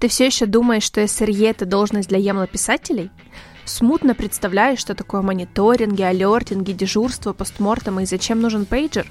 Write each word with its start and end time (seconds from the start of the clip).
Ты 0.00 0.08
все 0.08 0.24
еще 0.24 0.46
думаешь, 0.46 0.84
что 0.84 1.02
SRE– 1.02 1.46
это 1.50 1.66
должность 1.66 2.08
для 2.08 2.16
ямло-писателей? 2.16 3.10
Смутно 3.66 4.14
представляешь, 4.14 4.78
что 4.78 4.94
такое 4.94 5.20
мониторинги, 5.20 6.00
алертинги, 6.00 6.72
дежурство, 6.72 7.34
postmortem 7.34 8.00
и 8.00 8.06
зачем 8.06 8.40
нужен 8.40 8.64
пейджер? 8.64 9.06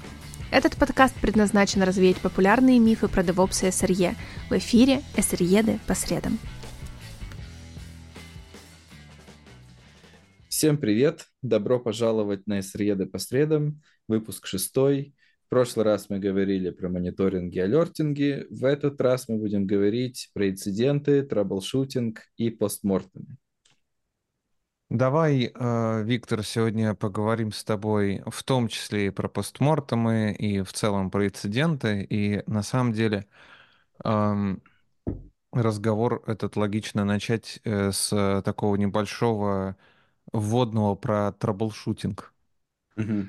Этот 0.50 0.74
подкаст 0.74 1.14
предназначен 1.20 1.84
развеять 1.84 2.16
популярные 2.16 2.80
мифы 2.80 3.06
про 3.06 3.22
DevOps 3.22 3.64
и 3.64 3.70
SRE. 3.70 4.16
В 4.50 4.58
эфире 4.58 5.02
SREды 5.16 5.78
по 5.86 5.94
средам. 5.94 6.40
Всем 10.48 10.76
привет! 10.76 11.26
Добро 11.40 11.78
пожаловать 11.78 12.48
на 12.48 12.58
SREды 12.58 13.06
по 13.06 13.18
средам, 13.18 13.80
выпуск 14.08 14.44
шестой. 14.48 15.14
В 15.50 15.52
прошлый 15.52 15.84
раз 15.84 16.08
мы 16.08 16.20
говорили 16.20 16.70
про 16.70 16.88
мониторинги 16.88 17.56
и 17.56 17.60
алертинги. 17.60 18.46
В 18.50 18.64
этот 18.64 19.00
раз 19.00 19.28
мы 19.28 19.36
будем 19.36 19.66
говорить 19.66 20.30
про 20.32 20.48
инциденты, 20.48 21.24
troubleshooting 21.24 22.20
и 22.36 22.50
постмортемы. 22.50 23.36
Давай, 24.90 25.50
э, 25.52 26.02
Виктор, 26.04 26.44
сегодня 26.44 26.94
поговорим 26.94 27.50
с 27.50 27.64
тобой 27.64 28.22
в 28.26 28.44
том 28.44 28.68
числе 28.68 29.08
и 29.08 29.10
про 29.10 29.28
постмортемы, 29.28 30.32
и 30.38 30.62
в 30.62 30.72
целом 30.72 31.10
про 31.10 31.26
инциденты. 31.26 32.06
И 32.08 32.44
на 32.46 32.62
самом 32.62 32.92
деле 32.92 33.26
разговор 35.52 36.22
этот 36.28 36.54
логично 36.54 37.04
начать 37.04 37.58
э, 37.64 37.90
с 37.90 38.42
такого 38.44 38.76
небольшого 38.76 39.76
вводного 40.30 40.94
про 40.94 41.32
troubleshooting. 41.32 42.32
Угу. 42.96 43.26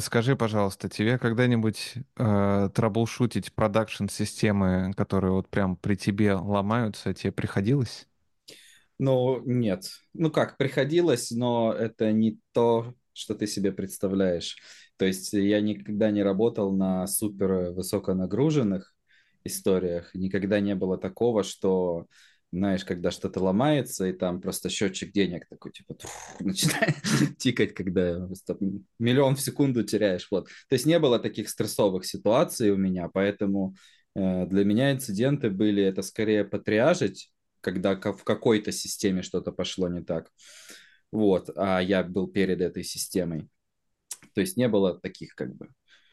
Скажи, 0.00 0.36
пожалуйста, 0.36 0.88
тебе 0.88 1.18
когда-нибудь 1.18 1.94
э, 2.16 2.70
траблшутить 2.74 3.52
production 3.52 4.26
-системы, 4.26 4.92
которые 4.96 5.32
вот 5.32 5.48
прям 5.48 5.76
при 5.76 5.94
тебе 5.94 6.34
ломаются, 6.34 7.14
тебе 7.14 7.32
приходилось? 7.32 8.06
Ну, 8.98 9.40
нет. 9.44 9.90
Ну 10.12 10.30
как, 10.30 10.56
приходилось, 10.58 11.30
но 11.30 11.72
это 11.72 12.12
не 12.12 12.38
то, 12.52 12.94
что 13.12 13.34
ты 13.34 13.46
себе 13.46 13.72
представляешь. 13.72 14.58
То 14.96 15.06
есть 15.06 15.32
я 15.32 15.60
никогда 15.60 16.10
не 16.10 16.22
работал 16.22 16.72
на 16.72 17.06
супер 17.06 17.72
высоконагруженных 17.72 18.94
историях. 19.44 20.14
Никогда 20.14 20.60
не 20.60 20.74
было 20.74 20.98
такого, 20.98 21.42
что 21.42 22.06
знаешь, 22.52 22.84
когда 22.84 23.10
что-то 23.10 23.40
ломается, 23.40 24.06
и 24.06 24.12
там 24.12 24.40
просто 24.40 24.68
счетчик 24.68 25.12
денег 25.12 25.46
такой, 25.48 25.72
типа, 25.72 25.96
начинает 26.40 26.96
тикать, 27.38 27.74
когда 27.74 28.28
миллион 28.98 29.36
в 29.36 29.40
секунду 29.40 29.84
теряешь. 29.84 30.26
Вот. 30.30 30.48
То 30.68 30.74
есть 30.74 30.86
не 30.86 30.98
было 30.98 31.18
таких 31.18 31.48
стрессовых 31.48 32.04
ситуаций 32.04 32.70
у 32.70 32.76
меня, 32.76 33.08
поэтому 33.08 33.74
э, 34.14 34.46
для 34.46 34.64
меня 34.64 34.92
инциденты 34.92 35.50
были, 35.50 35.82
это 35.82 36.02
скорее 36.02 36.44
потриажить, 36.44 37.32
когда 37.60 37.94
в 37.94 38.24
какой-то 38.24 38.72
системе 38.72 39.22
что-то 39.22 39.52
пошло 39.52 39.88
не 39.88 40.02
так. 40.02 40.30
Вот, 41.12 41.50
а 41.56 41.80
я 41.80 42.02
был 42.02 42.28
перед 42.28 42.60
этой 42.60 42.84
системой. 42.84 43.48
То 44.34 44.40
есть 44.40 44.56
не 44.56 44.68
было 44.68 44.98
таких 44.98 45.34
как 45.34 45.54
бы 45.54 45.68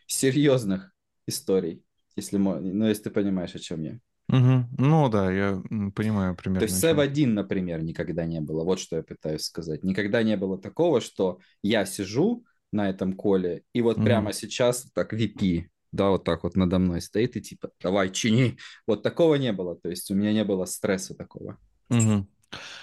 серьезных 0.08 0.92
историй, 1.28 1.84
если, 2.16 2.38
ну, 2.38 2.88
если 2.88 3.04
ты 3.04 3.10
понимаешь, 3.12 3.56
о 3.56 3.60
чем 3.60 3.84
я. 3.84 4.00
Угу. 4.30 4.66
Ну 4.78 5.10
да, 5.10 5.32
я 5.32 5.62
понимаю 5.96 6.36
примерно. 6.36 6.68
То 6.68 6.72
есть 6.72 6.84
SEV1, 6.84 7.28
например, 7.28 7.82
никогда 7.84 8.26
не 8.26 8.42
было. 8.42 8.64
Вот 8.64 8.80
что 8.80 8.98
я 8.98 9.04
пытаюсь 9.04 9.44
сказать. 9.44 9.84
Никогда 9.84 10.24
не 10.24 10.36
было 10.36 10.58
такого, 10.58 11.00
что 11.00 11.40
я 11.64 11.86
сижу 11.86 12.44
на 12.72 12.90
этом 12.90 13.14
коле, 13.14 13.64
и 13.74 13.82
вот 13.82 13.98
угу. 13.98 14.06
прямо 14.06 14.34
сейчас 14.34 14.92
так 14.94 15.14
VP, 15.14 15.68
да, 15.92 16.10
вот 16.10 16.26
так 16.26 16.44
вот 16.44 16.56
надо 16.56 16.80
мной 16.80 17.02
стоит 17.02 17.38
и 17.38 17.42
типа, 17.42 17.72
давай, 17.82 18.10
чини. 18.10 18.58
Вот 18.86 19.04
такого 19.04 19.36
не 19.36 19.54
было. 19.54 19.76
То 19.76 19.90
есть 19.90 20.12
у 20.12 20.16
меня 20.16 20.34
не 20.34 20.44
было 20.44 20.66
стресса 20.66 21.16
такого. 21.16 21.58
Угу. 21.90 22.28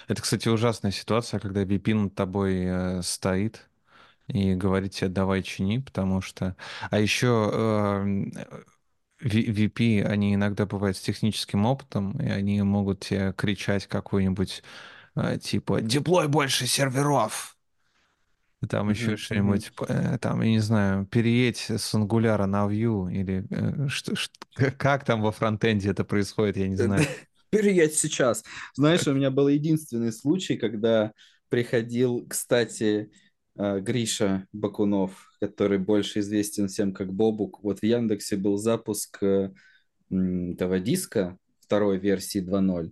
Это, 0.07 0.21
кстати, 0.21 0.47
ужасная 0.47 0.91
ситуация, 0.91 1.39
когда 1.39 1.63
VP 1.63 1.93
над 1.93 2.15
тобой 2.15 2.63
э, 2.65 3.01
стоит 3.03 3.69
и 4.27 4.55
говорит 4.55 4.93
тебе, 4.93 5.09
давай, 5.09 5.43
чини, 5.43 5.77
потому 5.79 6.21
что... 6.21 6.55
А 6.89 6.99
еще 6.99 7.49
э, 7.53 8.45
VP, 9.21 10.03
они 10.03 10.35
иногда 10.35 10.65
бывают 10.65 10.97
с 10.97 11.01
техническим 11.01 11.65
опытом, 11.65 12.19
и 12.19 12.27
они 12.29 12.61
могут 12.61 13.01
тебе 13.01 13.33
кричать 13.35 13.87
какую-нибудь, 13.87 14.63
э, 15.15 15.37
типа, 15.39 15.81
деплой 15.81 16.27
больше 16.27 16.67
серверов, 16.67 17.55
там 18.67 18.89
еще 18.89 19.13
mm-hmm. 19.13 19.17
что-нибудь, 19.17 19.71
э, 19.87 20.17
там, 20.19 20.41
я 20.41 20.49
не 20.49 20.59
знаю, 20.59 21.05
переедь 21.05 21.69
с 21.69 21.93
ангуляра 21.93 22.45
на 22.45 22.65
Vue, 22.65 23.11
или 23.11 23.45
э, 23.49 23.87
что, 23.87 24.15
что, 24.15 24.33
как 24.77 25.05
там 25.05 25.21
во 25.21 25.31
фронтенде 25.31 25.91
это 25.91 26.03
происходит, 26.03 26.57
я 26.57 26.67
не 26.67 26.75
знаю. 26.75 27.05
Переедь 27.49 27.95
сейчас. 27.95 28.43
Знаешь, 28.73 29.07
у 29.07 29.13
меня 29.13 29.31
был 29.31 29.47
единственный 29.47 30.11
случай, 30.11 30.57
когда 30.57 31.13
приходил, 31.49 32.25
кстати, 32.27 33.11
Гриша 33.55 34.47
Бакунов, 34.51 35.31
который 35.39 35.77
больше 35.77 36.19
известен 36.19 36.67
всем 36.67 36.93
как 36.93 37.13
Бобук. 37.13 37.63
Вот 37.63 37.79
в 37.79 37.83
Яндексе 37.83 38.35
был 38.35 38.57
запуск 38.57 39.23
этого 39.23 40.79
диска 40.79 41.37
второй 41.59 41.97
версии 41.97 42.41
2.0. 42.41 42.91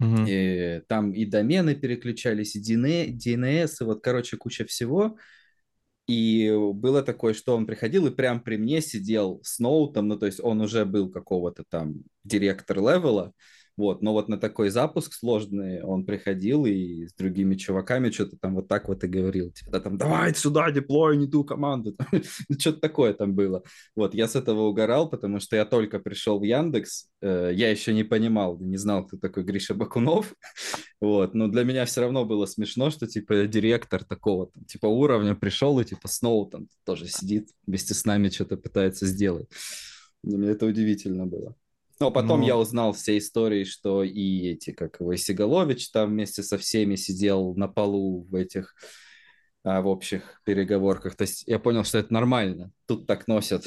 Угу. 0.00 0.24
И 0.28 0.82
там 0.88 1.12
и 1.12 1.24
домены 1.24 1.74
переключались, 1.74 2.56
и 2.56 2.60
DNS, 2.60 3.70
и 3.80 3.84
вот, 3.84 4.02
короче, 4.02 4.36
куча 4.36 4.64
всего. 4.64 5.16
И 6.06 6.52
было 6.74 7.02
такое, 7.02 7.32
что 7.32 7.56
он 7.56 7.66
приходил 7.66 8.06
и 8.06 8.14
прям 8.14 8.40
при 8.40 8.56
мне 8.56 8.82
сидел 8.82 9.40
с 9.42 9.58
ноутом, 9.58 10.08
ну, 10.08 10.18
то 10.18 10.26
есть 10.26 10.38
он 10.38 10.60
уже 10.60 10.84
был 10.84 11.10
какого-то 11.10 11.64
там 11.66 12.02
директор 12.24 12.76
левела, 12.76 13.32
вот, 13.76 14.02
но 14.02 14.12
вот 14.12 14.28
на 14.28 14.38
такой 14.38 14.70
запуск 14.70 15.12
сложный 15.14 15.82
он 15.82 16.04
приходил 16.04 16.64
и 16.64 17.06
с 17.06 17.14
другими 17.14 17.56
чуваками 17.56 18.10
что-то 18.10 18.36
там 18.36 18.54
вот 18.54 18.68
так 18.68 18.88
вот 18.88 19.02
и 19.02 19.08
говорил, 19.08 19.50
типа, 19.50 19.80
там, 19.80 19.98
давай 19.98 20.34
сюда, 20.34 20.70
деплой, 20.70 21.16
не 21.16 21.26
ту 21.26 21.44
команду, 21.44 21.96
что-то 22.58 22.80
такое 22.80 23.14
там 23.14 23.34
было. 23.34 23.64
Вот, 23.96 24.14
я 24.14 24.28
с 24.28 24.36
этого 24.36 24.68
угорал, 24.68 25.10
потому 25.10 25.40
что 25.40 25.56
я 25.56 25.64
только 25.64 25.98
пришел 25.98 26.38
в 26.38 26.44
Яндекс, 26.44 27.08
э, 27.20 27.50
я 27.52 27.70
еще 27.70 27.92
не 27.92 28.04
понимал, 28.04 28.58
не 28.60 28.76
знал, 28.76 29.06
кто 29.06 29.16
такой 29.16 29.42
Гриша 29.42 29.74
Бакунов, 29.74 30.34
вот, 31.00 31.34
но 31.34 31.48
для 31.48 31.64
меня 31.64 31.84
все 31.84 32.02
равно 32.02 32.24
было 32.24 32.46
смешно, 32.46 32.90
что, 32.90 33.08
типа, 33.08 33.46
директор 33.46 34.04
такого, 34.04 34.46
там, 34.46 34.64
типа, 34.66 34.86
уровня 34.86 35.34
пришел 35.34 35.80
и, 35.80 35.84
типа, 35.84 36.06
снова 36.06 36.48
там 36.48 36.68
тоже 36.84 37.08
сидит 37.08 37.48
вместе 37.66 37.94
с 37.94 38.04
нами, 38.04 38.28
что-то 38.28 38.56
пытается 38.56 39.06
сделать. 39.06 39.48
Для 40.22 40.38
меня 40.38 40.52
это 40.52 40.64
удивительно 40.64 41.26
было. 41.26 41.56
Но 42.04 42.10
потом 42.10 42.40
ну... 42.40 42.46
я 42.46 42.58
узнал 42.58 42.92
все 42.92 43.16
истории, 43.16 43.64
что 43.64 44.02
и 44.02 44.50
эти, 44.50 44.72
как 44.72 45.00
его, 45.00 45.16
Сигалович 45.16 45.90
там 45.90 46.10
вместе 46.10 46.42
со 46.42 46.58
всеми 46.58 46.96
сидел 46.96 47.54
на 47.54 47.66
полу 47.66 48.24
в 48.24 48.34
этих 48.34 48.74
а, 49.62 49.80
в 49.80 49.86
общих 49.86 50.42
переговорках. 50.44 51.16
То 51.16 51.22
есть 51.22 51.44
я 51.46 51.58
понял, 51.58 51.82
что 51.84 51.96
это 51.96 52.12
нормально. 52.12 52.72
Тут 52.86 53.06
так 53.06 53.26
носят. 53.26 53.66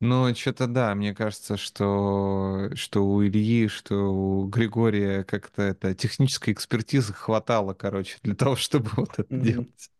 Ну, 0.00 0.34
что-то 0.34 0.66
да, 0.66 0.94
мне 0.94 1.14
кажется, 1.14 1.56
что, 1.56 2.68
что 2.74 3.06
у 3.06 3.24
Ильи, 3.24 3.68
что 3.68 3.94
у 3.94 4.46
Григория 4.48 5.24
как-то 5.24 5.62
это 5.62 5.94
технической 5.94 6.52
экспертизы 6.52 7.14
хватало, 7.14 7.72
короче, 7.72 8.18
для 8.22 8.34
того, 8.34 8.56
чтобы 8.56 8.90
вот 8.96 9.18
это 9.18 9.34
mm-hmm. 9.34 9.40
делать. 9.40 9.90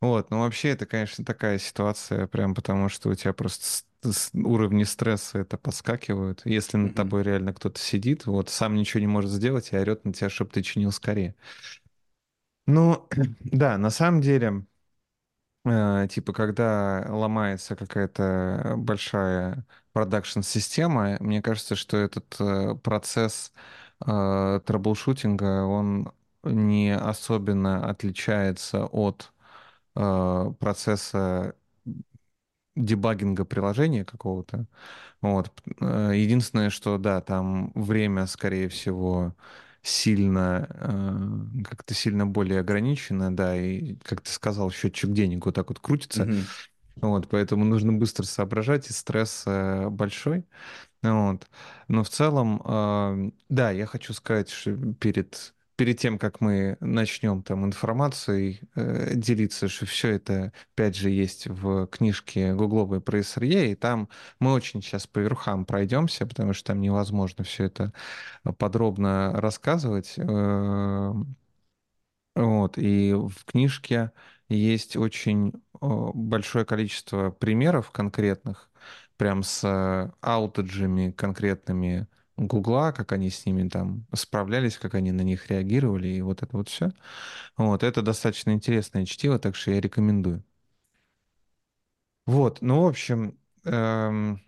Вот, 0.00 0.30
ну 0.30 0.38
вообще 0.38 0.68
это, 0.68 0.86
конечно, 0.86 1.24
такая 1.24 1.58
ситуация, 1.58 2.28
прям 2.28 2.54
потому 2.54 2.88
что 2.88 3.08
у 3.08 3.14
тебя 3.14 3.32
просто 3.32 3.66
уровни 4.34 4.84
стресса 4.84 5.40
это 5.40 5.58
подскакивают. 5.58 6.42
Если 6.44 6.76
над 6.76 6.94
тобой 6.94 7.22
реально 7.22 7.52
кто-то 7.54 7.78
сидит, 7.80 8.26
вот 8.26 8.48
сам 8.50 8.74
ничего 8.74 9.00
не 9.00 9.06
может 9.06 9.30
сделать 9.30 9.72
и 9.72 9.76
орет 9.76 10.04
на 10.04 10.12
тебя, 10.12 10.30
чтобы 10.30 10.50
ты 10.50 10.62
чинил 10.62 10.92
скорее. 10.92 11.34
Ну, 12.66 13.06
да, 13.40 13.76
на 13.78 13.90
самом 13.90 14.20
деле, 14.20 14.64
э, 15.64 16.06
типа, 16.10 16.32
когда 16.32 17.06
ломается 17.08 17.76
какая-то 17.76 18.74
большая 18.78 19.66
production 19.92 20.57
-система, 20.57 21.16
мне 21.20 21.42
кажется, 21.42 21.76
что 21.76 21.96
этот 21.96 22.36
э, 22.40 22.74
процесс 22.82 23.52
э, 24.06 24.60
troubleshooting 24.64 25.52
а, 25.52 25.64
он 25.64 26.12
не 26.42 26.96
особенно 26.96 27.88
отличается 27.88 28.86
от 28.86 29.32
э, 29.96 30.52
процесса 30.60 31.56
дебагинга 32.76 33.44
приложения 33.44 34.04
какого-то. 34.04 34.66
Вот. 35.20 35.52
Э, 35.80 36.12
единственное, 36.14 36.70
что 36.70 36.98
да, 36.98 37.20
там 37.20 37.72
время, 37.74 38.26
скорее 38.26 38.68
всего, 38.68 39.34
сильно, 39.82 40.66
э, 40.70 41.62
как-то 41.64 41.94
сильно 41.94 42.26
более 42.26 42.60
ограничено, 42.60 43.34
да, 43.34 43.56
и, 43.56 43.96
как 43.96 44.20
ты 44.20 44.30
сказал, 44.30 44.70
счетчик 44.70 45.12
денег 45.12 45.46
вот 45.46 45.54
так 45.54 45.68
вот 45.68 45.80
крутится. 45.80 46.24
Mm-hmm. 46.24 46.44
Вот, 46.96 47.28
поэтому 47.28 47.64
нужно 47.64 47.92
быстро 47.92 48.24
соображать, 48.24 48.88
и 48.90 48.92
стресс 48.92 49.44
э, 49.46 49.88
большой. 49.88 50.44
Вот. 51.02 51.46
Но 51.88 52.04
в 52.04 52.10
целом, 52.10 53.32
да, 53.48 53.70
я 53.70 53.86
хочу 53.86 54.12
сказать, 54.12 54.50
что 54.50 54.76
перед 54.94 55.54
перед 55.80 55.98
тем, 55.98 56.18
как 56.18 56.42
мы 56.42 56.76
начнем 56.80 57.42
там 57.42 57.64
информацией 57.64 58.60
э, 58.74 59.14
делиться, 59.14 59.66
что 59.66 59.86
все 59.86 60.10
это, 60.10 60.52
опять 60.74 60.94
же, 60.94 61.08
есть 61.08 61.46
в 61.46 61.86
книжке 61.86 62.52
гугловой 62.52 63.00
про 63.00 63.20
SRE, 63.20 63.72
и 63.72 63.74
там 63.74 64.10
мы 64.40 64.52
очень 64.52 64.82
сейчас 64.82 65.06
по 65.06 65.20
верхам 65.20 65.64
пройдемся, 65.64 66.26
потому 66.26 66.52
что 66.52 66.72
там 66.74 66.82
невозможно 66.82 67.44
все 67.44 67.64
это 67.64 67.94
подробно 68.58 69.32
рассказывать. 69.40 70.16
Э, 70.18 71.14
вот, 72.34 72.76
и 72.76 73.14
в 73.14 73.46
книжке 73.46 74.12
есть 74.50 74.98
очень 74.98 75.54
большое 75.80 76.66
количество 76.66 77.30
примеров 77.30 77.90
конкретных, 77.90 78.68
прям 79.16 79.42
с 79.42 80.12
аутеджами 80.20 81.10
конкретными 81.12 82.06
Гугла, 82.40 82.92
как 82.92 83.12
они 83.12 83.30
с 83.30 83.46
ними 83.46 83.68
там 83.68 84.06
справлялись, 84.14 84.78
как 84.78 84.94
они 84.94 85.12
на 85.12 85.22
них 85.22 85.48
реагировали, 85.50 86.08
и 86.08 86.22
вот 86.22 86.42
это 86.42 86.56
вот 86.56 86.68
все. 86.70 86.92
Вот, 87.56 87.82
это 87.84 88.02
достаточно 88.02 88.52
интересное 88.52 89.06
чтиво, 89.06 89.38
так 89.38 89.56
что 89.56 89.72
я 89.72 89.80
рекомендую. 89.80 90.44
Вот, 92.26 92.58
ну, 92.62 92.82
в 92.82 92.86
общем, 92.86 93.38
эм, 93.64 94.40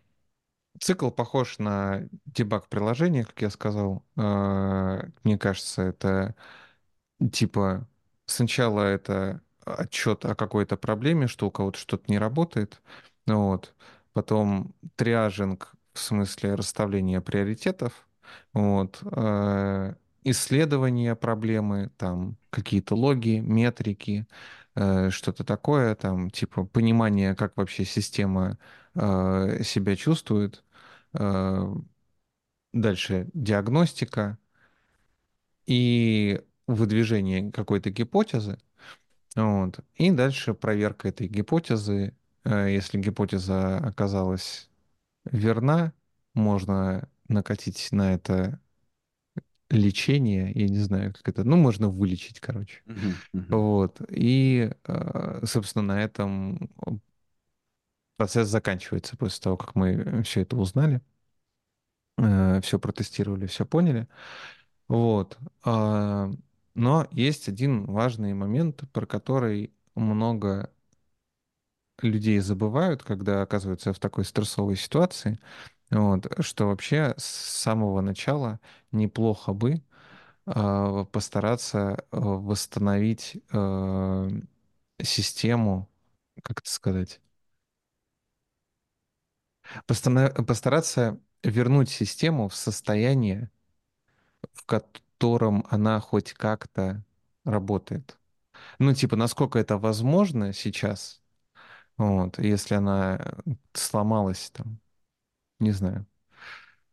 цикл 0.81 1.11
похож 1.11 1.59
на 1.59 2.09
дебаг 2.27 2.69
приложения, 2.69 3.25
как 3.25 3.41
я 3.43 3.51
сказал. 3.51 4.05
Э, 4.17 5.05
мне 5.25 5.39
кажется, 5.39 5.83
это 5.83 6.37
типа 7.33 7.89
сначала 8.27 8.83
это 8.83 9.41
отчет 9.65 10.25
о 10.25 10.35
какой-то 10.35 10.77
проблеме, 10.77 11.27
что 11.29 11.47
у 11.47 11.51
кого-то 11.51 11.79
что-то 11.79 12.05
не 12.11 12.19
работает, 12.19 12.83
вот. 13.27 13.75
Потом 14.13 14.75
триажинг 14.97 15.73
в 15.95 15.99
смысле 16.01 16.55
расставления 16.55 17.21
приоритетов, 17.21 18.07
вот. 18.53 19.01
Э, 19.03 19.95
исследование 20.25 21.17
проблемы, 21.17 21.91
там 21.97 22.37
какие-то 22.51 22.95
логи, 22.95 23.41
метрики, 23.41 24.27
э, 24.75 25.11
что-то 25.11 25.45
такое, 25.45 25.95
там 25.95 26.31
типа 26.31 26.65
понимание, 26.65 27.35
как 27.35 27.57
вообще 27.57 27.85
система 27.85 28.59
э, 28.95 29.63
себя 29.65 29.97
чувствует. 29.97 30.65
Дальше 32.73 33.29
диагностика 33.35 34.39
и 35.67 36.41
выдвижение 36.67 37.53
какой-то 37.53 37.91
гипотезы, 37.91 38.59
вот. 39.37 39.81
И 39.97 40.11
дальше 40.11 40.55
проверка 40.55 41.09
этой 41.09 41.29
гипотезы. 41.29 42.15
Если 42.45 42.99
гипотеза 42.99 43.79
оказалась 43.79 44.69
верна, 45.25 45.93
можно 46.35 47.09
накатить 47.29 47.89
на 47.93 48.15
это 48.15 48.61
лечение, 49.71 50.53
я 50.55 50.69
не 50.69 50.79
знаю, 50.79 51.15
как 51.15 51.29
это, 51.29 51.45
ну, 51.45 51.57
можно 51.57 51.89
вылечить, 51.89 52.41
короче. 52.41 52.81
Мгм, 52.87 53.15
мгм. 53.33 53.49
Вот. 53.49 54.01
И, 54.11 54.71
э, 54.87 55.41
собственно, 55.47 55.83
на 55.83 56.03
этом 56.03 56.71
процесс 58.17 58.49
заканчивается 58.49 59.17
после 59.17 59.43
того, 59.43 59.57
как 59.57 59.75
мы 59.75 60.23
все 60.23 60.43
это 60.43 60.57
узнали, 60.57 61.01
все 62.63 62.79
протестировали, 62.79 63.47
все 63.47 63.65
поняли. 63.67 64.07
Вот. 64.89 65.39
А, 65.65 66.31
Но 66.75 67.09
есть 67.13 67.49
один 67.49 67.87
важный 67.87 68.35
момент, 68.35 68.83
про 68.93 69.07
который 69.07 69.73
много 69.95 70.71
людей 72.01 72.39
забывают, 72.41 73.03
когда 73.03 73.43
оказываются 73.43 73.93
в 73.93 73.99
такой 73.99 74.25
стрессовой 74.25 74.77
ситуации, 74.77 75.39
вот, 75.91 76.27
что 76.45 76.67
вообще 76.69 77.15
с 77.19 77.25
самого 77.25 78.01
начала 78.01 78.61
неплохо 78.93 79.53
бы 79.53 79.83
э, 80.47 81.07
постараться 81.13 82.05
восстановить 82.13 83.39
э, 83.53 84.31
систему, 85.03 85.91
как 86.45 86.61
это 86.61 86.71
сказать, 86.71 87.21
постараться 89.87 91.19
вернуть 91.45 91.89
систему 91.91 92.49
в 92.49 92.55
состояние, 92.55 93.51
в 94.55 94.65
котором 94.67 95.65
она 95.71 96.01
хоть 96.01 96.33
как-то 96.33 97.05
работает. 97.45 98.19
Ну, 98.81 98.95
типа, 98.95 99.17
насколько 99.17 99.61
это 99.61 99.79
возможно 99.79 100.55
сейчас, 100.55 101.22
вот, 102.25 102.39
если 102.39 102.75
она 102.75 103.35
сломалась 103.75 104.51
там, 104.51 104.81
не 105.61 105.73
знаю, 105.73 106.07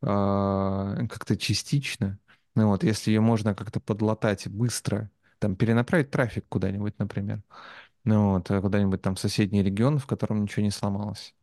а, 0.02 0.96
как-то 1.10 1.38
частично. 1.38 2.20
Ну 2.56 2.68
вот, 2.70 2.84
если 2.84 3.12
ее 3.12 3.22
можно 3.22 3.56
как-то 3.56 3.80
подлатать 3.80 4.48
быстро, 4.48 5.12
там, 5.40 5.56
перенаправить 5.56 6.12
трафик 6.12 6.46
куда-нибудь, 6.50 6.98
например, 7.00 7.44
ну 8.06 8.34
вот, 8.34 8.52
а 8.52 8.62
куда-нибудь 8.62 9.02
там 9.02 9.16
в 9.16 9.20
соседний 9.20 9.64
регион, 9.64 10.00
в 10.00 10.08
котором 10.08 10.44
ничего 10.44 10.64
не 10.64 10.72
сломалось. 10.72 11.36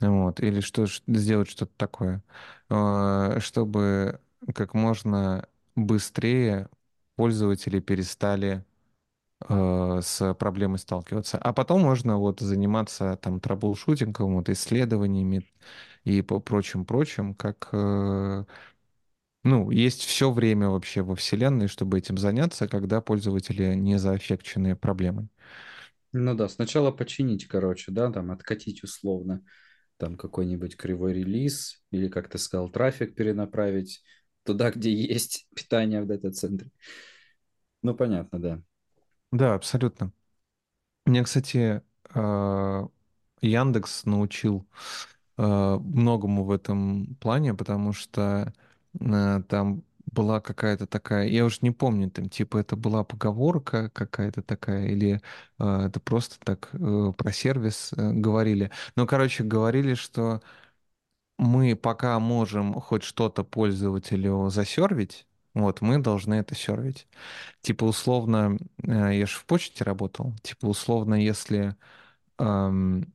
Ну 0.00 0.24
Вот, 0.24 0.40
или 0.40 0.60
что, 0.60 0.86
сделать 1.06 1.48
что-то 1.50 1.72
такое, 1.76 2.22
а, 2.68 3.38
чтобы 3.40 4.20
как 4.54 4.74
можно 4.74 5.48
быстрее 5.76 6.68
пользователи 7.16 7.80
перестали 7.80 8.58
э, 8.58 8.71
с 10.02 10.34
проблемой 10.34 10.78
сталкиваться. 10.78 11.38
А 11.38 11.52
потом 11.52 11.82
можно 11.82 12.18
вот 12.18 12.40
заниматься 12.40 13.16
там 13.22 13.40
траблшутингом, 13.40 14.34
вот 14.36 14.48
исследованиями 14.48 15.46
и 16.04 16.22
прочим-прочим, 16.22 17.34
как 17.34 17.68
э, 17.72 18.44
ну, 19.44 19.70
есть 19.70 20.02
все 20.04 20.30
время 20.30 20.68
вообще 20.68 21.02
во 21.02 21.16
Вселенной, 21.16 21.68
чтобы 21.68 21.98
этим 21.98 22.16
заняться, 22.18 22.68
когда 22.68 23.00
пользователи 23.00 23.74
не 23.74 23.98
зааффекчены 23.98 24.76
проблемой. 24.76 25.28
Ну 26.12 26.34
да, 26.34 26.48
сначала 26.48 26.90
починить, 26.90 27.46
короче, 27.46 27.90
да, 27.90 28.10
там 28.12 28.30
откатить 28.30 28.82
условно, 28.84 29.44
там 29.98 30.16
какой-нибудь 30.16 30.76
кривой 30.76 31.14
релиз, 31.14 31.82
или, 31.90 32.08
как 32.08 32.28
ты 32.30 32.38
сказал, 32.38 32.70
трафик 32.70 33.14
перенаправить 33.14 34.02
туда, 34.44 34.70
где 34.70 34.92
есть 34.92 35.48
питание 35.56 36.02
в 36.02 36.06
дата-центре. 36.06 36.70
Ну, 37.82 37.94
понятно, 37.94 38.38
да. 38.40 38.62
Да, 39.32 39.54
абсолютно. 39.54 40.12
Мне, 41.06 41.24
кстати, 41.24 41.82
э, 42.14 42.88
Яндекс 43.42 44.04
научил 44.06 44.66
э, 45.38 45.42
многому 45.82 46.44
в 46.44 46.52
этом 46.52 47.16
плане, 47.16 47.54
потому 47.54 47.92
что 47.94 48.54
э, 49.00 49.42
там 49.48 49.84
была 50.12 50.40
какая-то 50.40 50.86
такая, 50.86 51.28
я 51.28 51.44
уже 51.46 51.58
не 51.62 51.70
помню, 51.72 52.10
там 52.10 52.28
типа 52.30 52.58
это 52.58 52.76
была 52.76 53.04
поговорка 53.04 53.90
какая-то 53.90 54.42
такая, 54.42 54.86
или 54.88 55.20
это 55.58 56.00
просто 56.00 56.36
так 56.44 56.70
э, 56.74 57.12
про 57.16 57.32
сервис 57.32 57.92
э, 57.96 58.12
говорили. 58.12 58.70
Ну, 58.96 59.06
короче, 59.06 59.44
говорили, 59.44 59.94
что 59.94 60.42
мы 61.38 61.76
пока 61.76 62.18
можем 62.20 62.74
хоть 62.80 63.02
что-то 63.02 63.44
пользователю 63.44 64.48
засервить, 64.50 65.26
вот, 65.54 65.80
мы 65.82 65.98
должны 65.98 66.34
это 66.34 66.54
сервить. 66.54 67.06
Типа, 67.62 67.84
условно, 67.84 68.58
э, 68.84 68.90
я 69.18 69.26
же 69.26 69.38
в 69.38 69.46
почте 69.46 69.84
работал, 69.84 70.34
типа, 70.42 70.66
условно, 70.66 71.14
если 71.16 71.76
ам, 72.38 73.06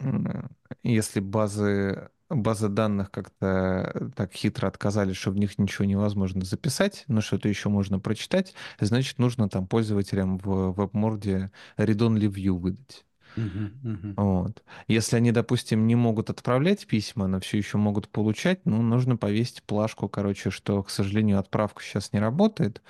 м, 0.00 0.50
если 0.84 1.20
базы, 1.20 2.10
базы 2.30 2.68
данных 2.68 3.10
как-то 3.10 4.12
так 4.16 4.32
хитро 4.34 4.68
отказались, 4.68 5.16
что 5.16 5.32
в 5.32 5.38
них 5.38 5.58
ничего 5.58 5.84
невозможно 5.86 6.44
записать, 6.44 7.04
но 7.08 7.20
что-то 7.22 7.48
еще 7.48 7.68
можно 7.70 8.00
прочитать, 8.00 8.54
значит, 8.80 9.18
нужно 9.18 9.48
там 9.50 9.66
пользователям 9.68 10.38
в 10.38 10.72
WebMord 10.78 11.50
read-only 11.78 12.28
view 12.32 12.58
выдать. 12.58 13.06
Мгм, 13.38 13.80
мгм. 13.82 14.16
Вот. 14.16 14.64
Если 14.88 15.16
они, 15.16 15.30
допустим, 15.30 15.86
не 15.86 15.94
могут 15.94 16.28
отправлять 16.28 16.88
письма, 16.88 17.28
но 17.28 17.38
все 17.40 17.56
еще 17.58 17.78
могут 17.78 18.08
получать, 18.08 18.60
ну, 18.66 18.82
нужно 18.82 19.16
повесить 19.16 19.62
плашку, 19.62 20.08
короче, 20.08 20.50
что, 20.50 20.82
к 20.82 20.90
сожалению, 20.90 21.38
отправка 21.38 21.82
сейчас 21.84 22.12
не 22.12 22.18
работает. 22.18 22.82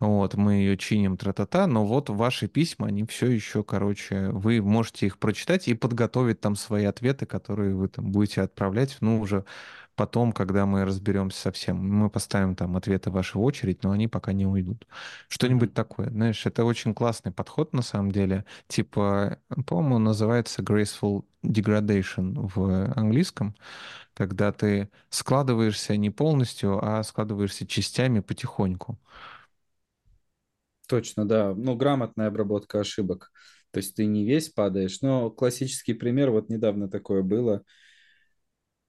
Вот, 0.00 0.34
мы 0.36 0.54
ее 0.54 0.78
чиним, 0.78 1.16
тра-та-та, 1.16 1.66
но 1.66 1.84
вот 1.86 2.10
ваши 2.10 2.48
письма, 2.48 2.88
они 2.88 3.04
все 3.06 3.26
еще, 3.28 3.64
короче, 3.64 4.30
вы 4.30 4.62
можете 4.62 5.06
их 5.06 5.18
прочитать 5.18 5.68
и 5.68 5.74
подготовить 5.74 6.40
там 6.40 6.56
свои 6.56 6.84
ответы, 6.86 7.26
которые 7.26 7.74
вы 7.74 7.88
там 7.88 8.12
будете 8.12 8.42
отправлять, 8.42 8.98
ну, 9.00 9.20
уже 9.20 9.44
потом, 9.96 10.32
когда 10.32 10.66
мы 10.66 10.84
разберемся 10.84 11.40
со 11.40 11.52
всем. 11.52 11.76
Мы 11.78 12.10
поставим 12.10 12.54
там 12.56 12.76
ответы 12.76 13.10
в 13.10 13.14
вашу 13.14 13.40
очередь, 13.40 13.82
но 13.82 13.90
они 13.92 14.08
пока 14.08 14.32
не 14.32 14.46
уйдут. 14.46 14.86
Что-нибудь 15.28 15.74
такое, 15.74 16.10
знаешь, 16.10 16.46
это 16.46 16.64
очень 16.64 16.94
классный 16.94 17.32
подход 17.32 17.72
на 17.72 17.82
самом 17.82 18.12
деле. 18.12 18.44
Типа, 18.68 19.38
по-моему, 19.66 19.98
называется 19.98 20.62
graceful 20.62 21.24
degradation 21.42 22.50
в 22.54 22.92
английском, 22.96 23.54
когда 24.14 24.52
ты 24.52 24.90
складываешься 25.10 25.96
не 25.96 26.10
полностью, 26.10 26.78
а 26.84 27.02
складываешься 27.02 27.66
частями 27.66 28.20
потихоньку. 28.20 28.98
Точно, 30.88 31.26
да. 31.26 31.54
Ну, 31.54 31.74
грамотная 31.76 32.28
обработка 32.28 32.80
ошибок. 32.80 33.32
То 33.70 33.78
есть 33.78 33.96
ты 33.96 34.04
не 34.06 34.26
весь 34.26 34.50
падаешь, 34.50 35.00
но 35.00 35.30
классический 35.30 35.94
пример, 35.94 36.30
вот 36.30 36.50
недавно 36.50 36.88
такое 36.90 37.22
было, 37.22 37.64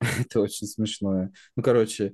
это 0.19 0.41
очень 0.41 0.67
смешное. 0.67 1.31
Ну, 1.55 1.63
короче, 1.63 2.13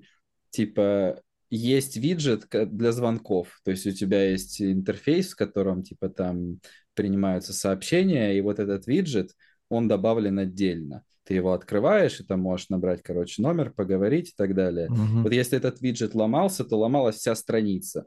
типа 0.52 1.22
есть 1.50 1.98
виджет 1.98 2.48
для 2.52 2.92
звонков, 2.92 3.60
то 3.64 3.72
есть 3.72 3.88
у 3.88 3.92
тебя 3.92 4.30
есть 4.30 4.62
интерфейс, 4.62 5.34
в 5.34 5.36
котором 5.36 5.84
типа 5.84 6.10
там 6.10 6.60
принимаются 6.94 7.54
сообщения, 7.54 8.38
и 8.38 8.42
вот 8.42 8.60
этот 8.60 8.86
виджет, 8.88 9.32
он 9.70 9.88
добавлен 9.88 10.40
отдельно. 10.40 11.04
Ты 11.24 11.36
его 11.36 11.54
открываешь, 11.54 12.20
и 12.20 12.24
там 12.24 12.42
можешь 12.42 12.70
набрать, 12.70 13.04
короче, 13.04 13.42
номер, 13.42 13.72
поговорить 13.72 14.30
и 14.30 14.34
так 14.36 14.56
далее. 14.56 14.90
Мгм. 14.90 15.24
Вот 15.24 15.32
если 15.32 15.58
этот 15.58 15.80
виджет 15.82 16.16
ломался, 16.16 16.66
то 16.66 16.78
ломалась 16.78 17.18
вся 17.18 17.36
страница. 17.36 18.06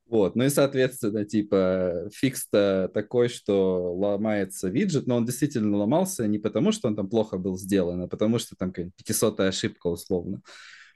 Вот, 0.10 0.36
ну 0.36 0.44
и, 0.44 0.50
соответственно, 0.50 1.24
типа, 1.24 2.10
фикс-то 2.12 2.90
такой, 2.96 3.30
что 3.30 3.94
ломается 3.94 4.68
виджет, 4.68 5.06
но 5.06 5.18
он 5.18 5.26
действительно 5.26 5.78
ломался 5.78 6.26
не 6.28 6.40
потому, 6.40 6.72
что 6.72 6.88
он 6.88 6.96
там 6.96 7.08
плохо 7.08 7.38
был 7.38 7.60
сделан, 7.60 8.02
а 8.02 8.08
потому 8.08 8.40
что 8.40 8.56
там 8.56 8.70
какая-нибудь 8.70 8.96
500 8.96 9.40
ошибка 9.42 9.86
условно. 9.86 10.42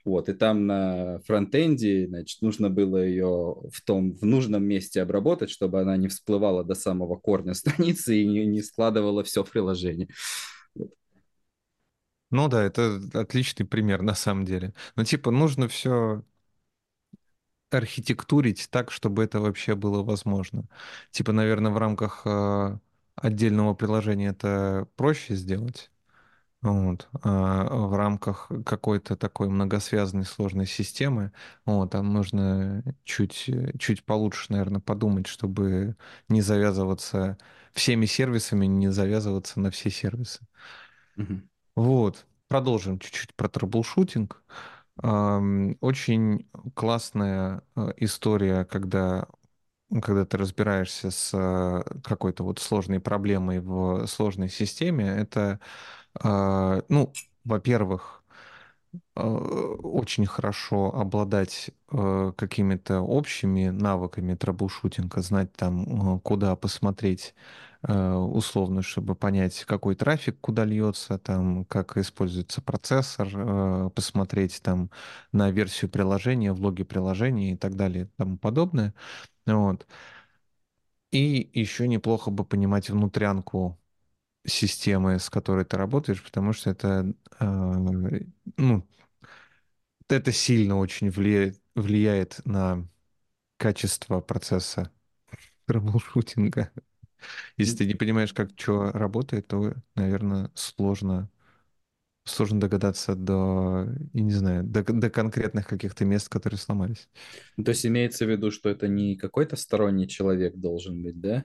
Вот, 0.04 0.28
и 0.28 0.32
там 0.34 0.66
на 0.66 1.20
фронтенде, 1.20 2.08
значит, 2.08 2.42
нужно 2.42 2.70
было 2.70 2.96
ее 2.96 3.56
в 3.72 3.80
том, 3.86 4.14
в 4.14 4.24
нужном 4.24 4.64
месте 4.64 5.00
обработать, 5.00 5.48
чтобы 5.48 5.80
она 5.80 5.96
не 5.96 6.08
всплывала 6.08 6.64
до 6.64 6.74
самого 6.74 7.14
корня 7.14 7.54
страницы 7.54 8.16
и 8.20 8.26
не, 8.26 8.44
не 8.46 8.62
складывала 8.62 9.22
все 9.22 9.44
в 9.44 9.50
приложение. 9.50 10.08
Ну 12.30 12.48
да, 12.48 12.64
это 12.64 13.00
отличный 13.12 13.64
пример 13.64 14.02
на 14.02 14.14
самом 14.14 14.44
деле. 14.44 14.74
Но 14.96 15.04
типа 15.04 15.30
нужно 15.30 15.68
все 15.68 16.24
архитектурить 17.76 18.68
так, 18.70 18.90
чтобы 18.90 19.24
это 19.24 19.40
вообще 19.40 19.74
было 19.74 20.02
возможно. 20.02 20.68
Типа, 21.10 21.32
наверное, 21.32 21.72
в 21.72 21.78
рамках 21.78 22.22
э, 22.24 22.78
отдельного 23.16 23.74
приложения 23.74 24.28
это 24.28 24.88
проще 24.96 25.34
сделать. 25.34 25.90
Вот. 26.62 27.08
А 27.22 27.64
в 27.64 27.94
рамках 27.94 28.50
какой-то 28.64 29.16
такой 29.16 29.50
многосвязанной 29.50 30.24
сложной 30.24 30.66
системы, 30.66 31.32
вот, 31.66 31.90
там 31.90 32.10
нужно 32.12 32.82
чуть, 33.04 33.50
чуть 33.78 34.04
получше, 34.04 34.46
наверное, 34.50 34.80
подумать, 34.80 35.26
чтобы 35.26 35.96
не 36.28 36.40
завязываться 36.40 37.36
всеми 37.74 38.06
сервисами, 38.06 38.64
не 38.64 38.88
завязываться 38.88 39.60
на 39.60 39.70
все 39.70 39.90
сервисы. 39.90 40.40
Мгм. 41.16 41.48
Вот. 41.76 42.24
Продолжим 42.48 42.98
чуть-чуть 42.98 43.34
про 43.34 43.48
troubleshooting. 43.48 44.42
Ам, 44.46 44.73
Очень 45.02 46.48
классная 46.74 47.62
э, 47.76 47.92
история, 47.98 48.64
когда, 48.64 49.26
когда 50.02 50.24
ты 50.26 50.36
разбираешься 50.38 51.10
с 51.10 51.30
э, 51.34 51.82
какой-то 52.04 52.44
вот 52.44 52.58
сложной 52.60 53.00
проблемой 53.00 53.60
в 53.60 54.06
сложной 54.06 54.48
системе. 54.50 55.06
Это, 55.08 55.60
а, 56.20 56.82
ну, 56.88 57.12
во-первых, 57.44 58.24
э, 59.16 59.20
очень 59.22 60.26
хорошо 60.26 60.94
обладать 60.94 61.70
какими-то 62.36 63.00
общими 63.00 63.68
навыками 63.68 64.34
troubleshooting 64.34 65.12
а, 65.12 65.22
знать 65.22 65.52
там, 65.54 66.20
куда 66.20 66.56
посмотреть 66.56 67.34
условно, 67.92 68.82
чтобы 68.82 69.14
понять, 69.14 69.64
какой 69.66 69.94
трафик 69.94 70.40
куда 70.40 70.64
льется, 70.64 71.18
там, 71.18 71.64
как 71.66 71.96
используется 71.98 72.62
процессор, 72.62 73.28
э, 73.34 73.90
посмотреть 73.94 74.62
там 74.62 74.90
на 75.32 75.50
версию 75.50 75.90
приложения, 75.90 76.52
в 76.52 76.60
логе 76.62 76.84
приложения 76.84 77.52
и 77.52 77.56
так 77.56 77.76
далее 77.76 78.04
и 78.06 78.08
тому 78.16 78.38
подобное. 78.38 78.94
Вот. 79.46 79.86
И 81.10 81.50
еще 81.54 81.86
неплохо 81.88 82.30
бы 82.30 82.44
понимать 82.44 82.90
внутрянку 82.90 83.78
системы, 84.46 85.18
с 85.20 85.30
которой 85.30 85.64
ты 85.64 85.76
работаешь, 85.78 86.22
потому 86.24 86.52
что 86.54 86.70
это, 86.70 87.14
э, 87.40 87.44
ну, 88.56 88.86
это 90.08 90.32
сильно 90.32 90.78
очень 90.78 91.10
влияет, 91.10 91.60
влияет 91.74 92.40
на 92.44 92.86
качество 93.58 94.20
процесса 94.20 94.90
troubleshooting 95.66 96.60
а. 96.60 96.72
Если 97.56 97.76
ты 97.78 97.86
не 97.86 97.94
понимаешь, 97.94 98.32
как 98.32 98.50
что 98.56 98.90
работает, 98.92 99.46
то, 99.48 99.74
наверное, 99.94 100.50
сложно, 100.54 101.30
сложно 102.24 102.60
догадаться 102.60 103.14
до, 103.16 103.86
я 104.14 104.22
не 104.22 104.32
знаю, 104.32 104.64
до, 104.64 104.84
до 104.84 105.10
конкретных 105.10 105.66
каких-то 105.68 106.04
мест, 106.04 106.28
которые 106.28 106.58
сломались. 106.58 107.08
Ну, 107.56 107.64
То 107.64 107.70
есть 107.70 107.86
имеется 107.86 108.26
в 108.26 108.30
виду, 108.30 108.50
что 108.50 108.68
это 108.68 108.88
не 108.88 109.16
какой-то 109.16 109.56
сторонний 109.56 110.08
человек 110.08 110.54
должен 110.56 111.02
быть, 111.02 111.20
да, 111.20 111.44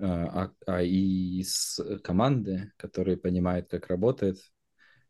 а, 0.00 0.46
а 0.66 0.74
а 0.78 0.82
из 0.82 1.80
команды, 2.02 2.72
который 2.76 3.16
понимает, 3.16 3.68
как 3.70 3.88
работает, 3.88 4.38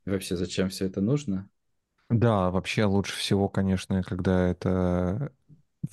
и 0.07 0.11
вообще 0.11 0.37
зачем 0.37 0.71
все 0.71 0.87
это 0.87 1.01
нужно. 1.01 1.51
Да, 2.11 2.51
вообще 2.51 2.85
лучше 2.85 3.17
всего, 3.17 3.49
конечно, 3.49 4.03
когда 4.03 4.49
это 4.49 5.33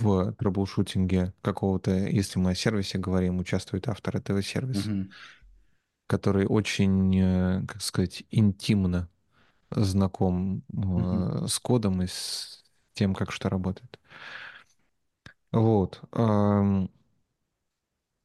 в 0.02 0.34
трэблшутинге 0.34 1.34
какого-то, 1.42 1.92
если 1.92 2.40
мы 2.40 2.52
о 2.52 2.56
сервисе 2.56 2.98
говорим, 2.98 3.40
участвует 3.40 3.88
автор 3.88 4.18
этого 4.18 4.42
сервиса, 4.44 4.90
Мгм. 4.90 5.10
который 6.08 6.46
очень, 6.46 7.16
э, 7.18 7.66
как 7.68 7.82
сказать, 7.82 8.24
интимно 8.32 9.10
знаком 9.72 10.64
э, 10.74 11.48
с 11.48 11.60
кодом 11.60 12.02
и 12.04 12.08
с 12.08 12.64
тем, 12.94 13.16
как 13.16 13.32
что 13.32 13.50
работает. 13.50 14.00
Вот. 15.52 16.02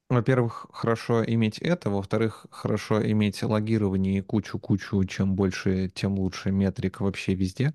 Во-первых, 0.09 0.67
хорошо 0.73 1.25
иметь 1.25 1.59
это, 1.59 1.91
во-вторых, 1.91 2.47
хорошо 2.51 3.05
иметь 3.11 3.43
логирование 3.43 4.19
и 4.19 4.21
кучу-кучу, 4.21 5.05
чем 5.05 5.35
больше, 5.35 5.89
тем 5.93 6.17
лучше 6.19 6.53
метрик 6.53 7.01
вообще 7.01 7.35
везде. 7.35 7.75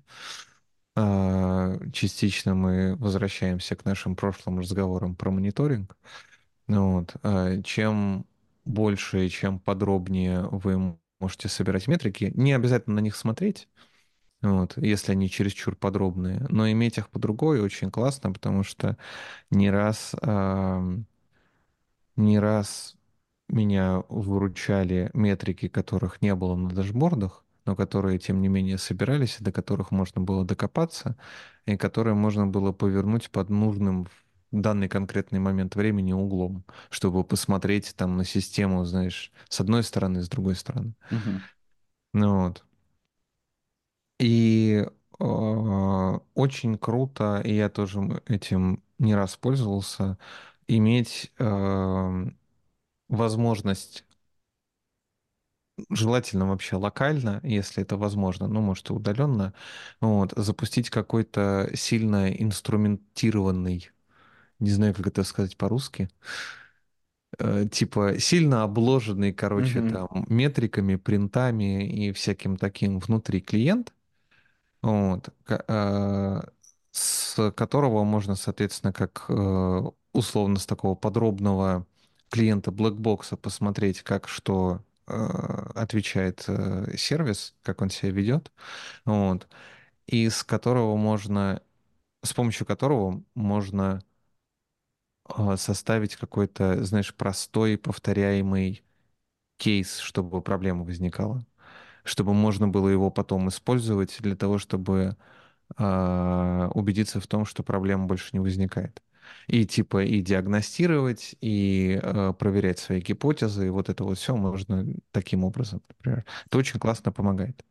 Частично 0.94 2.54
мы 2.54 2.96
возвращаемся 2.96 3.76
к 3.76 3.84
нашим 3.84 4.14
прошлым 4.14 4.58
разговорам 4.58 5.14
про 5.16 5.30
мониторинг. 5.30 5.96
Ну 6.68 6.92
Вот. 7.00 7.14
а, 7.22 7.62
Чем 7.62 8.26
больше 8.64 9.26
и 9.26 9.30
чем 9.30 9.60
подробнее 9.60 10.42
вы 10.50 10.98
можете 11.20 11.48
собирать 11.48 11.88
метрики, 11.88 12.32
не 12.34 12.52
обязательно 12.52 12.96
на 12.96 13.00
них 13.00 13.16
смотреть, 13.16 13.68
вот, 14.42 14.76
если 14.78 15.12
они 15.12 15.30
чересчур 15.30 15.76
подробные, 15.76 16.46
но 16.50 16.70
иметь 16.70 16.98
их 16.98 17.10
под 17.10 17.24
рукой 17.26 17.60
очень 17.60 17.90
классно, 17.90 18.32
потому 18.32 18.64
что 18.64 18.98
не 19.50 19.70
раз, 19.70 20.14
не 22.16 22.38
раз 22.38 22.96
меня 23.48 24.02
выручали 24.08 25.10
метрики, 25.14 25.68
которых 25.68 26.22
не 26.22 26.34
было 26.34 26.54
на 26.56 26.70
дашбордах, 26.70 27.44
но 27.64 27.76
которые, 27.76 28.18
тем 28.18 28.40
не 28.40 28.48
менее, 28.48 28.78
собирались, 28.78 29.38
и 29.40 29.44
до 29.44 29.52
которых 29.52 29.90
можно 29.90 30.20
было 30.20 30.44
докопаться, 30.44 31.16
и 31.66 31.76
которые 31.76 32.14
можно 32.14 32.46
было 32.46 32.72
повернуть 32.72 33.30
под 33.30 33.50
нужным 33.50 34.04
в 34.04 34.10
данный 34.50 34.88
конкретный 34.88 35.38
момент 35.38 35.76
времени 35.76 36.12
углом, 36.12 36.64
чтобы 36.90 37.24
посмотреть 37.24 37.94
там 37.96 38.16
на 38.16 38.24
систему, 38.24 38.84
знаешь, 38.84 39.32
с 39.48 39.60
одной 39.60 39.82
стороны, 39.82 40.22
с 40.22 40.28
другой 40.28 40.56
стороны. 40.56 40.94
Мгм. 41.10 41.42
Ну 42.12 42.46
вот. 42.46 42.64
И 44.18 44.86
э, 45.18 46.18
очень 46.34 46.78
круто, 46.78 47.40
и 47.44 47.54
я 47.54 47.68
тоже 47.68 48.22
этим 48.26 48.82
не 48.98 49.14
раз 49.14 49.36
пользовался, 49.36 50.18
иметь 50.68 51.32
э, 51.38 52.26
возможность 53.08 54.04
желательно 55.90 56.48
вообще 56.48 56.76
локально, 56.76 57.40
если 57.42 57.82
это 57.82 57.96
возможно, 57.96 58.46
ну, 58.48 58.60
может, 58.60 58.90
и 58.90 58.92
удаленно, 58.92 59.54
вот, 60.00 60.32
запустить 60.36 60.90
какой-то 60.90 61.70
сильно 61.74 62.30
инструментированный, 62.32 63.90
не 64.60 64.70
знаю, 64.70 64.94
как 64.94 65.08
это 65.08 65.24
сказать 65.24 65.56
по-русски, 65.58 66.10
э, 67.38 67.66
типа 67.70 68.18
сильно 68.18 68.62
обложенный, 68.64 69.32
короче, 69.32 69.80
Мгм. 69.80 69.92
там, 69.92 70.26
метриками, 70.28 70.96
принтами 70.96 71.86
и 71.88 72.12
всяким 72.12 72.56
таким 72.56 72.98
внутри 72.98 73.40
клиент, 73.40 73.92
вот, 74.82 75.30
э, 75.48 76.42
с 76.92 77.52
которого 77.52 78.04
можно, 78.04 78.36
соответственно, 78.36 78.92
как 78.92 79.26
э, 79.28 79.82
условно 80.12 80.58
с 80.58 80.66
такого 80.66 80.94
подробного 80.94 81.86
клиента 82.30 82.70
блэкбокса 82.72 83.36
посмотреть, 83.36 84.02
как 84.02 84.28
что 84.28 84.82
отвечает 85.74 86.44
э, 86.48 86.96
сервис, 86.96 87.54
как 87.62 87.82
он 87.82 87.90
себя 87.90 88.12
ведет, 88.12 88.52
вот, 89.04 89.48
и 90.06 90.28
с 90.30 90.44
которого 90.44 90.96
можно, 90.96 91.62
с 92.24 92.34
помощью 92.34 92.66
которого 92.66 93.22
можно 93.34 94.02
э, 95.36 95.56
составить 95.56 96.16
какой-то, 96.16 96.84
знаешь, 96.84 97.14
простой 97.14 97.78
повторяемый 97.78 98.84
кейс, 99.58 99.98
чтобы 99.98 100.42
проблема 100.42 100.84
возникала, 100.84 101.46
чтобы 102.04 102.34
можно 102.34 102.68
было 102.68 102.88
его 102.88 103.10
потом 103.10 103.48
использовать 103.50 104.16
для 104.20 104.36
того, 104.36 104.58
чтобы 104.58 105.16
а, 105.78 106.70
убедиться 106.74 107.20
в 107.20 107.26
том, 107.28 107.46
что 107.46 107.62
проблема 107.64 108.06
больше 108.06 108.30
не 108.34 108.40
возникает. 108.40 109.02
И 109.48 109.66
типа 109.66 110.04
и 110.04 110.20
диагностировать, 110.20 111.36
и 111.40 111.98
э, 112.02 112.32
проверять 112.38 112.78
свои 112.78 113.00
гипотезы, 113.00 113.66
и 113.66 113.70
вот 113.70 113.88
это 113.88 114.04
вот 114.04 114.18
все 114.18 114.36
можно 114.36 114.86
таким 115.12 115.44
образом, 115.44 115.82
например. 115.88 116.24
Это 116.46 116.58
очень 116.58 116.80
классно 116.80 117.12
помогает. 117.12 117.64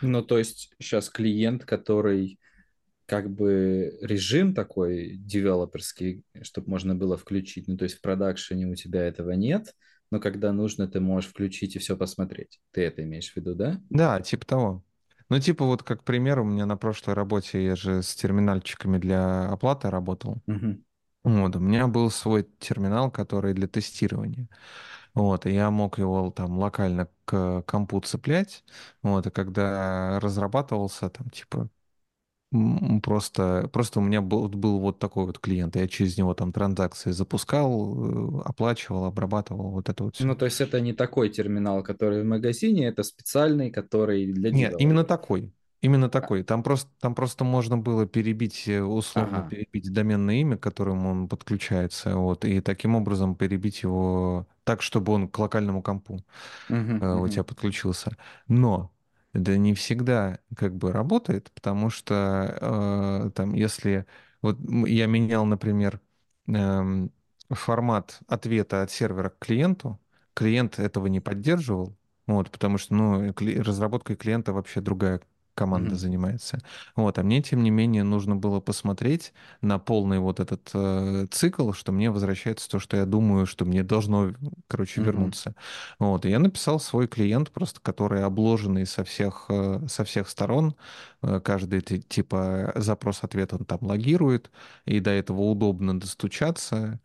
Ну, 0.00 0.22
то 0.22 0.38
есть 0.38 0.70
сейчас 0.78 1.10
клиент, 1.10 1.64
который 1.64 2.38
как 3.06 3.30
бы 3.30 3.98
режим 4.02 4.54
такой 4.54 5.16
девелоперский, 5.16 6.24
чтобы 6.42 6.70
можно 6.70 6.94
было 6.94 7.16
включить. 7.16 7.68
Ну, 7.68 7.76
то 7.76 7.84
есть 7.84 7.96
в 7.98 8.00
продакшене 8.02 8.66
у 8.68 8.74
тебя 8.76 9.02
этого 9.02 9.32
нет, 9.32 9.74
но 10.10 10.20
когда 10.20 10.52
нужно, 10.52 10.88
ты 10.88 11.00
можешь 11.00 11.30
включить 11.30 11.76
и 11.76 11.80
все 11.80 11.96
посмотреть. 11.96 12.60
Ты 12.72 12.82
это 12.82 13.02
имеешь 13.04 13.32
в 13.32 13.36
виду, 13.36 13.54
да? 13.54 13.80
Да, 13.90 14.20
типа 14.20 14.46
того. 14.46 14.84
Ну, 15.28 15.38
типа 15.40 15.64
вот 15.64 15.82
как 15.82 16.04
пример, 16.04 16.40
у 16.40 16.44
меня 16.44 16.66
на 16.66 16.76
прошлой 16.76 17.14
работе 17.14 17.64
я 17.64 17.76
же 17.76 18.02
с 18.02 18.14
терминальчиками 18.14 18.98
для 18.98 19.48
оплаты 19.50 19.90
работал. 19.90 20.42
Мгм. 20.46 20.82
Вот, 21.28 21.56
у 21.56 21.58
меня 21.60 21.86
был 21.88 22.10
свой 22.10 22.48
терминал, 22.58 23.10
который 23.10 23.52
для 23.52 23.68
тестирования. 23.68 24.48
Вот, 25.14 25.46
и 25.46 25.52
я 25.52 25.70
мог 25.70 25.98
его 25.98 26.30
там 26.30 26.58
локально 26.58 27.08
к 27.26 27.62
компу 27.66 28.00
цеплять. 28.00 28.64
Вот, 29.02 29.26
и 29.26 29.30
когда 29.30 30.18
разрабатывался, 30.20 31.10
там, 31.10 31.28
типа, 31.30 31.68
просто, 33.02 33.68
просто 33.72 34.00
у 34.00 34.02
меня 34.02 34.22
был, 34.22 34.48
был 34.48 34.78
вот 34.78 34.98
такой 34.98 35.26
вот 35.26 35.38
клиент. 35.38 35.76
Я 35.76 35.86
через 35.86 36.16
него 36.16 36.32
там 36.34 36.52
транзакции 36.52 37.10
запускал, 37.10 38.38
э, 38.38 38.42
оплачивал, 38.46 39.04
обрабатывал, 39.04 39.70
вот 39.70 39.88
это 39.90 40.04
вот 40.04 40.14
все. 40.16 40.24
Ну, 40.24 40.34
то 40.34 40.46
есть 40.46 40.60
это 40.60 40.80
не 40.80 40.94
такой 40.94 41.28
терминал, 41.28 41.82
который 41.82 42.22
в 42.22 42.26
магазине, 42.26 42.86
это 42.86 43.02
специальный, 43.02 43.70
который 43.70 44.32
для 44.32 44.50
Нет, 44.50 44.74
именно 44.78 45.04
такой. 45.04 45.52
Именно 45.80 46.08
А, 46.20 46.28
такой. 46.28 46.42
Там 46.42 46.62
просто, 46.64 46.90
там 46.98 47.14
просто 47.14 47.44
можно 47.44 47.78
было 47.78 48.04
перебить, 48.06 48.66
э, 48.68 48.82
условно 48.82 49.42
Ага. 49.42 49.44
перебить 49.44 49.92
доменное 49.92 50.36
имя, 50.36 50.56
к 50.56 50.62
которому 50.62 51.10
он 51.10 51.28
подключается, 51.28 52.16
вот, 52.16 52.44
и 52.44 52.60
таким 52.60 52.96
образом 52.96 53.36
перебить 53.36 53.82
его 53.84 54.48
так, 54.64 54.82
чтобы 54.82 55.12
он 55.12 55.28
к 55.28 55.38
локальному 55.38 55.80
компу 55.82 56.24
Мгм, 56.68 57.02
э, 57.02 57.14
у 57.16 57.28
тебя 57.28 57.42
мгм, 57.42 57.44
подключился. 57.44 58.16
Но 58.48 58.92
это 59.32 59.56
не 59.58 59.74
всегда 59.74 60.40
как 60.56 60.76
бы 60.76 60.92
работает, 60.92 61.50
потому 61.52 61.90
что 61.90 63.26
э, 63.28 63.30
там, 63.34 63.54
если 63.54 64.06
вот 64.42 64.58
я 64.86 65.06
менял, 65.06 65.44
например, 65.46 66.00
эм, 66.48 67.12
формат 67.50 68.20
ответа 68.28 68.82
от 68.82 68.90
сервера 68.90 69.30
к 69.30 69.38
клиенту, 69.38 70.00
клиент 70.34 70.78
этого 70.78 71.06
не 71.06 71.20
поддерживал, 71.20 71.96
вот, 72.26 72.50
потому 72.50 72.78
что, 72.78 72.94
ну, 72.94 73.32
разработкой 73.62 74.16
клиента 74.16 74.52
вообще 74.52 74.80
другая 74.80 75.20
команда 75.58 75.90
мгм, 75.90 75.98
занимается. 75.98 76.58
Вот, 76.96 77.18
а 77.18 77.22
мне, 77.22 77.42
тем 77.42 77.62
не 77.62 77.70
менее, 77.70 78.04
нужно 78.04 78.36
было 78.36 78.60
посмотреть 78.60 79.32
на 79.62 79.78
полный 79.78 80.18
вот 80.20 80.40
этот 80.40 80.70
э, 80.74 81.26
цикл, 81.30 81.72
что 81.72 81.92
мне 81.92 82.10
возвращается 82.10 82.70
то, 82.70 82.78
что 82.78 82.96
я 82.96 83.04
думаю, 83.06 83.46
что 83.46 83.64
мне 83.64 83.82
должно, 83.82 84.32
короче, 84.68 85.00
мгм, 85.00 85.10
вернуться. 85.10 85.54
Вот, 85.98 86.24
и 86.26 86.30
я 86.30 86.38
написал 86.38 86.80
свой 86.80 87.06
клиент, 87.08 87.50
просто 87.50 87.80
который 87.80 88.24
обложенный 88.24 88.86
со 88.86 89.02
всех, 89.04 89.46
э, 89.50 89.80
со 89.88 90.04
всех 90.04 90.28
сторон. 90.28 90.74
Э, 91.22 91.40
Каждый 91.40 91.80
ти- 91.80 92.00
типа 92.02 92.72
запрос-ответ 92.76 93.52
он 93.52 93.64
там 93.64 93.78
логирует, 93.82 94.50
и 94.86 95.00
до 95.00 95.10
этого 95.10 95.42
удобно 95.42 95.98
достучаться. 96.00 97.00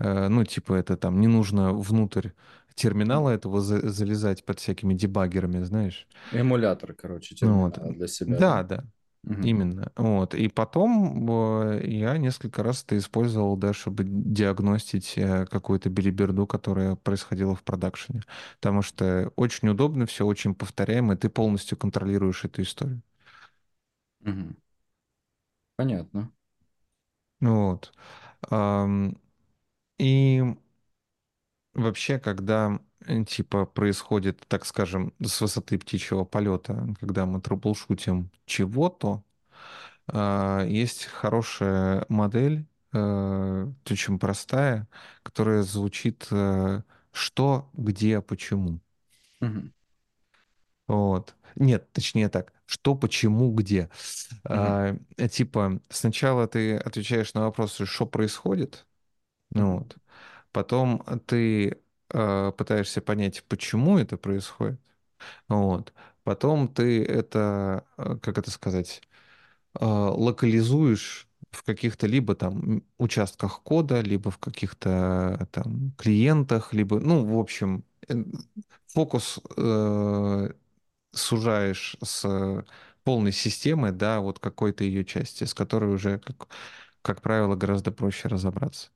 Э, 0.00 0.28
Ну, 0.28 0.44
типа 0.44 0.74
это 0.74 0.96
там 0.96 1.20
не 1.20 1.26
нужно 1.28 1.72
внутрь 1.74 2.28
терминала 2.78 3.30
этого 3.30 3.60
за- 3.60 3.88
залезать 3.90 4.44
под 4.44 4.60
всякими 4.60 4.94
дебаггерами, 4.94 5.62
знаешь. 5.64 6.06
Эмулятор, 6.30 6.94
короче, 6.94 7.34
Ну 7.40 7.60
Вот. 7.60 7.78
терминала 7.78 7.92
для 7.92 8.06
себя, 8.08 8.42
да? 8.42 8.62
Да. 8.62 8.84
Мгм, 9.24 9.52
Именно. 9.52 9.92
Вот. 9.96 10.34
И 10.34 10.48
потом 10.48 11.28
э, 11.30 11.82
я 11.86 12.18
несколько 12.18 12.62
раз 12.64 12.84
это 12.84 12.98
использовал, 12.98 13.56
да, 13.56 13.72
чтобы 13.72 14.04
диагностить 14.06 15.14
э, 15.16 15.46
какую-то 15.46 15.90
билиберду, 15.90 16.46
которая 16.46 16.96
происходила 16.96 17.54
в 17.54 17.62
продакшене. 17.64 18.22
Потому 18.60 18.82
что 18.82 19.32
очень 19.36 19.68
удобно, 19.68 20.06
все 20.06 20.26
очень 20.26 20.54
повторяемо, 20.56 21.14
и 21.14 21.16
ты 21.18 21.28
полностью 21.30 21.78
контролируешь 21.78 22.44
эту 22.44 22.62
историю. 22.62 23.02
мгм. 24.20 24.56
Понятно. 25.76 26.30
Вот. 27.40 27.92
И 29.98 30.42
вообще, 31.78 32.18
когда 32.18 32.80
э, 33.06 33.24
типа 33.24 33.66
происходит, 33.66 34.44
так 34.48 34.66
скажем, 34.66 35.14
с 35.22 35.40
высоты 35.40 35.78
птичьего 35.78 36.24
полета, 36.24 36.94
когда 37.00 37.26
мы 37.26 37.40
трэблшутим 37.40 38.30
чего-то, 38.46 39.22
А, 40.08 40.64
Есть 40.66 41.06
хорошая 41.06 42.04
модель, 42.08 42.66
э, 42.94 43.68
очень 43.90 44.18
простая, 44.18 44.88
которая 45.22 45.62
звучит 45.62 46.28
э, 46.32 46.82
что, 47.12 47.70
где, 47.74 48.20
почему. 48.22 48.80
Мгм, 49.40 49.72
Вот. 50.86 51.34
Нет, 51.56 51.90
точнее 51.92 52.28
так. 52.28 52.52
Что, 52.66 52.94
почему, 52.94 53.52
где. 53.54 53.90
мгм, 54.52 54.78
А, 54.78 54.96
Типа, 55.32 55.80
сначала 55.90 56.46
ты 56.48 56.76
отвечаешь 56.78 57.34
на 57.34 57.42
вопросы, 57.42 57.86
что 57.86 58.06
происходит, 58.06 58.86
ну 59.52 59.78
вот. 59.80 59.96
Потом 60.58 61.04
ты 61.26 61.78
э, 62.10 62.52
пытаешься 62.58 63.00
понять, 63.00 63.44
почему 63.48 63.98
это 63.98 64.16
происходит. 64.16 64.80
Вот. 65.48 65.92
Потом 66.24 66.68
ты 66.68 67.04
это, 67.04 67.84
э, 67.98 68.18
как 68.22 68.38
это 68.38 68.50
сказать, 68.50 69.02
э, 69.80 69.84
локализуешь 69.86 71.28
в 71.50 71.64
каких-то 71.64 72.06
либо 72.06 72.34
там 72.36 72.82
участках 72.98 73.62
кода, 73.62 74.00
либо 74.02 74.30
в 74.30 74.38
каких-то 74.38 75.48
там 75.52 75.92
клиентах, 75.98 76.74
либо, 76.74 77.00
ну, 77.00 77.24
в 77.26 77.38
общем, 77.38 77.84
фокус 78.86 79.38
э, 79.56 80.50
сужаешь 81.12 81.96
с 82.02 82.64
полной 83.04 83.32
системы, 83.32 83.92
да, 83.92 84.20
вот 84.20 84.38
какой-то 84.40 84.84
ее 84.84 85.04
части, 85.04 85.44
с 85.44 85.54
которой 85.54 85.94
уже, 85.94 86.18
как, 86.20 86.48
как 87.02 87.22
правило, 87.22 87.56
гораздо 87.56 87.92
проще 87.92 88.28
разобраться. 88.28 88.90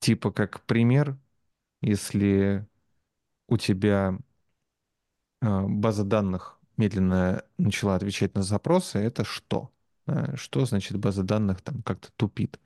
Типа 0.00 0.30
как 0.32 0.62
пример, 0.66 1.18
если 1.82 2.66
у 3.48 3.58
тебя 3.58 4.18
э, 5.42 5.60
база 5.66 6.04
данных 6.04 6.58
медленно 6.76 7.42
начала 7.58 7.94
отвечать 7.96 8.34
на 8.34 8.42
запросы, 8.42 8.98
это 8.98 9.24
что? 9.24 9.70
Э, 10.06 10.36
Что 10.36 10.64
значит 10.64 10.96
база 10.98 11.22
данных 11.22 11.60
там 11.62 11.82
как-то 11.82 12.08
тупит? 12.16 12.60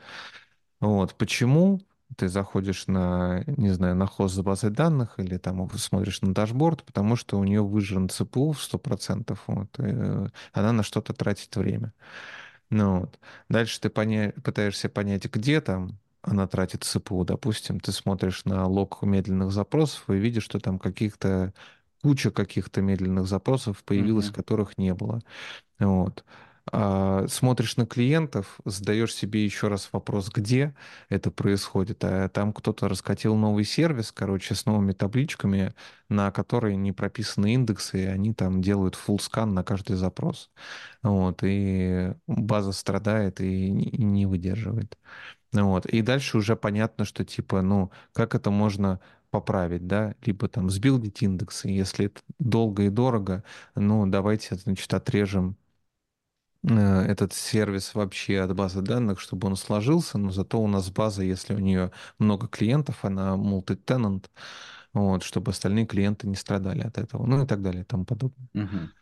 Вот. 0.80 1.16
Почему? 1.16 1.80
Ты 2.16 2.28
заходишь 2.28 2.88
на, 2.88 3.44
не 3.46 3.70
знаю, 3.70 3.96
на 3.96 4.06
хост 4.06 4.34
за 4.34 4.42
базой 4.42 4.70
данных 4.70 5.20
или 5.20 5.38
там 5.38 5.70
смотришь 5.78 6.22
на 6.22 6.34
дашборд, 6.34 6.84
потому 6.84 7.16
что 7.16 7.38
у 7.38 7.44
нее 7.44 7.62
выжжен 7.62 8.08
ЦПУ 8.08 8.52
в 8.52 8.62
100%, 8.62 9.42
вот, 9.48 9.78
и, 9.80 9.84
э, 9.86 10.28
она 10.52 10.72
на 10.72 10.82
что-то 10.84 11.14
тратит 11.14 11.56
время. 11.56 11.94
Ну, 12.70 13.00
вот. 13.02 13.20
Дальше 13.48 13.80
ты 13.80 13.88
поня- 13.90 14.32
пытаешься 14.42 14.88
понять, 14.88 15.26
где 15.26 15.60
там 15.60 15.98
она 16.22 16.46
тратит 16.46 16.84
ЦПУ. 16.84 17.24
Допустим, 17.24 17.80
ты 17.80 17.92
смотришь 17.92 18.44
на 18.44 18.66
лог 18.66 19.02
медленных 19.02 19.52
запросов 19.52 20.08
и 20.10 20.14
видишь, 20.14 20.44
что 20.44 20.60
там 20.60 20.78
каких-то 20.78 21.52
куча 22.02 22.30
каких-то 22.30 22.82
медленных 22.82 23.26
запросов 23.26 23.84
появилась, 23.84 24.26
мгм, 24.26 24.34
которых 24.34 24.78
не 24.78 24.94
было. 24.94 25.20
Вот. 25.78 26.24
А, 26.70 27.26
смотришь 27.28 27.76
на 27.76 27.86
клиентов, 27.86 28.60
задаешь 28.64 29.14
себе 29.14 29.44
еще 29.44 29.68
раз 29.68 29.88
вопрос, 29.92 30.28
где 30.30 30.74
это 31.08 31.30
происходит. 31.30 32.04
А 32.04 32.28
там 32.28 32.52
кто-то 32.52 32.88
раскатил 32.88 33.34
новый 33.36 33.64
сервис, 33.64 34.12
короче, 34.12 34.54
с 34.54 34.64
новыми 34.66 34.92
табличками, 34.92 35.74
на 36.08 36.30
которые 36.30 36.76
не 36.76 36.92
прописаны 36.92 37.54
индексы, 37.54 38.04
и 38.04 38.06
они 38.06 38.32
там 38.34 38.62
делают 38.62 38.96
full 38.96 39.20
скан 39.20 39.54
на 39.54 39.64
каждый 39.64 39.96
запрос. 39.96 40.50
Вот, 41.02 41.40
и 41.42 42.14
база 42.28 42.72
страдает 42.72 43.40
и 43.40 43.70
не 43.70 44.22
и 44.22 44.26
выдерживает. 45.52 45.84
Вот. 45.84 45.86
И 45.86 46.02
дальше 46.02 46.38
уже 46.38 46.56
понятно, 46.56 47.04
что 47.04 47.24
типа, 47.24 47.62
ну, 47.62 47.90
как 48.12 48.34
это 48.34 48.50
можно 48.50 49.00
поправить, 49.30 49.86
да, 49.86 50.14
либо 50.24 50.48
там 50.48 50.68
сбилдить 50.70 51.22
индексы, 51.22 51.68
если 51.68 52.06
это 52.06 52.20
долго 52.38 52.84
и 52.84 52.90
дорого, 52.90 53.44
ну, 53.74 54.06
давайте, 54.06 54.54
значит, 54.56 54.92
отрежем 54.92 55.56
э, 56.68 57.02
этот 57.02 57.32
сервис 57.32 57.94
вообще 57.94 58.40
от 58.40 58.54
базы 58.54 58.82
данных, 58.82 59.20
чтобы 59.20 59.48
он 59.48 59.56
сложился, 59.56 60.18
но 60.18 60.30
зато 60.30 60.60
у 60.60 60.66
нас 60.68 60.90
база, 60.90 61.22
если 61.22 61.54
у 61.54 61.58
нее 61.58 61.90
много 62.18 62.48
клиентов, 62.48 63.04
она 63.04 63.34
multi-tenant, 63.36 64.26
вот, 64.92 65.22
чтобы 65.22 65.50
остальные 65.52 65.86
клиенты 65.86 66.28
не 66.28 66.36
страдали 66.36 66.82
от 66.82 66.98
этого, 66.98 67.26
ну 67.26 67.44
и 67.44 67.46
так 67.46 67.62
далее 67.62 67.82
и 67.82 67.86
тому 67.86 68.04
подобное. 68.04 68.48
мгм. 68.54 68.92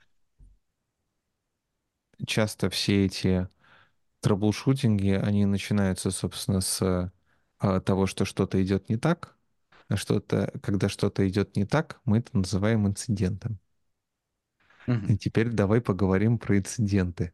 Часто 2.26 2.68
все 2.70 3.06
эти 3.06 3.48
трэблшутинги, 4.20 5.10
они 5.10 5.46
начинаются, 5.46 6.10
собственно, 6.10 6.60
с 6.60 7.12
а, 7.58 7.80
того, 7.80 8.06
что 8.06 8.24
что-то 8.24 8.62
идет 8.62 8.88
не 8.88 8.96
так, 8.96 9.36
а 9.88 9.96
что-то, 9.96 10.52
когда 10.62 10.88
что-то 10.88 11.28
идет 11.28 11.56
не 11.56 11.66
так, 11.66 12.00
мы 12.04 12.18
это 12.18 12.36
называем 12.36 12.86
инцидентом. 12.88 13.58
И 15.02 15.14
Мгм. 15.14 15.18
теперь 15.18 15.50
давай 15.50 15.82
поговорим 15.82 16.38
про 16.38 16.56
инциденты. 16.56 17.32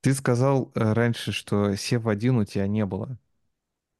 Ты 0.00 0.14
сказал 0.14 0.72
э, 0.74 0.92
раньше, 0.94 1.32
что 1.32 1.74
Сев-1 1.76 2.36
у 2.38 2.44
тебя 2.46 2.66
не 2.66 2.86
было, 2.86 3.18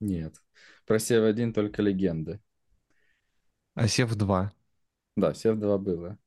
Нет. 0.01 0.43
Про 0.87 0.99
Сев-1 0.99 1.53
только 1.53 1.83
легенды. 1.83 2.41
а 3.75 3.87
Сев-2. 3.89 4.51
Да, 5.17 5.35
Сев 5.35 5.59
2 5.59 5.77
было. 5.79 6.19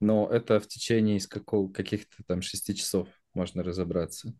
Но 0.00 0.28
это 0.30 0.60
в 0.60 0.68
течение 0.68 1.16
из 1.16 1.26
какого, 1.26 1.72
каких-то 1.72 2.22
там 2.26 2.42
шести 2.42 2.74
часов 2.74 3.08
можно 3.34 3.62
разобраться. 3.62 4.34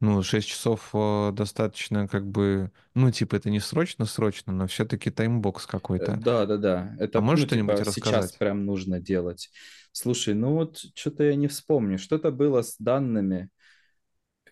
Ну, 0.00 0.22
6 0.22 0.48
часов 0.48 0.90
э, 0.94 1.30
достаточно 1.32 2.06
как 2.08 2.26
бы, 2.26 2.70
ну, 2.94 3.10
типа, 3.10 3.36
это 3.36 3.50
не 3.50 3.60
срочно-срочно, 3.60 4.52
но 4.52 4.66
все-таки 4.66 5.10
таймбокс 5.10 5.66
Э, 5.66 5.70
какой-то. 5.70 6.16
Да, 6.16 6.46
да, 6.46 6.56
да. 6.56 6.96
А 6.98 7.02
Это, 7.02 7.20
можешь 7.20 7.44
ну, 7.44 7.46
что-нибудь 7.46 7.76
типа, 7.76 7.90
сейчас 7.90 8.32
рассказать? 8.32 8.38
прям 8.38 8.64
нужно 8.66 9.00
делать. 9.00 9.50
Слушай, 9.92 10.34
ну 10.34 10.54
вот 10.54 10.78
что-то 10.94 11.24
я 11.24 11.34
не 11.34 11.48
вспомню. 11.48 11.98
Что-то 11.98 12.30
было 12.30 12.62
с 12.62 12.76
данными, 12.78 13.50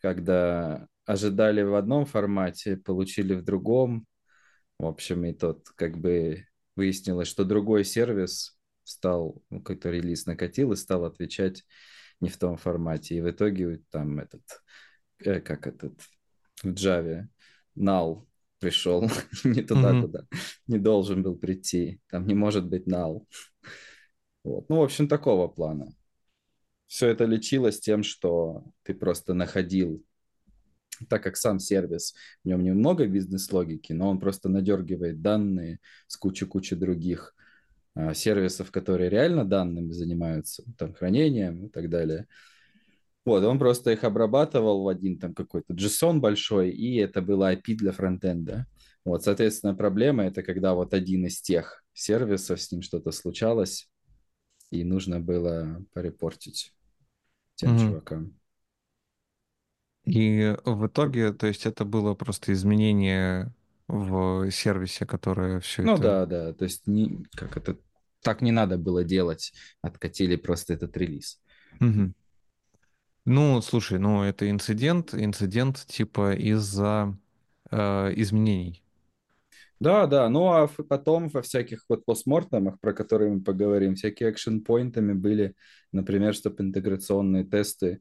когда 0.00 0.86
ожидали 1.06 1.62
в 1.62 1.74
одном 1.74 2.06
формате, 2.06 2.76
получили 2.76 3.34
в 3.34 3.44
другом. 3.44 4.06
В 4.78 4.86
общем, 4.86 5.24
и 5.24 5.32
тот 5.34 5.68
как 5.76 5.98
бы 5.98 6.46
выяснилось, 6.76 7.28
что 7.28 7.44
другой 7.44 7.84
сервис 7.84 8.57
стал, 8.88 9.42
ну, 9.50 9.60
какой-то 9.60 9.90
релиз 9.90 10.26
накатил 10.26 10.72
и 10.72 10.76
стал 10.76 11.04
отвечать 11.04 11.64
не 12.20 12.28
в 12.28 12.36
том 12.36 12.56
формате. 12.56 13.16
И 13.16 13.20
в 13.20 13.30
итоге 13.30 13.82
там 13.90 14.18
этот, 14.18 14.42
э, 15.20 15.40
как 15.40 15.66
этот, 15.66 16.00
в 16.62 16.68
Java 16.68 17.28
null 17.76 18.26
пришел 18.58 19.02
не 19.44 19.62
туда, 19.62 19.92
Мгм. 19.92 20.02
куда 20.02 20.24
не 20.66 20.78
должен 20.78 21.22
был 21.22 21.36
прийти. 21.36 22.00
Там 22.08 22.26
не 22.26 22.34
может 22.34 22.66
быть 22.66 22.86
null. 22.86 23.26
Вот. 24.44 24.68
Ну, 24.68 24.76
в 24.76 24.82
общем, 24.82 25.08
такого 25.08 25.48
плана. 25.48 25.92
Все 26.86 27.08
это 27.08 27.24
лечилось 27.24 27.80
тем, 27.80 28.02
что 28.02 28.64
ты 28.82 28.94
просто 28.94 29.34
находил 29.34 30.02
так 31.08 31.22
как 31.22 31.36
сам 31.36 31.60
сервис, 31.60 32.14
в 32.42 32.48
нем 32.48 32.62
немного 32.62 33.06
бизнес-логики, 33.06 33.92
но 33.92 34.08
он 34.10 34.18
просто 34.18 34.48
надергивает 34.48 35.22
данные 35.22 35.78
с 36.06 36.16
кучи-кучи 36.16 36.74
других 36.74 37.34
сервисов, 38.14 38.70
которые 38.70 39.10
реально 39.10 39.44
данными 39.44 39.92
занимаются, 39.92 40.64
там, 40.78 40.94
хранением 40.94 41.66
и 41.66 41.68
так 41.70 41.90
далее. 41.90 42.26
Вот, 43.24 43.44
он 43.44 43.58
просто 43.58 43.90
их 43.92 44.04
обрабатывал 44.04 44.84
в 44.84 44.88
один 44.88 45.18
там 45.18 45.34
какой-то 45.34 45.74
JSON 45.74 46.20
большой, 46.20 46.70
и 46.70 46.96
это 46.96 47.20
было 47.20 47.48
IP 47.50 47.74
для 47.74 47.92
фронтенда. 47.92 48.66
Вот, 49.04 49.22
соответственно, 49.22 49.74
проблема 49.74 50.24
это 50.24 50.42
когда 50.42 50.74
вот 50.74 50.94
один 50.94 51.26
из 51.26 51.40
тех 51.42 51.84
сервисов, 51.92 52.60
с 52.60 52.72
ним 52.72 52.80
что-то 52.82 53.10
случалось, 53.10 53.90
и 54.70 54.84
нужно 54.84 55.20
было 55.20 55.84
порепортить 55.94 56.74
тем 57.56 57.74
Мгм. 57.74 57.76
чувакам. 57.76 58.38
И 60.04 60.56
в 60.64 60.86
итоге, 60.86 61.32
то 61.32 61.46
есть 61.46 61.66
это 61.66 61.84
было 61.84 62.14
просто 62.14 62.52
изменение 62.52 63.52
в 63.88 64.50
сервисе, 64.50 65.06
которое 65.06 65.60
все 65.60 65.82
Ну 65.82 65.98
это... 65.98 65.98
да, 65.98 66.26
да, 66.26 66.52
то 66.52 66.64
есть 66.64 66.86
не, 66.86 67.24
как 67.36 67.56
это, 67.56 67.78
так 68.22 68.42
не 68.42 68.52
надо 68.52 68.78
было 68.78 69.04
делать, 69.04 69.52
откатили 69.82 70.36
просто 70.36 70.74
этот 70.74 70.96
релиз. 70.96 71.40
Мгм. 71.80 72.14
Ну, 73.24 73.60
слушай, 73.60 73.98
ну 73.98 74.22
это 74.22 74.48
инцидент, 74.50 75.12
инцидент 75.14 75.84
типа 75.86 76.34
из-за 76.34 77.16
э, 77.70 78.12
изменений. 78.16 78.82
Да, 79.80 80.06
да, 80.06 80.28
ну 80.28 80.48
а 80.48 80.66
потом 80.88 81.28
во 81.28 81.42
всяких 81.42 81.84
вот 81.88 82.04
постмортемах, 82.04 82.80
про 82.80 82.92
которые 82.92 83.32
мы 83.32 83.40
поговорим, 83.42 83.94
всякие 83.94 84.30
экшн-поинтами 84.30 85.12
были, 85.12 85.54
например, 85.92 86.34
чтобы 86.34 86.64
интеграционные 86.64 87.44
тесты 87.44 88.00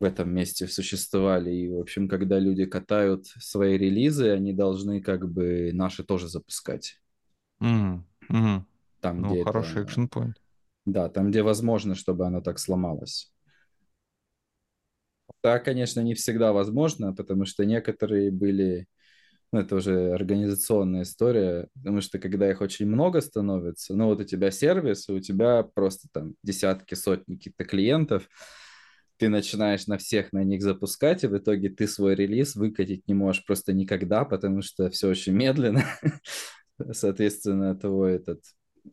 в 0.00 0.04
этом 0.04 0.34
месте 0.34 0.66
существовали. 0.66 1.50
И, 1.50 1.68
в 1.70 1.78
общем, 1.78 2.08
когда 2.08 2.38
люди 2.38 2.64
катают 2.64 3.26
свои 3.26 3.76
релизы, 3.76 4.30
они 4.30 4.52
должны 4.52 5.00
как 5.02 5.30
бы 5.30 5.70
наши 5.72 6.02
тоже 6.04 6.28
запускать. 6.28 7.00
Мгм. 7.60 8.04
Мгм. 8.28 8.66
Там, 9.00 9.22
Ну, 9.22 9.28
где 9.28 9.44
хороший 9.44 9.82
экшен 9.84 10.06
point. 10.08 10.36
да, 10.84 11.08
там, 11.08 11.30
где 11.30 11.42
возможно, 11.42 11.94
чтобы 11.94 12.26
оно 12.26 12.40
так 12.40 12.58
сломалось. 12.58 13.32
Да, 15.42 15.58
конечно, 15.58 16.00
не 16.00 16.14
всегда 16.14 16.52
возможно, 16.52 17.14
потому 17.14 17.46
что 17.46 17.64
некоторые 17.64 18.30
были, 18.30 18.86
ну, 19.52 19.60
это 19.60 19.76
уже 19.76 20.12
организационная 20.12 21.02
история, 21.02 21.68
потому 21.74 22.00
что 22.02 22.18
когда 22.18 22.50
их 22.50 22.60
очень 22.60 22.86
много 22.86 23.20
становится, 23.20 23.94
ну, 23.94 24.06
вот 24.06 24.20
у 24.20 24.24
тебя 24.24 24.50
сервис, 24.50 25.08
у 25.08 25.20
тебя 25.20 25.62
просто 25.62 26.08
там 26.12 26.34
десятки, 26.42 26.94
сотни 26.94 27.36
каких-то 27.36 27.64
клиентов, 27.64 28.28
ты 29.18 29.28
начинаешь 29.28 29.86
на 29.86 29.98
всех 29.98 30.32
на 30.32 30.44
них 30.44 30.62
запускать, 30.62 31.24
и 31.24 31.28
в 31.28 31.36
итоге 31.38 31.70
ты 31.70 31.88
свой 31.88 32.14
релиз 32.14 32.56
выкатить 32.56 33.06
не 33.08 33.14
можешь 33.14 33.44
просто 33.44 33.72
никогда, 33.72 34.24
потому 34.24 34.62
что 34.62 34.90
все 34.90 35.08
очень 35.08 35.34
медленно. 35.34 35.84
Соответственно, 36.92 37.76
того 37.76 38.06
этот, 38.06 38.42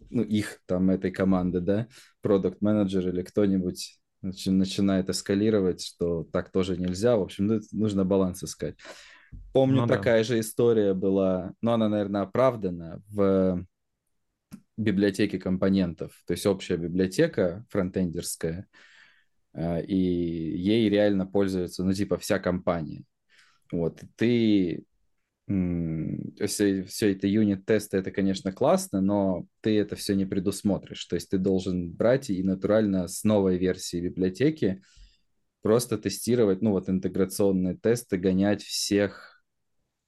ну, 0.10 0.24
их 0.24 0.60
там, 0.66 0.90
этой 0.90 1.12
команды, 1.12 1.62
да, 1.62 1.88
продукт-менеджер 2.22 3.10
или 3.10 3.22
кто-нибудь 3.22 4.00
начи- 4.24 4.52
начинает 4.52 5.10
эскалировать, 5.10 5.84
что 5.84 6.24
так 6.32 6.52
тоже 6.52 6.78
нельзя. 6.78 7.18
В 7.18 7.22
общем, 7.22 7.48
ну, 7.48 7.60
нужно 7.72 8.06
баланс 8.06 8.44
искать. 8.44 8.76
Помню, 9.54 9.82
Ну 9.82 9.88
да. 9.88 9.96
такая 9.96 10.24
же 10.24 10.40
история 10.40 10.94
была, 10.94 11.54
но 11.62 11.74
она, 11.74 11.90
наверное, 11.90 12.22
оправдана 12.22 13.02
в 13.10 13.66
библиотеке 14.78 15.40
компонентов. 15.40 16.12
То 16.26 16.34
есть 16.34 16.46
общая 16.46 16.78
библиотека 16.78 17.66
фронтендерская, 17.70 18.68
э, 19.54 19.84
и 19.86 19.96
ей 19.96 20.90
реально 20.90 21.26
пользуется, 21.26 21.84
ну, 21.84 21.94
типа, 21.94 22.18
вся 22.18 22.40
компания. 22.40 23.04
Вот, 23.72 24.02
ты 24.16 24.86
все, 25.48 26.84
все 26.84 27.12
это 27.14 27.28
юнит-тесты, 27.28 27.98
это, 27.98 28.12
конечно, 28.12 28.52
классно, 28.52 29.02
но 29.02 29.46
ты 29.62 29.78
это 29.78 29.96
все 29.96 30.14
не 30.16 30.26
предусмотришь. 30.26 31.06
То 31.06 31.16
есть 31.16 31.30
ты 31.30 31.38
должен 31.38 31.92
брать 31.92 32.30
и 32.30 32.44
натурально 32.44 33.08
с 33.08 33.24
новой 33.24 33.58
версии 33.58 34.02
библиотеки 34.02 34.82
просто 35.62 35.98
тестировать, 35.98 36.62
ну 36.62 36.72
вот 36.72 36.90
интеграционные 36.90 37.76
тесты, 37.78 38.18
гонять 38.18 38.64
всех 38.64 39.44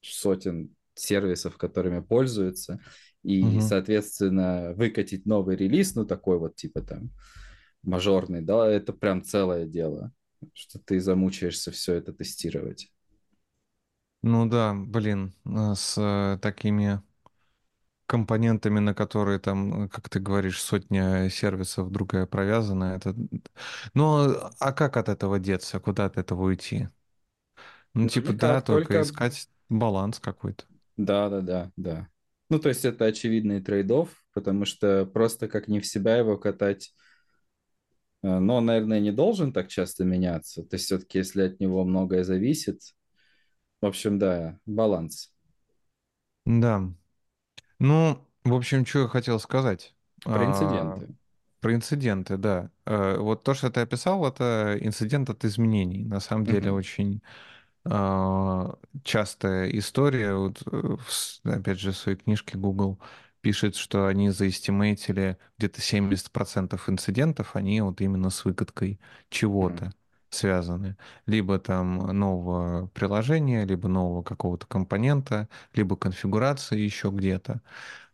сотен 0.02 0.74
сервисов, 0.94 1.56
которыми 1.58 2.00
пользуются, 2.00 2.80
и, 3.22 3.60
Мгм. 3.60 3.60
соответственно, 3.60 4.72
выкатить 4.76 5.26
новый 5.26 5.56
релиз, 5.56 5.94
ну 5.94 6.06
такой 6.06 6.38
вот 6.38 6.56
типа 6.56 6.82
там 6.82 7.10
мажорный, 7.82 8.42
да, 8.42 8.68
это 8.70 8.92
прям 8.92 9.22
целое 9.22 9.66
дело, 9.66 10.12
что 10.54 10.78
ты 10.78 11.00
замучаешься 11.00 11.70
все 11.70 11.94
это 11.94 12.12
тестировать. 12.12 12.90
Ну 14.22 14.46
да, 14.48 14.74
блин, 14.74 15.34
э, 15.46 15.74
с 15.74 15.96
э, 15.98 16.38
такими 16.40 17.02
компонентами, 18.06 18.80
на 18.80 18.94
которые 18.94 19.38
там, 19.38 19.84
э, 19.84 19.88
как 19.88 20.08
ты 20.08 20.18
говоришь, 20.20 20.60
сотня 20.62 21.30
сервисов 21.30 21.90
другая 21.92 22.26
провязана, 22.26 22.94
это... 22.96 23.14
Ну, 23.94 24.34
а 24.58 24.72
как 24.72 24.96
от 24.96 25.08
этого 25.08 25.38
деться? 25.38 25.80
Куда 25.80 26.06
от 26.06 26.18
этого 26.18 26.44
уйти? 26.44 26.88
Ну, 27.94 28.04
Ну, 28.04 28.08
типа, 28.08 28.32
да, 28.32 28.60
никак, 28.60 28.64
только 28.64 29.00
только 29.00 29.00
искать 29.00 29.48
баланс 29.68 30.18
какой-то. 30.20 30.64
Да, 30.96 31.28
да, 31.28 31.40
да, 31.40 31.70
да. 31.76 32.08
Ну, 32.50 32.58
то 32.58 32.68
есть 32.68 32.84
это 32.84 33.06
очевидный 33.06 33.60
trade-off, 33.62 34.08
потому 34.34 34.64
что 34.64 35.06
просто 35.06 35.48
как 35.48 35.68
не 35.68 35.80
в 35.80 35.86
себя 35.86 36.16
его 36.16 36.36
катать, 36.36 36.92
э, 38.22 38.38
но 38.38 38.56
он, 38.56 38.66
наверное, 38.66 39.00
не 39.00 39.12
должен 39.12 39.52
так 39.52 39.68
часто 39.68 40.04
меняться. 40.04 40.62
То 40.64 40.74
есть 40.76 40.86
все-таки, 40.86 41.18
если 41.18 41.42
от 41.42 41.60
него 41.60 41.84
многое 41.84 42.24
зависит, 42.24 42.80
в 43.80 43.86
общем, 43.86 44.18
да, 44.18 44.58
баланс. 44.66 45.32
Да. 46.46 46.90
Ну, 47.80 48.26
в 48.44 48.54
общем, 48.54 48.86
что 48.86 49.00
я 49.00 49.08
хотел 49.08 49.40
сказать. 49.40 49.94
Про 50.32 50.44
А, 50.44 50.46
инциденты. 50.46 51.10
Про 51.60 51.74
инциденты, 51.74 52.36
да. 52.38 52.70
Э, 52.86 53.18
Вот 53.18 53.44
то, 53.44 53.54
что 53.54 53.70
ты 53.70 53.80
описал, 53.80 54.26
это 54.26 54.78
инцидент 54.80 55.30
от 55.30 55.44
изменений. 55.44 56.04
На 56.04 56.20
самом 56.20 56.46
деле 56.46 56.70
Мгм. 56.70 56.72
очень 56.72 57.22
а, 57.84 58.78
частая 59.04 59.70
история. 59.70 60.34
Вот, 60.36 60.62
э, 60.72 60.96
опять 61.44 61.80
же, 61.80 61.92
в 61.92 61.96
своей 61.98 62.18
книжке 62.18 62.58
Google 62.58 63.00
пишет, 63.42 63.76
что 63.76 64.06
они 64.06 64.30
заэстимейтили 64.30 65.38
где-то 65.58 65.80
70% 65.82 66.88
инцидентов, 66.88 67.56
они 67.56 67.80
вот 67.82 68.00
именно 68.02 68.30
с 68.30 68.44
выкаткой 68.44 69.00
чего-то 69.30 69.92
связаны. 70.30 70.96
Либо 71.26 71.58
там 71.58 71.98
нового 72.18 72.86
приложения, 72.88 73.64
либо 73.64 73.88
нового 73.88 74.22
какого-то 74.22 74.66
компонента, 74.66 75.48
либо 75.74 75.96
конфигурации 75.96 76.78
еще 76.78 77.10
где-то. 77.10 77.60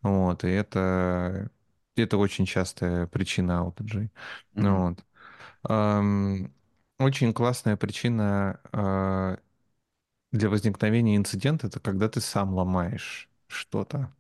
Вот, 0.02 0.44
и 0.44 0.48
это, 0.48 1.50
это 1.96 2.18
очень 2.18 2.46
частая 2.46 3.06
причина 3.08 3.60
аутаджей. 3.60 4.12
Мгм. 4.54 4.90
Вот. 5.64 6.50
Очень 6.98 7.34
классная 7.34 7.76
причина 7.76 8.58
а, 8.72 9.36
для 10.32 10.50
возникновения 10.50 11.16
инцидента 11.16 11.68
это 11.68 11.80
когда 11.80 12.08
ты 12.08 12.20
сам 12.20 12.54
ломаешь 12.54 13.30
что-то. 13.48 14.12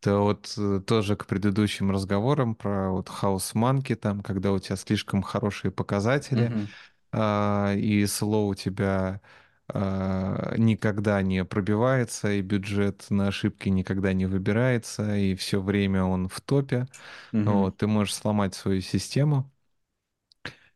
Это 0.00 0.18
вот 0.18 0.54
э, 0.58 0.80
тоже 0.86 1.16
к 1.16 1.26
предыдущим 1.26 1.90
разговорам 1.90 2.54
про 2.54 2.90
вот 2.92 3.08
хаос 3.08 3.54
манки, 3.54 3.96
там, 3.96 4.22
когда 4.22 4.52
у 4.52 4.58
тебя 4.58 4.76
слишком 4.76 5.22
хорошие 5.22 5.70
показатели, 5.72 6.52
Мгм. 6.52 6.74
А, 7.16 7.74
и 7.74 8.06
слоу 8.06 8.48
у 8.50 8.54
тебя 8.56 9.20
а, 9.68 10.54
никогда 10.58 11.22
не 11.22 11.44
пробивается, 11.44 12.32
и 12.32 12.42
бюджет 12.42 13.06
на 13.10 13.28
ошибки 13.28 13.68
никогда 13.70 14.12
не 14.14 14.26
выбирается, 14.26 15.16
и 15.16 15.34
все 15.36 15.60
время 15.62 16.04
он 16.04 16.28
в 16.28 16.40
топе. 16.42 16.88
Мгм. 17.32 17.66
Вот, 17.66 17.78
ты 17.78 17.86
можешь 17.88 18.14
сломать 18.16 18.54
свою 18.54 18.82
систему. 18.82 19.50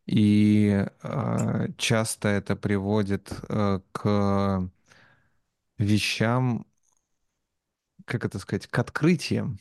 И 0.06 0.86
а, 1.02 1.66
часто 1.76 2.28
это 2.28 2.56
приводит 2.56 3.30
э, 3.48 3.80
к 3.92 4.70
вещам, 5.78 6.64
как 8.04 8.24
это 8.24 8.38
сказать, 8.38 8.66
к 8.66 8.78
открытиям, 8.78 9.58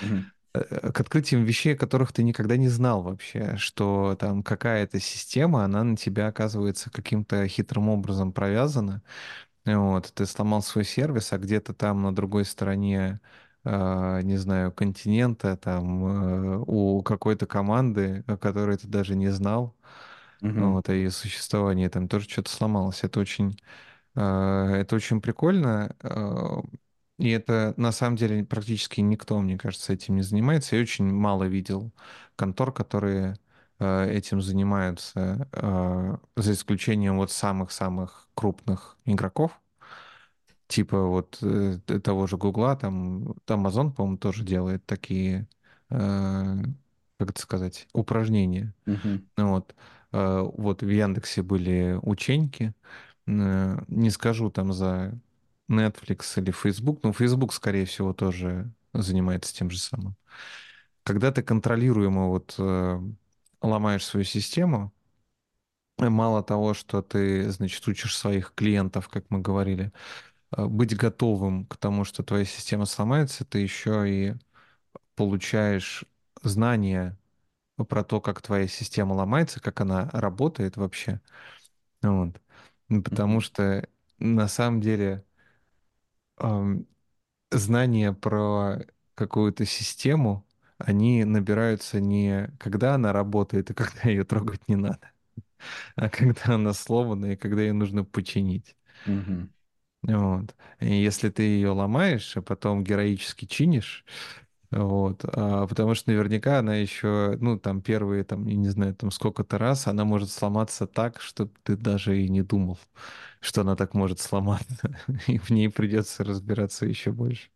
Мгм. 0.00 0.30
Э, 0.70 0.92
к 0.92 1.00
открытиям 1.00 1.44
вещей, 1.44 1.74
о 1.74 1.76
которых 1.76 2.12
ты 2.12 2.22
никогда 2.22 2.56
не 2.56 2.68
знал 2.68 3.02
вообще, 3.02 3.56
что 3.58 4.16
там 4.18 4.42
какая-то 4.42 5.00
система, 5.00 5.64
она 5.64 5.84
на 5.84 5.96
тебя 5.96 6.28
оказывается 6.28 6.90
каким-то 6.90 7.46
хитрым 7.48 7.88
образом 7.88 8.32
провязана. 8.32 9.02
Вот, 9.66 10.12
ты 10.14 10.26
сломал 10.26 10.62
свой 10.62 10.84
сервис, 10.84 11.32
а 11.32 11.38
где-то 11.38 11.74
там 11.74 12.02
на 12.02 12.14
другой 12.14 12.44
стороне, 12.46 13.20
э, 13.64 14.20
не 14.22 14.36
знаю, 14.38 14.72
континента, 14.72 15.56
там 15.56 16.06
э, 16.06 16.64
у 16.66 17.02
какой-то 17.02 17.46
команды, 17.46 18.24
о 18.28 18.36
которой 18.38 18.78
ты 18.78 18.88
даже 18.88 19.16
не 19.16 19.28
знал, 19.30 19.76
Мгм. 20.40 20.74
вот, 20.74 20.88
о 20.88 20.94
ее 20.94 21.10
существовании, 21.10 21.88
там 21.88 22.08
тоже 22.08 22.28
что-то 22.28 22.50
сломалось. 22.50 23.04
Это 23.04 23.20
очень 23.20 23.58
Это 24.14 24.88
очень 24.96 25.20
прикольно. 25.22 25.94
И 27.18 27.30
это 27.30 27.74
на 27.76 27.92
самом 27.92 28.16
деле 28.16 28.44
практически 28.44 29.00
никто, 29.00 29.40
мне 29.40 29.58
кажется, 29.58 29.92
этим 29.92 30.16
не 30.16 30.22
занимается. 30.22 30.76
Я 30.76 30.82
очень 30.82 31.06
мало 31.12 31.44
видел 31.44 31.92
контор, 32.36 32.72
которые 32.72 33.36
э, 33.80 34.10
этим 34.10 34.40
занимаются, 34.40 35.48
э, 35.52 36.16
за 36.36 36.52
исключением 36.52 37.16
вот 37.18 37.32
самых-самых 37.32 38.28
крупных 38.34 38.96
игроков, 39.04 39.60
типа 40.68 41.04
вот 41.06 41.38
э, 41.42 41.78
того 42.02 42.26
же 42.26 42.36
Гугла, 42.36 42.76
там 42.76 43.32
Amazon, 43.46 43.92
по-моему, 43.92 44.18
тоже 44.18 44.44
делает 44.44 44.84
такие, 44.86 45.48
как 45.88 47.30
это 47.30 47.40
сказать, 47.40 47.88
упражнения. 47.92 48.74
Ну 49.36 49.50
Вот. 49.52 49.74
Вот 50.12 50.82
в 50.82 50.88
Яндексе 50.90 51.42
были 51.42 51.98
ученьки. 52.02 52.74
Э, 53.26 53.78
Не 53.88 54.10
скажу 54.10 54.50
там 54.50 54.72
за 54.72 55.20
Netflix 55.68 56.40
или 56.40 56.50
Facebook, 56.50 57.02
но 57.02 57.12
Facebook, 57.12 57.52
скорее 57.52 57.84
всего, 57.86 58.12
тоже 58.12 58.72
занимается 58.92 59.54
тем 59.54 59.70
же 59.70 59.78
самым. 59.78 60.16
Когда 61.04 61.32
ты 61.32 61.42
контролируемо 61.42 62.28
вот 62.28 62.54
э, 62.58 63.00
ломаешь 63.62 64.04
свою 64.04 64.24
систему, 64.24 64.92
мало 65.98 66.42
того, 66.42 66.74
что 66.74 67.02
ты, 67.02 67.50
значит, 67.50 67.86
учишь 67.88 68.16
своих 68.16 68.54
клиентов, 68.54 69.08
как 69.08 69.26
мы 69.30 69.40
говорили, 69.40 69.92
э, 70.56 70.66
быть 70.66 70.96
готовым 70.96 71.66
к 71.66 71.76
тому, 71.76 72.04
что 72.04 72.22
твоя 72.22 72.44
система 72.44 72.86
сломается, 72.86 73.44
ты 73.44 73.60
еще 73.60 74.04
и 74.08 74.34
получаешь 75.16 76.04
знания 76.42 77.18
про 77.88 78.04
то, 78.04 78.20
как 78.20 78.42
твоя 78.42 78.68
система 78.68 79.14
ломается, 79.14 79.60
как 79.60 79.80
она 79.80 80.10
работает 80.12 80.76
вообще. 80.76 81.20
Вот. 82.02 82.40
Ну, 82.88 83.02
Потому 83.02 83.40
что 83.40 83.88
на 84.18 84.48
самом 84.48 84.80
деле 84.80 85.24
знания 87.50 88.12
про 88.12 88.80
какую-то 89.14 89.64
систему, 89.66 90.46
они 90.78 91.24
набираются 91.24 92.00
не 92.00 92.50
когда 92.58 92.94
она 92.94 93.12
работает 93.12 93.70
и 93.70 93.74
когда 93.74 94.08
ее 94.10 94.24
трогать 94.24 94.66
не 94.68 94.76
надо, 94.76 95.12
а 95.96 96.08
когда 96.10 96.54
она 96.56 96.72
сломана 96.74 97.26
и 97.32 97.36
когда 97.36 97.62
ее 97.62 97.72
нужно 97.74 98.04
починить. 98.04 98.76
Мгм. 99.04 99.48
Вот. 100.02 100.54
И 100.80 100.94
если 100.94 101.28
ты 101.28 101.42
ее 101.42 101.70
ломаешь, 101.70 102.36
а 102.36 102.42
потом 102.42 102.84
героически 102.84 103.46
чинишь, 103.46 104.04
Вот, 104.70 105.24
а, 105.24 105.66
потому 105.66 105.94
что 105.94 106.10
наверняка 106.10 106.58
она 106.58 106.76
еще, 106.76 107.38
ну, 107.40 107.58
там, 107.58 107.80
первые, 107.80 108.22
там, 108.24 108.46
я 108.46 108.56
не 108.56 108.68
знаю, 108.68 108.94
там, 108.94 109.10
сколько-то 109.10 109.56
раз 109.56 109.86
она 109.86 110.04
может 110.04 110.30
сломаться 110.30 110.86
так, 110.86 111.20
что 111.22 111.46
ты 111.62 111.74
даже 111.76 112.20
и 112.22 112.28
не 112.28 112.42
думал, 112.42 112.78
что 113.40 113.62
она 113.62 113.76
так 113.76 113.94
может 113.94 114.20
сломаться, 114.20 114.98
и 115.26 115.38
в 115.38 115.50
ней 115.50 115.70
придется 115.70 116.22
разбираться 116.24 116.84
еще 116.86 117.12
больше. 117.12 117.48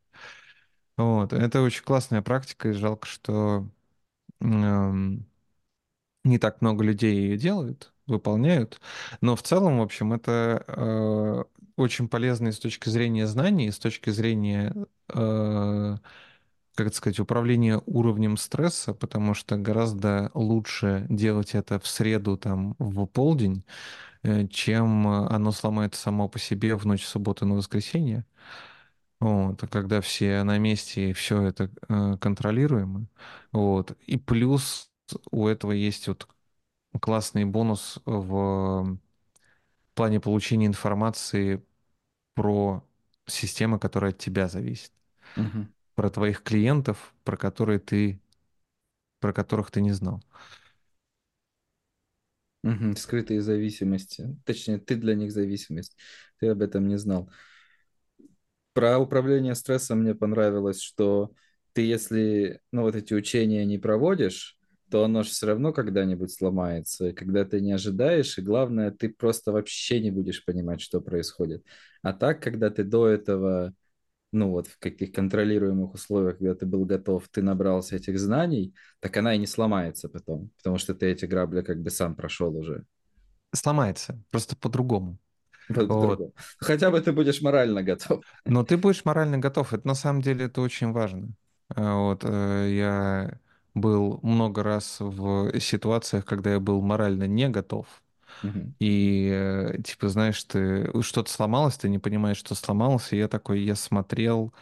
Вот, 0.97 1.33
это 1.33 1.63
очень 1.63 1.83
классная 1.85 2.23
практика, 2.23 2.69
и 2.69 2.73
жалко, 2.73 3.07
что 3.07 3.67
м, 4.41 5.27
не 6.25 6.39
так 6.39 6.61
много 6.63 6.85
людей 6.85 7.15
ее 7.17 7.37
делают, 7.39 7.93
выполняют, 8.07 8.81
но 9.21 9.37
в 9.37 9.43
целом, 9.43 9.79
в 9.79 9.83
общем, 9.83 10.13
это 10.13 10.65
э, 10.69 11.45
очень 11.77 12.09
полезно 12.09 12.49
и 12.49 12.53
с 12.53 12.59
точки 12.61 12.89
зрения 12.91 13.27
знаний, 13.27 13.69
и 13.69 13.71
с 13.73 13.79
точки 13.79 14.11
зрения 14.11 14.75
э, 15.15 15.97
как 16.75 16.89
это 16.89 16.97
сказать, 16.97 17.21
управление 17.21 17.83
уровнем 17.87 18.37
стресса, 18.37 18.95
потому 18.95 19.35
что 19.35 19.57
гораздо 19.57 20.31
лучше 20.35 21.07
делать 21.11 21.55
это 21.55 21.79
в 21.79 21.87
среду, 21.87 22.37
там, 22.37 22.77
в 22.79 23.07
полдень, 23.07 23.65
э, 24.23 24.47
чем 24.49 25.09
э, 25.09 25.29
оно 25.29 25.53
сломается 25.53 26.01
само 26.03 26.29
по 26.29 26.39
себе 26.39 26.77
в 26.77 26.87
ночь 26.87 27.05
субботы 27.07 27.47
на 27.47 27.55
воскресенье. 27.57 28.27
Вот, 29.21 29.63
а 29.63 29.69
когда 29.69 30.01
все 30.01 30.43
на 30.43 30.59
месте 30.59 31.11
и 31.11 31.13
все 31.13 31.43
это 31.43 31.71
э, 31.89 32.17
контролируемо. 32.21 33.07
Вот. 33.53 33.97
И 34.07 34.17
плюс 34.19 34.91
у 35.31 35.47
этого 35.47 35.73
есть 35.73 36.09
вот 36.09 36.27
классный 37.01 37.45
бонус 37.45 38.01
в 38.05 38.99
плане 39.95 40.21
получения 40.21 40.67
информации 40.67 41.63
про 42.35 42.85
системы, 43.27 43.79
которые 43.79 44.11
от 44.11 44.19
тебя 44.19 44.49
зависят, 44.49 44.93
Мгм. 45.37 45.73
Про 45.95 46.11
твоих 46.11 46.43
клиентов, 46.43 47.15
про 47.25 47.37
которые 47.37 47.79
ты, 47.79 48.21
про 49.21 49.33
которых 49.33 49.71
ты 49.71 49.81
не 49.81 49.93
знал. 49.93 50.23
Скрытые 52.97 53.41
зависимости. 53.43 54.37
Точнее, 54.45 54.79
ты 54.79 54.97
для 54.97 55.15
них 55.15 55.33
зависимость. 55.33 55.97
Ты 56.39 56.49
об 56.49 56.63
этом 56.63 56.87
не 56.87 56.97
знал. 56.97 57.29
Про 58.73 58.99
управление 58.99 59.55
стрессом 59.55 60.01
мне 60.01 60.15
понравилось, 60.15 60.81
что 60.81 61.33
ты, 61.75 61.83
если, 61.83 62.61
ну, 62.71 62.83
вот 62.83 62.97
эти 62.97 63.13
учения 63.15 63.65
не 63.67 63.79
проводишь, 63.79 64.57
то 64.91 65.05
оно 65.05 65.23
же 65.23 65.31
все 65.31 65.47
равно 65.47 65.73
когда-нибудь 65.73 66.31
сломается, 66.33 67.13
когда 67.13 67.45
ты 67.45 67.61
не 67.61 67.73
ожидаешь, 67.73 68.39
и 68.39 68.43
главное, 68.43 68.91
ты 68.91 69.09
просто 69.09 69.53
вообще 69.53 70.01
не 70.01 70.11
будешь 70.11 70.45
понимать, 70.45 70.81
что 70.81 71.01
происходит. 71.01 71.65
А 72.03 72.13
так, 72.13 72.43
когда 72.43 72.71
ты 72.71 72.85
до 72.85 73.09
этого, 73.09 73.75
ну, 74.33 74.51
вот 74.51 74.67
в 74.67 74.79
каких 74.79 75.13
контролируемых 75.13 75.95
условиях, 75.95 76.39
когда 76.39 76.55
ты 76.55 76.67
был 76.67 76.85
готов, 76.87 77.29
ты 77.29 77.43
набрался 77.43 77.97
этих 77.97 78.19
знаний, 78.19 78.75
так 79.01 79.17
она 79.17 79.35
и 79.35 79.39
не 79.39 79.47
сломается 79.47 80.09
потом, 80.09 80.51
потому 80.59 80.79
что 80.79 80.95
ты 80.95 81.07
эти 81.07 81.27
грабли 81.27 81.63
как 81.63 81.83
бы 81.83 81.91
сам 81.91 82.15
прошел 82.17 82.57
уже. 82.57 82.85
сломается, 83.55 84.19
просто 84.31 84.57
по-другому. 84.57 85.19
Вот. 85.89 86.35
Хотя 86.59 86.91
бы 86.91 87.01
ты 87.01 87.13
будешь 87.13 87.41
морально 87.41 87.83
готов. 87.83 88.25
Но 88.45 88.65
ты 88.65 88.77
будешь 88.77 89.05
морально 89.05 89.39
готов. 89.39 89.73
Это 89.73 89.87
на 89.87 89.95
самом 89.95 90.23
деле 90.23 90.47
это 90.47 90.61
очень 90.61 90.93
важно. 90.93 91.29
А 91.75 91.97
Вот 91.97 92.25
э, 92.25 92.69
я 92.75 93.39
был 93.75 94.21
много 94.23 94.63
раз 94.63 94.99
в 95.01 95.59
ситуациях, 95.61 96.25
когда 96.25 96.53
я 96.53 96.61
был 96.61 96.81
морально 96.83 97.27
не 97.27 97.49
готов. 97.49 97.87
И, 98.79 99.31
э, 99.33 99.83
типа, 99.83 100.09
знаешь, 100.09 100.43
ты 100.45 100.91
что-то 101.03 101.31
сломалось, 101.33 101.77
ты 101.79 101.89
не 101.89 101.99
понимаешь, 101.99 102.39
что 102.39 102.55
сломалось, 102.55 103.13
и 103.13 103.17
я 103.19 103.29
такой, 103.29 103.61
я 103.63 103.77
смотрел 103.77 104.53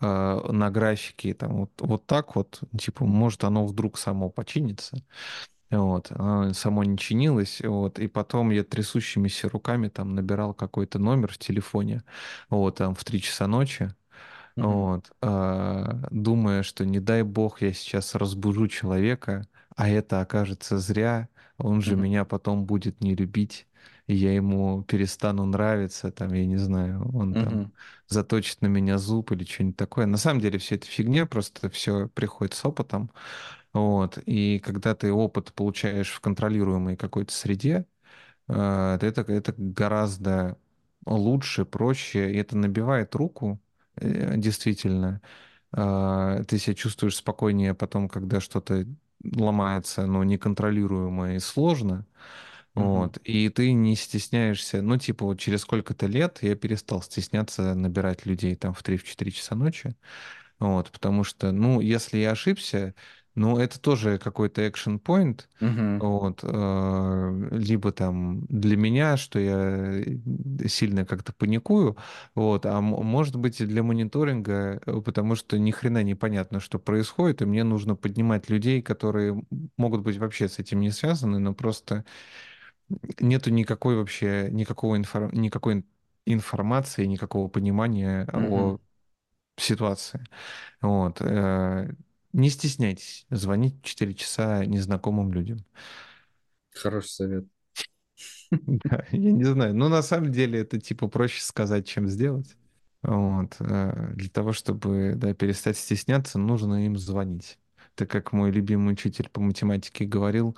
э, 0.00 0.06
на 0.52 0.70
графики, 0.70 1.32
там, 1.34 1.56
вот, 1.60 1.70
вот 1.80 2.06
так 2.06 2.34
вот, 2.36 2.60
типа, 2.78 3.04
может, 3.06 3.44
оно 3.44 3.66
вдруг 3.66 3.98
само 3.98 4.30
починится. 4.30 4.96
Вот, 5.70 6.10
оно 6.12 6.54
само 6.54 6.82
не 6.84 6.96
чинилось, 6.96 7.60
вот, 7.62 7.98
и 7.98 8.08
потом 8.08 8.50
я 8.50 8.64
трясущимися 8.64 9.50
руками 9.50 9.88
там 9.88 10.14
набирал 10.14 10.54
какой-то 10.54 10.98
номер 10.98 11.30
в 11.32 11.38
телефоне, 11.38 12.02
вот, 12.48 12.76
там 12.76 12.94
в 12.94 13.04
3 13.04 13.20
часа 13.20 13.46
ночи, 13.46 13.94
Мгм. 14.56 14.68
вот, 14.68 15.12
а, 15.22 16.08
думая, 16.10 16.62
что 16.62 16.84
не 16.86 17.00
дай 17.00 17.22
бог 17.22 17.62
я 17.62 17.72
сейчас 17.74 18.14
разбужу 18.14 18.68
человека, 18.68 19.46
а 19.76 19.88
это 19.88 20.20
окажется 20.20 20.78
зря, 20.78 21.28
он 21.58 21.82
же 21.82 21.96
меня 21.96 22.24
потом 22.24 22.66
будет 22.66 23.00
не 23.02 23.14
любить, 23.14 23.66
и 24.06 24.14
я 24.14 24.34
ему 24.34 24.82
перестану 24.84 25.44
нравиться, 25.44 26.10
там, 26.12 26.32
я 26.32 26.46
не 26.46 26.56
знаю, 26.56 27.10
он 27.14 27.36
там 27.36 27.72
заточит 28.08 28.62
на 28.62 28.66
меня 28.68 28.98
зуб 28.98 29.32
или 29.32 29.44
что-нибудь 29.44 29.76
такое. 29.76 30.06
На 30.06 30.16
самом 30.16 30.40
деле 30.40 30.58
все 30.58 30.76
это 30.76 30.86
фигня, 30.86 31.26
просто 31.26 31.68
все 31.70 32.08
приходит 32.08 32.54
с 32.54 32.64
опытом. 32.64 33.10
Вот. 33.72 34.18
И 34.26 34.60
когда 34.60 34.94
ты 34.94 35.12
опыт 35.12 35.52
получаешь 35.54 36.10
в 36.10 36.20
контролируемой 36.20 36.96
какой-то 36.96 37.32
среде, 37.32 37.86
э, 38.48 38.98
это, 39.00 39.22
это 39.22 39.54
гораздо 39.56 40.58
лучше, 41.06 41.64
проще, 41.64 42.32
и 42.32 42.36
это 42.38 42.56
набивает 42.56 43.14
руку, 43.14 43.60
э, 43.96 44.36
действительно. 44.38 45.20
А, 45.72 46.42
Ты 46.44 46.58
себя 46.58 46.74
чувствуешь 46.74 47.16
спокойнее 47.16 47.74
потом, 47.74 48.08
когда 48.08 48.40
что-то 48.40 48.86
ломается, 49.34 50.06
но 50.06 50.24
неконтролируемо 50.24 51.34
и 51.34 51.38
сложно. 51.38 52.06
Вот. 52.74 53.18
И 53.24 53.48
ты 53.48 53.72
не 53.72 53.96
стесняешься, 53.96 54.82
ну, 54.82 54.98
типа, 54.98 55.24
вот 55.24 55.40
через 55.40 55.62
сколько-то 55.62 56.06
лет 56.06 56.38
я 56.42 56.54
перестал 56.54 57.02
стесняться 57.02 57.74
набирать 57.74 58.24
людей 58.24 58.54
там 58.54 58.72
в 58.72 58.82
3-4 58.82 59.30
часа 59.32 59.56
ночи. 59.56 59.96
Вот, 60.60 60.90
потому 60.90 61.24
что, 61.24 61.52
ну, 61.52 61.80
если 61.80 62.18
я 62.18 62.32
ошибся, 62.32 62.94
ну, 63.38 63.58
это 63.58 63.80
тоже 63.80 64.18
какой-то 64.18 64.62
action 64.66 65.00
point, 65.02 65.42
Мгм. 65.60 66.00
вот, 66.00 66.40
э, 66.44 67.48
либо 67.52 67.92
там 67.92 68.46
для 68.46 68.76
меня, 68.76 69.16
что 69.16 69.38
я 69.40 70.02
сильно 70.68 71.04
как-то 71.06 71.32
паникую, 71.32 71.96
вот, 72.34 72.66
а 72.66 72.80
может 72.80 73.36
быть 73.36 73.60
и 73.60 73.66
для 73.66 73.82
мониторинга, 73.82 74.80
э, 74.86 75.00
потому 75.02 75.34
что 75.36 75.58
ни 75.58 75.70
хрена 75.72 76.02
непонятно, 76.02 76.60
что 76.60 76.78
происходит, 76.78 77.42
и 77.42 77.46
мне 77.46 77.64
нужно 77.64 77.96
поднимать 77.96 78.48
людей, 78.50 78.82
которые 78.82 79.42
могут 79.76 80.02
быть 80.02 80.18
вообще 80.18 80.48
с 80.48 80.58
этим 80.58 80.80
не 80.80 80.90
связаны, 80.90 81.38
но 81.38 81.54
просто 81.54 82.04
нету 83.20 83.50
никакой 83.50 83.96
вообще, 83.96 84.48
никакого 84.50 84.96
инфор- 84.98 85.34
никакой 85.34 85.84
информации, 86.26 87.06
никакого 87.06 87.48
понимания 87.48 88.28
Мгм. 88.32 88.74
о 88.74 88.78
ситуации. 89.58 90.24
Вот. 90.82 91.20
Не 92.38 92.50
стесняйтесь 92.50 93.26
звонить 93.30 93.76
в 93.82 93.84
4 93.84 94.14
часа 94.14 94.64
незнакомым 94.66 95.32
людям. 95.32 95.64
Хороший 96.70 97.08
совет. 97.10 97.44
Да, 98.50 99.04
я 99.12 99.32
не 99.32 99.44
знаю. 99.44 99.74
Но 99.74 99.88
на 99.88 100.02
самом 100.02 100.32
деле 100.32 100.60
это 100.60 100.80
типа 100.80 101.08
проще 101.08 101.42
сказать, 101.42 101.86
чем 101.86 102.08
сделать. 102.08 102.56
Вот. 103.02 103.56
э, 103.60 104.12
Для 104.14 104.28
того, 104.30 104.52
чтобы 104.52 105.14
да, 105.16 105.34
перестать 105.34 105.76
стесняться, 105.78 106.38
нужно 106.38 106.86
им 106.86 106.96
звонить. 106.98 107.58
Так 107.94 108.10
как 108.10 108.32
мой 108.32 108.50
любимый 108.50 108.92
учитель 108.92 109.28
по 109.30 109.40
математике 109.40 110.04
говорил, 110.04 110.56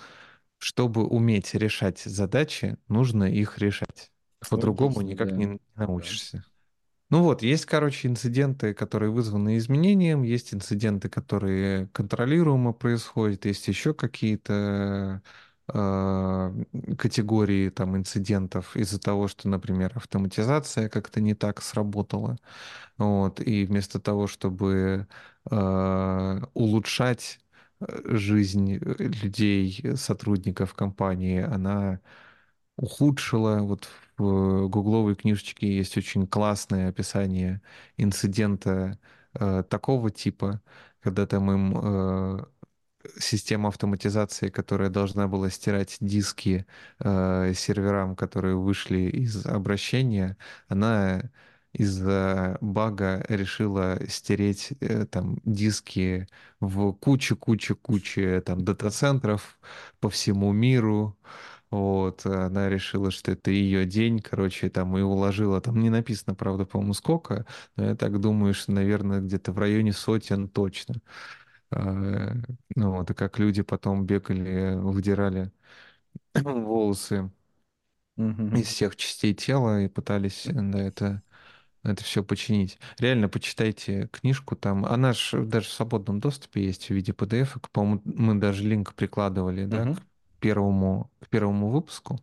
чтобы 0.58 1.06
уметь 1.06 1.54
решать 1.54 2.00
задачи, 2.00 2.78
нужно 2.88 3.24
их 3.24 3.58
решать. 3.58 4.12
По-другому 4.48 5.00
никак 5.02 5.30
да. 5.30 5.36
не 5.36 5.60
научишься. 5.76 6.44
Ну 7.11 7.23
вот, 7.25 7.42
есть, 7.42 7.66
короче, 7.66 8.07
инциденты, 8.09 8.73
которые 8.73 9.11
вызваны 9.11 9.57
изменением, 9.59 10.23
есть 10.23 10.55
инциденты, 10.55 11.09
которые 11.09 11.88
контролируемо 11.88 12.73
происходят, 12.73 13.44
есть 13.46 13.66
еще 13.66 13.94
какие-то 13.94 15.20
э, 15.73 16.64
категории 16.99 17.68
там 17.70 17.96
инцидентов 17.96 18.77
из-за 18.77 19.01
того, 19.01 19.27
что, 19.27 19.49
например, 19.49 19.92
автоматизация 19.96 20.88
как-то 20.88 21.20
не 21.20 21.35
так 21.35 21.62
сработала, 21.62 22.37
вот, 22.99 23.40
и 23.40 23.64
вместо 23.66 24.01
того, 24.01 24.27
чтобы 24.29 25.09
э, 25.51 26.40
улучшать 26.55 27.40
э, 27.81 27.87
жизнь 28.16 28.75
э, 28.77 28.79
людей, 28.99 29.96
сотрудников 29.96 30.75
компании, 30.75 31.42
она 31.42 32.01
ухудшила. 32.77 33.59
Вот 33.61 33.88
в 34.20 34.68
гугловой 34.68 35.16
книжечке 35.16 35.76
есть 35.76 35.96
очень 35.96 36.26
классное 36.26 36.88
описание 36.88 37.62
инцидента 37.96 38.98
э, 39.35 39.62
такого 39.68 40.11
типа, 40.11 40.62
когда 41.00 41.26
там 41.26 41.50
им 41.50 41.74
э, 41.83 42.44
система 43.18 43.68
автоматизации, 43.68 44.48
которая 44.48 44.90
должна 44.90 45.28
была 45.28 45.50
стирать 45.50 45.96
диски 46.00 46.66
э, 47.00 47.52
серверам, 47.54 48.16
которые 48.16 48.56
вышли 48.56 49.00
из 49.11 49.46
обращения, 49.46 50.37
она 50.68 51.30
из-за 51.72 52.59
бага 52.61 53.24
решила 53.28 53.98
стереть 54.09 54.72
э, 54.80 55.06
там 55.06 55.38
диски 55.44 56.26
в 56.61 56.92
кучу-кучу-кучу 56.94 58.42
там 58.44 58.64
дата-центров 58.64 59.59
по 60.00 60.11
всему 60.11 60.52
миру. 60.52 61.16
Вот, 61.70 62.26
она 62.26 62.68
решила, 62.68 63.11
что 63.12 63.30
это 63.33 63.50
ее 63.52 63.87
день, 63.87 64.20
короче, 64.20 64.68
там 64.70 64.96
и 64.98 65.02
уложила. 65.02 65.61
Там 65.61 65.80
не 65.80 65.88
написано, 65.90 66.35
правда, 66.35 66.64
по-моему, 66.66 66.94
сколько, 66.94 67.46
но 67.76 67.87
я 67.90 67.94
так 67.96 68.20
думаю, 68.20 68.54
что, 68.54 68.72
наверное, 68.72 69.20
где-то 69.20 69.52
в 69.52 69.59
районе 69.59 69.92
сотен 69.92 70.48
точно. 70.48 70.96
А, 71.70 72.35
Ну 72.76 72.92
вот, 72.92 73.11
и 73.11 73.14
как 73.14 73.38
люди 73.38 73.62
потом 73.62 74.06
бегали, 74.06 74.76
выдирали 74.76 75.52
волосы 76.44 77.30
Мгм. 78.16 78.62
из 78.62 78.66
всех 78.66 78.96
частей 78.96 79.35
тела 79.35 79.83
и 79.83 79.88
пытались 79.88 80.46
да, 80.52 80.78
это, 80.80 81.22
это 81.85 82.04
все 82.04 82.24
починить. 82.24 82.78
Реально, 82.98 83.28
почитайте 83.28 84.09
книжку 84.12 84.56
там. 84.56 84.87
Она 84.87 85.12
ж 85.14 85.33
даже 85.46 85.68
в 85.68 85.72
свободном 85.72 86.20
доступе 86.20 86.64
есть 86.64 86.88
в 86.88 86.90
виде 86.90 87.12
PDF. 87.12 87.56
-ок. 87.56 87.68
По-моему, 87.72 88.02
мы 88.04 88.37
даже 88.37 88.64
линк 88.64 88.94
прикладывали, 88.94 89.66
да, 89.66 89.88
к 89.88 89.90
Мгм. 89.90 90.10
Первому, 90.40 91.11
к 91.20 91.29
первому 91.29 91.70
выпуску. 91.70 92.20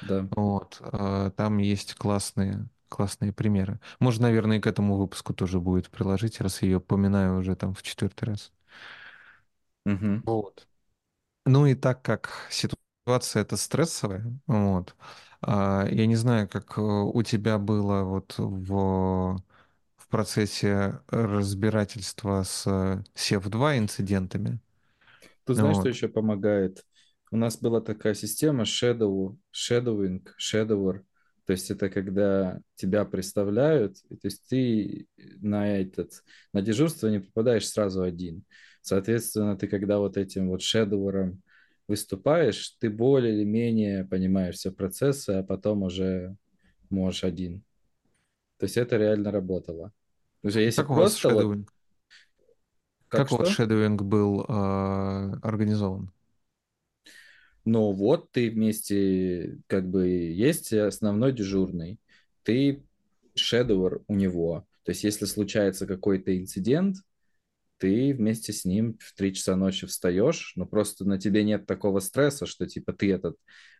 Да. 0.00 0.28
Вот. 0.30 0.78
а, 0.82 1.30
Там 1.32 1.58
есть 1.58 1.94
классные, 1.96 2.68
классные 2.88 3.32
примеры. 3.32 3.80
Можно, 4.00 4.24
наверное, 4.28 4.58
и 4.58 4.60
к 4.60 4.66
этому 4.66 4.96
выпуску 4.96 5.34
тоже 5.34 5.60
будет 5.60 5.90
приложить, 5.90 6.40
раз 6.40 6.62
я 6.62 6.68
ее 6.68 6.80
поминаю 6.80 7.38
уже 7.40 7.56
там 7.56 7.74
в 7.74 7.82
четвертый 7.82 8.26
раз. 8.26 8.52
Мгм. 9.84 10.22
Вот. 10.22 10.66
Ну 11.46 11.66
и 11.66 11.74
так 11.74 12.02
как 12.02 12.48
ситуация 12.50 13.42
эта 13.42 13.56
стрессовая, 13.56 14.24
вот, 14.48 14.96
а, 15.42 15.86
я 15.90 16.06
не 16.06 16.16
знаю, 16.16 16.48
как 16.48 16.78
э, 16.78 16.82
у 16.82 17.22
тебя 17.22 17.58
было 17.58 18.04
вот 18.04 18.34
в, 18.38 19.38
в 19.96 20.08
процессе 20.08 21.00
разбирательства 21.08 22.44
с 22.44 22.66
SEF-2 23.14 23.78
инцидентами. 23.78 24.60
Ты 25.44 25.54
знаешь, 25.54 25.76
что 25.76 25.88
Вот. 25.88 25.90
еще 25.90 26.08
помогает? 26.08 26.84
У 27.30 27.36
нас 27.36 27.58
была 27.58 27.80
такая 27.80 28.14
система 28.14 28.64
shadow, 28.64 29.36
shadowing, 29.54 30.26
shadower. 30.40 31.02
То 31.46 31.52
есть 31.52 31.70
это 31.70 31.88
когда 31.90 32.60
тебя 32.76 33.04
представляют, 33.04 33.96
то 34.08 34.18
есть 34.24 34.46
ты 34.48 35.08
на 35.40 35.76
этот, 35.78 36.22
на 36.52 36.62
дежурство 36.62 37.08
не 37.08 37.20
попадаешь 37.20 37.68
сразу 37.68 38.02
один. 38.02 38.44
Соответственно, 38.82 39.56
ты 39.56 39.66
когда 39.68 39.98
вот 39.98 40.16
этим 40.16 40.48
вот 40.48 40.62
шедовером 40.62 41.42
выступаешь, 41.88 42.76
ты 42.78 42.88
более 42.88 43.34
или 43.34 43.44
менее 43.44 44.04
понимаешь 44.04 44.56
все 44.56 44.70
процессы, 44.70 45.30
а 45.30 45.42
потом 45.42 45.82
уже 45.82 46.36
можешь 46.88 47.24
один. 47.24 47.64
То 48.58 48.64
есть 48.64 48.76
это 48.76 48.96
реально 48.96 49.30
работало. 49.32 49.92
Уже 50.42 50.62
если 50.62 50.82
Как 50.82 50.90
у 50.90 50.94
вас 50.94 51.14
просто 51.14 51.30
вот, 51.30 51.48
шедоуинг? 51.48 51.72
как 53.08 53.30
Как 53.30 53.32
у 53.32 53.36
вас 53.36 53.48
шедоуинг 53.48 54.02
был 54.02 54.44
а, 54.48 55.38
организован? 55.42 56.10
Но 57.64 57.92
вот 57.92 58.30
ты 58.32 58.50
вместе, 58.50 59.58
как 59.66 59.88
бы, 59.88 60.08
есть 60.08 60.72
основной 60.72 61.32
дежурный, 61.32 61.98
ты 62.42 62.82
шедовер 63.34 64.02
у 64.08 64.14
него. 64.14 64.66
То 64.84 64.90
есть, 64.92 65.04
если 65.04 65.26
случается 65.26 65.86
какой-то 65.86 66.36
инцидент, 66.36 66.96
ты 67.78 68.12
вместе 68.14 68.52
с 68.52 68.64
ним 68.64 68.98
в 69.00 69.14
3 69.14 69.34
часа 69.34 69.56
ночи 69.56 69.86
встаешь, 69.86 70.52
но 70.56 70.66
просто 70.66 71.04
на 71.04 71.18
тебе 71.18 71.44
нет 71.44 71.66
такого 71.66 72.00
стресса, 72.00 72.46
что 72.46 72.66
типа 72.66 72.92
ты 72.92 73.12
этот 73.12 73.36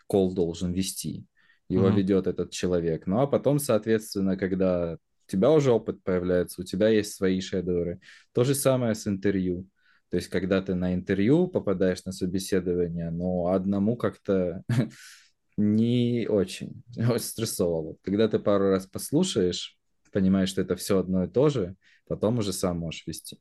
кол 0.06 0.34
должен 0.34 0.72
вести. 0.72 1.26
Его 1.68 1.88
Мгм. 1.88 1.98
ведет 1.98 2.26
этот 2.26 2.50
человек. 2.50 3.06
Ну 3.06 3.20
а 3.20 3.26
потом, 3.26 3.58
соответственно, 3.58 4.36
когда 4.36 4.94
у 4.94 5.30
тебя 5.30 5.50
уже 5.50 5.70
опыт 5.70 6.02
появляется, 6.02 6.62
у 6.62 6.64
тебя 6.64 6.88
есть 6.88 7.14
свои 7.14 7.40
шедоверы. 7.40 8.00
То 8.32 8.44
же 8.44 8.54
самое 8.54 8.94
с 8.94 9.06
интервью. 9.06 9.66
То 10.10 10.16
есть, 10.16 10.28
когда 10.28 10.60
ты 10.62 10.74
на 10.74 10.94
интервью 10.94 11.48
попадаешь 11.48 12.04
на 12.04 12.12
собеседование, 12.12 13.10
но 13.10 13.48
одному 13.48 13.96
как-то 13.96 14.62
не 15.56 16.26
очень. 16.28 16.82
Вот 16.96 17.98
Когда 18.02 18.28
ты 18.28 18.38
пару 18.38 18.70
раз 18.70 18.86
послушаешь, 18.86 19.78
понимаешь, 20.12 20.50
что 20.50 20.62
это 20.62 20.76
все 20.76 20.98
одно 20.98 21.24
и 21.24 21.28
то 21.28 21.48
же, 21.48 21.76
потом 22.08 22.38
уже 22.38 22.52
сам 22.52 22.78
можешь 22.80 23.06
вести. 23.06 23.38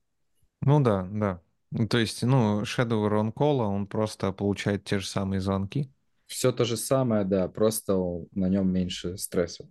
Ну 0.62 0.80
да, 0.82 1.08
да. 1.12 1.42
Ну, 1.72 1.88
То 1.88 1.98
есть, 2.00 2.24
ну, 2.24 2.62
Shadow 2.64 3.08
Call, 3.34 3.60
он 3.62 3.88
просто 3.88 4.32
получает 4.32 4.84
те 4.86 5.00
же 5.00 5.08
самые 5.08 5.42
звонки. 5.42 5.92
Все 6.28 6.54
то 6.54 6.64
же 6.64 6.78
самое, 6.78 7.26
да, 7.26 7.50
просто 7.50 7.94
на 8.32 8.48
нем 8.48 8.72
меньше 8.72 9.18
стресса. 9.18 9.68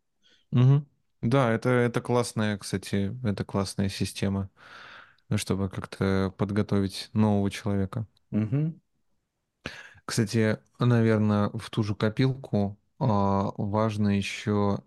Мгм. 0.50 0.86
Да, 1.22 1.50
это, 1.52 1.68
это 1.70 2.00
классная, 2.00 2.56
кстати, 2.58 3.14
это 3.26 3.44
классная 3.44 3.88
система, 3.88 4.50
ну, 5.28 5.38
чтобы 5.38 5.68
как-то 5.68 6.34
подготовить 6.38 7.10
нового 7.12 7.50
человека. 7.50 8.06
Мгм. 8.30 8.80
Кстати, 10.04 10.58
наверное, 10.78 11.50
в 11.54 11.70
ту 11.70 11.82
же 11.82 11.94
копилку 11.94 12.78
а, 12.98 13.52
важно 13.56 14.08
еще 14.16 14.78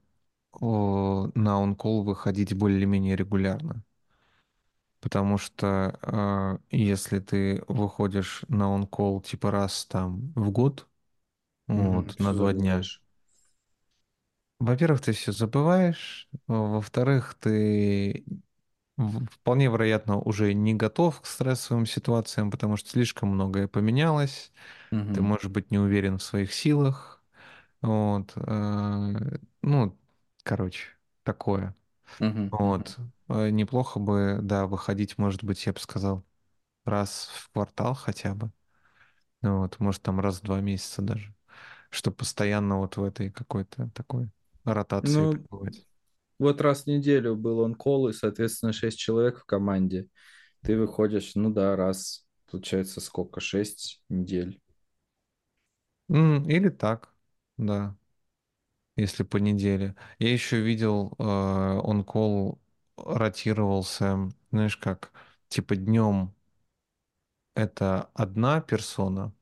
на 0.62 1.60
он-колл 1.60 2.04
выходить 2.04 2.54
более-менее 2.54 3.16
регулярно. 3.16 3.84
Потому 5.00 5.38
что 5.40 5.98
а, 6.04 6.60
если 6.70 7.20
ты 7.20 7.64
выходишь 7.68 8.44
на 8.48 8.70
он-колл 8.72 9.22
типа 9.22 9.50
раз 9.52 9.86
там 9.86 10.32
в 10.36 10.52
год, 10.52 10.88
Мгм. 11.68 12.08
вот, 12.08 12.20
на 12.20 12.34
Все 12.34 12.36
два 12.36 12.54
дня, 12.54 12.88
забываешь. 12.88 13.02
во-первых, 14.60 15.02
ты 15.02 15.12
все 15.14 15.32
забываешь, 15.32 16.30
во-вторых, 16.48 17.36
ты 17.40 18.26
вполне 19.32 19.66
вероятно 19.68 20.18
уже 20.20 20.54
не 20.54 20.74
готов 20.74 21.22
к 21.22 21.26
стрессовым 21.26 21.86
ситуациям, 21.86 22.52
потому 22.52 22.78
что 22.78 22.90
слишком 22.90 23.30
многое 23.30 23.68
поменялось, 23.68 24.52
ты 25.14 25.22
Мгм. 25.22 25.22
можешь 25.22 25.50
быть 25.52 25.72
не 25.72 25.80
уверен 25.80 26.18
в 26.20 26.24
своих 26.24 26.54
силах, 26.54 27.24
Вот. 27.82 28.34
э, 28.38 29.40
Ну, 29.64 30.00
короче, 30.44 30.88
такое. 31.24 31.76
Мгм. 32.20 32.52
Вот. 32.52 32.98
Э, 33.30 33.50
Неплохо 33.52 34.00
бы, 34.00 34.40
да, 34.42 34.68
выходить, 34.68 35.18
может 35.20 35.44
быть, 35.44 35.66
я 35.66 35.74
бы 35.74 35.80
сказал, 35.80 36.26
раз 36.86 37.30
в 37.36 37.52
квартал 37.52 37.96
хотя 37.96 38.36
бы. 38.36 38.52
Ну 39.42 39.60
Вот, 39.62 39.80
может, 39.80 40.02
там 40.04 40.20
раз 40.20 40.40
в 40.40 40.44
два 40.44 40.62
месяца 40.62 41.02
даже. 41.02 41.34
Чтобы 41.92 42.18
постоянно 42.18 42.80
вот 42.80 42.98
в 42.98 43.04
этой 43.04 43.32
какой-то 43.32 43.90
такой 43.92 44.30
ротации 44.66 45.26
Ну, 45.26 45.28
пребывать. 45.28 45.88
Вот 46.42 46.62
раз 46.62 46.84
в 46.84 46.88
неделю 46.88 47.36
был 47.36 47.60
он 47.60 47.76
кол, 47.76 48.10
и, 48.10 48.14
соответственно, 48.14 48.74
шесть 48.74 49.00
человек 49.00 49.40
в 49.40 49.46
команде. 49.46 50.08
Ты 50.64 50.78
выходишь, 50.80 51.34
ну 51.36 51.52
да, 51.52 51.76
раз, 51.76 52.26
получается, 52.52 53.02
сколько? 53.02 53.42
Шесть 53.42 54.04
недель. 54.10 54.62
М, 56.10 56.44
Или 56.50 56.70
так, 56.70 57.14
да, 57.58 57.96
если 58.96 59.24
по 59.24 59.38
неделе. 59.38 59.96
Я 60.20 60.32
еще 60.34 60.62
видел, 60.62 61.14
э, 61.20 61.24
он-колл 61.24 62.60
ротировался, 62.98 64.30
знаешь 64.52 64.78
как, 64.78 65.12
типа 65.50 65.76
днем 65.76 66.34
это 67.56 68.10
одна 68.14 68.60
персона 68.62 69.34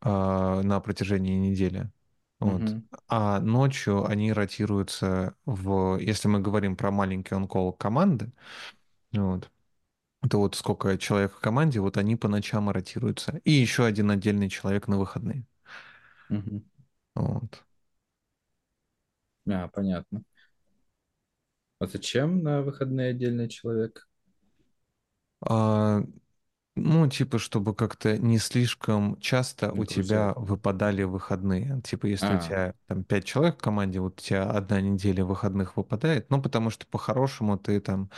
а, 0.00 0.62
на 0.62 0.80
протяжении 0.80 1.36
недели. 1.38 1.90
Вот. 2.42 2.76
Мгм, 2.76 2.82
А 3.08 3.40
ночью 3.40 4.04
они 4.06 4.32
ротируются 4.32 5.36
в... 5.46 5.98
Если 6.00 6.28
мы 6.28 6.40
говорим 6.40 6.76
про 6.76 6.90
маленький 6.90 7.34
он-колл 7.34 7.72
команды, 7.72 8.32
вот, 9.12 9.50
то 10.30 10.38
вот 10.40 10.56
сколько 10.56 10.98
человек 10.98 11.34
в 11.34 11.40
команде, 11.40 11.80
вот 11.80 11.96
они 11.98 12.16
по 12.16 12.28
ночам 12.28 12.70
ротируются. 12.70 13.40
И 13.44 13.52
еще 13.52 13.84
один 13.86 14.10
отдельный 14.10 14.48
человек 14.50 14.88
на 14.88 14.98
выходные. 14.98 15.46
мгм. 16.28 16.62
Вот. 17.14 17.64
А, 19.46 19.68
понятно. 19.68 20.24
А 21.80 21.86
зачем 21.86 22.42
на 22.42 22.62
выходные 22.62 23.10
отдельный 23.10 23.46
человек? 23.46 24.08
А, 25.40 26.02
Ну, 26.74 27.06
типа, 27.08 27.38
чтобы 27.38 27.74
как-то 27.74 28.16
не 28.16 28.38
слишком 28.38 29.20
часто 29.20 29.72
у 29.72 29.84
тебя 29.84 30.32
Нагружать. 30.32 30.36
выпадали 30.36 31.02
выходные. 31.02 31.82
Типа, 31.82 32.06
если 32.06 32.34
у 32.34 32.38
А, 32.38 32.38
тебя 32.38 32.74
там 32.86 33.04
пять 33.04 33.26
человек 33.26 33.56
в 33.58 33.62
команде, 33.62 34.00
вот 34.00 34.18
у 34.20 34.22
тебя 34.22 34.48
одна 34.50 34.80
неделя 34.80 35.24
выходных 35.24 35.76
выпадает, 35.76 36.30
ну, 36.30 36.40
потому 36.40 36.70
что 36.70 36.86
по-хорошему 36.86 37.58
ты 37.58 37.78
там 37.80 38.10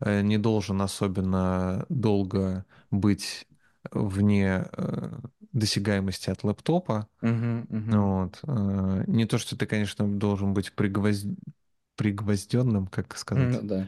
э, 0.00 0.22
не 0.22 0.38
должен 0.38 0.82
особенно 0.82 1.86
долго 1.88 2.66
быть 2.90 3.46
вне 3.92 4.66
э, 4.72 5.20
досягаемости 5.52 6.30
от 6.30 6.44
лэптопа. 6.44 7.08
мгм, 7.22 7.66
мгм. 7.70 8.12
Вот. 8.14 8.40
Э, 8.44 9.04
Не 9.08 9.26
то, 9.26 9.38
что 9.38 9.56
ты, 9.56 9.66
конечно, 9.66 10.08
должен 10.18 10.54
быть 10.54 10.72
пригвоз... 10.74 11.24
пригвозденным, 11.96 12.86
как 12.88 13.16
Ну 13.30 13.46
сказать, 13.50 13.62
да. 13.62 13.80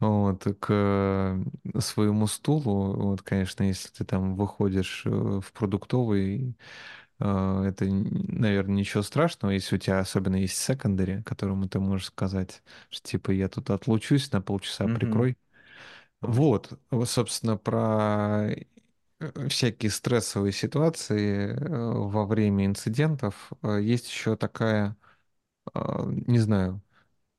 Вот, 0.00 0.44
к 0.60 1.38
своему 1.80 2.26
стулу, 2.26 2.94
вот, 3.10 3.22
конечно, 3.22 3.62
если 3.64 3.88
ты 3.90 4.04
там 4.04 4.36
выходишь 4.36 5.02
э, 5.06 5.10
в 5.10 5.52
продуктовый, 5.52 6.56
э, 7.20 7.64
это, 7.68 7.86
наверное, 7.86 8.76
ничего 8.76 9.02
страшного, 9.02 9.52
если 9.52 9.76
у 9.76 9.78
тебя 9.78 10.00
особенно 10.00 10.36
есть 10.36 10.56
секондари, 10.58 11.22
которому 11.24 11.68
ты 11.68 11.80
можешь 11.80 12.08
сказать, 12.08 12.62
что 12.90 13.08
типа 13.10 13.30
я 13.32 13.48
тут 13.48 13.70
отлучусь 13.70 14.32
на 14.32 14.42
полчаса, 14.42 14.88
Мгм, 14.88 14.90
прикрой. 14.90 15.36
Вот, 16.20 16.78
вот, 16.90 17.08
собственно, 17.10 17.56
про 17.56 18.50
э, 19.20 19.48
всякие 19.48 19.90
стрессовые 19.90 20.52
ситуации 20.52 21.50
э, 21.56 21.58
во 21.68 22.26
время 22.26 22.66
инцидентов 22.66 23.52
э, 23.62 23.80
есть 23.82 24.08
еще 24.08 24.36
такая, 24.36 24.96
э, 25.74 25.80
не 26.06 26.38
знаю, 26.40 26.82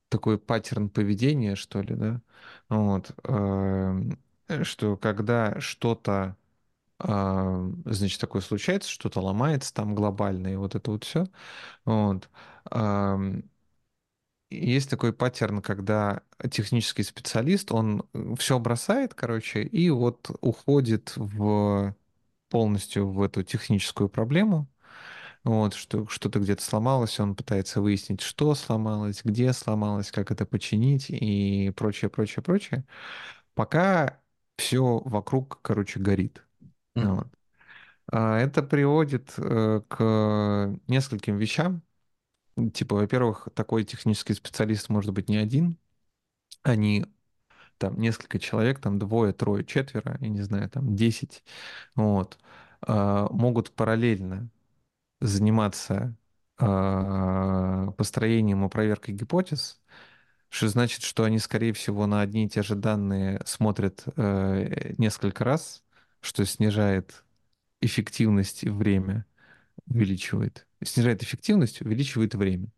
такой 0.10 0.38
паттерн 0.40 0.90
поведения, 0.90 1.56
что 1.56 1.82
ли, 1.82 1.96
да, 1.96 2.22
вот, 2.70 3.12
эм, 3.24 4.20
э, 4.48 4.64
что 4.64 4.98
когда 4.98 5.60
что-то, 5.60 6.38
а, 7.00 7.66
значит, 7.86 8.22
такое 8.22 8.42
случается, 8.42 8.90
что-то 8.92 9.22
ломается 9.22 9.74
там 9.74 9.96
глобально, 9.96 10.50
и 10.50 10.58
вот 10.58 10.76
это 10.76 10.92
вот 10.92 11.06
все, 11.06 11.28
вот, 11.86 12.30
есть 14.50 14.90
такой 14.90 15.12
паттерн, 15.14 15.62
когда 15.62 16.22
технический 16.52 17.04
специалист, 17.04 17.72
он 17.72 18.04
все 18.38 18.60
бросает, 18.60 19.14
короче, 19.14 19.64
и 19.64 19.90
вот 19.90 20.30
уходит 20.42 21.14
в 21.16 21.96
полностью 22.50 23.10
в 23.10 23.22
эту 23.24 23.44
техническую 23.44 24.10
проблему, 24.10 24.68
вот, 25.46 25.76
что 25.76 26.08
что-то 26.10 26.40
где-то 26.40 26.64
сломалось, 26.64 27.20
он 27.22 27.36
пытается 27.36 27.82
выяснить, 27.82 28.22
что 28.22 28.56
сломалось, 28.56 29.22
где 29.26 29.54
сломалось, 29.54 30.12
как 30.12 30.32
это 30.32 30.46
починить 30.48 31.08
и 31.10 31.72
прочее, 31.78 32.10
прочее, 32.12 32.44
прочее, 32.44 32.86
пока 33.56 34.22
все 34.58 35.00
вокруг, 35.06 35.60
короче, 35.64 36.00
горит. 36.00 36.46
Вот. 37.00 37.28
мгм, 37.28 37.30
А 38.12 38.40
Это 38.40 38.64
приводит 38.64 39.34
э, 39.38 39.82
к 39.90 40.80
нескольким 40.88 41.38
вещам. 41.38 41.82
Типа, 42.74 42.96
во-первых, 42.96 43.50
такой 43.56 43.84
технический 43.84 44.34
специалист 44.34 44.90
может 44.90 45.14
быть 45.14 45.30
не 45.30 45.38
один, 45.38 45.78
они 46.64 47.06
там 47.78 48.00
несколько 48.00 48.40
человек, 48.40 48.80
там 48.82 49.00
двое, 49.00 49.34
трое, 49.34 49.66
четверо, 49.66 50.18
я 50.22 50.30
не 50.30 50.42
знаю, 50.44 50.70
там 50.70 50.96
десять, 50.96 51.44
вот, 51.96 52.40
а, 52.82 53.30
могут 53.32 53.72
параллельно 53.74 54.50
заниматься 55.28 56.16
а, 56.58 57.92
построением 57.92 58.66
и 58.66 58.70
проверкой 58.70 59.16
гипотез, 59.16 59.82
что 60.50 60.68
значит, 60.70 61.04
что 61.04 61.24
они, 61.26 61.40
скорее 61.40 61.74
всего, 61.74 62.08
на 62.08 62.22
одни 62.22 62.46
и 62.46 62.50
те 62.50 62.64
же 62.64 62.76
данные 62.76 63.42
смотрят 63.46 64.04
э, 64.18 64.94
несколько 64.98 65.44
раз, 65.44 65.84
что 66.22 66.46
снижает 66.46 67.24
эффективность 67.82 68.64
и 68.64 68.70
время, 68.70 69.26
увеличивает. 69.88 70.68
Снижает 70.84 71.24
эффективность, 71.24 71.82
увеличивает 71.82 72.36
время. 72.36 72.70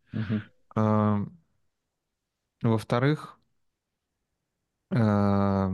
А, 0.76 1.26
Во-вторых, 2.62 3.40
а, 4.90 5.72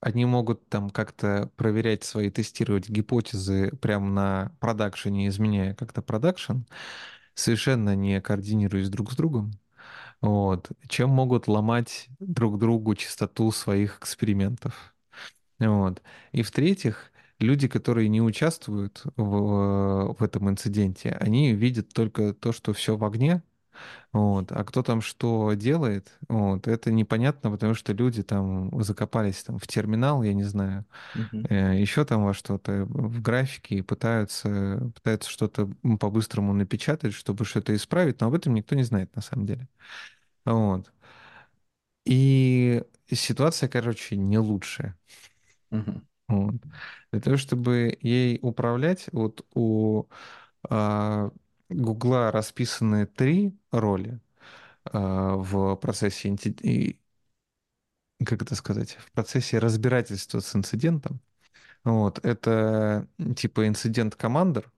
они 0.00 0.24
могут 0.24 0.68
там 0.68 0.90
как-то 0.90 1.50
проверять 1.56 2.04
свои, 2.04 2.30
тестировать 2.30 2.88
гипотезы 2.88 3.70
прямо 3.80 4.08
на 4.08 4.52
продакшене, 4.60 5.28
изменяя 5.28 5.74
как-то 5.74 6.02
продакшн, 6.02 6.58
совершенно 7.34 7.96
не 7.96 8.20
координируясь 8.20 8.90
друг 8.90 9.12
с 9.12 9.16
другом. 9.16 9.52
Вот. 10.20 10.70
Чем 10.88 11.10
могут 11.10 11.48
ломать 11.48 12.08
друг 12.18 12.58
другу 12.58 12.94
частоту 12.94 13.50
своих 13.52 13.98
экспериментов. 13.98 14.94
Вот. 15.58 16.02
И 16.32 16.42
в-третьих, 16.42 17.12
люди, 17.40 17.68
которые 17.68 18.08
не 18.08 18.20
участвуют 18.22 19.02
в, 19.16 20.14
в 20.18 20.22
этом 20.22 20.48
инциденте, 20.50 21.10
они 21.20 21.52
видят 21.52 21.92
только 21.92 22.34
то, 22.34 22.52
что 22.52 22.72
все 22.72 22.96
в 22.96 23.04
огне, 23.04 23.42
вот. 24.12 24.52
А 24.52 24.64
кто 24.64 24.82
там 24.82 25.00
что 25.02 25.52
делает, 25.54 26.12
вот, 26.28 26.68
это 26.68 26.92
непонятно, 26.92 27.50
потому 27.50 27.74
что 27.74 27.92
люди 27.92 28.22
там 28.22 28.70
закопались 28.82 29.42
там 29.44 29.58
в 29.58 29.66
терминал, 29.66 30.22
я 30.22 30.34
не 30.34 30.44
знаю, 30.44 30.84
мгм, 31.14 31.48
еще 31.50 32.04
там 32.04 32.24
во 32.24 32.34
что-то, 32.34 32.84
в 32.86 33.22
графике 33.22 33.76
и 33.76 33.82
пытаются, 33.82 34.92
пытаются 34.94 35.30
что-то 35.30 35.68
по-быстрому 36.00 36.52
напечатать, 36.54 37.14
чтобы 37.14 37.44
что-то 37.44 37.74
исправить, 37.76 38.20
но 38.20 38.28
об 38.28 38.34
этом 38.34 38.54
никто 38.54 38.74
не 38.76 38.84
знает 38.84 39.14
на 39.16 39.22
самом 39.22 39.46
деле. 39.46 39.68
Вот. 40.44 40.92
И 42.04 42.82
ситуация, 43.10 43.68
короче, 43.68 44.16
не 44.16 44.38
лучшая. 44.38 44.96
мгм, 45.70 46.00
Вот. 46.28 46.56
Для 47.12 47.20
того, 47.20 47.36
чтобы 47.38 47.96
ей 48.02 48.38
управлять, 48.42 49.06
вот 49.12 49.46
у 49.54 50.04
а, 50.70 51.30
Гугла 51.70 52.30
расписаны 52.32 53.06
три 53.06 53.56
роли 53.70 54.20
а, 54.84 55.36
в 55.36 55.76
процессе, 55.76 56.36
как 58.24 58.42
это 58.42 58.54
сказать, 58.54 58.96
в 58.96 59.12
процессе 59.12 59.58
разбирательства 59.58 60.40
с 60.40 60.54
инцидентом. 60.56 61.20
Вот. 61.84 62.24
Это 62.24 63.08
типа 63.36 63.68
инцидент-командер, 63.68 64.72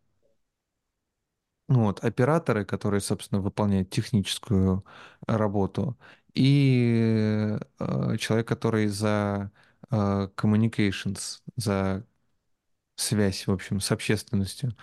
вот, 1.69 2.03
операторы, 2.05 2.65
которые, 2.65 3.01
собственно, 3.01 3.41
выполняют 3.41 3.91
техническую 3.91 4.85
работу, 5.27 5.97
и 6.35 7.57
э, 7.79 8.17
человек, 8.19 8.49
который 8.49 8.89
за 8.89 9.53
э, 9.91 10.29
communications, 10.37 11.41
за 11.57 12.05
связь, 12.97 13.47
в 13.47 13.53
общем, 13.53 13.81
с 13.81 13.93
общественностью 13.93 14.77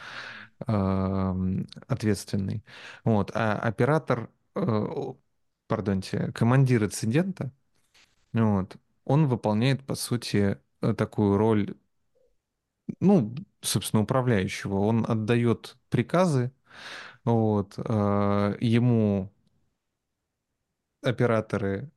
ответственный. 0.65 2.63
Вот. 3.03 3.31
А 3.35 3.53
оператор, 3.59 4.29
э, 4.55 4.87
пардонте, 5.67 6.31
командир 6.33 6.83
инцидента, 6.85 7.51
вот, 8.33 8.77
он 9.05 9.27
выполняет, 9.27 9.85
по 9.85 9.95
сути, 9.95 10.59
э, 10.81 10.93
такую 10.95 11.37
роль, 11.37 11.75
ну, 12.99 13.33
собственно, 13.61 14.03
управляющего. 14.03 14.75
Он 14.79 15.05
отдает 15.07 15.77
приказы, 15.89 16.51
Вот, 17.25 17.75
э, 17.77 18.57
ему 18.61 19.31
операторы 21.01 21.89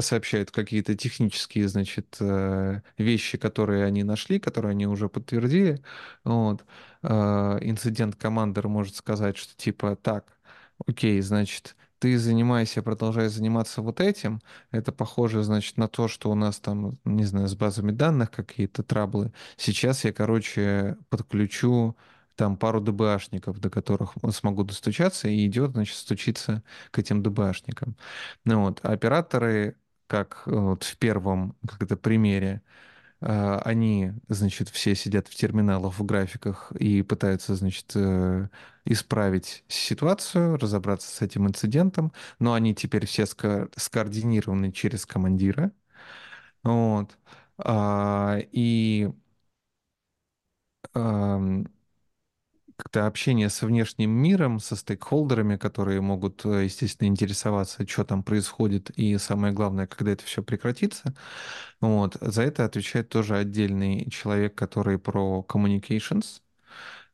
сообщают 0.00 0.50
какие-то 0.50 0.96
технические, 0.96 1.68
значит, 1.68 2.16
э, 2.20 2.80
вещи, 2.98 3.38
которые 3.38 3.84
они 3.84 4.04
нашли, 4.04 4.38
которые 4.40 4.72
они 4.72 4.86
уже 4.86 5.08
подтвердили. 5.08 5.82
Вот. 6.24 6.64
Э, 7.02 7.58
инцидент 7.62 8.16
командир 8.16 8.68
может 8.68 8.96
сказать, 8.96 9.36
что 9.36 9.56
типа 9.56 9.96
так, 9.96 10.38
окей, 10.86 11.20
значит, 11.20 11.76
ты 12.00 12.18
занимайся, 12.18 12.82
продолжай 12.82 13.28
заниматься 13.28 13.82
вот 13.82 14.00
этим. 14.00 14.40
Это 14.70 14.90
похоже, 14.92 15.42
значит, 15.42 15.76
на 15.76 15.86
то, 15.86 16.08
что 16.08 16.30
у 16.30 16.34
нас 16.34 16.58
там, 16.58 16.98
не 17.04 17.24
знаю, 17.24 17.46
с 17.46 17.54
базами 17.54 17.92
данных 17.92 18.30
какие-то 18.30 18.82
траблы. 18.82 19.32
Сейчас 19.56 20.04
я, 20.04 20.12
короче, 20.12 20.96
подключу 21.10 21.96
там 22.36 22.56
пару 22.56 22.80
ДБАшников, 22.80 23.60
до 23.60 23.68
которых 23.68 24.14
смогу 24.32 24.64
достучаться, 24.64 25.28
и 25.28 25.46
идет, 25.46 25.72
значит, 25.72 25.96
стучиться 25.96 26.62
к 26.90 26.98
этим 26.98 27.22
ДБАшникам. 27.22 27.96
Ну 28.46 28.62
вот, 28.62 28.80
операторы, 28.82 29.76
как 30.10 30.44
э, 30.46 30.50
вот 30.52 30.84
в 30.84 30.98
первом 30.98 31.56
как-то 31.68 31.96
примере, 31.96 32.62
э, 33.20 33.56
они, 33.64 34.12
значит, 34.28 34.68
все 34.70 34.94
сидят 34.96 35.28
в 35.28 35.34
терминалах, 35.36 35.98
в 35.98 36.04
графиках 36.06 36.72
и 36.72 37.02
пытаются, 37.02 37.54
значит, 37.56 37.92
э, 37.96 38.48
исправить 38.86 39.64
ситуацию, 39.68 40.56
разобраться 40.58 41.10
с 41.14 41.22
этим 41.22 41.48
инцидентом, 41.48 42.12
но 42.40 42.54
они 42.54 42.74
теперь 42.74 43.06
все 43.06 43.26
ска 43.26 43.68
скоординированы 43.76 44.72
через 44.72 45.06
командира. 45.06 45.72
Вот. 46.64 47.18
А, 47.58 48.38
и 48.52 49.10
как-то 52.82 53.06
общение 53.06 53.50
со 53.50 53.66
внешним 53.66 54.10
миром, 54.10 54.58
со 54.58 54.74
стейкхолдерами, 54.74 55.56
которые 55.56 56.00
могут, 56.00 56.44
э, 56.46 56.64
естественно, 56.64 57.08
интересоваться, 57.08 57.86
что 57.86 58.04
там 58.04 58.22
происходит, 58.22 58.90
и 58.90 59.18
самое 59.18 59.52
главное, 59.52 59.86
когда 59.86 60.12
это 60.12 60.24
все 60.24 60.42
прекратится. 60.42 61.14
Вот. 61.80 62.16
За 62.20 62.42
это 62.42 62.64
отвечает 62.64 63.08
тоже 63.10 63.36
отдельный 63.36 64.08
человек, 64.10 64.54
который 64.54 64.98
про 64.98 65.44
communications, 65.48 66.40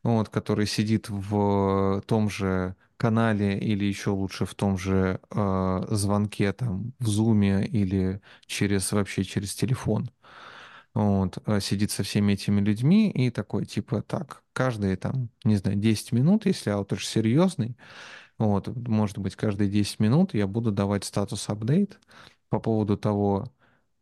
вот, 0.03 0.29
который 0.29 0.67
сидит 0.67 1.09
в 1.09 2.01
том 2.07 2.29
же 2.29 2.75
канале 2.97 3.59
или 3.59 3.85
еще 3.85 4.11
лучше 4.11 4.45
в 4.45 4.55
том 4.55 4.77
же 4.77 5.19
э, 5.31 5.85
звонке 5.89 6.53
там 6.53 6.93
в 6.99 7.07
зуме 7.07 7.65
или 7.65 8.21
через 8.47 8.91
вообще 8.91 9.23
через 9.23 9.53
телефон 9.55 10.09
вот, 10.97 11.37
э, 11.45 11.59
сидит 11.61 11.91
со 11.91 12.01
всеми 12.03 12.33
этими 12.33 12.59
людьми 12.59 13.11
и 13.11 13.29
такой, 13.29 13.65
типа, 13.65 14.01
так, 14.01 14.43
каждые 14.53 14.97
там, 14.97 15.29
не 15.43 15.55
знаю, 15.57 15.77
10 15.77 16.11
минут, 16.11 16.47
если 16.47 16.71
аутаж 16.71 17.05
серьезный, 17.05 17.77
вот, 18.39 18.67
может 18.87 19.19
быть, 19.19 19.35
каждые 19.35 19.69
10 19.69 19.99
минут 19.99 20.33
я 20.33 20.47
буду 20.47 20.71
давать 20.71 21.05
статус-апдейт 21.05 21.99
по 22.49 22.59
поводу 22.59 22.97
того, 22.97 23.45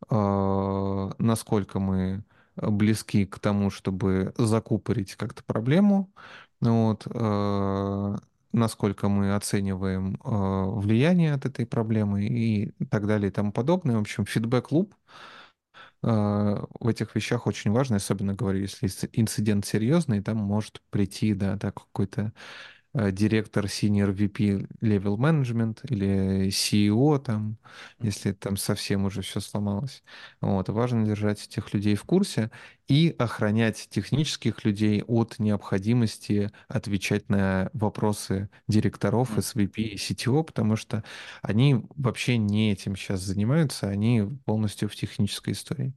э, 0.09 1.11
насколько 1.19 1.79
мы 1.79 2.23
близки 2.55 3.25
к 3.25 3.39
тому, 3.39 3.71
чтобы 3.71 4.33
закупорить 4.37 5.15
как-то 5.15 5.43
проблему, 5.43 6.13
вот, 6.61 7.07
э, 7.07 8.17
насколько 8.53 9.09
мы 9.09 9.35
оцениваем 9.35 10.17
влияние 10.23 11.33
от 11.33 11.45
этой 11.45 11.65
проблемы 11.65 12.25
и 12.25 12.71
так 12.89 13.05
далее 13.05 13.29
и 13.29 13.31
тому 13.33 13.51
подобное. 13.51 13.97
В 13.97 14.01
общем, 14.01 14.23
фидбэк-луп— 14.25 14.95
а, 15.04 15.04
в 16.05 16.87
этих 16.87 17.15
вещах 17.15 17.47
очень 17.47 17.71
важно, 17.71 17.95
особенно 17.97 18.33
говорю, 18.35 18.59
если 18.61 18.87
инцидент 19.13 19.65
серьезный, 19.65 20.21
там 20.21 20.37
может 20.37 20.81
прийти, 20.91 21.33
да, 21.33 21.55
да 21.55 21.71
какой-то 21.71 22.33
директор 23.11 23.65
senior 23.65 24.13
VP 24.13 24.67
level 24.81 25.17
management 25.17 25.79
или 25.89 26.47
CEO 26.47 27.19
там, 27.19 27.57
если 27.99 28.31
там 28.31 28.55
совсем 28.55 29.05
уже 29.05 29.21
все 29.21 29.41
сломалось. 29.41 30.03
Вот. 30.39 30.69
Важно 30.69 31.05
держать 31.05 31.45
этих 31.45 31.73
людей 31.73 31.95
в 31.95 32.05
курсе 32.05 32.51
и 32.87 33.13
охранять 33.19 33.87
технических 33.89 34.63
людей 34.63 35.03
от 35.03 35.39
необходимости 35.39 36.51
отвечать 36.69 37.29
на 37.29 37.69
вопросы 37.73 38.49
директоров 38.67 39.37
SVP 39.37 39.81
и 39.81 39.95
CTO, 39.97 40.43
потому 40.43 40.77
что 40.77 41.03
они 41.41 41.83
вообще 41.95 42.37
не 42.37 42.71
этим 42.71 42.95
сейчас 42.95 43.21
занимаются, 43.21 43.89
они 43.89 44.23
полностью 44.45 44.87
в 44.87 44.95
технической 44.95 45.53
истории. 45.53 45.93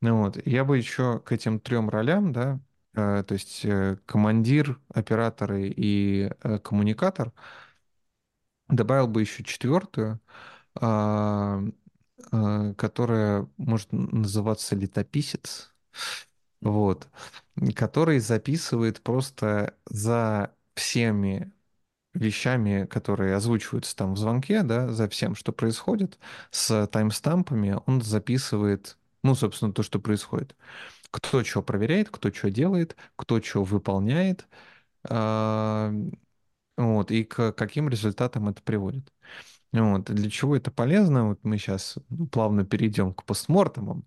Ну 0.00 0.22
вот, 0.22 0.46
я 0.46 0.64
бы 0.64 0.78
еще 0.78 1.18
к 1.20 1.32
этим 1.32 1.60
трем 1.60 1.90
ролям, 1.90 2.32
да, 2.32 2.60
Э, 2.60 2.67
то 2.98 3.32
есть 3.34 3.64
э, 3.64 3.96
командир, 4.06 4.80
операторы 4.92 5.68
и 5.68 6.30
э, 6.42 6.58
коммуникатор. 6.58 7.32
Добавил 8.68 9.06
бы 9.06 9.20
еще 9.20 9.44
четвертую, 9.44 10.20
а, 10.74 11.62
которая 12.76 13.48
может 13.56 13.90
называться 13.92 14.76
летописец, 14.76 15.72
вот, 16.60 17.08
который 17.74 18.18
записывает 18.18 19.00
просто 19.00 19.74
за 19.86 20.54
всеми 20.74 21.50
вещами, 22.12 22.84
которые 22.84 23.34
озвучиваются 23.36 23.96
там 23.96 24.14
в 24.14 24.18
звонке, 24.18 24.62
да, 24.62 24.88
за 24.92 25.08
всем, 25.08 25.34
что 25.34 25.52
происходит, 25.52 26.18
с 26.50 26.86
таймстампами, 26.88 27.78
он 27.86 28.02
записывает, 28.02 28.98
ну, 29.22 29.34
собственно, 29.34 29.72
то, 29.72 29.82
что 29.82 29.98
происходит 29.98 30.54
кто 31.10 31.44
что 31.44 31.62
проверяет, 31.62 32.10
кто 32.10 32.32
что 32.32 32.50
делает, 32.50 32.96
кто 33.16 33.40
что 33.42 33.64
выполняет, 33.64 34.48
а, 35.08 35.92
вот, 36.76 37.10
и 37.10 37.24
к 37.24 37.52
каким 37.52 37.88
результатам 37.88 38.48
это 38.48 38.62
приводит. 38.62 39.12
Вот. 39.72 40.06
Для 40.12 40.30
чего 40.30 40.56
это 40.56 40.70
полезно? 40.70 41.28
Вот 41.30 41.40
мы 41.44 41.58
сейчас 41.58 41.98
плавно 42.32 42.64
перейдем 42.64 43.14
к 43.14 43.24
постмортемам. 43.24 44.06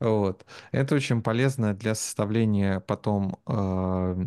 Вот. 0.00 0.46
Это 0.72 0.94
очень 0.94 1.22
полезно 1.22 1.74
для 1.74 1.94
составления 1.94 2.80
потом 2.80 3.38
э, 3.46 4.26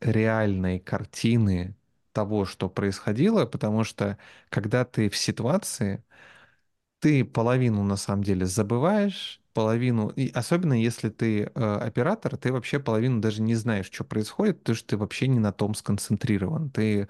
реальной 0.00 0.80
картины 0.80 1.76
того, 2.12 2.44
что 2.44 2.68
происходило, 2.68 3.46
потому 3.46 3.84
что 3.84 4.18
когда 4.48 4.84
ты 4.84 5.08
в 5.10 5.16
ситуации, 5.16 6.04
ты 7.04 7.22
половину 7.24 7.82
на 7.84 7.96
самом 7.96 8.24
деле 8.24 8.46
забываешь, 8.46 9.42
половину, 9.52 10.08
и 10.08 10.30
особенно 10.30 10.72
если 10.72 11.10
ты 11.10 11.42
э, 11.44 11.76
оператор, 11.76 12.36
ты 12.38 12.50
вообще 12.50 12.80
половину 12.80 13.20
даже 13.20 13.42
не 13.42 13.54
знаешь, 13.54 13.86
что 13.92 14.04
происходит, 14.04 14.60
потому 14.60 14.76
что 14.76 14.86
ты 14.88 14.96
вообще 14.96 15.28
не 15.28 15.38
на 15.38 15.52
том 15.52 15.74
сконцентрирован. 15.74 16.70
Ты 16.70 17.08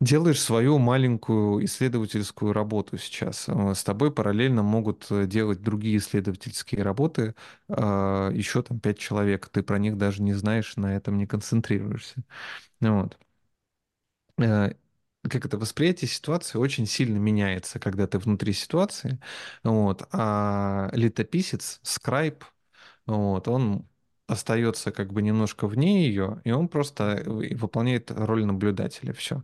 делаешь 0.00 0.40
свою 0.40 0.78
маленькую 0.78 1.64
исследовательскую 1.64 2.52
работу 2.52 2.98
сейчас. 2.98 3.48
Э, 3.48 3.74
с 3.74 3.82
тобой 3.84 4.12
параллельно 4.12 4.62
могут 4.62 5.06
э, 5.10 5.26
делать 5.26 5.60
другие 5.62 5.98
исследовательские 5.98 6.82
работы, 6.82 7.34
э, 7.68 8.30
еще 8.34 8.62
там 8.62 8.78
пять 8.80 8.98
человек. 8.98 9.48
Ты 9.48 9.62
про 9.62 9.78
них 9.78 9.98
даже 9.98 10.22
не 10.22 10.34
знаешь, 10.34 10.76
на 10.76 10.94
этом 10.96 11.18
не 11.18 11.26
концентрируешься. 11.26 12.22
Вот 12.80 13.18
как 15.28 15.46
это 15.46 15.58
восприятие 15.58 16.08
ситуации 16.08 16.58
очень 16.58 16.86
сильно 16.86 17.18
меняется, 17.18 17.78
когда 17.78 18.06
ты 18.06 18.18
внутри 18.18 18.52
ситуации. 18.52 19.18
Вот. 19.64 20.08
А 20.12 20.90
летописец, 20.92 21.80
скрайб, 21.82 22.44
вот, 23.06 23.48
он 23.48 23.88
остается 24.26 24.92
как 24.92 25.12
бы 25.12 25.22
немножко 25.22 25.66
вне 25.68 26.06
ее, 26.06 26.40
и 26.44 26.50
он 26.52 26.68
просто 26.68 27.22
выполняет 27.26 28.10
роль 28.12 28.44
наблюдателя. 28.44 29.12
Все. 29.14 29.42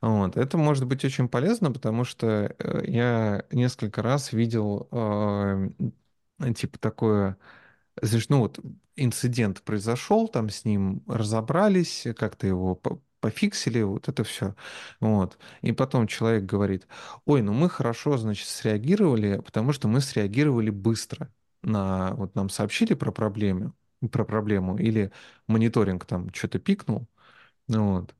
Вот. 0.00 0.36
Это 0.36 0.56
может 0.58 0.86
быть 0.86 1.04
очень 1.04 1.28
полезно, 1.28 1.72
потому 1.72 2.04
что 2.04 2.54
э, 2.58 2.82
я 2.86 3.44
несколько 3.50 4.02
раз 4.02 4.32
видел 4.32 4.88
э, 4.92 5.70
типа 6.54 6.78
такое 6.78 7.36
Знаешь, 8.02 8.28
ну 8.28 8.40
вот 8.40 8.60
инцидент 8.96 9.62
произошел, 9.62 10.28
там 10.28 10.50
с 10.50 10.64
ним 10.64 11.02
разобрались, 11.08 12.06
как-то 12.16 12.46
его 12.46 12.80
пофиксили, 13.20 13.82
вот 13.82 14.08
это 14.08 14.24
все. 14.24 14.54
Вот. 15.00 15.38
И 15.62 15.72
потом 15.72 16.06
человек 16.06 16.44
говорит, 16.44 16.86
ой, 17.24 17.42
ну 17.42 17.52
мы 17.52 17.68
хорошо, 17.68 18.16
значит, 18.18 18.48
среагировали, 18.48 19.40
потому 19.44 19.72
что 19.72 19.88
мы 19.88 20.00
среагировали 20.00 20.70
быстро. 20.70 21.32
На, 21.62 22.14
вот 22.14 22.34
нам 22.34 22.48
сообщили 22.50 22.94
про 22.94 23.10
проблему, 23.12 23.74
про 24.12 24.24
проблему, 24.24 24.78
или 24.78 25.12
мониторинг 25.48 26.04
там 26.06 26.32
что-то 26.32 26.58
пикнул, 26.60 27.08
вот. 27.68 28.14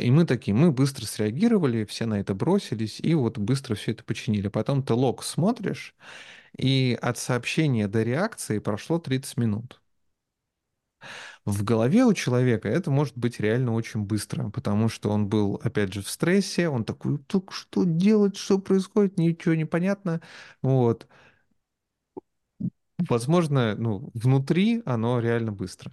И 0.00 0.10
мы 0.10 0.26
такие, 0.26 0.54
мы 0.54 0.72
быстро 0.72 1.06
среагировали, 1.06 1.84
все 1.84 2.06
на 2.06 2.20
это 2.20 2.34
бросились, 2.34 3.00
и 3.00 3.14
вот 3.14 3.38
быстро 3.38 3.74
все 3.76 3.92
это 3.92 4.04
починили. 4.04 4.48
Потом 4.48 4.82
ты 4.82 4.94
лог 4.94 5.22
смотришь, 5.24 5.94
и 6.58 6.98
от 7.02 7.18
сообщения 7.18 7.88
до 7.88 8.02
реакции 8.02 8.58
прошло 8.60 8.98
30 8.98 9.36
минут. 9.38 9.80
В 11.44 11.62
голове 11.64 12.04
у 12.04 12.12
человека 12.14 12.68
это 12.68 12.90
может 12.90 13.16
быть 13.16 13.40
реально 13.40 13.72
очень 13.72 14.00
быстро, 14.02 14.50
потому 14.50 14.88
что 14.88 15.10
он 15.10 15.28
был, 15.28 15.60
опять 15.62 15.92
же, 15.92 16.02
в 16.02 16.08
стрессе, 16.08 16.68
он 16.68 16.84
такой, 16.84 17.18
так 17.18 17.52
что 17.52 17.84
делать, 17.84 18.36
что 18.36 18.58
происходит, 18.58 19.18
ничего 19.18 19.54
не 19.54 19.64
понятно. 19.64 20.20
Вот. 20.62 21.06
Возможно, 23.08 23.74
ну, 23.76 24.10
внутри 24.14 24.82
оно 24.86 25.20
реально 25.20 25.52
быстро. 25.52 25.92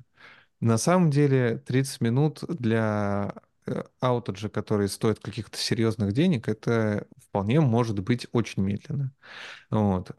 На 0.61 0.77
самом 0.77 1.11
деле 1.11 1.59
30 1.59 2.01
минут 2.01 2.43
для 2.49 3.35
э, 3.67 3.83
аутеджа, 4.01 4.49
который 4.49 4.89
стоит 4.89 5.19
каких-то 5.19 5.57
серьезных 5.57 6.13
денег, 6.13 6.49
это 6.49 7.07
вполне 7.17 7.61
может 7.61 7.99
быть 8.01 8.27
очень 8.33 8.63
медленно. 8.63 9.13
Вот, 9.71 10.11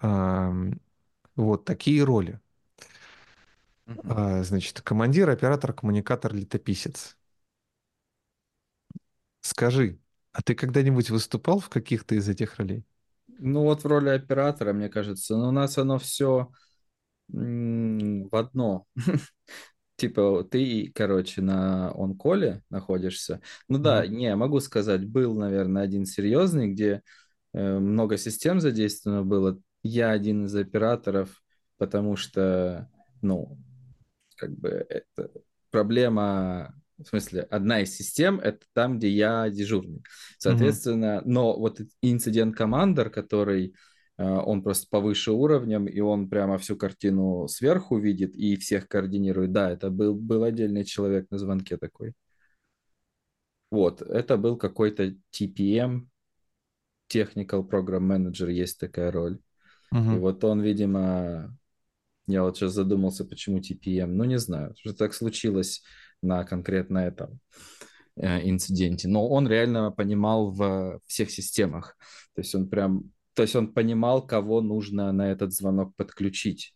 вот 1.37 1.65
такие 1.65 2.03
роли. 2.05 2.41
А, 3.87 4.43
Значит, 4.43 4.81
командир, 4.83 5.29
оператор, 5.31 5.73
коммуникатор, 5.73 6.35
летописец. 6.35 7.17
Скажи, 9.43 9.99
а 10.33 10.43
ты 10.43 10.55
когда-нибудь 10.57 11.11
выступал 11.11 11.61
в 11.61 11.69
каких-то 11.69 12.15
из 12.17 12.29
этих 12.29 12.57
ролей? 12.57 12.85
Ну 13.39 13.63
вот 13.63 13.83
в 13.85 13.87
роли 13.87 14.11
оператора, 14.11 14.73
мне 14.73 14.89
кажется, 14.89 15.37
но 15.37 15.49
у 15.49 15.53
нас 15.53 15.79
оно 15.79 15.99
все 15.99 16.51
в 17.29 18.37
одно. 18.37 18.87
Типа 19.97 20.45
ты, 20.51 20.93
короче, 20.95 21.41
на 21.43 21.91
онколе 21.93 22.63
находишься. 22.71 23.41
Ну 23.69 23.79
да, 23.79 24.07
не, 24.07 24.35
могу 24.37 24.61
сказать, 24.61 25.07
был, 25.09 25.35
наверное, 25.39 25.83
один 25.83 26.05
серьезный, 26.07 26.73
где 26.73 27.03
э, 27.53 27.79
много 27.79 28.19
систем 28.19 28.61
задействовано 28.61 29.25
было. 29.25 29.61
Я 29.83 30.11
один 30.11 30.47
из 30.47 30.55
операторов, 30.57 31.43
потому 31.79 32.17
что, 32.17 32.91
ну, 33.23 33.59
как 34.37 34.51
бы 34.59 34.87
это 34.89 35.31
проблема, 35.71 36.75
в 36.99 37.07
смысле, 37.07 37.43
одна 37.43 37.81
из 37.83 37.97
систем, 37.97 38.41
это 38.41 38.61
там, 38.73 38.99
где 38.99 39.09
я 39.09 39.49
дежурный. 39.51 40.03
Соответственно, 40.39 41.23
но 41.25 41.59
вот 41.59 41.81
инцидент 42.03 42.57
командер, 42.57 43.11
который 43.11 43.75
э, 44.19 44.25
он 44.25 44.63
просто 44.63 44.87
повыше 44.91 45.33
уровнем, 45.33 45.87
и 45.87 46.01
он 46.01 46.29
прямо 46.29 46.59
всю 46.59 46.77
картину 46.77 47.49
сверху 47.49 47.99
видит 47.99 48.35
и 48.37 48.57
всех 48.57 48.89
координирует. 48.89 49.53
Да, 49.53 49.71
это 49.71 49.91
был, 49.91 50.15
был 50.15 50.45
отдельный 50.45 50.85
человек 50.85 51.27
на 51.31 51.39
звонке 51.39 51.77
такой. 51.77 52.15
Вот, 53.71 54.03
это 54.03 54.37
был 54.37 54.57
какой-то 54.57 55.15
TPM, 55.33 56.09
Technical 57.09 57.69
Program 57.69 58.07
Manager, 58.07 58.51
есть 58.51 58.79
такая 58.79 59.11
роль. 59.11 59.39
И 59.93 59.97
Мгм. 59.97 60.21
вот 60.21 60.45
он, 60.45 60.61
видимо, 60.63 61.57
Я 62.27 62.43
вот 62.43 62.57
сейчас 62.57 62.73
задумался, 62.73 63.25
почему 63.25 63.61
TPM. 63.61 64.17
Ну, 64.17 64.25
не 64.25 64.39
знаю, 64.39 64.75
что 64.79 64.95
так 64.95 65.15
случилось 65.15 65.83
на 66.23 66.45
конкретно 66.45 66.99
этом 66.99 67.41
э, 68.17 68.49
инциденте. 68.49 69.09
Но 69.09 69.29
он 69.29 69.49
реально 69.49 69.93
понимал 69.93 70.51
в 70.53 71.01
всех 71.07 71.31
системах. 71.31 71.97
То 72.35 72.43
есть 72.43 72.55
он 72.55 72.69
прям, 72.69 73.13
то 73.35 73.43
есть 73.43 73.57
он 73.57 73.73
понимал, 73.73 74.27
кого 74.27 74.61
нужно 74.61 75.13
на 75.13 75.31
этот 75.31 75.53
звонок 75.53 75.95
подключить, 75.97 76.75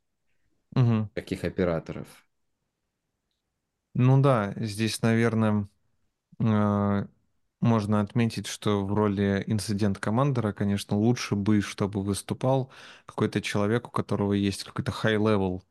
Мгм. 0.77 1.09
каких 1.15 1.45
операторов. 1.45 2.09
Ну 3.95 4.21
да, 4.23 4.55
здесь, 4.57 5.03
наверное, 5.03 5.69
э, 6.41 7.07
можно 7.61 8.01
отметить, 8.01 8.47
что 8.47 8.85
в 8.85 8.93
роли 8.95 9.43
инцидент-командера, 9.47 10.53
конечно, 10.53 10.97
лучше 10.97 11.35
бы, 11.37 11.61
чтобы 11.61 12.03
выступал 12.03 12.71
какой-то 13.07 13.41
человек, 13.43 13.89
у 13.89 13.91
которого 13.91 14.33
есть 14.33 14.65
какой-то 14.65 14.93
high-level 14.93 15.63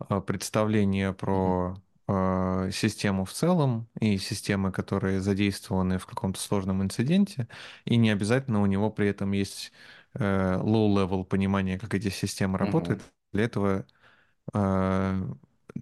а, 0.00 0.20
представление 0.20 1.12
про 1.12 1.76
а, 2.06 2.70
систему 2.72 3.24
в 3.24 3.32
целом 3.32 3.88
и 4.00 4.18
системы, 4.18 4.72
которые 4.72 5.20
задействованы 5.20 5.98
в 5.98 6.06
каком-то 6.06 6.40
сложном 6.40 6.82
инциденте, 6.82 7.48
и 7.84 7.96
не 7.96 8.10
обязательно 8.10 8.62
у 8.62 8.66
него 8.66 8.90
при 8.90 9.08
этом 9.08 9.32
есть 9.32 9.72
э, 10.14 10.56
low-level 10.60 11.24
понимание, 11.24 11.78
как 11.78 11.94
эти 11.94 12.08
системы 12.10 12.58
работают. 12.58 13.02
Для 13.32 13.44
этого, 13.44 13.86
а, 14.54 15.16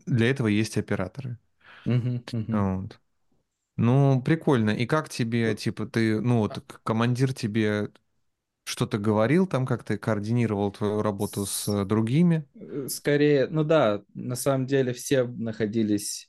для 0.07 0.31
этого 0.31 0.49
есть 0.49 0.79
операторы. 0.79 1.39
Мгм. 1.85 2.23
Мгм. 2.33 2.69
Вот. 2.85 3.01
Ну, 3.77 4.23
прикольно. 4.23 4.71
И 4.71 4.87
как 4.87 5.09
тебе, 5.09 5.55
типа, 5.55 5.87
ты, 5.87 6.21
ну, 6.21 6.39
вот 6.39 6.61
к- 6.67 6.83
командир 6.83 7.35
тебе 7.35 7.91
что-то 8.65 8.99
говорил 8.99 9.47
там, 9.47 9.67
как 9.67 9.85
ты 9.85 9.99
координировал 9.99 10.73
твою 10.73 11.03
работу 11.03 11.47
с 11.47 11.69
э, 11.69 11.85
другими? 11.87 12.47
Э, 12.55 12.89
Скорее, 12.89 13.47
ну 13.49 13.65
да, 13.65 14.03
на 14.15 14.37
самом 14.37 14.67
деле 14.67 14.93
все 14.93 15.25
находились, 15.25 16.29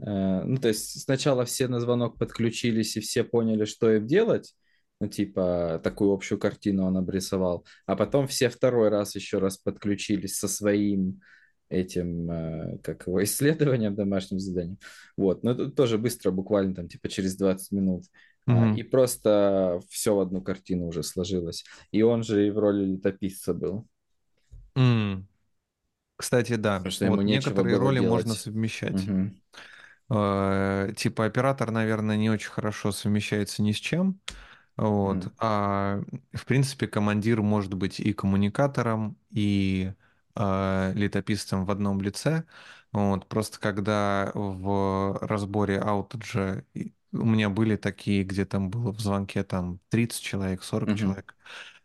э, 0.00 0.42
ну 0.44 0.56
то 0.58 0.68
есть 0.68 1.02
сначала 1.02 1.44
все 1.44 1.68
на 1.68 1.80
звонок 1.80 2.18
подключились 2.18 2.96
и 2.96 3.00
все 3.00 3.24
поняли, 3.24 3.64
что 3.64 3.90
им 3.92 4.06
делать, 4.06 4.54
ну 5.00 5.08
типа 5.08 5.80
такую 5.84 6.12
общую 6.12 6.38
картину 6.38 6.86
он 6.86 6.96
обрисовал, 6.96 7.66
а 7.86 7.96
потом 7.96 8.26
все 8.28 8.48
второй 8.50 8.88
раз 8.90 9.14
еще 9.16 9.38
раз 9.38 9.58
подключились 9.58 10.38
со 10.38 10.48
своим 10.48 11.20
этим, 11.72 12.30
э, 12.30 12.78
как 12.82 13.06
его, 13.06 13.22
исследованием, 13.24 13.94
домашним 13.94 14.38
заданием. 14.38 14.78
Вот, 15.16 15.42
но 15.44 15.52
это 15.52 15.70
тоже 15.70 15.98
быстро, 15.98 16.30
буквально 16.30 16.74
там 16.74 16.88
типа 16.88 17.08
через 17.08 17.36
20 17.36 17.72
минут. 17.72 18.04
А, 18.46 18.74
И 18.76 18.82
просто 18.82 19.80
все 19.88 20.14
в 20.14 20.20
одну 20.20 20.42
картину 20.42 20.86
уже 20.88 21.02
сложилось. 21.02 21.64
И 21.92 22.02
он 22.02 22.22
же 22.24 22.46
и 22.46 22.50
в 22.50 22.58
роли 22.58 22.84
летописца 22.84 23.54
был, 23.54 23.86
М. 24.76 25.28
Кстати, 26.16 26.56
да, 26.56 26.78
потому 26.78 26.92
что 26.92 27.04
ему 27.06 27.16
вот 27.16 27.24
нечего 27.24 27.62
некоторые 27.62 27.76
роли 27.78 28.00
можно 28.00 28.34
делать. 28.34 28.38
совмещать. 28.40 28.92
Мгм. 28.92 29.42
Э, 30.10 30.92
Типа 30.96 31.24
оператор, 31.26 31.70
наверное, 31.70 32.16
не 32.16 32.30
очень 32.30 32.50
хорошо 32.50 32.92
совмещается 32.92 33.62
ни 33.62 33.72
с 33.72 33.76
чем. 33.76 34.20
Вот. 34.76 35.26
Мгм. 35.26 35.32
А 35.38 36.02
в 36.32 36.46
принципе 36.46 36.88
командир 36.88 37.42
может 37.42 37.74
быть 37.74 38.00
и 38.00 38.12
коммуникатором, 38.12 39.16
и 39.30 39.92
э, 40.36 40.92
летописцем 40.94 41.64
в 41.64 41.70
одном 41.70 42.00
лице. 42.00 42.44
Вот. 42.92 43.28
Просто 43.28 43.58
когда 43.60 44.30
в 44.34 45.18
разборе 45.22 45.78
аутеджа 45.80 46.64
и- 46.74 46.94
у 47.12 47.24
меня 47.26 47.50
были 47.50 47.76
такие, 47.76 48.24
где 48.24 48.44
там 48.46 48.70
было 48.70 48.92
в 48.92 49.00
звонке 49.00 49.44
там 49.44 49.80
30 49.90 50.22
человек, 50.22 50.62
40 50.62 50.90
Мгм. 50.90 50.98
человек. 50.98 51.36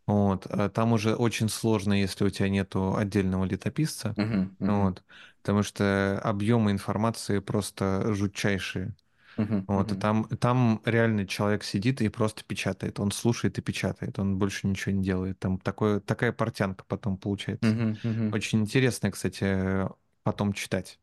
Вот. 0.06 0.46
а 0.48 0.70
Там 0.70 0.94
уже 0.94 1.16
очень 1.16 1.50
сложно, 1.50 1.94
если 1.94 2.26
у 2.26 2.30
тебя 2.30 2.50
нету 2.50 2.96
отдельного 2.96 3.46
летописца. 3.46 4.14
Мгм. 4.18 4.56
Мгм. 4.60 4.82
Вот. 4.82 5.04
Потому 5.42 5.64
что 5.64 6.20
объемы 6.24 6.72
информации 6.72 7.40
просто 7.40 8.14
жутчайшие. 8.14 8.96
Мгм. 9.38 9.66
Вот, 9.68 9.92
и 9.92 9.96
Мгм. 9.96 10.02
там, 10.02 10.24
там 10.40 10.82
реально 10.86 11.28
человек 11.28 11.64
сидит 11.64 12.02
и 12.02 12.10
просто 12.10 12.44
печатает. 12.44 13.00
Он 13.00 13.12
слушает 13.12 13.58
и 13.58 13.62
печатает. 13.62 14.18
Он 14.20 14.38
больше 14.38 14.68
ничего 14.68 14.96
не 14.96 15.04
делает. 15.04 15.40
Там 15.40 15.60
такое, 15.60 16.00
такая 16.00 16.32
портянка 16.32 16.84
потом 16.88 17.18
получается. 17.18 17.74
Мгм. 17.74 17.98
Мгм. 18.04 18.34
Очень 18.34 18.62
интересно, 18.62 19.12
кстати, 19.12 19.88
потом 20.24 20.54
читать. 20.54 21.00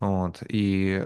Вот. 0.00 0.42
И 0.48 1.04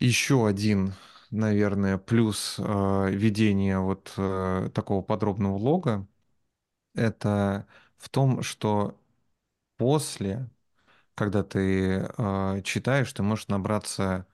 еще 0.00 0.46
один, 0.46 0.92
наверное, 1.30 1.98
плюс 1.98 2.56
э, 2.58 3.10
ведения 3.10 3.78
вот 3.78 4.12
э, 4.16 4.70
такого 4.74 5.02
подробного 5.02 5.56
лога, 5.56 6.06
это 6.94 7.66
в 7.96 8.08
том, 8.08 8.42
что 8.42 8.98
после 9.76 10.48
когда 11.14 11.42
ты 11.44 12.08
э, 12.18 12.62
читаешь, 12.64 13.12
ты 13.12 13.22
можешь 13.22 13.48
набраться 13.48 14.26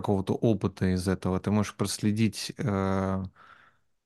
какого-то 0.00 0.34
опыта 0.34 0.94
из 0.94 1.08
этого, 1.08 1.40
ты 1.40 1.50
можешь 1.50 1.74
проследить 1.74 2.52
э, 2.58 3.24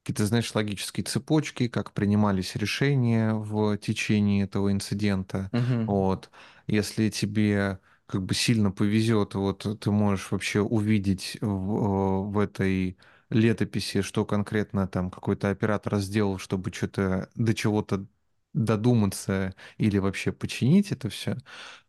какие-то, 0.02 0.26
знаешь, 0.26 0.54
логические 0.54 1.04
цепочки, 1.04 1.68
как 1.68 1.92
принимались 1.92 2.56
решения 2.56 3.34
в 3.34 3.76
течение 3.78 4.44
этого 4.44 4.72
инцидента. 4.72 5.50
Мгм. 5.52 5.86
Вот. 5.86 6.30
Если 6.66 7.08
тебе 7.10 7.78
как 8.06 8.22
бы 8.24 8.34
сильно 8.34 8.70
повезет, 8.70 9.34
вот 9.34 9.66
ты 9.80 9.90
можешь 9.90 10.30
вообще 10.30 10.60
увидеть 10.60 11.38
в, 11.40 11.46
э, 11.46 12.30
в 12.30 12.38
этой 12.38 12.96
летописи, 13.30 14.02
что 14.02 14.24
конкретно 14.26 14.86
там 14.88 15.10
какой-то 15.10 15.50
оператор 15.50 15.98
сделал, 15.98 16.38
чтобы 16.38 16.72
что-то 16.72 17.28
до 17.34 17.54
чего-то 17.54 18.06
додуматься 18.54 19.54
или 19.78 19.98
вообще 19.98 20.32
починить 20.32 20.92
это 20.92 21.08
все. 21.08 21.36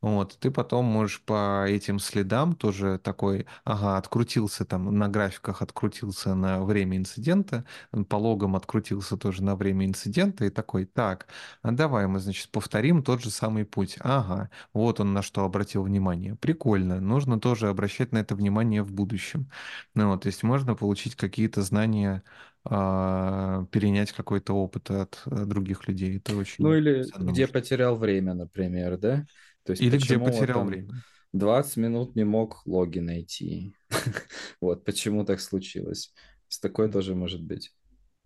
Вот, 0.01 0.37
ты 0.39 0.51
потом 0.51 0.85
можешь 0.85 1.21
по 1.21 1.65
этим 1.65 1.99
следам 1.99 2.55
тоже 2.55 2.99
такой, 2.99 3.45
ага, 3.63 3.97
открутился 3.97 4.65
там 4.65 4.97
на 4.97 5.07
графиках, 5.07 5.61
открутился 5.61 6.35
на 6.35 6.63
время 6.63 6.97
инцидента, 6.97 7.65
по 8.09 8.15
логам 8.17 8.55
открутился 8.55 9.15
тоже 9.17 9.43
на 9.43 9.55
время 9.55 9.85
инцидента 9.85 10.45
и 10.45 10.49
такой, 10.49 10.85
так, 10.85 11.27
а 11.61 11.71
давай 11.71 12.07
мы, 12.07 12.19
значит, 12.19 12.49
повторим 12.51 13.01
тот 13.03 13.21
же 13.21 13.29
самый 13.29 13.65
путь. 13.65 13.97
Ага, 14.01 14.49
вот 14.73 14.99
он 14.99 15.13
на 15.13 15.21
что 15.21 15.45
обратил 15.45 15.83
внимание. 15.83 16.35
Прикольно, 16.35 16.99
нужно 16.99 17.39
тоже 17.39 17.69
обращать 17.69 18.11
на 18.11 18.17
это 18.19 18.35
внимание 18.35 18.83
в 18.83 18.91
будущем. 18.91 19.49
Ну 19.95 20.09
вот, 20.09 20.23
то 20.23 20.27
есть 20.27 20.43
можно 20.43 20.75
получить 20.75 21.15
какие-то 21.15 21.61
знания, 21.61 22.23
перенять 22.65 24.11
какой-то 24.13 24.53
опыт 24.53 24.89
от 24.91 25.21
э, 25.25 25.45
других 25.45 25.87
людей. 25.87 26.17
Это 26.17 26.35
Ну 26.57 26.73
очень 26.73 26.73
или 26.73 27.03
ценно 27.03 27.31
где 27.31 27.47
потерял 27.47 27.95
время, 27.97 28.33
например, 28.33 28.97
да? 28.97 29.25
То 29.63 29.71
есть 29.73 29.81
Или 29.81 29.97
где 29.97 30.17
потерял 30.19 30.63
там 30.63 30.67
время. 30.67 31.03
20 31.33 31.77
минут 31.77 32.15
не 32.15 32.23
мог 32.23 32.65
логи 32.65 32.99
найти? 32.99 33.75
Вот 34.61 34.85
почему 34.85 35.25
так 35.25 35.39
случилось? 35.41 36.13
Есть 36.49 36.61
Такое 36.61 36.89
тоже 36.89 37.15
может 37.15 37.41
быть. 37.43 37.73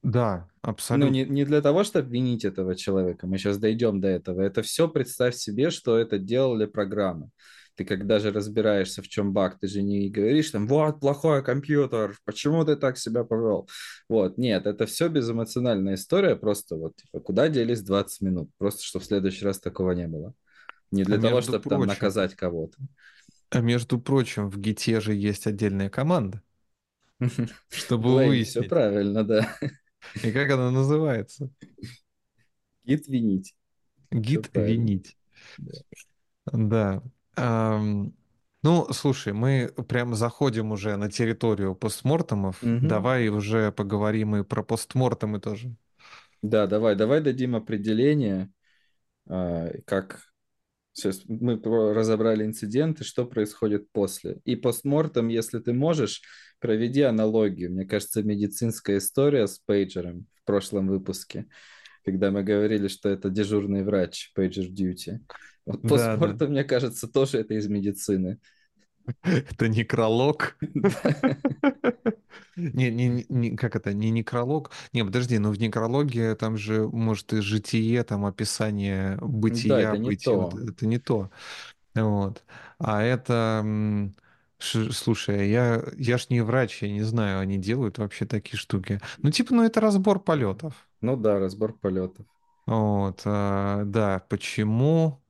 Да, 0.04 0.48
Ну, 0.94 1.08
не, 1.08 1.26
абсолютно. 1.26 1.26
не 1.26 1.46
для 1.46 1.62
того, 1.62 1.84
чтобы 1.84 2.10
винить 2.10 2.46
этого 2.46 2.76
человека, 2.76 3.28
мы 3.28 3.38
сейчас 3.38 3.58
дойдем 3.58 4.00
до 4.02 4.08
этого. 4.08 4.42
Это 4.42 4.62
все 4.64 4.88
представь 4.88 5.36
себе, 5.36 5.70
что 5.70 5.98
это 5.98 6.18
делали 6.18 6.66
программы. 6.66 7.30
Ты 7.78 7.86
когда 7.86 8.20
же 8.20 8.32
разбираешься, 8.34 9.02
в 9.04 9.08
чем 9.08 9.34
баг, 9.34 9.60
ты 9.60 9.68
же 9.68 9.84
не 9.84 10.10
говоришь 10.10 10.52
там, 10.52 10.68
вот, 10.68 11.00
плохой 11.00 11.44
компьютер, 11.44 12.18
почему 12.26 12.66
ты 12.66 12.76
так 12.76 12.98
себя 12.98 13.24
повел? 13.24 13.70
Вот, 14.10 14.38
нет, 14.38 14.66
это 14.68 14.88
все 14.88 15.10
безэмоциональная 15.10 15.96
история, 15.96 16.36
просто 16.36 16.76
вот, 16.76 16.98
типа, 16.98 17.22
куда 17.22 17.50
делись 17.50 17.84
20 17.84 18.22
минут? 18.22 18.50
Просто, 18.58 18.84
чтобы 18.84 19.04
в 19.06 19.08
следующий 19.08 19.46
раз 19.46 19.60
такого 19.60 19.92
не 19.94 20.08
было. 20.08 20.34
Не 20.92 21.06
для 21.06 21.18
А 21.18 21.20
того, 21.20 21.42
чтобы 21.42 21.66
там 21.66 21.80
прочим, 21.80 21.88
наказать 21.88 22.36
кого-то. 22.36 22.78
а 23.50 23.60
между 23.62 24.00
прочим, 24.00 24.50
в 24.50 24.58
Гите 24.60 25.02
же 25.02 25.14
есть 25.14 25.48
отдельная 25.48 25.90
команда, 25.90 26.42
чтобы 27.70 28.10
Blame, 28.10 28.44
все 28.44 28.64
выяснить. 28.64 28.70
правильно, 28.70 29.24
да. 29.24 29.58
И 30.22 30.32
как 30.32 30.50
она 30.52 30.72
называется? 30.72 31.50
Гид 32.86 33.08
винить. 33.08 33.56
Гид 34.12 34.50
винить. 34.54 35.18
Да. 36.52 37.02
Ам, 37.38 38.14
Ну, 38.64 38.92
слушай, 38.92 39.34
мы 39.34 39.72
прям 39.88 40.16
заходим 40.16 40.72
уже 40.72 40.98
на 40.98 41.10
территорию 41.12 41.76
постмортемов. 41.76 42.58
Мгм. 42.62 42.88
Давай 42.88 43.30
уже 43.30 43.72
поговорим 43.72 44.36
и 44.36 44.44
про 44.44 44.64
постмортемы 44.64 45.40
тоже. 45.40 45.76
Да, 46.42 46.68
давай, 46.68 46.96
давай 46.96 47.22
дадим 47.22 47.56
определение, 47.56 48.50
а, 49.30 49.70
как 49.86 50.22
сейчас 50.94 51.22
мы 51.28 51.62
разобрали 51.64 52.46
инциденты, 52.46 53.04
что 53.04 53.26
происходит 53.26 53.92
после. 53.92 54.40
И 54.46 54.56
постмортем, 54.56 55.30
если 55.30 55.60
ты 55.60 55.74
можешь, 55.74 56.22
проведи 56.60 57.04
аналогию. 57.04 57.72
Мне 57.74 57.86
кажется, 57.86 58.24
медицинская 58.24 59.00
история 59.00 59.48
с 59.48 59.60
пейджером 59.60 60.28
в 60.42 60.46
прошлом 60.46 60.88
выпуске, 60.88 61.48
когда 62.06 62.32
мы 62.32 62.44
говорили, 62.44 62.88
что 62.90 63.10
это 63.10 63.30
дежурный 63.30 63.84
врач, 63.84 64.32
пейджер 64.36 64.66
duty. 64.68 65.20
Вот 65.68 65.84
Да, 65.84 66.18
да. 66.18 66.40
постмортем, 66.40 66.52
мне 66.52 66.64
кажется, 66.64 67.08
тоже 67.08 67.40
это 67.40 67.54
из 67.56 67.68
медицины. 67.68 68.40
Это 69.24 69.68
некролог. 69.68 70.58
Да. 70.76 71.38
Не, 72.56 72.90
не, 72.92 73.26
не- 73.30 73.56
как 73.56 73.76
это, 73.76 73.94
не 73.94 74.10
некролог? 74.10 74.72
Не, 74.94 75.04
подожди, 75.06 75.38
ну 75.38 75.52
в 75.52 75.60
некрологии 75.60 76.34
там 76.36 76.58
же, 76.58 76.88
может, 76.88 77.32
и 77.34 77.42
житие, 77.42 78.04
там 78.04 78.26
описание 78.26 79.18
Да, 79.50 79.82
бытия 79.82 79.94
это 79.94 80.88
не 80.88 80.98
то. 80.98 81.30
Вот. 81.96 82.44
А 82.80 83.04
это, 83.04 83.64
слушай, 84.60 85.50
я, 85.50 85.84
я 85.98 86.18
ж 86.18 86.28
не 86.30 86.42
врач, 86.42 86.82
я 86.84 86.92
не 86.92 87.04
знаю, 87.04 87.40
они 87.42 87.58
делают 87.58 87.98
вообще 88.00 88.26
такие 88.26 88.58
штуки. 88.58 89.02
Ну, 89.24 89.32
типа, 89.32 89.54
ну 89.56 89.64
это 89.64 89.82
разбор 89.82 90.20
полетов. 90.20 90.88
Ну 91.02 91.16
да, 91.18 91.40
разбор 91.40 91.74
полетов. 91.74 92.28
Вот, 92.66 93.22
а, 93.26 93.84
да, 93.86 94.20
почему, 94.30 95.24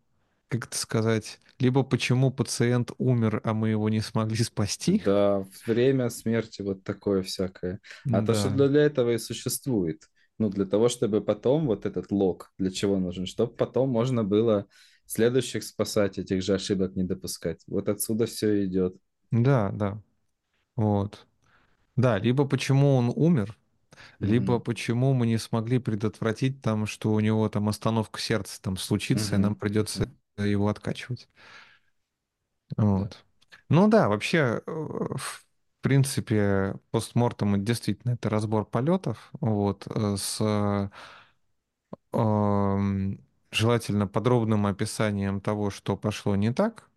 как 0.50 0.66
это 0.68 0.78
сказать, 0.78 1.40
либо 1.60 1.84
почему 1.84 2.32
пациент 2.32 2.92
умер, 2.98 3.42
а 3.44 3.54
мы 3.54 3.70
его 3.70 3.90
не 3.90 4.02
смогли 4.02 4.44
спасти? 4.44 5.04
Да, 5.04 5.46
время 5.66 6.10
смерти, 6.10 6.62
вот 6.62 6.84
такое 6.84 7.22
всякое. 7.22 7.80
А 8.10 8.22
то, 8.22 8.34
что 8.34 8.50
Да. 8.50 8.68
для, 8.68 8.82
этого 8.82 9.12
и 9.14 9.18
существует. 9.18 10.04
Ну, 10.40 10.50
для 10.50 10.66
того, 10.66 10.88
чтобы 10.88 11.22
потом 11.22 11.66
вот 11.68 11.86
этот 11.86 12.12
лог, 12.12 12.52
для 12.58 12.72
чего 12.72 12.98
нужен? 12.98 13.26
Чтобы 13.26 13.54
потом 13.54 13.90
можно 13.90 14.24
было 14.24 14.68
следующих 15.06 15.64
спасать, 15.64 16.18
этих 16.20 16.42
же 16.42 16.54
ошибок 16.54 16.96
не 16.96 17.04
допускать. 17.04 17.62
Вот 17.68 17.90
отсюда 17.90 18.28
все 18.28 18.66
идет. 18.66 18.96
Да, 19.32 19.72
да, 19.74 20.02
вот. 20.76 21.28
Да, 21.98 22.20
либо 22.20 22.48
почему 22.48 22.96
он 22.98 23.12
умер, 23.16 23.58
либо 24.22 24.60
Мгм. 24.60 24.60
почему 24.60 25.14
мы 25.14 25.28
не 25.28 25.38
смогли 25.40 25.80
предотвратить 25.80 26.62
там, 26.62 26.86
что 26.88 27.14
у 27.14 27.20
него 27.22 27.50
там 27.50 27.70
остановка 27.70 28.20
сердца 28.22 28.62
там 28.62 28.78
случится, 28.78 29.36
и 29.36 29.40
нам 29.40 29.56
придется. 29.56 30.10
Его 30.38 30.68
откачивать. 30.70 31.28
Вот. 32.78 33.26
Ну 33.70 33.88
да, 33.88 34.10
вообще, 34.10 34.62
э, 34.66 34.72
в 35.16 35.46
принципе, 35.82 36.76
постмортем 36.92 37.64
действительно 37.64 38.14
это 38.14 38.30
разбор 38.30 38.66
полетов, 38.66 39.30
вот, 39.40 39.88
э, 39.88 40.16
с 40.18 40.42
э, 40.42 40.90
желательно 43.52 44.08
подробным 44.08 44.66
описанием 44.66 45.42
того, 45.42 45.70
что 45.70 45.96
пошло 45.98 46.36
не 46.36 46.52
так, 46.54 46.90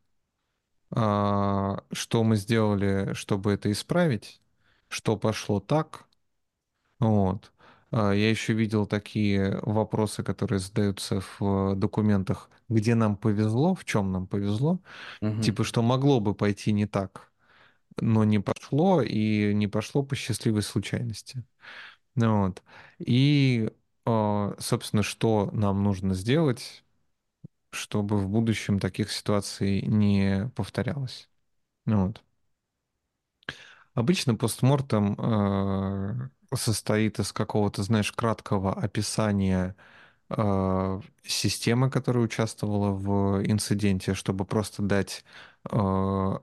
а, 0.91 1.82
что 1.93 2.24
мы 2.24 2.36
сделали, 2.36 3.12
чтобы 3.14 3.53
это 3.53 3.70
исправить, 3.72 4.41
что 4.88 5.16
пошло 5.16 5.61
так, 5.61 6.07
Вот. 7.01 7.53
А, 7.91 8.12
Я 8.12 8.30
еще 8.30 8.53
видел 8.55 8.86
такие 8.86 9.59
вопросы, 9.62 10.22
которые 10.22 10.59
задаются 10.61 11.22
в 11.38 11.74
документах, 11.76 12.51
где 12.70 12.96
нам 12.96 13.16
повезло, 13.16 13.74
в 13.76 13.84
чем 13.86 14.12
нам 14.12 14.28
повезло, 14.28 14.80
Мгм. 15.20 15.42
типа, 15.42 15.64
что 15.64 15.82
могло 15.82 16.20
бы 16.20 16.34
пойти 16.34 16.72
не 16.72 16.86
так, 16.86 17.32
но 18.00 18.24
не 18.24 18.40
пошло, 18.40 19.02
и 19.02 19.54
не 19.54 19.68
пошло 19.68 20.02
по 20.04 20.16
счастливой 20.16 20.62
случайности. 20.62 21.44
Вот. 22.16 22.62
И, 22.98 23.70
а, 24.06 24.56
собственно, 24.58 25.02
что 25.02 25.50
нам 25.52 25.82
нужно 25.84 26.14
сделать, 26.14 26.84
чтобы 27.70 28.18
в 28.18 28.28
будущем 28.28 28.78
таких 28.80 29.12
ситуаций 29.12 29.82
не 29.82 30.50
повторялось. 30.56 31.28
Вот. 31.86 32.22
Обычно 33.94 34.34
постмортем 34.36 35.14
э, 35.18 36.28
состоит 36.56 37.18
из 37.18 37.32
какого-то, 37.32 37.82
знаешь, 37.82 38.12
краткого 38.12 38.72
описания 38.74 39.74
э, 39.76 39.99
системы, 41.24 41.90
которая 41.90 42.24
участвовала 42.24 42.90
в 42.92 43.42
инциденте, 43.46 44.14
чтобы 44.14 44.44
просто 44.44 44.82
дать 44.82 45.24
э, 45.70 45.76
high-level 45.76 46.40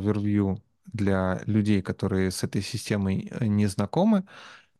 overview 0.00 0.60
для 0.86 1.40
людей, 1.46 1.82
которые 1.82 2.30
с 2.30 2.42
этой 2.44 2.62
системой 2.62 3.28
э, 3.30 3.46
не 3.46 3.66
знакомы. 3.66 4.24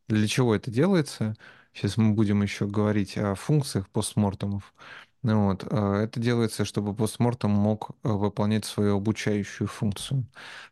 Для 0.08 0.26
чего 0.28 0.54
это 0.54 0.70
делается? 0.70 1.34
Сейчас 1.74 1.96
мы 1.96 2.12
будем 2.14 2.42
еще 2.42 2.66
говорить 2.66 3.16
о 3.18 3.34
функциях 3.34 3.88
постмортемов. 3.90 4.74
Ну 5.22 5.46
Вот. 5.46 5.64
э, 5.70 6.02
Это 6.04 6.20
делается, 6.20 6.64
чтобы 6.64 6.94
постмортем 6.94 7.50
мог 7.50 7.90
э, 8.04 8.08
выполнять 8.10 8.64
свою 8.64 8.96
обучающую 8.98 9.66
функцию. 9.68 10.26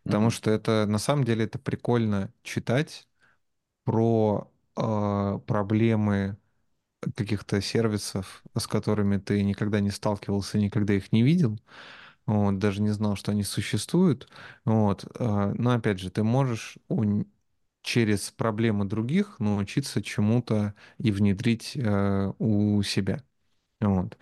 Потому 0.05 0.25
Мгм. 0.27 0.31
что 0.31 0.51
это 0.51 0.87
на 0.87 0.99
самом 0.99 1.25
деле 1.25 1.45
это 1.45 1.59
прикольно 1.59 2.33
читать 2.43 3.07
про 3.85 4.51
э, 4.77 5.39
проблемы 5.47 6.37
каких-то 7.17 7.61
сервисов, 7.61 8.43
с 8.59 8.67
которыми 8.67 9.19
ты 9.19 9.43
никогда 9.43 9.81
не 9.81 9.91
сталкивался, 9.91 10.59
никогда 10.59 10.95
их 10.95 11.13
не 11.13 11.23
видел, 11.23 11.59
вот, 12.27 12.59
даже 12.59 12.83
не 12.83 12.91
знал, 12.91 13.17
что 13.17 13.33
они 13.33 13.43
существуют. 13.45 14.29
Вот. 14.65 15.05
э, 15.19 15.55
Но 15.59 15.73
опять 15.73 16.01
же, 16.01 16.11
ты 16.11 16.23
можешь 16.25 16.79
у- 16.89 17.25
через 17.83 18.31
проблемы 18.33 18.85
других 18.87 19.41
научиться 19.41 20.03
чему-то 20.03 20.75
и 20.99 21.11
внедрить 21.13 21.73
э, 21.77 22.33
у 22.39 22.83
себя. 22.83 23.25
Вот. 23.81 24.19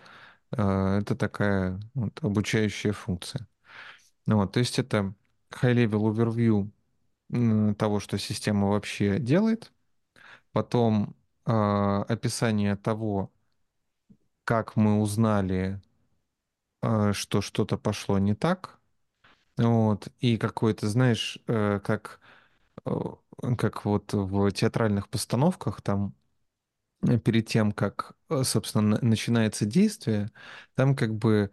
Э, 0.53 0.99
Это 1.01 1.15
такая 1.15 1.79
вот, 1.95 2.19
обучающая 2.23 2.93
функция. 2.93 3.47
Ну 4.27 4.37
Вот. 4.37 4.53
То 4.53 4.59
есть 4.59 4.79
это 4.79 5.13
high-level 5.51 6.13
overview 6.13 6.69
того, 7.75 7.99
что 7.99 8.17
система 8.17 8.69
вообще 8.69 9.19
делает, 9.19 9.71
потом 10.53 11.15
описание 11.51 12.75
того, 12.75 13.31
как 14.43 14.75
мы 14.75 14.99
узнали, 15.01 15.81
э, 16.81 17.13
что 17.13 17.41
что-то 17.41 17.77
пошло 17.77 18.17
не 18.19 18.35
так, 18.35 18.79
вот, 19.57 20.09
и 20.19 20.37
какой-то, 20.37 20.87
знаешь, 20.89 21.39
э, 21.47 21.79
как, 21.83 22.19
как 23.57 23.85
вот 23.85 24.13
в 24.13 24.51
театральных 24.51 25.09
постановках 25.09 25.81
там 25.81 26.13
э, 27.03 27.17
перед 27.19 27.47
тем, 27.47 27.71
как, 27.71 28.13
э, 28.29 28.43
собственно, 28.43 28.97
на- 28.97 29.01
начинается 29.01 29.65
действие, 29.65 30.31
там 30.75 30.95
как 30.95 31.15
бы 31.15 31.51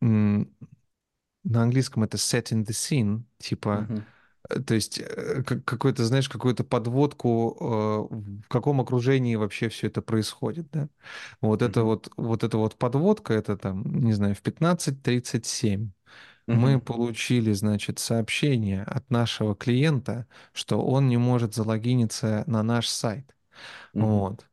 на 0.00 1.62
английском 1.62 2.02
это 2.04 2.16
setting 2.16 2.64
the 2.64 2.72
scene, 2.72 3.22
типа 3.38 3.86
Мгм. 3.88 4.04
Э, 4.50 4.60
То 4.60 4.74
есть 4.74 4.98
э, 5.00 5.42
как- 5.44 5.64
какой-то, 5.64 6.04
знаешь, 6.04 6.28
какую-то 6.28 6.64
подводку, 6.64 8.08
э, 8.10 8.14
в 8.44 8.48
каком 8.48 8.80
окружении 8.80 9.36
вообще 9.36 9.68
все 9.68 9.86
это 9.88 10.02
происходит, 10.02 10.68
да? 10.72 10.88
Вот 11.40 11.62
это 11.62 11.82
Мгм. 11.82 11.84
вот, 11.84 12.10
вот 12.16 12.44
эта 12.44 12.58
вот 12.58 12.76
подводка, 12.76 13.34
это 13.34 13.56
там, 13.56 13.82
не 14.00 14.12
знаю, 14.12 14.34
в 14.34 14.42
15.37 14.42 15.92
мы 16.50 16.78
Мгм. 16.78 16.80
получили, 16.80 17.52
значит, 17.52 17.98
сообщение 17.98 18.82
от 18.84 19.10
нашего 19.10 19.54
клиента, 19.56 20.26
что 20.52 20.80
он 20.84 21.08
не 21.08 21.16
может 21.16 21.54
залогиниться 21.54 22.44
на 22.46 22.62
наш 22.62 22.88
сайт. 22.88 23.34
Мгм. 23.94 24.26
Вот. 24.26 24.46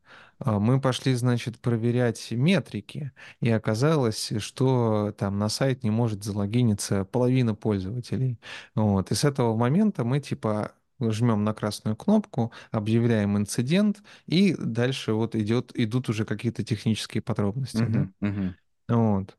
А 0.44 0.60
Мы 0.60 0.82
пошли, 0.82 1.14
значит, 1.14 1.60
проверять 1.60 2.32
метрики, 2.32 3.12
и 3.42 3.50
оказалось, 3.52 4.34
что 4.40 5.14
там 5.18 5.38
на 5.38 5.50
сайт 5.50 5.84
не 5.84 5.92
может 5.92 6.24
залогиниться 6.24 7.06
половина 7.06 7.54
пользователей. 7.54 8.40
Вот. 8.74 9.12
И 9.12 9.16
с 9.16 9.24
этого 9.24 9.56
момента 9.56 10.04
мы 10.04 10.20
типа 10.20 10.72
жмем 11.00 11.44
на 11.44 11.54
красную 11.54 11.96
кнопку, 11.96 12.52
объявляем 12.72 13.38
инцидент, 13.38 14.02
и 14.28 14.56
дальше 14.58 15.14
вот 15.14 15.36
идет, 15.36 15.72
идут 15.76 16.10
уже 16.10 16.26
какие-то 16.26 16.64
технические 16.64 17.22
подробности, 17.22 17.84
да. 17.88 18.10
Мгм. 18.10 18.14
Мгм. 18.22 18.56
Вот. 18.90 19.38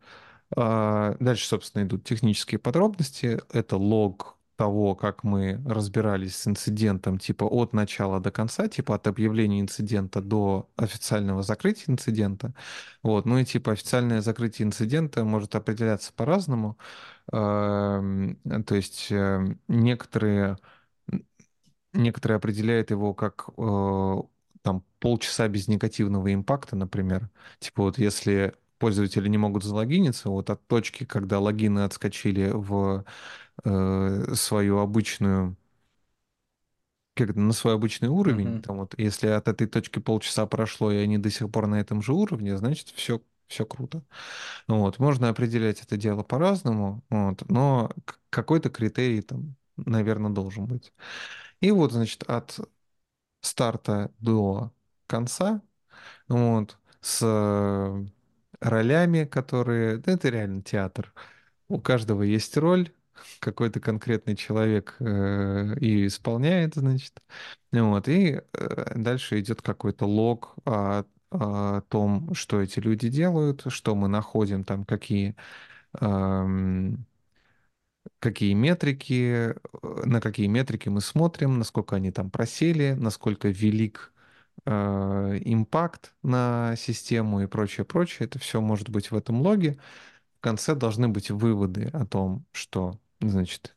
А, 0.57 1.17
Дальше, 1.21 1.47
собственно, 1.47 1.85
идут 1.85 2.05
технические 2.05 2.59
подробности. 2.61 3.41
Это 3.53 3.77
лог 3.77 4.39
того, 4.63 4.95
как 4.95 5.25
мы 5.25 5.61
разбирались 5.67 6.37
с 6.37 6.47
инцидентом, 6.47 7.19
типа 7.19 7.43
от 7.45 7.73
начала 7.73 8.21
до 8.21 8.31
конца, 8.31 8.69
типа 8.69 8.95
от 8.95 9.09
объявления 9.09 9.61
инцидента 9.61 10.21
до 10.23 10.71
официального 10.77 11.43
закрытия 11.43 11.87
инцидента. 11.93 12.55
Вот. 13.03 13.27
Ну 13.27 13.39
и 13.39 13.45
типа 13.45 13.73
официальное 13.73 14.21
закрытие 14.21 14.69
инцидента 14.69 15.25
может 15.25 15.57
определяться 15.57 16.13
по-разному. 16.13 16.79
Эм, 17.33 18.39
То 18.67 18.75
есть 18.77 19.09
э, 19.11 19.57
некоторые, 19.67 20.59
некоторые 21.93 22.37
определяют 22.37 22.91
его 22.91 23.15
как 23.15 23.49
э, 23.57 24.17
там 24.63 24.85
полчаса 25.01 25.49
без 25.49 25.69
негативного 25.69 26.33
импакта, 26.33 26.77
например. 26.77 27.29
Типа 27.59 27.83
вот 27.83 27.99
если 27.99 28.55
пользователи 28.79 29.29
не 29.29 29.39
могут 29.39 29.65
залогиниться, 29.65 30.29
вот 30.31 30.51
от 30.51 30.67
точки, 30.67 31.05
когда 31.05 31.39
логины 31.39 31.81
отскочили 31.81 32.51
в 32.53 33.05
э, 33.65 34.35
свою 34.35 34.79
обычную 34.79 35.57
как 37.15 37.35
на 37.37 37.53
свой 37.53 37.75
обычный 37.75 38.09
уровень, 38.09 38.47
Мгм. 38.55 38.63
там 38.63 38.79
вот, 38.79 38.95
если 38.99 39.27
от 39.29 39.47
этой 39.49 39.67
точки 39.67 39.99
полчаса 39.99 40.47
прошло, 40.47 40.91
и 40.91 40.97
они 40.97 41.19
до 41.19 41.31
сих 41.31 41.51
пор 41.51 41.67
на 41.67 41.81
этом 41.81 42.01
же 42.03 42.13
уровне, 42.15 42.57
значит, 42.57 42.89
все, 42.89 43.21
все 43.49 43.67
круто. 43.67 44.03
Вот, 44.69 44.99
можно 44.99 45.29
определять 45.29 45.83
это 45.83 45.97
дело 45.97 46.23
по-разному, 46.23 47.03
вот, 47.11 47.49
но 47.51 47.91
какой-то 48.31 48.71
критерий 48.71 49.23
там, 49.23 49.57
наверное, 49.77 50.31
должен 50.31 50.67
быть. 50.67 50.93
И 51.61 51.71
вот, 51.73 51.93
значит, 51.93 52.25
от 52.25 52.59
старта 53.43 54.13
до 54.21 54.73
конца, 55.07 55.63
вот, 56.29 56.79
с 57.01 57.23
ролями, 58.61 59.25
которые... 59.25 59.99
да, 59.99 60.13
Это 60.13 60.29
реально 60.29 60.63
театр. 60.63 61.13
У 61.69 61.81
каждого 61.81 62.23
есть 62.23 62.57
роль, 62.57 62.93
какой-то 63.41 63.81
конкретный 63.81 64.37
человек 64.37 64.97
э, 65.01 65.75
и 65.81 66.07
исполняет, 66.07 66.75
значит. 66.75 67.21
Вот, 67.73 68.09
и 68.09 68.41
э, 68.53 68.93
дальше 68.99 69.41
идет 69.41 69.63
какой-то 69.63 70.07
лог 70.07 70.55
о, 70.65 71.05
о 71.31 71.81
том, 71.83 72.35
что 72.35 72.61
эти 72.61 72.81
люди 72.81 73.09
делают, 73.09 73.65
что 73.69 73.95
мы 73.95 74.09
находим 74.09 74.65
там, 74.65 74.85
какие, 74.85 75.37
эм, 76.01 77.07
какие 78.19 78.55
метрики, 78.55 79.55
э, 79.55 79.55
на 80.05 80.21
какие 80.21 80.47
метрики 80.47 80.89
мы 80.89 81.01
смотрим, 81.01 81.59
насколько 81.59 81.97
они 81.97 82.11
там 82.13 82.31
просели, 82.31 82.93
насколько 82.93 83.49
велик 83.49 84.13
импакт 84.65 86.15
на 86.23 86.77
систему 86.77 87.41
и 87.43 87.47
прочее, 87.47 87.85
прочее. 87.85 88.27
Это 88.27 88.39
все 88.39 88.61
может 88.61 88.91
быть 88.91 89.11
в 89.11 89.17
этом 89.17 89.41
логе. 89.43 89.79
В 90.39 90.41
конце 90.43 90.75
должны 90.75 91.09
быть 91.09 91.31
выводы 91.31 91.91
о 91.93 92.07
том, 92.07 92.47
что, 92.53 93.01
значит, 93.31 93.77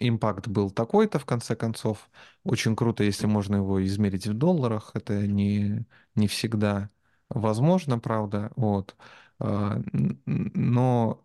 импакт 0.00 0.48
был 0.48 0.70
такой-то, 0.70 1.18
в 1.18 1.26
конце 1.26 1.56
концов. 1.56 2.10
Очень 2.44 2.76
круто, 2.76 3.04
если 3.04 3.26
можно 3.26 3.56
его 3.56 3.84
измерить 3.84 4.26
в 4.26 4.34
долларах. 4.34 4.92
Это 4.94 5.26
не, 5.26 5.86
не 6.14 6.28
всегда 6.28 6.90
возможно, 7.28 7.98
правда. 7.98 8.52
Вот. 8.56 8.96
А, 9.40 9.80
Но, 10.26 11.24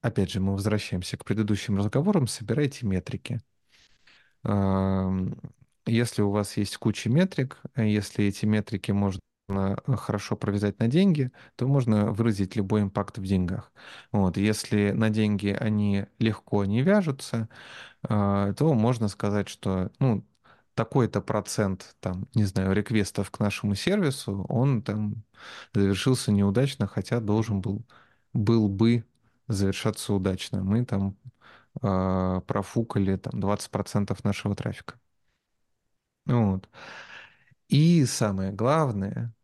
опять 0.00 0.30
же, 0.30 0.40
мы 0.40 0.52
возвращаемся 0.54 1.16
к 1.16 1.24
предыдущим 1.24 1.76
разговорам. 1.78 2.26
Собирайте 2.26 2.86
метрики. 2.86 3.40
Если 5.86 6.22
у 6.22 6.30
вас 6.30 6.56
есть 6.56 6.76
куча 6.76 7.08
метрик, 7.08 7.60
если 7.76 8.26
эти 8.26 8.44
метрики 8.46 8.92
можно 8.92 9.20
хорошо 9.48 10.36
провязать 10.36 10.78
на 10.78 10.88
деньги, 10.88 11.32
то 11.56 11.66
можно 11.66 12.12
выразить 12.12 12.56
любой 12.56 12.82
импакт 12.82 13.18
в 13.18 13.24
деньгах. 13.24 13.72
Вот. 14.12 14.36
Если 14.36 14.90
на 14.92 15.10
деньги 15.10 15.48
они 15.48 16.06
легко 16.18 16.64
не 16.64 16.82
вяжутся, 16.82 17.48
а, 18.02 18.52
то 18.54 18.74
можно 18.74 19.08
сказать, 19.08 19.48
что 19.48 19.90
ну, 20.00 20.24
такой-то 20.74 21.20
процент, 21.20 21.96
там, 22.00 22.28
не 22.34 22.44
знаю, 22.44 22.72
реквестов 22.74 23.30
к 23.30 23.40
нашему 23.40 23.74
сервису, 23.74 24.44
он 24.48 24.82
там 24.82 25.24
завершился 25.74 26.32
неудачно, 26.32 26.86
хотя 26.86 27.20
должен 27.20 27.60
был, 27.60 27.84
был 28.32 28.68
бы 28.68 29.04
завершаться 29.48 30.12
удачно. 30.14 30.62
Мы 30.62 30.84
там 30.84 31.16
а, 31.82 32.40
профукали 32.42 33.16
там 33.16 33.40
20% 33.40 34.24
нашего 34.24 34.54
трафика. 34.54 35.00
Вот. 36.26 36.68
И 37.68 38.04
самое 38.06 38.52
главное, 38.52 39.34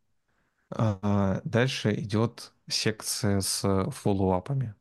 дальше 0.70 1.94
идет 1.94 2.52
секция 2.68 3.40
с 3.40 3.62
фоллоуапами. 3.90 4.74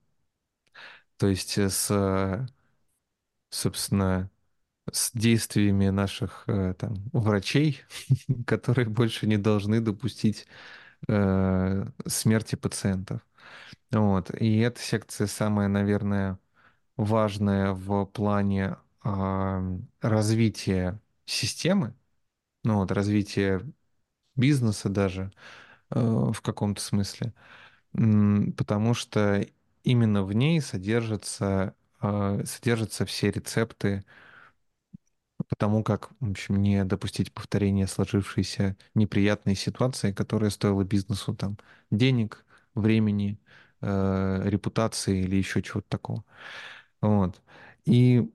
То 1.17 1.27
есть 1.27 1.57
э, 1.57 1.69
с, 1.69 1.89
собственно, 3.49 4.29
с 4.91 5.11
действиями 5.13 5.89
наших 5.89 6.45
э, 6.47 6.75
там, 6.75 6.95
врачей, 7.13 7.81
которые 8.47 8.87
больше 8.89 9.27
не 9.27 9.37
должны 9.37 9.81
допустить 9.81 10.47
э, 11.09 11.85
смерти 12.07 12.55
пациентов. 12.55 13.21
Вот. 13.91 14.31
И 14.41 14.59
эта 14.59 14.81
секция 14.81 15.27
самая, 15.27 15.67
наверное, 15.69 16.39
важная 16.97 17.73
в 17.73 18.05
плане 18.07 18.77
а, 19.03 19.63
развития 20.01 20.99
системы, 21.25 21.95
ну 22.63 22.77
вот 22.77 22.91
развития 22.91 23.61
бизнеса 24.35 24.89
даже 24.89 25.31
э, 25.31 25.62
в 26.01 26.41
каком-то 26.41 26.81
смысле, 26.81 27.33
потому 27.93 28.93
что 28.93 29.45
именно 29.83 30.23
в 30.23 30.33
ней 30.33 30.61
содержатся, 30.61 31.75
э, 32.01 32.43
содержатся 32.45 33.05
все 33.05 33.31
рецепты 33.31 34.03
по 35.47 35.55
тому, 35.55 35.83
как, 35.83 36.11
в 36.19 36.31
общем, 36.31 36.61
не 36.61 36.83
допустить 36.85 37.33
повторения 37.33 37.87
сложившейся 37.87 38.77
неприятной 38.95 39.55
ситуации, 39.55 40.11
которая 40.11 40.49
стоила 40.49 40.83
бизнесу 40.83 41.35
там 41.35 41.57
денег, 41.91 42.45
времени, 42.75 43.39
э, 43.81 44.41
репутации 44.45 45.21
или 45.23 45.35
еще 45.35 45.61
чего-то 45.61 45.87
такого. 45.89 46.23
Вот. 47.01 47.41
И 47.85 48.29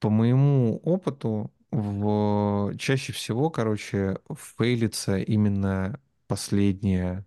по 0.00 0.10
моему 0.10 0.78
опыту, 0.84 1.50
в... 1.80 2.76
чаще 2.78 3.12
всего, 3.12 3.50
короче, 3.50 4.18
фейлится 4.34 5.18
именно 5.18 6.00
последняя, 6.26 7.26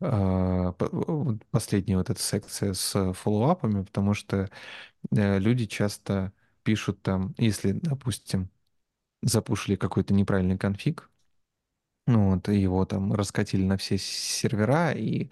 а, 0.00 0.72
последняя 1.50 1.96
вот 1.98 2.10
эта 2.10 2.20
секция 2.22 2.72
с 2.74 3.12
фоллоуапами, 3.14 3.84
потому 3.84 4.14
что 4.14 4.50
э, 5.12 5.38
люди 5.38 5.66
часто 5.66 6.32
пишут 6.64 7.02
там, 7.02 7.34
если, 7.38 7.72
допустим, 7.72 8.50
запушили 9.22 9.76
какой-то 9.76 10.14
неправильный 10.14 10.58
конфиг, 10.58 11.10
ну 12.06 12.30
вот, 12.34 12.48
его 12.48 12.84
там 12.86 13.12
раскатили 13.12 13.62
на 13.64 13.76
все 13.76 13.98
сервера, 13.98 14.92
и 14.92 15.30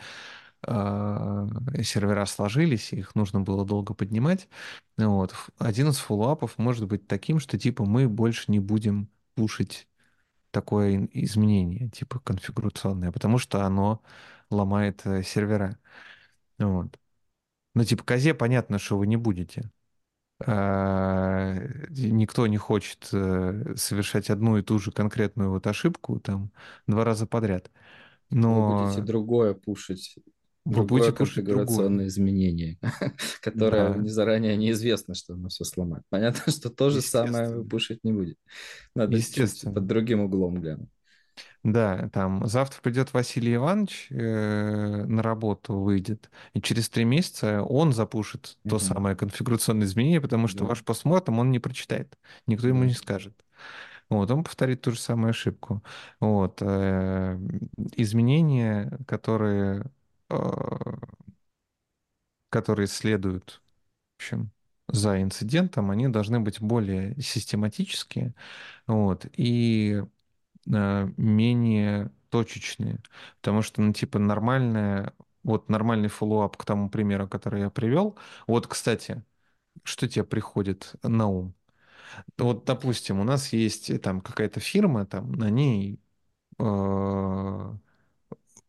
сервера 0.67 2.27
сложились, 2.27 2.93
их 2.93 3.15
нужно 3.15 3.41
было 3.41 3.65
долго 3.65 3.95
поднимать. 3.95 4.49
Вот. 4.97 5.35
Один 5.59 5.89
из 5.91 5.99
фоллоуапов 5.99 6.59
может 6.59 6.87
быть 6.89 7.07
таким, 7.07 7.41
что 7.41 7.59
типа 7.59 7.85
мы 7.85 8.09
больше 8.09 8.51
не 8.51 8.61
будем 8.61 9.09
пушить 9.35 9.89
такое 10.51 11.09
изменение, 11.13 11.91
типа 11.91 12.21
конфигурационное, 12.21 13.13
потому 13.13 13.39
что 13.39 13.65
оно 13.67 14.03
ломает 14.51 15.03
э, 15.07 15.23
сервера. 15.23 15.79
Вот. 16.59 16.99
Ну, 17.75 17.85
типа, 17.85 18.05
козе 18.05 18.35
понятно, 18.35 18.79
что 18.79 18.99
вы 18.99 19.07
не 19.07 19.17
будете. 19.17 19.71
А, 20.47 21.55
Никто 21.91 22.47
не 22.47 22.59
хочет 22.59 23.09
э, 23.13 23.75
совершать 23.77 24.31
одну 24.31 24.59
и 24.59 24.63
ту 24.63 24.79
же 24.79 24.93
конкретную 24.93 25.51
вот 25.51 25.67
ошибку 25.67 26.21
там 26.21 26.53
два 26.87 27.05
раза 27.05 27.27
подряд. 27.27 27.71
Вы 28.47 28.63
будете 28.63 29.01
Но 29.01 29.03
другое 29.03 29.55
пушить, 29.55 30.17
вы 30.75 30.85
другое 30.85 31.13
будете 31.13 31.43
другое. 31.45 31.93
конфигурационное 31.93 32.07
изменение, 32.09 32.79
которое 33.43 33.89
Да, 33.89 33.97
не 33.97 34.09
заранее 34.11 34.57
неизвестно, 34.57 35.15
что 35.15 35.35
оно 35.35 35.49
все 35.49 35.65
сломает. 35.65 36.05
Понятно, 36.11 36.53
что 36.53 36.71
то 36.71 36.91
же 36.91 37.03
самое 37.03 37.51
вы 37.51 37.65
пушить 37.67 38.05
не 38.05 38.13
будет. 38.13 38.39
Надо 38.95 39.21
под 39.73 39.87
Естественно. 39.87 39.87
другим 39.87 40.21
углом 40.23 40.61
глянуть. 40.61 40.91
Да, 41.65 42.09
там 42.13 42.47
завтра 42.47 42.81
придет 42.83 43.13
Василий 43.13 43.55
Иванович 43.57 44.09
э, 44.11 45.05
на 45.07 45.23
работу, 45.23 45.75
выйдет, 45.79 46.31
и 46.55 46.61
через 46.63 46.89
три 46.89 47.05
месяца 47.05 47.63
он 47.63 47.93
запушит 47.93 48.59
то 48.67 48.79
Мгм. 48.79 48.79
самое 48.79 49.17
конфигурационное 49.17 49.87
изменение, 49.87 50.21
потому 50.21 50.49
что 50.49 50.65
Да, 50.65 50.67
ваш 50.67 50.85
постмортом 50.85 51.39
он 51.39 51.51
не 51.51 51.59
прочитает, 51.59 52.17
никто 52.47 52.69
ему 52.69 52.85
да. 52.85 52.85
не 52.85 52.95
скажет. 52.95 53.35
Вот, 54.11 54.31
он 54.31 54.45
повторит 54.45 54.83
ту 54.83 54.93
же 54.93 55.01
самую 55.01 55.31
ошибку. 55.31 55.83
Вот, 56.21 56.59
э, 56.63 57.39
изменения, 57.97 58.99
которые, 59.07 59.85
которые 62.51 62.87
следуют, 62.87 63.63
в 64.19 64.23
общем, 64.23 64.53
за 64.89 65.23
инцидентом, 65.23 65.91
они 65.91 66.09
должны 66.09 66.41
быть 66.41 66.61
более 66.61 67.21
систематические, 67.21 68.35
вот, 68.87 69.27
и 69.37 70.03
э, 70.73 71.09
менее 71.17 72.13
точечные. 72.31 73.01
Потому 73.41 73.63
что, 73.63 73.83
ну, 73.83 73.93
типа, 73.95 74.19
нормальная, 74.19 75.15
вот 75.45 75.69
нормальный 75.71 76.09
follow-up 76.09 76.57
к 76.57 76.65
тому 76.65 76.91
примеру, 76.91 77.29
который 77.29 77.63
я 77.63 77.71
привел. 77.71 78.19
Вот, 78.47 78.67
кстати, 78.69 79.25
что 79.85 80.09
тебе 80.09 80.25
приходит 80.25 80.95
на 81.03 81.29
ум? 81.29 81.55
Вот, 82.39 82.65
допустим, 82.65 83.21
у 83.21 83.25
нас 83.25 83.53
есть 83.53 83.91
э, 83.91 83.99
там 83.99 84.21
какая-то 84.21 84.61
фирма, 84.61 85.07
там 85.07 85.33
на 85.33 85.51
ней 85.51 86.01
э, 86.59 86.65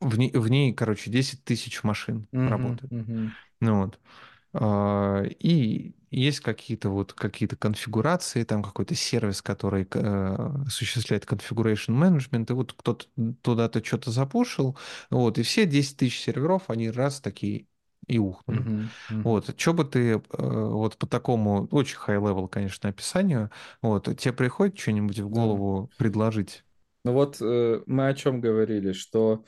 в 0.02 0.18
ней, 0.18 0.32
в 0.34 0.48
ней, 0.50 0.74
короче, 0.74 1.10
10 1.12 1.44
тысяч 1.44 1.84
машин 1.84 2.28
Мгм, 2.32 2.46
работает. 2.46 2.92
мгм. 2.92 3.36
Ну 3.62 3.84
вот. 3.84 4.00
А, 4.54 5.24
И 5.40 5.96
есть 6.12 6.42
какие-то 6.42 6.90
вот 6.90 7.14
какие-то 7.14 7.56
конфигурации, 7.58 8.44
там 8.44 8.64
какой-то 8.64 8.96
сервис, 8.96 9.42
который 9.42 9.88
э, 9.94 10.36
осуществляет 10.68 11.26
configuration 11.26 11.90
management, 12.00 12.52
и 12.52 12.54
вот 12.54 12.74
кто-то 12.74 13.06
туда-то 13.44 13.84
что-то 13.86 14.12
запушил, 14.12 14.78
вот, 15.12 15.38
и 15.40 15.44
все 15.44 15.66
10 15.68 15.98
тысяч 15.98 16.22
серверов, 16.22 16.70
они 16.70 16.90
раз 16.92 17.22
такие 17.22 17.68
и 18.08 18.20
ухнули. 18.20 18.68
Мгм, 18.68 18.96
мгм. 19.10 19.24
Вот, 19.24 19.60
что 19.60 19.74
бы 19.74 19.86
ты 19.86 20.14
э, 20.14 20.20
вот 20.40 20.98
по 20.98 21.08
такому, 21.08 21.68
очень 21.72 21.98
high-level, 21.98 22.48
конечно, 22.50 22.90
описанию, 22.90 23.52
вот, 23.82 24.06
тебе 24.18 24.34
приходит 24.34 24.78
что-нибудь 24.80 25.20
в 25.20 25.30
голову 25.30 25.92
предложить? 25.98 26.64
Ну 27.04 27.14
вот 27.14 27.38
э, 27.42 27.82
мы 27.86 28.08
о 28.10 28.14
чем 28.14 28.42
говорили, 28.42 28.92
что 28.94 29.46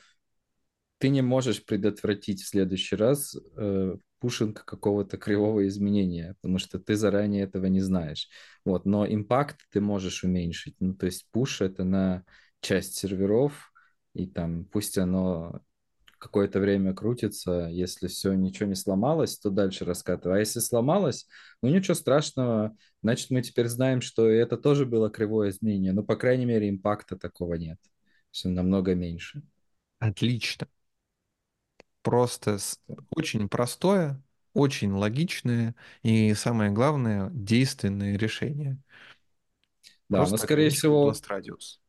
ты 1.02 1.08
не 1.08 1.20
можешь 1.20 1.64
предотвратить 1.64 2.42
в 2.42 2.46
следующий 2.46 2.94
раз 2.94 3.36
э, 3.56 3.96
пушинг 4.20 4.64
какого-то 4.64 5.16
кривого 5.16 5.66
изменения, 5.66 6.36
потому 6.40 6.58
что 6.58 6.78
ты 6.78 6.94
заранее 6.94 7.42
этого 7.42 7.66
не 7.66 7.80
знаешь. 7.80 8.28
Вот, 8.64 8.86
но 8.86 9.04
импакт 9.04 9.56
ты 9.72 9.80
можешь 9.80 10.22
уменьшить. 10.22 10.76
Ну, 10.78 10.94
то 10.94 11.06
есть 11.06 11.26
пуш 11.32 11.60
это 11.60 11.82
на 11.82 12.22
часть 12.60 12.94
серверов, 12.94 13.72
и 14.14 14.28
там 14.28 14.64
пусть 14.64 14.96
оно 14.96 15.62
какое-то 16.18 16.60
время 16.60 16.94
крутится, 16.94 17.68
если 17.68 18.06
все, 18.06 18.32
ничего 18.34 18.68
не 18.68 18.76
сломалось, 18.76 19.36
то 19.40 19.50
дальше 19.50 19.84
раскатывай. 19.84 20.36
А 20.36 20.38
если 20.38 20.60
сломалось, 20.60 21.26
ну 21.64 21.68
ничего 21.68 21.94
страшного, 21.94 22.76
значит 23.02 23.30
мы 23.30 23.42
теперь 23.42 23.66
знаем, 23.66 24.02
что 24.02 24.28
это 24.28 24.56
тоже 24.56 24.86
было 24.86 25.10
кривое 25.10 25.50
изменение, 25.50 25.90
но 25.92 26.04
по 26.04 26.14
крайней 26.14 26.46
мере 26.46 26.68
импакта 26.68 27.16
такого 27.16 27.54
нет. 27.54 27.80
Все 28.30 28.50
намного 28.50 28.94
меньше. 28.94 29.42
Отлично. 29.98 30.68
Просто 32.02 32.58
очень 33.10 33.48
простое, 33.48 34.22
очень 34.54 34.92
логичное 34.92 35.74
и, 36.02 36.34
самое 36.34 36.70
главное, 36.70 37.30
действенное 37.32 38.16
решение. 38.16 38.78
Да, 40.08 40.26
но 40.28 40.36
Просто 40.36 40.38
скорее 40.38 40.70
ограничивать 40.70 40.70
всего, 40.70 41.26
радиус. 41.26 41.81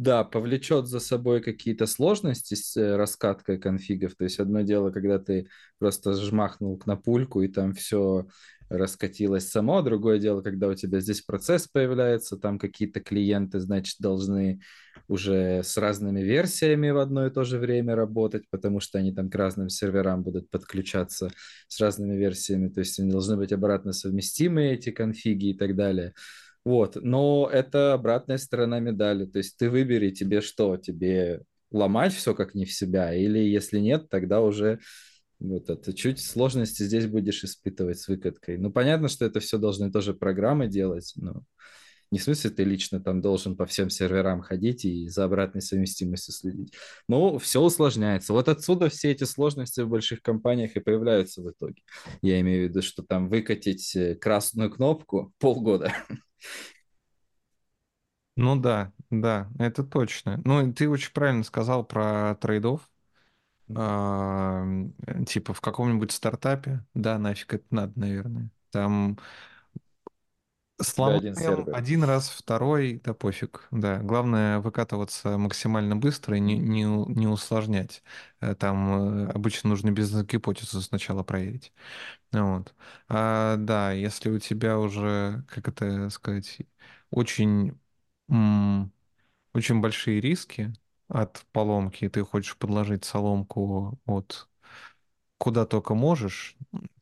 Да, 0.00 0.24
повлечет 0.24 0.86
за 0.86 0.98
собой 0.98 1.42
какие-то 1.42 1.84
сложности 1.84 2.54
с 2.54 2.74
э, 2.74 2.96
раскаткой 2.96 3.58
конфигов. 3.58 4.14
То 4.14 4.24
есть 4.24 4.40
одно 4.40 4.62
дело, 4.62 4.90
когда 4.90 5.18
ты 5.18 5.46
просто 5.78 6.14
жмахнул 6.14 6.78
кнопульку 6.78 7.42
и 7.42 7.48
там 7.48 7.74
все 7.74 8.26
раскатилось 8.70 9.50
само, 9.50 9.82
другое 9.82 10.18
дело, 10.18 10.40
когда 10.40 10.68
у 10.68 10.74
тебя 10.74 11.00
здесь 11.00 11.20
процесс 11.20 11.68
появляется, 11.68 12.38
там 12.38 12.58
какие-то 12.58 13.00
клиенты, 13.00 13.60
значит, 13.60 13.96
должны 13.98 14.62
уже 15.06 15.62
с 15.62 15.76
разными 15.76 16.20
версиями 16.20 16.88
в 16.88 16.96
одно 16.96 17.26
и 17.26 17.30
то 17.30 17.44
же 17.44 17.58
время 17.58 17.94
работать, 17.94 18.44
потому 18.48 18.80
что 18.80 18.98
они 18.98 19.12
там 19.12 19.28
к 19.28 19.34
разным 19.34 19.68
серверам 19.68 20.22
будут 20.22 20.48
подключаться 20.48 21.30
с 21.68 21.78
разными 21.78 22.16
версиями, 22.16 22.70
то 22.70 22.80
есть 22.80 22.98
они 22.98 23.10
должны 23.10 23.36
быть 23.36 23.52
обратно 23.52 23.92
совместимы, 23.92 24.68
эти 24.68 24.92
конфиги 24.92 25.50
и 25.50 25.54
так 25.54 25.76
далее. 25.76 26.14
Вот, 26.64 26.96
но 26.96 27.48
это 27.50 27.94
обратная 27.94 28.38
сторона 28.38 28.80
медали. 28.80 29.24
То 29.24 29.38
есть 29.38 29.56
ты 29.56 29.70
выбери, 29.70 30.10
тебе 30.10 30.40
что, 30.40 30.76
тебе 30.76 31.42
ломать 31.70 32.12
все 32.12 32.34
как 32.34 32.54
не 32.54 32.64
в 32.64 32.72
себя, 32.72 33.14
или 33.14 33.38
если 33.38 33.78
нет, 33.78 34.08
тогда 34.10 34.40
уже 34.40 34.80
вот 35.38 35.70
это 35.70 35.94
чуть 35.94 36.20
сложности 36.20 36.82
здесь 36.82 37.06
будешь 37.06 37.44
испытывать 37.44 37.98
с 37.98 38.08
выкаткой. 38.08 38.58
Ну, 38.58 38.70
понятно, 38.70 39.08
что 39.08 39.24
это 39.24 39.40
все 39.40 39.56
должны 39.56 39.90
тоже 39.90 40.12
программы 40.12 40.68
делать, 40.68 41.12
но 41.16 41.44
не 42.10 42.18
в 42.18 42.22
смысле 42.24 42.50
ты 42.50 42.64
лично 42.64 43.00
там 43.00 43.20
должен 43.20 43.56
по 43.56 43.66
всем 43.66 43.88
серверам 43.88 44.42
ходить 44.42 44.84
и 44.84 45.08
за 45.08 45.24
обратной 45.24 45.62
совместимостью 45.62 46.34
следить. 46.34 46.74
Но 47.08 47.38
все 47.38 47.62
усложняется. 47.62 48.32
Вот 48.32 48.48
отсюда 48.48 48.88
все 48.88 49.12
эти 49.12 49.24
сложности 49.24 49.80
в 49.80 49.88
больших 49.88 50.20
компаниях 50.20 50.76
и 50.76 50.80
появляются 50.80 51.40
в 51.40 51.50
итоге. 51.50 51.82
Я 52.20 52.40
имею 52.40 52.66
в 52.66 52.70
виду, 52.70 52.82
что 52.82 53.02
там 53.02 53.28
выкатить 53.28 53.94
э, 53.94 54.16
красную 54.16 54.70
кнопку 54.70 55.32
полгода. 55.38 55.92
Ну 58.36 58.56
да, 58.58 58.92
да, 59.10 59.50
это 59.58 59.84
точно. 59.84 60.40
Ну, 60.44 60.72
ты 60.72 60.88
очень 60.88 61.12
правильно 61.12 61.44
сказал 61.44 61.84
про 61.84 62.34
трейдов. 62.40 62.88
А, 63.76 64.64
типа 65.26 65.54
в 65.54 65.60
каком-нибудь 65.60 66.12
стартапе, 66.12 66.84
да, 66.94 67.18
нафиг 67.18 67.54
это 67.54 67.66
надо, 67.70 67.98
наверное. 68.00 68.50
Там 68.70 69.18
У 70.80 70.92
тебя 70.92 71.12
один 71.14 71.36
сломаем 71.36 71.68
один 71.72 72.04
раз, 72.04 72.30
второй, 72.30 73.00
да 73.04 73.12
пофиг, 73.14 73.68
да. 73.70 73.98
Главное 73.98 74.60
выкатываться 74.60 75.36
максимально 75.38 75.94
быстро 75.96 76.36
и 76.36 76.40
не, 76.40 76.58
не, 76.58 76.84
не 76.84 77.26
усложнять. 77.26 78.02
Э, 78.40 78.54
Там 78.54 79.26
э, 79.28 79.30
обычно 79.32 79.70
нужно 79.70 79.90
бизнес-гипотезу 79.90 80.80
сначала 80.80 81.22
проверить. 81.22 81.72
Вот. 82.32 82.74
А, 83.08 83.56
да, 83.58 83.92
если 83.92 84.30
у 84.30 84.38
тебя 84.40 84.78
уже, 84.78 85.44
как 85.48 85.68
это 85.68 86.10
сказать, 86.10 86.58
очень, 87.10 87.78
очень 89.54 89.80
большие 89.80 90.20
риски 90.20 90.72
от 91.08 91.44
поломки, 91.52 92.08
ты 92.08 92.24
хочешь 92.24 92.56
подложить 92.56 93.04
соломку 93.04 93.98
от 94.06 94.48
куда 95.38 95.66
только 95.66 95.94
можешь, 95.94 96.56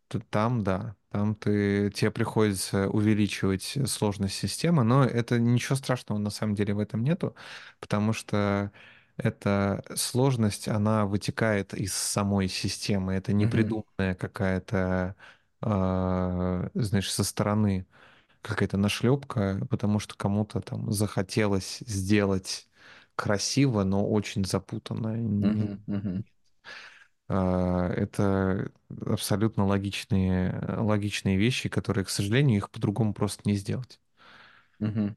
т- 0.08 0.20
там, 0.30 0.64
да, 0.64 0.96
там 1.10 1.34
ты, 1.34 1.90
тебе 1.90 2.10
приходится 2.10 2.88
увеличивать 2.88 3.78
сложность 3.86 4.34
системы, 4.36 4.84
но 4.84 5.04
это 5.04 5.38
ничего 5.38 5.76
страшного 5.76 6.18
на 6.18 6.30
самом 6.30 6.54
деле 6.54 6.74
в 6.74 6.78
этом 6.80 7.02
нету, 7.02 7.34
потому 7.80 8.12
что 8.12 8.72
эта 9.16 9.82
сложность, 9.96 10.68
она 10.68 11.06
вытекает 11.06 11.74
из 11.74 11.92
самой 11.94 12.48
системы, 12.48 13.14
это 13.14 13.32
не 13.32 13.46
придуманная 13.46 14.14
какая-то, 14.14 15.16
а, 15.60 16.70
знаешь, 16.74 17.10
со 17.12 17.24
стороны 17.24 17.86
какая-то 18.42 18.76
нашлепка, 18.76 19.60
потому 19.70 19.98
что 20.00 20.16
кому-то 20.16 20.60
там 20.60 20.92
захотелось 20.92 21.78
сделать 21.86 22.68
красиво, 23.16 23.84
но 23.84 24.08
очень 24.08 24.44
запутанно. 24.44 25.16
Не- 25.16 25.78
Мгм. 25.86 26.24
А, 27.28 27.88
Это 27.90 28.70
абсолютно 29.06 29.66
логичные, 29.66 30.62
логичные 30.78 31.36
вещи, 31.36 31.68
которые, 31.68 32.04
к 32.04 32.10
сожалению, 32.10 32.56
их 32.58 32.70
по-другому 32.70 33.14
просто 33.14 33.42
не 33.46 33.54
сделать. 33.56 34.00
Мгм. 34.80 35.16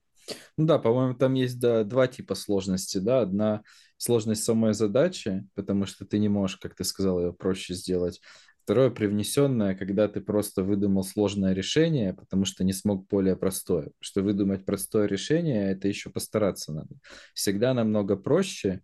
Ну 0.57 0.65
да, 0.65 0.79
по-моему, 0.79 1.15
там 1.15 1.35
есть 1.35 1.59
да, 1.59 1.83
два 1.83 2.07
типа 2.07 2.35
сложности, 2.35 2.99
да. 2.99 3.21
Одна 3.21 3.63
сложность 3.97 4.43
самой 4.43 4.73
задачи, 4.73 5.47
потому 5.55 5.85
что 5.85 6.05
ты 6.05 6.19
не 6.19 6.29
можешь, 6.29 6.57
как 6.57 6.75
ты 6.75 6.83
сказал, 6.83 7.19
ее 7.21 7.33
проще 7.33 7.73
сделать. 7.75 8.21
Второе, 8.63 8.91
привнесенное, 8.91 9.75
когда 9.75 10.07
ты 10.07 10.21
просто 10.21 10.63
выдумал 10.63 11.03
сложное 11.03 11.53
решение, 11.53 12.13
потому 12.13 12.45
что 12.45 12.63
не 12.63 12.73
смог 12.73 13.07
более 13.07 13.35
простое. 13.37 13.91
Что 13.99 14.21
выдумать 14.23 14.65
простое 14.65 15.07
решение, 15.07 15.71
это 15.71 15.87
еще 15.87 16.09
постараться 16.11 16.73
надо. 16.73 16.95
Всегда 17.33 17.73
намного 17.73 18.17
проще 18.17 18.81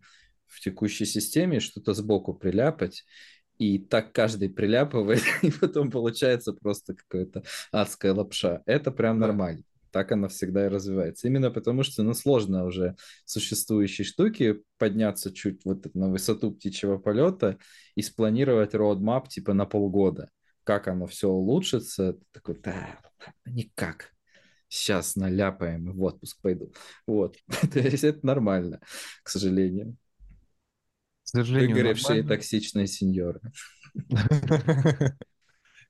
в 0.48 0.60
текущей 0.60 1.04
системе 1.04 1.60
что-то 1.60 1.94
сбоку 1.94 2.34
приляпать, 2.34 3.04
и 3.58 3.78
так 3.78 4.12
каждый 4.12 4.50
приляпывает, 4.50 5.22
и 5.42 5.50
потом 5.50 5.90
получается 5.90 6.52
просто 6.52 6.94
какая-то 6.94 7.42
адская 7.72 8.14
лапша. 8.14 8.62
Это 8.66 8.90
прям 8.90 9.18
Да. 9.18 9.26
нормально 9.26 9.62
так 9.90 10.12
она 10.12 10.28
всегда 10.28 10.66
и 10.66 10.68
развивается. 10.68 11.28
Именно 11.28 11.50
потому, 11.50 11.82
что 11.82 12.02
ну, 12.02 12.14
сложно 12.14 12.64
уже 12.64 12.96
существующие 13.24 14.04
штуки 14.04 14.62
подняться 14.78 15.32
чуть 15.32 15.64
вот 15.64 15.92
на 15.94 16.10
высоту 16.10 16.52
птичьего 16.52 16.98
полета 16.98 17.58
и 17.94 18.02
спланировать 18.02 18.74
роадмап 18.74 19.28
типа 19.28 19.54
на 19.54 19.66
полгода. 19.66 20.30
Как 20.64 20.88
оно 20.88 21.06
все 21.06 21.28
улучшится. 21.28 22.12
Ты 22.14 22.24
такой, 22.32 22.60
да, 22.62 23.00
никак. 23.46 24.12
Сейчас 24.68 25.16
наляпаем 25.16 25.90
и 25.90 25.92
в 25.94 26.02
отпуск 26.02 26.40
пойду. 26.42 26.72
Вот. 27.06 27.36
То 27.72 27.78
есть 27.80 28.04
это 28.04 28.26
нормально, 28.26 28.80
к 29.22 29.30
сожалению. 29.30 29.96
К 31.32 31.36
сожалению, 31.36 31.78
Выгоревшие 31.78 32.22
нормально. 32.22 32.28
токсичные 32.28 32.86
сеньоры. 32.86 33.40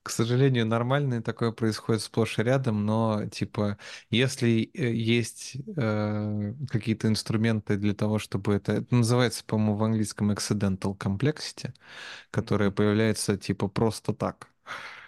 К 0.02 0.10
сожалению, 0.10 0.66
нормально 0.66 1.22
такое 1.22 1.52
происходит 1.52 2.02
сплошь 2.02 2.38
и 2.38 2.42
рядом, 2.42 2.86
но 2.86 3.26
типа, 3.28 3.78
если 4.10 4.70
э, 4.74 4.94
есть 4.94 5.56
э, 5.76 6.54
какие-то 6.70 7.08
инструменты 7.08 7.76
для 7.76 7.94
того, 7.94 8.18
чтобы 8.18 8.54
это, 8.54 8.72
это 8.74 8.94
называется, 8.94 9.44
по-моему, 9.44 9.76
в 9.76 9.84
английском 9.84 10.30
accidental 10.30 10.96
complexity, 10.96 11.74
которая 12.30 12.70
появляется 12.70 13.36
типа 13.38 13.68
просто 13.68 14.14
так, 14.14 14.48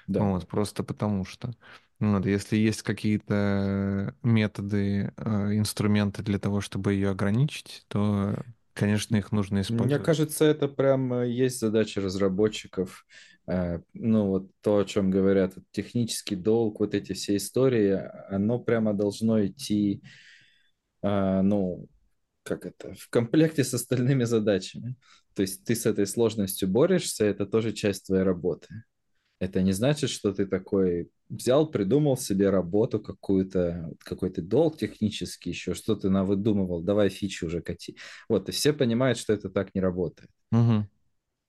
Да. 0.06 0.20
вот, 0.20 0.48
просто 0.48 0.84
потому 0.84 1.24
что. 1.24 1.52
Вот, 2.00 2.26
если 2.26 2.56
есть 2.56 2.82
какие-то 2.82 4.14
методы, 4.22 5.12
э, 5.16 5.56
инструменты 5.58 6.22
для 6.22 6.38
того, 6.38 6.60
чтобы 6.60 6.94
ее 6.94 7.10
ограничить, 7.10 7.84
то, 7.88 8.36
конечно, 8.74 9.16
их 9.16 9.32
нужно 9.32 9.56
Мне 9.56 9.62
использовать. 9.62 10.04
кажется, 10.04 10.44
это 10.44 10.68
прям 10.68 11.12
э, 11.12 11.28
есть 11.30 11.60
задача 11.60 12.00
разработчиков. 12.00 13.04
Э, 13.46 13.80
Ну, 13.94 14.28
вот 14.28 14.50
то, 14.60 14.78
о 14.78 14.84
чем 14.84 15.10
говорят, 15.10 15.54
технический 15.72 16.36
долг, 16.36 16.80
вот 16.80 16.94
эти 16.94 17.12
все 17.12 17.36
истории, 17.36 18.00
оно 18.28 18.58
прямо 18.58 18.94
должно 18.94 19.44
идти, 19.44 20.02
а, 21.02 21.42
ну, 21.42 21.86
как 22.42 22.66
это, 22.66 22.94
в 22.94 23.08
комплекте 23.10 23.64
с 23.64 23.74
остальными 23.74 24.24
задачами. 24.24 24.96
То 25.34 25.42
есть 25.42 25.64
ты 25.64 25.74
с 25.74 25.86
этой 25.86 26.06
сложностью 26.06 26.68
борешься, 26.68 27.24
это 27.24 27.46
тоже 27.46 27.72
часть 27.72 28.06
твоей 28.06 28.24
работы. 28.24 28.68
Это 29.40 29.62
не 29.62 29.72
значит, 29.72 30.10
что 30.10 30.32
ты 30.32 30.46
такой 30.46 31.10
взял, 31.30 31.66
придумал 31.68 32.16
себе 32.18 32.50
работу 32.50 33.00
какую-то, 33.00 33.90
какой-то 34.00 34.42
долг 34.42 34.76
технический 34.76 35.50
еще, 35.50 35.72
что 35.72 35.96
ты 35.96 36.10
навыдумывал, 36.10 36.82
давай 36.82 37.08
фичи 37.08 37.44
уже 37.46 37.62
кати. 37.62 37.96
Вот, 38.28 38.50
и 38.50 38.52
все 38.52 38.74
понимают, 38.74 39.16
что 39.16 39.32
это 39.32 39.48
так 39.48 39.74
не 39.74 39.80
работает. 39.80 40.30
Мгм. 40.50 40.88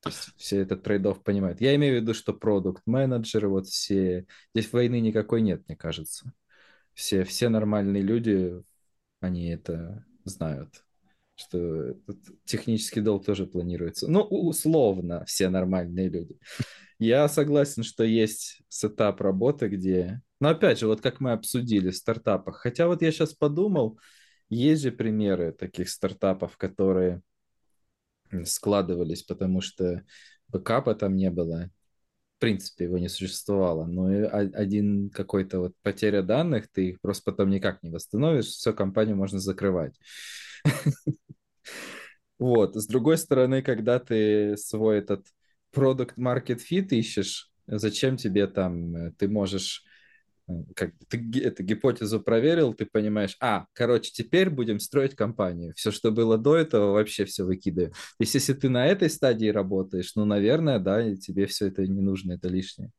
То 0.01 0.09
есть 0.09 0.31
все 0.37 0.59
этот 0.59 0.83
trade 0.83 1.03
понимают. 1.23 1.61
Я 1.61 1.75
имею 1.75 1.99
в 1.99 2.01
виду, 2.01 2.13
что 2.13 2.33
продукт-менеджеры, 2.33 3.49
вот 3.49 3.67
все... 3.67 4.25
Здесь 4.55 4.71
войны 4.71 4.99
никакой 5.01 5.41
нет, 5.41 5.63
мне 5.67 5.75
кажется. 5.75 6.33
Все, 6.93 7.23
все 7.23 7.49
нормальные 7.49 8.01
люди, 8.01 8.63
они 9.19 9.49
это 9.49 10.05
знают, 10.23 10.85
что 11.35 11.95
технический 12.45 13.01
долг 13.01 13.25
тоже 13.25 13.45
планируется. 13.45 14.09
Ну, 14.09 14.21
условно, 14.21 15.25
все 15.25 15.49
нормальные 15.49 16.09
люди. 16.09 16.39
Я 17.01 17.27
согласен, 17.29 17.81
что 17.81 18.03
есть 18.03 18.61
setup 18.69 19.21
работы, 19.21 19.67
где... 19.69 20.21
Но 20.39 20.49
опять 20.49 20.77
же, 20.77 20.85
вот 20.85 21.01
как 21.01 21.19
мы 21.19 21.31
обсудили 21.31 21.89
в 21.89 21.95
стартапах. 21.95 22.57
Хотя 22.57 22.85
вот 22.85 23.01
я 23.01 23.11
сейчас 23.11 23.33
подумал, 23.33 23.99
есть 24.49 24.83
же 24.83 24.91
примеры 24.91 25.51
таких 25.51 25.89
стартапов, 25.89 26.57
которые 26.57 27.23
складывались, 28.43 29.23
потому 29.23 29.61
что 29.61 30.05
бэкапа 30.49 30.93
там 30.93 31.15
не 31.15 31.31
было. 31.31 31.71
В 32.37 32.39
принципе, 32.39 32.83
его 32.83 32.99
не 32.99 33.09
существовало. 33.09 33.87
Но 33.87 34.13
и 34.13 34.21
один 34.21 35.09
какой-то 35.09 35.59
вот 35.59 35.73
потеря 35.81 36.21
данных, 36.21 36.69
ты 36.71 36.89
их 36.89 37.01
просто 37.01 37.31
потом 37.31 37.49
никак 37.49 37.81
не 37.81 37.89
восстановишь, 37.89 38.45
все, 38.45 38.73
компанию 38.73 39.15
можно 39.17 39.39
закрывать. 39.39 39.95
Вот. 42.37 42.75
С 42.75 42.87
другой 42.87 43.19
стороны, 43.19 43.61
когда 43.61 43.99
ты 43.99 44.57
свой 44.57 44.97
этот 44.97 45.27
продукт 45.71 46.17
market 46.17 46.59
fit 46.59 46.87
ищешь, 46.89 47.51
зачем 47.67 48.17
тебе 48.17 48.47
там, 48.47 48.95
э, 48.95 49.11
ты 49.17 49.27
можешь, 49.27 49.83
э, 50.47 50.53
как 50.75 50.91
ты 51.07 51.17
эту 51.41 51.63
гипотезу 51.63 52.21
проверил, 52.21 52.73
ты 52.73 52.85
понимаешь, 52.85 53.37
а, 53.39 53.65
короче, 53.73 54.11
теперь 54.13 54.49
будем 54.49 54.79
строить 54.79 55.15
компанию. 55.15 55.73
Все, 55.75 55.91
что 55.91 56.11
было 56.11 56.37
до 56.37 56.55
этого, 56.57 56.93
вообще 56.93 57.25
все 57.25 57.43
выкидываю. 57.43 57.93
Есть, 58.19 58.35
если 58.35 58.53
ты 58.53 58.69
на 58.69 58.87
этой 58.87 59.09
стадии 59.09 59.47
работаешь, 59.47 60.13
ну, 60.15 60.25
наверное, 60.25 60.79
да, 60.79 61.05
и 61.05 61.15
тебе 61.17 61.45
все 61.45 61.67
это 61.67 61.85
не 61.87 62.01
нужно, 62.01 62.33
это 62.33 62.47
лишнее. 62.47 62.91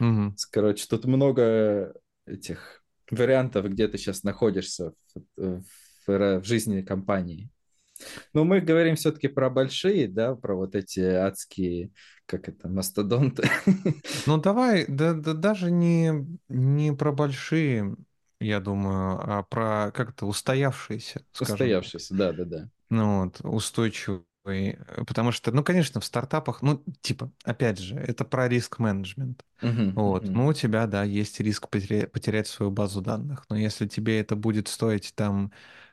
Мгм. 0.00 0.36
Короче, 0.50 0.86
тут 0.88 1.04
много 1.04 1.94
этих 2.26 2.82
вариантов, 3.10 3.68
где 3.70 3.88
ты 3.88 3.98
сейчас 3.98 4.22
находишься 4.22 4.92
в, 5.36 5.62
в 6.06 6.08
ра- 6.08 6.40
в 6.40 6.44
жизни 6.44 6.82
компании. 6.82 7.50
Но 8.34 8.44
мы 8.44 8.60
говорим 8.60 8.96
все-таки 8.96 9.28
про 9.28 9.50
большие, 9.50 10.08
да, 10.08 10.34
про 10.36 10.54
вот 10.56 10.74
эти 10.74 11.00
адские, 11.00 11.90
как 12.26 12.48
это, 12.48 12.68
мастодонты. 12.68 13.48
Ну, 14.26 14.38
давай, 14.38 14.86
да, 14.88 15.14
да 15.14 15.32
даже 15.34 15.70
не, 15.70 16.12
не 16.48 16.92
про 16.94 17.12
большие, 17.12 17.96
я 18.40 18.60
думаю, 18.60 19.18
а 19.22 19.42
про 19.42 19.90
как-то 19.92 20.26
устоявшиеся, 20.26 21.24
скажем 21.32 21.72
так. 21.72 21.90
Устоявшиеся, 21.90 22.14
да-да-да. 22.14 22.68
Ну 22.90 23.24
вот, 23.24 23.40
устойчивый. 23.42 24.24
э, 24.46 25.04
Потому 25.06 25.32
что, 25.32 25.52
ну, 25.52 25.62
конечно, 25.64 26.00
в 26.00 26.04
стартапах, 26.04 26.62
ну, 26.62 26.82
типа, 27.02 27.30
опять 27.44 27.78
же, 27.78 27.96
это 27.96 28.24
про 28.24 28.48
риск-менеджмент. 28.48 29.44
Мгм, 29.62 29.86
Вот, 29.94 30.22
мгм, 30.22 30.34
ну, 30.34 30.46
у 30.46 30.52
тебя, 30.54 30.86
да, 30.86 31.04
есть 31.04 31.40
риск 31.40 31.68
потерять, 31.68 32.12
потерять 32.12 32.46
свою 32.48 32.70
базу 32.72 33.00
данных. 33.02 33.44
Но 33.50 33.56
если 33.56 33.86
тебе 33.88 34.20
это 34.20 34.36
будет 34.36 34.68
стоить 34.68 35.12
там 35.16 35.52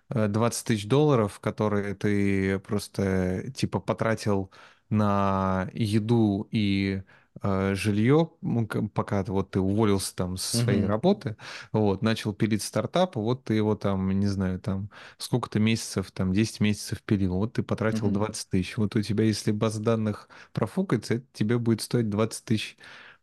20 0.10 0.68
тысяч 0.68 0.88
долларов, 0.88 1.40
которые 1.40 1.96
ты 1.96 2.60
просто, 2.60 3.52
типа, 3.56 3.80
потратил 3.80 4.52
на 4.90 5.70
еду 5.74 6.48
и 6.52 7.04
э, 7.42 7.74
жилье, 7.76 8.30
ну, 8.42 8.68
пока 8.68 9.24
вот 9.24 9.52
ты 9.52 9.60
уволился 9.60 10.16
там 10.16 10.38
со 10.38 10.56
своей 10.56 10.86
мгм, 10.86 10.86
работы, 10.86 11.38
вот, 11.72 12.02
начал 12.02 12.34
пилить 12.34 12.62
стартап, 12.64 13.16
вот 13.16 13.46
ты 13.46 13.56
его 13.56 13.76
там, 13.76 14.12
не 14.20 14.28
знаю, 14.28 14.60
там, 14.60 14.90
сколько-то 15.18 15.60
месяцев, 15.60 16.12
там, 16.12 16.34
10 16.34 16.60
месяцев 16.60 17.02
пилил, 17.04 17.36
вот 17.36 17.54
ты 17.54 17.64
потратил 17.64 18.10
мгм, 18.10 18.12
20 18.12 18.50
тысяч. 18.50 18.78
Вот 18.78 18.96
у 18.96 19.02
тебя, 19.02 19.24
если 19.26 19.52
база 19.52 19.82
данных 19.82 20.30
профукается, 20.54 21.16
это 21.16 21.26
тебе 21.34 21.58
будет 21.58 21.82
стоить 21.82 22.10
20 22.10 22.46
тысяч 22.46 22.78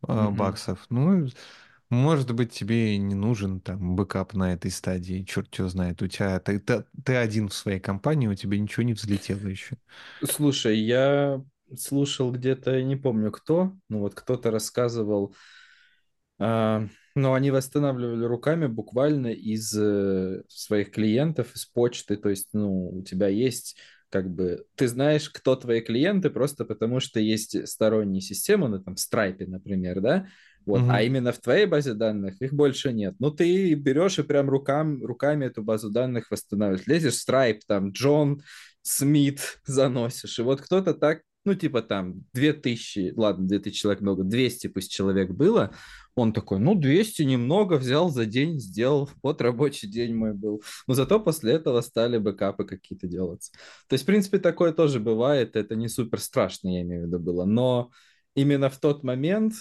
э, 0.08 0.30
мгм. 0.30 0.30
баксов. 0.30 0.86
Ну, 0.90 1.28
может 1.92 2.32
быть, 2.34 2.52
тебе 2.52 2.96
не 2.96 3.14
нужен 3.14 3.60
там 3.60 3.96
бэкап 3.96 4.32
на 4.32 4.54
этой 4.54 4.70
стадии, 4.70 5.24
черт 5.24 5.54
его 5.56 5.68
знает. 5.68 6.00
У 6.00 6.06
тебя 6.06 6.40
ты, 6.40 6.58
ты, 6.58 6.86
ты 7.04 7.16
один 7.16 7.48
в 7.48 7.54
своей 7.54 7.80
компании, 7.80 8.28
у 8.28 8.34
тебя 8.34 8.58
ничего 8.58 8.82
не 8.82 8.94
взлетело 8.94 9.46
еще. 9.46 9.76
Слушай, 10.24 10.78
я 10.78 11.44
слушал 11.76 12.32
где-то, 12.32 12.82
не 12.82 12.96
помню 12.96 13.30
кто, 13.30 13.74
ну 13.90 13.98
вот 13.98 14.14
кто-то 14.14 14.50
рассказывал, 14.50 15.34
а, 16.38 16.88
но 17.14 17.34
они 17.34 17.50
восстанавливали 17.50 18.24
руками 18.24 18.68
буквально 18.68 19.26
из 19.26 19.76
э, 19.76 20.44
своих 20.48 20.92
клиентов, 20.92 21.54
из 21.54 21.66
почты, 21.66 22.16
то 22.16 22.30
есть, 22.30 22.48
ну, 22.54 22.88
у 22.88 23.02
тебя 23.02 23.28
есть 23.28 23.76
как 24.08 24.30
бы, 24.30 24.66
ты 24.76 24.88
знаешь, 24.88 25.30
кто 25.30 25.56
твои 25.56 25.80
клиенты, 25.80 26.28
просто 26.28 26.66
потому 26.66 27.00
что 27.00 27.18
есть 27.18 27.66
сторонние 27.66 28.20
системы, 28.20 28.68
ну, 28.68 28.78
там, 28.78 28.94
Stripe, 28.94 29.46
например, 29.46 30.00
да, 30.02 30.26
вот, 30.66 30.84
а 30.88 31.02
Мгм. 31.02 31.06
именно 31.06 31.32
в 31.32 31.38
твоей 31.40 31.66
базе 31.66 31.94
данных 31.94 32.40
их 32.40 32.52
больше 32.52 32.92
нет. 32.92 33.14
Ну, 33.18 33.30
ты 33.30 33.74
берешь 33.74 34.18
и 34.18 34.22
прям 34.22 34.48
рукам, 34.50 35.04
руками 35.04 35.46
эту 35.46 35.62
базу 35.62 35.90
данных 35.90 36.30
восстанавливаешь. 36.30 36.86
Лезешь 36.86 37.14
Stripe, 37.14 37.60
там, 37.66 37.90
Джон 37.90 38.42
Смит 38.82 39.60
заносишь, 39.66 40.38
и 40.38 40.42
вот 40.42 40.60
кто-то 40.60 40.94
так, 40.94 41.22
ну, 41.44 41.54
типа 41.54 41.82
там 41.82 42.24
2000, 42.34 43.12
ладно, 43.16 43.46
2000 43.48 43.78
человек 43.80 44.00
много, 44.00 44.24
200 44.24 44.68
пусть 44.68 44.92
человек 44.92 45.30
было, 45.30 45.72
он 46.14 46.32
такой, 46.32 46.58
ну, 46.58 46.74
200 46.74 47.22
немного, 47.22 47.74
взял 47.74 48.10
за 48.10 48.26
день, 48.26 48.60
сделал, 48.60 49.08
вот 49.22 49.40
рабочий 49.40 49.88
день 49.88 50.14
мой 50.14 50.34
был. 50.34 50.62
Но 50.86 50.94
зато 50.94 51.18
после 51.20 51.52
этого 51.54 51.80
стали 51.80 52.18
бэкапы 52.18 52.64
какие-то 52.64 53.06
делаться. 53.08 53.52
То 53.88 53.94
есть, 53.94 54.04
в 54.04 54.06
принципе, 54.06 54.38
такое 54.38 54.72
тоже 54.72 55.00
бывает, 55.00 55.56
это 55.56 55.74
не 55.74 55.88
супер 55.88 56.20
страшно, 56.20 56.68
я 56.68 56.82
имею 56.82 57.04
в 57.04 57.06
виду, 57.06 57.18
было. 57.18 57.44
Но 57.44 57.90
именно 58.34 58.68
в 58.70 58.78
тот 58.78 59.02
момент, 59.02 59.54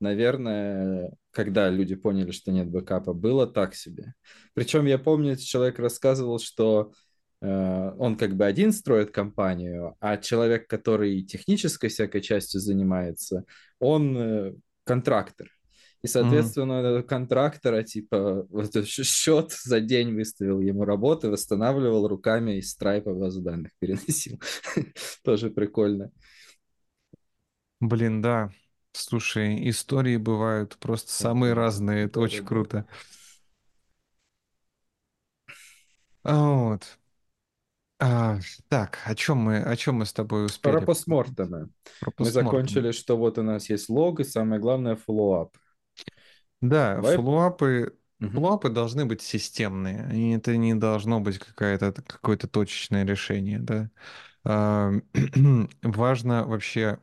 наверное, 0.00 1.12
когда 1.30 1.68
люди 1.70 1.94
поняли, 1.94 2.30
что 2.30 2.52
нет 2.52 2.68
бэкапа, 2.68 3.12
было 3.12 3.46
так 3.46 3.74
себе. 3.74 4.14
Причем 4.54 4.86
я 4.86 4.98
помню, 4.98 5.36
человек 5.36 5.78
рассказывал, 5.78 6.38
что 6.38 6.92
э, 7.40 7.92
он 7.98 8.16
как 8.16 8.36
бы 8.36 8.44
один 8.44 8.72
строит 8.72 9.10
компанию, 9.10 9.96
а 10.00 10.16
человек, 10.16 10.68
который 10.68 11.22
технической 11.22 11.90
всякой 11.90 12.20
частью 12.20 12.60
занимается, 12.60 13.44
он 13.78 14.16
э, 14.16 14.54
контрактор. 14.84 15.48
И, 16.02 16.06
соответственно, 16.06 16.80
этого 16.80 17.02
контрактора, 17.02 17.82
типа, 17.82 18.46
вот 18.48 18.86
счет 18.86 19.52
за 19.52 19.80
день 19.80 20.14
выставил 20.14 20.60
ему 20.60 20.84
работы, 20.84 21.28
восстанавливал 21.28 22.08
руками 22.08 22.56
из 22.56 22.70
страйпа 22.70 23.12
базу 23.12 23.42
данных 23.42 23.72
переносил. 23.78 24.40
Тоже 25.24 25.50
прикольно. 25.50 26.10
Блин, 27.80 28.22
да. 28.22 28.50
Слушай, 28.92 29.68
истории 29.68 30.16
бывают 30.16 30.76
просто 30.78 31.10
самые 31.12 31.54
разные, 31.54 32.04
это 32.06 32.20
очень 32.20 32.44
круто. 32.44 32.86
А, 36.24 36.34
Вот. 36.54 36.98
А, 37.98 38.38
так, 38.68 38.98
о 39.04 39.14
чем 39.14 39.38
мы, 39.38 39.58
о 39.62 39.76
чем 39.76 39.96
мы 39.96 40.06
с 40.06 40.12
тобой 40.12 40.46
Про 40.62 40.80
успели 40.80 40.80
постмортемы. 40.80 41.68
Про 41.98 42.10
Мы 42.18 42.30
постмортем. 42.30 42.30
закончили, 42.30 42.92
что 42.92 43.16
вот 43.16 43.38
у 43.38 43.42
нас 43.42 43.68
есть 43.70 43.88
лог, 43.88 44.20
и 44.20 44.24
самое 44.24 44.60
главное, 44.60 44.96
follow-up. 44.96 45.56
Да, 46.60 47.00
Давай. 47.00 47.02
follow-up 47.02 47.79
ы, 47.79 47.96
Мгм. 48.20 48.44
follow-up 48.44 48.66
ы 48.66 48.68
должны 48.68 49.06
быть 49.06 49.22
системные, 49.22 50.10
и 50.14 50.32
это 50.36 50.56
не 50.56 50.74
должно 50.74 51.20
быть 51.20 51.38
какая-то, 51.38 51.92
какое-то 51.92 52.48
точечное 52.48 53.04
решение, 53.04 53.58
да. 53.58 53.90
А, 54.44 54.92
Важно 55.82 56.46
вообще 56.46 57.00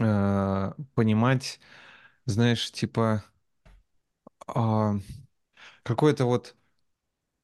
а, 0.00 0.74
понимать, 0.94 1.60
знаешь, 2.26 2.72
типа, 2.72 3.24
а, 4.46 4.94
какое-то 5.84 6.26
вот, 6.26 6.56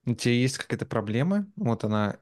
у 0.06 0.14
тебя 0.14 0.34
есть 0.34 0.58
какая-то 0.58 0.86
проблема, 0.86 1.46
вот 1.56 1.84
она 1.84 2.18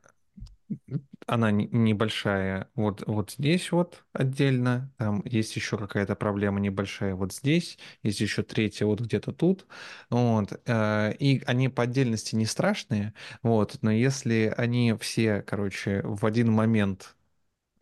она 1.27 1.51
не- 1.51 1.69
небольшая 1.73 2.69
вот, 2.74 3.02
вот 3.06 3.32
здесь 3.32 3.73
вот 3.73 4.05
отдельно, 4.12 4.93
там 4.98 5.23
есть 5.24 5.56
еще 5.56 5.78
какая-то 5.78 6.15
проблема 6.16 6.61
небольшая 6.61 7.15
вот 7.15 7.32
здесь, 7.32 7.78
есть 8.02 8.20
еще 8.20 8.43
третья 8.43 8.86
вот 8.86 9.01
где-то 9.01 9.32
тут, 9.32 9.66
вот, 10.11 10.61
э, 10.66 11.15
и 11.19 11.43
они 11.47 11.69
по 11.69 11.85
отдельности 11.85 12.35
не 12.36 12.47
страшные, 12.47 13.15
вот, 13.43 13.78
но 13.82 13.90
если 13.90 14.52
они 14.56 14.94
все, 15.01 15.43
короче, 15.43 16.02
в 16.05 16.27
один 16.27 16.52
момент 16.52 17.16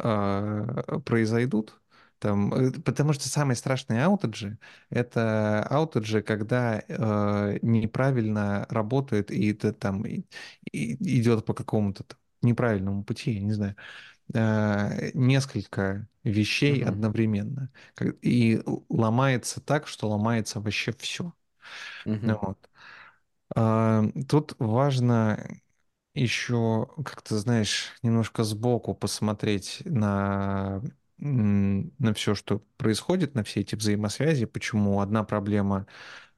э, 0.01 1.01
произойдут, 1.07 1.81
там, 2.23 2.55
э, 2.55 2.73
потому 2.83 3.13
что 3.15 3.29
самые 3.29 3.57
страшные 3.57 4.05
аутеджи— 4.05 4.59
это 4.91 5.65
аутеджи, 5.71 6.23
когда 6.23 6.83
э, 6.89 7.59
неправильно 7.63 8.67
работает 8.71 9.31
и 9.33 9.49
это 9.53 9.73
там 9.75 10.07
и- 10.07 10.25
и 10.73 10.95
идет 11.21 11.45
по 11.47 11.55
какому-то 11.55 12.05
неправильному 12.43 13.05
пути, 13.05 13.33
я 13.33 13.43
не 13.43 13.53
знаю, 13.53 13.77
э, 14.35 15.11
несколько 15.15 16.09
вещей 16.25 16.83
Мгм. 16.83 16.85
одновременно. 16.85 17.71
И 18.23 18.63
ломается 18.89 19.61
так, 19.61 19.89
что 19.89 20.09
ломается 20.11 20.61
вообще 20.61 20.93
все. 20.99 21.35
Мгм. 22.05 22.39
Вот. 22.43 22.59
А, 23.55 24.03
Тут 24.29 24.55
важно 24.59 25.45
еще, 26.15 26.89
как 27.05 27.23
ты 27.23 27.37
знаешь, 27.39 27.93
немножко 28.03 28.45
сбоку 28.45 28.95
посмотреть 28.95 29.83
на, 29.85 30.83
на 31.29 32.15
все, 32.15 32.35
что 32.35 32.61
происходит, 32.77 33.35
на 33.35 33.45
все 33.45 33.61
эти 33.61 33.75
взаимосвязи, 33.77 34.47
почему 34.47 35.01
одна 35.01 35.23
проблема, 35.25 35.87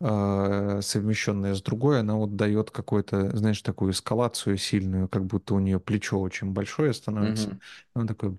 э, 0.01 0.81
совмещенная 0.83 1.55
с 1.55 1.63
другой, 1.63 2.01
она 2.01 2.17
вот 2.17 2.37
дает 2.37 2.71
какую-то, 2.71 3.37
знаешь, 3.37 3.63
такую 3.63 3.93
эскалацию 3.93 4.59
сильную, 4.59 5.09
как 5.09 5.25
будто 5.27 5.55
у 5.55 5.59
нее 5.61 5.81
плечо 5.81 6.21
очень 6.21 6.51
большое 6.53 6.93
становится, 6.93 7.51
Мгм. 7.51 7.61
он 7.95 8.07
такой 8.07 8.39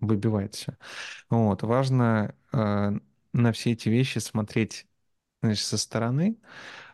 выбивает 0.00 0.54
все. 0.54 0.76
Вот, 1.30 1.62
важно 1.62 2.34
э, 2.52 2.92
на 3.32 3.52
все 3.52 3.72
эти 3.72 3.88
вещи 3.88 4.18
смотреть, 4.18 4.86
знаешь, 5.42 5.64
со 5.64 5.78
стороны, 5.78 6.38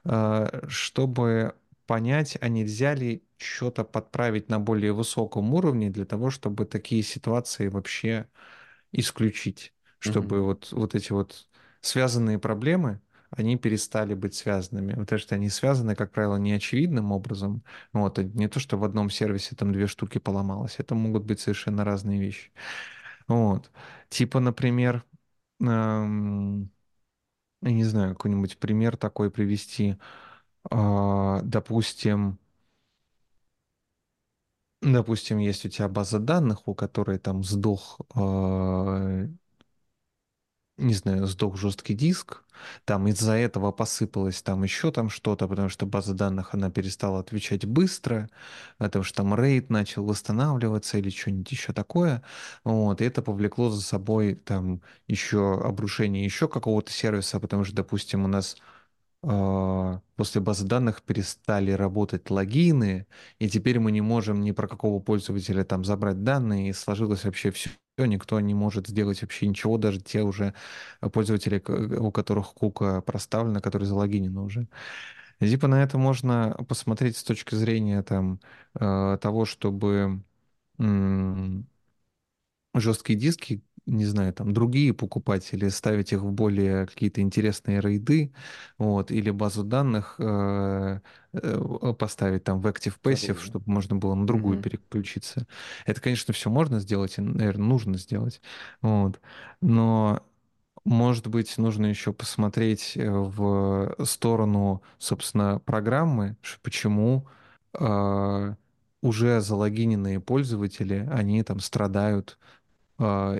э, 0.04 0.66
чтобы 0.68 1.54
понять, 1.86 2.38
а 2.40 2.48
нельзя 2.48 2.94
ли 2.94 3.22
что-то 3.38 3.84
подправить 3.84 4.48
на 4.48 4.60
более 4.60 4.92
высоком 4.92 5.54
уровне 5.54 5.90
для 5.90 6.04
того, 6.04 6.30
чтобы 6.30 6.66
такие 6.66 7.02
ситуации 7.02 7.68
вообще 7.68 8.28
исключить, 8.92 9.74
чтобы 9.98 10.40
Мгм. 10.40 10.42
вот, 10.42 10.68
вот 10.72 10.94
эти 10.94 11.12
вот 11.12 11.48
связанные 11.80 12.38
проблемы, 12.38 13.00
они 13.30 13.56
перестали 13.56 14.14
быть 14.14 14.34
связанными, 14.34 14.94
потому 14.94 15.18
что 15.20 15.36
они 15.36 15.48
связаны, 15.50 15.94
как 15.94 16.10
правило, 16.12 16.36
неочевидным 16.36 17.12
образом. 17.12 17.62
Вот, 17.92 18.18
и 18.18 18.24
не 18.24 18.48
то, 18.48 18.58
что 18.60 18.76
в 18.76 18.84
одном 18.84 19.08
сервисе 19.10 19.54
там 19.56 19.72
две 19.72 19.86
штуки 19.86 20.18
поломалось, 20.18 20.76
это 20.78 20.94
могут 20.96 21.24
быть 21.24 21.40
совершенно 21.40 21.84
разные 21.84 22.20
вещи. 22.20 22.50
Вот. 23.28 23.70
Типа, 24.10 24.40
например, 24.40 25.04
эм, 25.60 26.70
я 27.62 27.72
не 27.72 27.84
знаю, 27.84 28.14
какой-нибудь 28.14 28.58
пример 28.58 28.96
такой 28.96 29.30
привести. 29.30 29.96
А, 30.70 31.40
допустим, 31.42 32.38
допустим, 34.82 35.38
есть 35.38 35.64
у 35.66 35.68
тебя 35.68 35.88
база 35.88 36.18
данных, 36.18 36.68
у 36.68 36.74
которой 36.74 37.18
там 37.18 37.44
сдох, 37.44 38.00
а, 38.14 39.26
не 40.78 40.94
знаю, 40.94 41.26
сдох 41.26 41.58
жесткий 41.58 41.92
диск, 41.94 42.42
там 42.86 43.06
из-за 43.08 43.32
этого 43.34 43.70
посыпалось 43.70 44.42
там 44.42 44.62
еще 44.62 44.90
там 44.90 45.10
что-то, 45.10 45.46
потому 45.46 45.68
что 45.68 45.84
база 45.86 46.14
данных, 46.14 46.54
она 46.54 46.70
перестала 46.70 47.20
отвечать 47.20 47.66
быстро, 47.66 48.30
потому 48.78 49.04
что 49.04 49.16
там 49.18 49.34
рейд 49.34 49.68
начал 49.70 50.04
восстанавливаться 50.06 50.96
или 50.98 51.10
что-нибудь 51.10 51.52
еще 51.52 51.72
такое, 51.74 52.22
вот, 52.64 53.00
и 53.02 53.04
это 53.04 53.20
повлекло 53.22 53.68
за 53.70 53.82
собой 53.82 54.34
там 54.36 54.80
еще 55.06 55.60
обрушение 55.62 56.24
еще 56.24 56.48
какого-то 56.48 56.90
сервиса, 56.92 57.40
потому 57.40 57.64
что, 57.64 57.76
допустим, 57.76 58.24
у 58.24 58.28
нас 58.28 58.56
после 59.22 60.40
базы 60.40 60.66
данных 60.66 61.02
перестали 61.02 61.72
работать 61.72 62.30
логины, 62.30 63.06
и 63.38 63.48
теперь 63.48 63.78
мы 63.78 63.92
не 63.92 64.00
можем 64.00 64.40
ни 64.40 64.52
про 64.52 64.66
какого 64.66 65.00
пользователя 65.00 65.64
там 65.64 65.84
забрать 65.84 66.22
данные, 66.24 66.70
и 66.70 66.72
сложилось 66.72 67.24
вообще 67.24 67.50
все, 67.50 67.70
никто 67.98 68.40
не 68.40 68.54
может 68.54 68.88
сделать 68.88 69.20
вообще 69.22 69.46
ничего, 69.46 69.76
даже 69.78 70.00
те 70.00 70.22
уже 70.22 70.54
пользователи, 71.12 71.62
у 71.98 72.10
которых 72.12 72.54
кука 72.54 73.02
проставлена, 73.02 73.60
которые 73.60 73.86
залогинены 73.88 74.40
уже. 74.40 74.68
И 75.40 75.48
типа 75.48 75.68
на 75.68 75.82
это 75.82 75.98
можно 75.98 76.56
посмотреть 76.68 77.16
с 77.16 77.24
точки 77.24 77.54
зрения 77.54 78.02
там 78.02 78.40
э, 78.78 79.18
того, 79.20 79.44
чтобы 79.44 80.22
жесткие 82.74 83.18
диски, 83.18 83.62
не 83.90 84.04
знаю, 84.06 84.32
там 84.32 84.52
другие 84.52 84.94
покупать 84.94 85.48
или 85.52 85.68
ставить 85.68 86.12
их 86.12 86.20
в 86.22 86.30
более 86.32 86.86
какие-то 86.86 87.20
интересные 87.20 87.80
рейды, 87.80 88.32
вот, 88.78 89.10
или 89.10 89.30
базу 89.30 89.64
данных 89.64 90.16
э, 90.18 91.00
э, 91.32 91.94
поставить 91.98 92.44
там 92.44 92.60
в 92.60 92.66
ActivePassive, 92.66 93.34
Вторую. 93.34 93.36
чтобы 93.40 93.64
можно 93.70 93.96
было 93.96 94.14
на 94.14 94.26
другую 94.26 94.56
Мгм. 94.56 94.62
переключиться. 94.62 95.46
Это, 95.86 96.00
конечно, 96.00 96.32
все 96.34 96.50
можно 96.50 96.80
сделать 96.80 97.18
и, 97.18 97.20
наверное, 97.20 97.66
нужно 97.66 97.98
сделать, 97.98 98.40
вот, 98.82 99.20
но 99.60 100.22
может 100.84 101.26
быть, 101.28 101.58
нужно 101.58 101.86
еще 101.86 102.12
посмотреть 102.12 102.96
э, 102.96 103.08
в 103.10 103.96
сторону, 104.04 104.82
собственно, 104.98 105.58
программы, 105.60 106.36
почему 106.62 107.28
э, 107.74 108.54
уже 109.02 109.40
залогиненные 109.40 110.20
пользователи, 110.20 111.06
они 111.10 111.42
там 111.42 111.60
страдают 111.60 112.38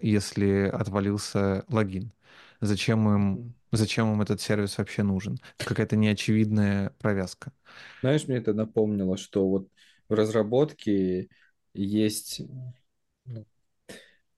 если 0.03 0.69
отвалился 0.73 1.65
логин? 1.69 2.13
Зачем 2.61 3.09
им, 3.09 3.55
зачем 3.73 4.13
им 4.13 4.21
этот 4.21 4.41
сервис 4.41 4.79
вообще 4.79 5.03
нужен? 5.03 5.39
Какая-то 5.59 5.97
неочевидная 5.97 6.91
провязка. 6.99 7.53
Знаешь, 8.01 8.27
мне 8.29 8.37
это 8.39 8.53
напомнило, 8.55 9.17
что 9.17 9.49
вот 9.49 9.69
в 10.09 10.15
разработке 10.15 11.29
есть 11.73 12.43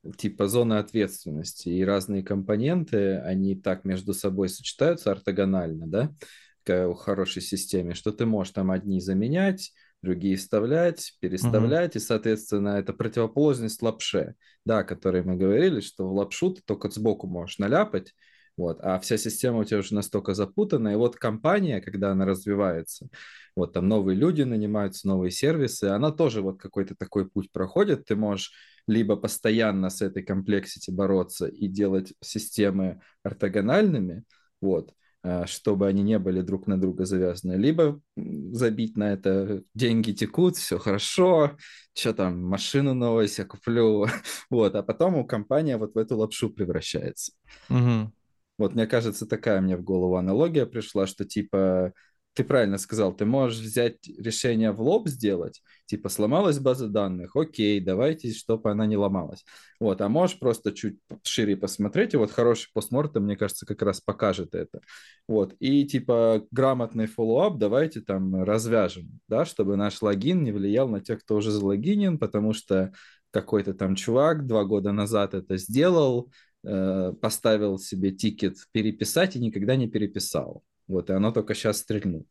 ну, 0.03 0.13
типа 0.13 0.49
зоны 0.49 0.75
ответственности, 0.75 1.69
и 1.69 1.85
разные 1.85 2.23
компоненты, 2.23 3.19
они 3.19 3.55
так 3.55 3.85
между 3.85 4.15
собой 4.15 4.49
сочетаются 4.49 5.13
ортогонально, 5.13 5.87
да, 5.87 6.13
в 6.67 6.95
хорошей 6.95 7.43
системе, 7.43 7.95
что 7.95 8.13
ты 8.13 8.27
можешь 8.27 8.53
там 8.53 8.71
одни 8.71 9.01
заменять, 9.01 9.73
другие 10.03 10.37
вставлять, 10.37 11.15
переставлять, 11.21 11.97
и, 11.97 12.01
соответственно, 12.01 12.71
это 12.71 12.93
противоположность 12.93 13.83
лапше, 13.83 14.35
да, 14.65 14.81
о 14.81 14.85
которой 14.85 15.23
мы 15.23 15.37
говорили, 15.37 15.81
что 15.81 16.09
в 16.09 16.13
лапшу 16.13 16.55
ты 16.55 16.63
только 16.65 16.91
сбоку 16.91 17.27
можешь 17.27 17.59
наляпать, 17.59 18.15
вот, 18.57 18.81
а 18.83 18.99
вся 18.99 19.17
система 19.17 19.59
у 19.59 19.65
тебя 19.65 19.79
уже 19.79 19.95
настолько 19.95 20.35
запутана, 20.35 20.89
и 20.89 20.97
вот 20.97 21.17
компания, 21.17 21.81
когда 21.81 22.11
она 22.13 22.27
развивается, 22.27 23.09
вот 23.57 23.73
там 23.73 23.89
новые 23.89 24.17
люди 24.17 24.43
нанимаются, 24.43 25.09
новые 25.09 25.31
сервисы, 25.31 25.85
она 25.85 26.11
тоже 26.11 26.43
вот 26.43 26.61
какой-то 26.61 26.95
такой 26.95 27.29
путь 27.29 27.51
проходит, 27.51 28.05
ты 28.05 28.17
можешь 28.17 28.53
либо 28.87 29.17
постоянно 29.17 29.89
с 29.89 30.03
этой 30.03 30.23
комплексити 30.23 30.91
бороться 30.91 31.47
и 31.47 31.69
делать 31.69 32.13
системы 32.21 33.01
ортогональными, 33.23 34.25
вот, 34.61 34.93
чтобы 35.47 35.87
они 35.87 36.03
не 36.03 36.19
были 36.19 36.41
друг 36.41 36.67
на 36.67 36.81
друга 36.81 37.05
завязаны, 37.05 37.55
либо 37.55 38.01
забить 38.17 38.97
на 38.97 39.13
это, 39.13 39.63
деньги 39.75 40.13
текут, 40.13 40.57
все 40.57 40.79
хорошо, 40.79 41.57
что 41.95 42.13
там, 42.13 42.43
машину 42.45 42.95
новую 42.95 43.29
себе 43.29 43.47
куплю, 43.47 44.07
вот, 44.51 44.75
а 44.75 44.83
потом 44.83 45.17
у 45.17 45.25
компания 45.27 45.77
вот 45.77 45.95
в 45.95 45.99
эту 45.99 46.17
лапшу 46.17 46.51
превращается. 46.51 47.33
Мгм. 47.69 48.13
Вот, 48.59 48.75
мне 48.75 48.87
кажется, 48.87 49.27
такая 49.27 49.61
мне 49.61 49.77
в 49.77 49.83
голову 49.83 50.17
аналогия 50.17 50.67
пришла, 50.67 51.07
что 51.07 51.25
типа 51.25 51.93
ты 52.35 52.45
правильно 52.45 52.79
сказал, 52.79 53.15
ты 53.15 53.25
можешь 53.27 53.61
взять 53.61 53.97
решение 54.19 54.73
в 54.73 54.81
лоб 54.81 55.09
сделать, 55.09 55.63
типа 55.87 56.09
сломалась 56.09 56.59
база 56.59 56.89
данных, 56.89 57.37
окей, 57.37 57.81
давайте, 57.81 58.33
чтобы 58.33 58.71
она 58.71 58.87
не 58.87 58.97
ломалась. 58.97 59.45
Вот, 59.81 60.01
а 60.01 60.09
можешь 60.09 60.39
просто 60.39 60.73
чуть 60.73 60.99
шире 61.25 61.57
посмотреть, 61.57 62.15
и 62.15 62.17
вот 62.17 62.31
хороший 62.31 62.71
postmortem, 62.73 63.25
мне 63.25 63.37
кажется, 63.37 63.67
как 63.67 63.83
раз 63.83 64.01
покажет 64.01 64.55
это. 64.55 64.81
Вот, 65.29 65.55
и 65.59 65.85
типа 65.87 66.47
грамотный 66.51 67.07
follow-up 67.07 67.59
давайте 67.59 68.01
там 68.01 68.43
развяжем, 68.43 69.21
да, 69.29 69.45
чтобы 69.45 69.77
наш 69.77 70.01
логин 70.01 70.43
не 70.43 70.53
влиял 70.53 70.89
на 70.89 71.01
тех, 71.01 71.21
кто 71.21 71.37
уже 71.37 71.51
залогинен, 71.51 72.19
потому 72.19 72.55
что 72.55 72.93
какой-то 73.31 73.75
там 73.75 73.95
чувак 73.95 74.47
два 74.47 74.65
года 74.65 74.93
назад 74.93 75.35
это 75.35 75.57
сделал, 75.57 76.31
э, 76.65 77.13
поставил 77.21 77.79
себе 77.79 78.13
тикет 78.13 78.57
переписать 78.73 79.37
и 79.37 79.41
никогда 79.41 79.77
не 79.77 79.89
переписал. 79.89 80.63
Вот, 80.87 81.11
и 81.11 81.13
оно 81.13 81.33
только 81.33 81.55
сейчас 81.55 81.79
стрельнуло. 81.79 82.25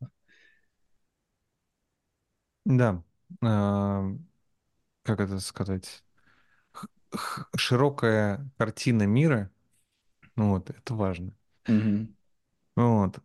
Да. 2.66 3.04
Как 5.04 5.20
это 5.20 5.40
сказать? 5.40 6.04
Широкая 7.56 8.50
картина 8.58 9.04
мира, 9.04 9.52
ну 10.36 10.52
вот, 10.52 10.70
это 10.70 10.94
важно. 10.96 11.34
Вот. 12.76 13.20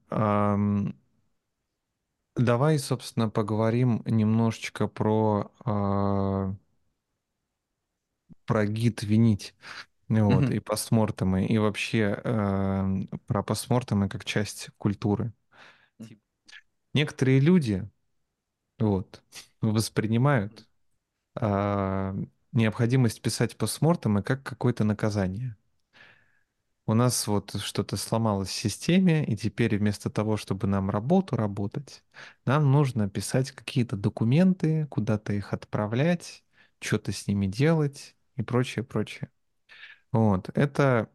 Давай, 2.37 2.79
собственно, 2.79 3.31
поговорим 3.31 4.03
немножечко 4.05 4.89
про 4.89 5.51
а, 5.65 6.55
про 8.45 8.67
гид 8.67 9.03
винить. 9.03 9.55
Вот, 10.09 10.51
Мгм. 10.51 10.53
и 10.53 10.61
постмортемы, 10.61 11.47
и 11.47 11.59
вообще 11.59 12.21
э, 12.23 12.85
про 13.27 13.43
постмортемы 13.43 14.09
как 14.09 14.25
часть 14.25 14.71
культуры. 14.79 15.33
Тип- 16.01 16.21
Некоторые 16.95 17.41
люди 17.41 17.89
вот, 18.79 19.23
воспринимают 19.63 20.69
а, 21.37 22.15
необходимость 22.53 23.23
писать 23.23 23.57
постмортемы 23.59 24.23
как 24.23 24.43
какое-то 24.45 24.85
наказание. 24.85 25.57
У 26.87 26.95
нас 26.95 27.27
вот 27.27 27.55
что-то 27.61 27.97
сломалось 27.97 28.49
в 28.49 28.53
системе, 28.53 29.25
и 29.25 29.37
теперь 29.37 29.77
вместо 29.79 30.09
того, 30.11 30.37
чтобы 30.37 30.67
нам 30.69 30.89
работу 30.91 31.37
работать, 31.37 32.05
нам 32.45 32.71
нужно 32.71 33.09
писать 33.11 33.51
какие-то 33.53 33.97
документы, 33.97 34.87
куда-то 34.87 35.33
их 35.33 35.53
отправлять, 35.53 36.45
что-то 36.81 37.11
с 37.13 37.27
ними 37.27 37.47
делать 37.47 38.15
и 38.37 38.43
прочее, 38.43 38.85
прочее. 38.85 39.31
Вот. 40.13 40.51
Это, 40.55 41.11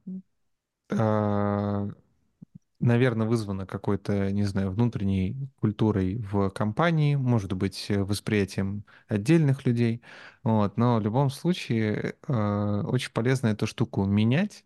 наверное, 2.80 3.28
вызвано 3.28 3.66
какой-то, 3.68 4.32
не 4.32 4.44
знаю, 4.44 4.72
внутренней 4.72 5.50
культурой 5.60 6.18
в 6.18 6.50
компании, 6.50 7.16
может 7.16 7.54
быть, 7.54 7.86
э, 7.90 8.04
восприятием 8.04 8.86
отдельных 9.08 9.66
людей. 9.66 10.02
Вот. 10.44 10.78
Но 10.78 10.98
в 10.98 11.02
любом 11.02 11.30
случае 11.30 12.16
э, 12.28 12.82
очень 12.86 13.12
полезно 13.12 13.48
эту 13.48 13.68
штуку 13.68 14.06
менять 14.06 14.66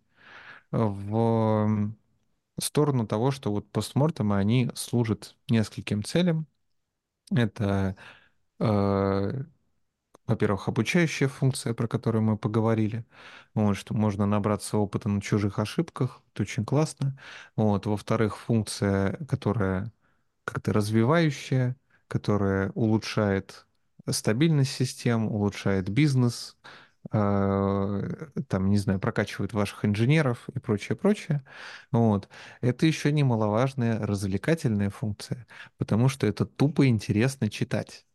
в 0.72 1.94
сторону 2.60 3.08
того, 3.08 3.32
что 3.32 3.52
вот 3.52 3.70
постмортемы, 3.72 4.38
они 4.38 4.72
служат 4.76 5.36
нескольким 5.50 6.04
целям. 6.04 6.48
Это, 7.32 7.96
э, 8.60 9.44
во-первых, 10.28 10.68
обучающая 10.68 11.28
функция, 11.28 11.74
про 11.74 11.88
которую 11.88 12.24
мы 12.24 12.38
поговорили, 12.38 13.06
вот, 13.54 13.76
что 13.78 13.94
можно 13.94 14.26
набраться 14.26 14.78
опыта 14.78 15.10
на 15.10 15.22
чужих 15.22 15.60
ошибках, 15.60 16.22
это 16.34 16.44
очень 16.44 16.66
классно. 16.66 17.18
Вот. 17.56 17.86
Во-вторых, 17.86 18.38
функция, 18.38 19.18
которая 19.28 19.92
как-то 20.46 20.74
развивающая, 20.74 21.76
которая 22.08 22.72
улучшает 22.72 23.68
стабильность 24.10 24.72
систем, 24.72 25.28
улучшает 25.28 25.90
бизнес, 25.90 26.58
э, 27.12 28.28
там, 28.48 28.70
не 28.70 28.78
знаю, 28.78 29.00
прокачивает 29.00 29.54
ваших 29.54 29.86
инженеров 29.86 30.48
и 30.54 30.60
прочее, 30.60 30.96
прочее. 30.96 31.44
Вот. 31.92 32.30
Это 32.62 32.86
еще 32.86 33.12
немаловажная 33.12 34.00
развлекательная 34.06 34.90
функция, 34.90 35.48
потому 35.78 36.10
что 36.10 36.28
это 36.28 36.46
тупо 36.46 36.88
интересно 36.88 37.50
читать. 37.50 38.06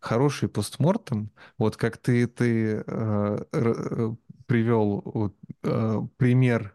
Хороший 0.00 0.48
постмортем, 0.48 1.30
вот 1.58 1.76
как 1.76 1.96
ты, 1.98 2.26
ты 2.28 2.84
э, 2.86 3.44
э, 3.52 4.14
привел 4.46 5.34
э, 5.64 6.00
пример 6.16 6.74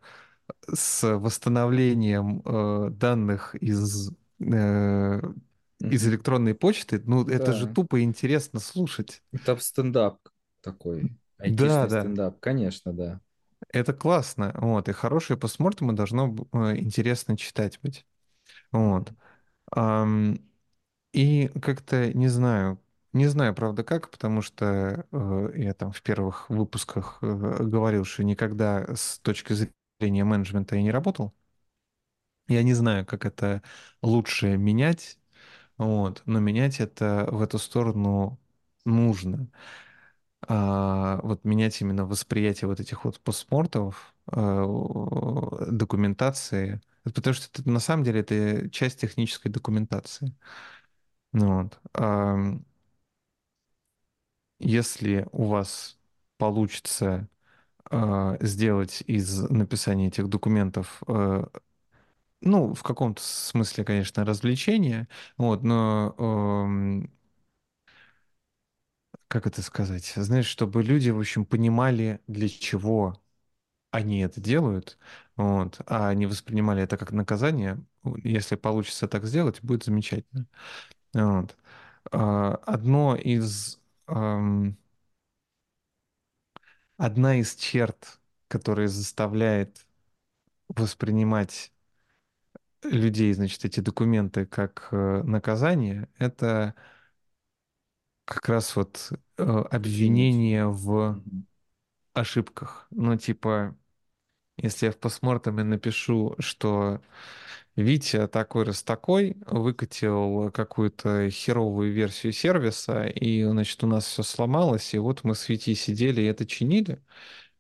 с 0.74 1.18
восстановлением 1.18 2.42
э, 2.46 2.90
данных 2.92 3.56
из, 3.56 4.12
э, 4.42 5.22
из 5.82 6.08
электронной 6.08 6.56
почты, 6.56 7.02
ну, 7.06 7.26
это 7.28 7.54
же 7.54 7.68
Да. 7.68 7.74
тупо 7.74 8.02
интересно 8.04 8.60
слушать. 8.60 9.24
Это 9.34 9.58
стендап 9.58 10.20
такой. 10.62 11.12
Да, 11.46 11.88
да, 11.88 12.00
стендап, 12.00 12.40
конечно, 12.40 12.94
да. 12.94 13.20
это 13.70 13.94
классно. 13.94 14.52
Вот, 14.56 14.90
и 14.90 14.92
хорошие 14.94 15.38
постмортемы 15.38 15.94
должно 15.94 16.36
э, 16.54 16.78
интересно 16.78 17.38
читать 17.38 17.80
быть. 17.82 18.06
Вот. 18.72 19.14
И 21.14 21.50
как-то 21.62 22.14
не 22.14 22.28
знаю, 22.28 22.80
не 23.14 23.28
знаю, 23.28 23.54
правда, 23.56 23.84
как, 23.84 24.10
потому 24.12 24.42
что 24.42 25.06
э, 25.12 25.52
я 25.56 25.74
там 25.74 25.92
в 25.92 26.02
первых 26.02 26.50
выпусках 26.50 27.20
э, 27.22 27.64
говорил, 27.64 28.06
что 28.06 28.24
никогда 28.24 28.96
с 28.96 29.20
точки 29.20 29.54
зрения 30.00 30.24
менеджмента 30.24 30.76
я 30.76 30.82
не 30.82 30.92
работал. 30.92 31.34
Я 32.48 32.64
не 32.64 32.74
знаю, 32.74 33.06
как 33.06 33.26
это 33.26 33.62
лучше 34.02 34.58
менять, 34.58 35.18
вот, 35.78 36.24
но 36.26 36.40
менять 36.40 36.80
это 36.82 37.28
в 37.32 37.42
эту 37.42 37.60
сторону 37.60 38.40
нужно. 38.86 39.50
А, 40.48 41.20
вот 41.24 41.46
менять 41.46 41.80
именно 41.82 42.06
восприятие 42.06 42.68
вот 42.68 42.80
этих 42.80 43.06
вот 43.06 43.20
постмортов, 43.22 44.14
а, 44.28 44.66
документации, 45.72 46.82
потому 47.04 47.34
что 47.34 47.48
это, 47.62 47.70
на 47.70 47.80
самом 47.80 48.04
деле 48.04 48.22
это 48.22 48.70
часть 48.70 49.00
технической 49.02 49.52
документации. 49.52 50.36
Ну 51.34 51.64
Вот. 51.64 51.80
Если 54.64 55.28
у 55.32 55.46
вас 55.46 55.98
получится 56.38 57.28
а, 57.92 58.38
сделать 58.42 59.04
из 59.08 59.50
написания 59.50 60.08
этих 60.10 60.30
документов 60.30 61.02
а, 61.08 61.50
ну, 62.42 62.74
в 62.74 62.84
каком-то 62.84 63.22
смысле, 63.24 63.86
конечно, 63.86 64.26
развлечение, 64.26 65.08
вот, 65.38 65.64
но 65.64 66.16
эм, 66.20 67.12
как 69.28 69.48
это 69.48 69.62
сказать? 69.62 70.14
Знаешь, 70.16 70.46
чтобы 70.48 70.84
люди, 70.84 71.10
в 71.10 71.20
общем, 71.20 71.46
понимали, 71.46 72.20
для 72.28 72.50
чего 72.50 73.22
они 73.92 74.22
это 74.22 74.42
делают, 74.42 74.98
вот, 75.38 75.82
а 75.88 76.14
не 76.16 76.28
воспринимали 76.28 76.84
это 76.84 76.98
как 76.98 77.12
наказание. 77.14 77.84
Если 78.24 78.56
получится 78.58 79.08
так 79.08 79.26
сделать, 79.26 79.62
будет 79.64 79.86
замечательно. 79.86 80.48
Вот. 81.14 81.58
А, 82.12 82.56
Одно 82.66 83.16
из, 83.18 83.82
эм, 84.08 84.78
одна 86.98 87.36
из 87.40 87.56
черт, 87.56 88.20
которая 88.48 88.88
заставляет 88.88 89.86
воспринимать 90.70 91.74
людей, 92.84 93.34
значит, 93.34 93.64
эти 93.66 93.80
документы 93.80 94.46
как 94.46 94.90
э, 94.92 95.24
наказание, 95.24 96.10
это 96.18 96.76
как 98.26 98.50
раз 98.50 98.76
вот 98.76 99.12
э, 99.38 99.44
обвинение 99.44 100.68
в 100.68 101.14
Мгм. 101.26 101.46
ошибках. 102.14 102.88
Ну, 102.92 103.18
типа, 103.18 103.76
если 104.58 104.88
я 104.88 104.92
в 104.92 104.98
постмортеме 105.00 105.64
напишу, 105.64 106.36
что 106.40 107.02
Витя 107.76 108.28
такой 108.28 108.66
раз 108.66 108.84
такой 108.84 109.38
выкатил 109.48 110.52
какую-то 110.52 111.30
херовую 111.32 111.92
версию 111.92 112.34
сервиса, 112.34 113.06
и, 113.06 113.44
значит, 113.44 113.84
у 113.84 113.88
нас 113.88 114.06
все 114.06 114.24
сломалось, 114.24 114.94
и 114.94 115.00
вот 115.00 115.24
мы 115.24 115.34
с 115.36 115.50
Витей 115.50 115.76
сидели 115.76 116.22
и 116.22 116.26
это 116.26 116.46
чинили. 116.46 117.02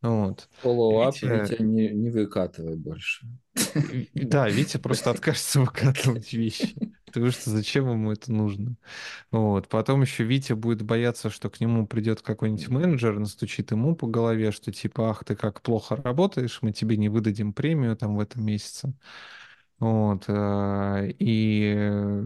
Вот. 0.02 0.50
Follow-up, 0.64 1.14
Витя, 1.22 1.26
Витя, 1.26 1.62
не, 1.62 1.90
не 1.90 2.10
выкатывай 2.12 2.76
больше. 2.76 3.26
Да, 4.14 4.50
Витя 4.50 4.78
просто 4.78 5.10
откажется 5.12 5.62
выкатывать 5.62 6.34
вещи, 6.34 6.76
потому 7.06 7.32
что 7.32 7.50
зачем 7.50 7.90
ему 7.90 8.12
это 8.12 8.32
нужно? 8.32 8.76
Вот. 9.32 9.68
Потом 9.70 10.02
еще 10.02 10.26
Витя 10.26 10.54
будет 10.54 10.84
бояться, 10.84 11.30
что 11.30 11.50
к 11.50 11.60
нему 11.60 11.88
придет 11.88 12.22
какой-нибудь 12.22 12.68
менеджер, 12.68 13.18
настучит 13.18 13.72
ему 13.72 13.96
по 13.96 14.08
голове, 14.08 14.52
что 14.52 14.72
типа, 14.72 15.10
ах, 15.10 15.24
ты 15.24 15.36
как 15.36 15.62
плохо 15.62 15.96
работаешь, 15.96 16.60
мы 16.62 16.72
тебе 16.72 16.98
не 16.98 17.10
выдадим 17.10 17.54
премию 17.54 17.96
там 17.96 18.16
в 18.16 18.20
этом 18.20 18.46
месяце. 18.46 18.94
Вот. 19.80 20.26
э, 20.28 21.12
И 21.20 22.22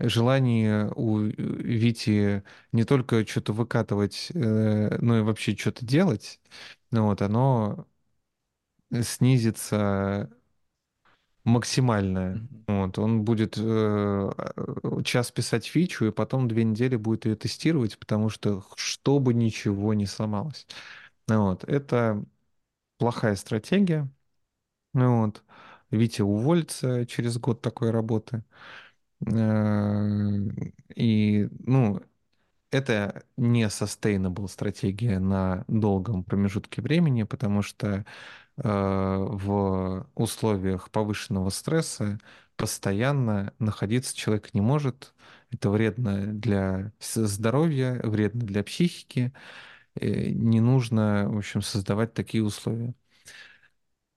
желание 0.00 0.90
у 0.96 1.18
Вити 1.20 2.42
не 2.72 2.84
только 2.84 3.26
что-то 3.26 3.52
выкатывать, 3.52 4.30
э, 4.34 4.98
но 5.00 5.18
и 5.18 5.22
вообще 5.22 5.56
что-то 5.56 5.84
делать, 5.86 6.40
ну 6.90 7.06
вот, 7.06 7.22
оно 7.22 7.86
снизится 9.02 10.28
максимальное. 11.44 12.36
Мгм. 12.36 12.64
Вот, 12.66 12.98
он 12.98 13.22
будет 13.24 13.56
э, 13.58 14.30
час 15.04 15.30
писать 15.30 15.66
фичу, 15.66 16.06
и 16.06 16.10
потом 16.10 16.48
две 16.48 16.64
недели 16.64 16.96
будет 16.96 17.26
ее 17.26 17.36
тестировать, 17.36 17.98
потому 17.98 18.30
что 18.30 18.64
чтобы 18.76 19.34
ничего 19.34 19.92
не 19.94 20.06
сломалось. 20.06 20.66
Ну 21.28 21.44
Вот, 21.46 21.64
это 21.64 22.24
плохая 22.98 23.36
стратегия. 23.36 24.10
Ну 24.94 25.22
Вот. 25.22 25.44
Витя 25.90 26.22
уволится 26.22 27.06
через 27.06 27.38
год 27.38 27.60
такой 27.62 27.90
работы. 27.90 28.44
Э, 29.26 30.38
И, 30.96 31.48
ну, 31.66 32.00
это 32.70 33.24
не 33.36 33.64
sustainable 33.66 34.48
стратегия 34.48 35.18
на 35.20 35.64
долгом 35.68 36.24
промежутке 36.24 36.82
времени, 36.82 37.24
потому 37.24 37.62
что 37.62 38.04
э, 38.58 38.62
в 38.64 40.08
условиях 40.14 40.90
повышенного 40.90 41.50
стресса 41.50 42.20
постоянно 42.56 43.54
находиться 43.58 44.16
человек 44.16 44.54
не 44.54 44.60
может. 44.62 45.14
Это 45.52 45.70
вредно 45.70 46.26
для 46.26 46.92
здоровья, 47.00 48.00
вредно 48.04 48.42
для 48.42 48.64
психики. 48.64 49.32
Э, 49.96 50.30
Не 50.30 50.60
нужно, 50.60 51.26
в 51.30 51.38
общем, 51.38 51.62
создавать 51.62 52.14
такие 52.14 52.44
условия. 52.44 52.94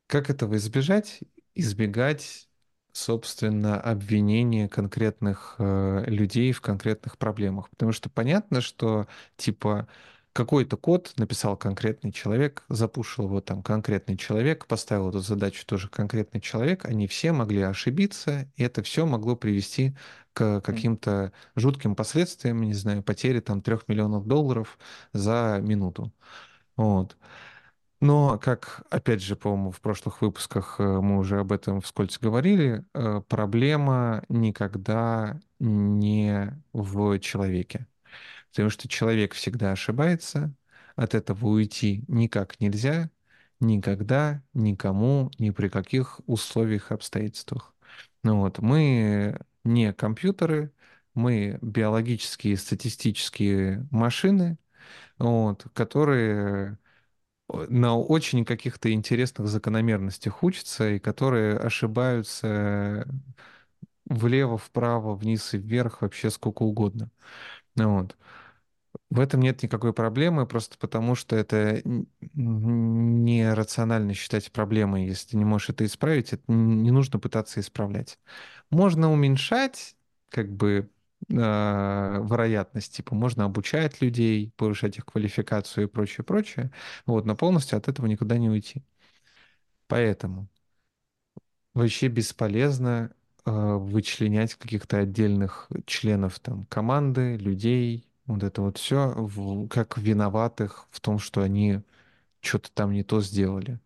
Как 0.07 0.29
этого 0.29 0.55
избежать? 0.57 1.21
Избегать, 1.59 2.49
собственно, 2.91 3.81
обвинения 3.81 4.69
конкретных 4.69 5.55
э, 5.59 6.03
людей 6.07 6.51
в 6.51 6.61
конкретных 6.61 7.17
проблемах. 7.17 7.69
Потому 7.71 7.91
что 7.93 8.09
понятно, 8.09 8.61
что, 8.61 9.07
типа, 9.37 9.87
какой-то 10.33 10.77
код 10.77 11.13
написал 11.17 11.57
конкретный 11.57 12.11
человек, 12.11 12.63
запушил 12.69 13.25
его 13.25 13.41
там 13.41 13.63
конкретный 13.63 14.17
человек, 14.17 14.67
поставил 14.67 15.09
эту 15.09 15.19
задачу 15.19 15.65
тоже 15.65 15.89
конкретный 15.89 16.41
человек, 16.41 16.85
они 16.85 17.07
все 17.07 17.31
могли 17.31 17.61
ошибиться, 17.63 18.51
и 18.55 18.63
это 18.63 18.83
все 18.83 19.07
могло 19.07 19.35
привести 19.35 19.95
к 20.33 20.61
каким-то 20.61 21.33
жутким 21.55 21.95
последствиям, 21.95 22.61
не 22.61 22.75
знаю, 22.75 23.01
потери 23.01 23.39
там 23.39 23.63
трех 23.63 23.87
миллионов 23.87 24.27
долларов 24.27 24.77
за 25.11 25.59
минуту. 25.63 26.13
Вот. 26.75 27.17
Но, 27.99 28.37
как, 28.37 28.83
опять 28.91 29.23
же, 29.23 29.35
по-моему, 29.35 29.71
в 29.71 29.81
прошлых 29.81 30.21
выпусках 30.21 30.75
э, 30.79 30.83
мы 30.83 31.17
уже 31.17 31.39
об 31.39 31.51
этом 31.51 31.81
вскользь 31.81 32.19
говорили, 32.19 32.85
э, 32.93 33.21
проблема 33.27 34.23
никогда 34.29 35.39
не 35.59 36.53
в 36.73 37.19
человеке. 37.19 37.87
Потому 38.51 38.69
что 38.69 38.87
человек 38.87 39.33
всегда 39.33 39.71
ошибается, 39.71 40.53
от 40.95 41.15
этого 41.15 41.47
уйти 41.47 42.03
никак 42.07 42.59
нельзя, 42.59 43.09
никогда, 43.59 44.43
никому, 44.53 45.31
ни 45.39 45.49
при 45.51 45.69
каких 45.69 46.21
условиях, 46.27 46.91
обстоятельствах. 46.91 47.73
Ну 48.23 48.39
вот, 48.41 48.59
мы 48.59 49.39
не 49.63 49.93
компьютеры, 49.93 50.71
мы 51.13 51.57
биологические 51.61 52.57
статистические 52.57 53.87
машины, 53.91 54.57
вот, 55.17 55.65
которые 55.73 56.77
на 57.49 57.97
очень 57.97 58.45
каких-то 58.45 58.91
интересных 58.91 59.47
закономерностях 59.47 60.43
учатся 60.43 60.89
и 60.91 60.99
которые 60.99 61.57
ошибаются 61.57 63.07
влево, 64.05 64.57
вправо, 64.57 65.15
вниз 65.15 65.53
и 65.53 65.57
вверх 65.57 66.01
вообще 66.01 66.29
сколько 66.29 66.63
угодно. 66.63 67.09
Вот. 67.75 68.17
В 69.09 69.19
этом 69.19 69.41
нет 69.41 69.63
никакой 69.63 69.93
проблемы, 69.93 70.45
просто 70.45 70.77
потому 70.77 71.15
что 71.15 71.35
это 71.35 71.81
нерационально 72.33 74.13
считать 74.13 74.51
проблемой. 74.51 75.05
Если 75.05 75.29
ты 75.31 75.37
не 75.37 75.45
можешь 75.45 75.69
это 75.69 75.85
исправить, 75.85 76.33
это 76.33 76.43
не 76.47 76.91
нужно 76.91 77.19
пытаться 77.19 77.59
исправлять. 77.59 78.19
Можно 78.69 79.11
уменьшать, 79.11 79.95
как 80.29 80.51
бы, 80.51 80.89
вероятность, 81.29 82.95
типа 82.95 83.15
можно 83.15 83.45
обучать 83.45 84.01
людей, 84.01 84.53
повышать 84.57 84.97
их 84.97 85.05
квалификацию 85.05 85.85
и 85.85 85.89
прочее, 85.89 86.23
прочее, 86.23 86.71
вот, 87.05 87.25
но 87.25 87.35
полностью 87.35 87.77
от 87.77 87.87
этого 87.87 88.05
никуда 88.07 88.37
не 88.37 88.49
уйти. 88.49 88.83
Поэтому 89.87 90.47
вообще 91.73 92.07
бесполезно 92.07 93.11
э, 93.45 93.51
вычленять 93.51 94.55
каких-то 94.55 94.97
отдельных 94.99 95.69
членов 95.85 96.39
там 96.39 96.65
команды, 96.65 97.37
людей, 97.37 98.07
вот 98.25 98.43
это 98.43 98.61
вот 98.61 98.77
все 98.77 99.29
как 99.69 99.97
виноватых 99.97 100.87
в 100.91 100.99
том, 101.01 101.19
что 101.19 101.41
они 101.41 101.81
что-то 102.41 102.71
там 102.73 102.93
не 102.93 103.03
то 103.03 103.21
сделали. 103.21 103.79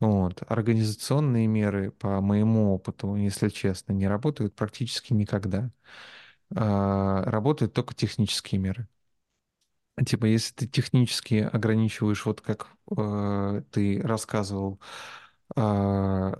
Вот. 0.00 0.42
Организационные 0.48 1.46
меры, 1.48 1.92
по 1.92 2.20
моему 2.20 2.74
опыту, 2.74 3.16
если 3.16 3.48
честно, 3.50 3.92
не 3.94 4.08
работают 4.08 4.54
практически 4.56 5.12
никогда. 5.14 5.70
А, 6.54 7.22
работают 7.24 7.72
только 7.74 7.94
технические 7.94 8.60
меры. 8.60 8.88
Типа, 10.06 10.26
если 10.26 10.54
ты 10.54 10.66
технически 10.68 11.34
ограничиваешь, 11.52 12.24
вот 12.24 12.40
как 12.40 12.68
э, 12.96 13.62
ты 13.72 14.00
рассказывал, 14.00 14.78
э, 15.56 16.34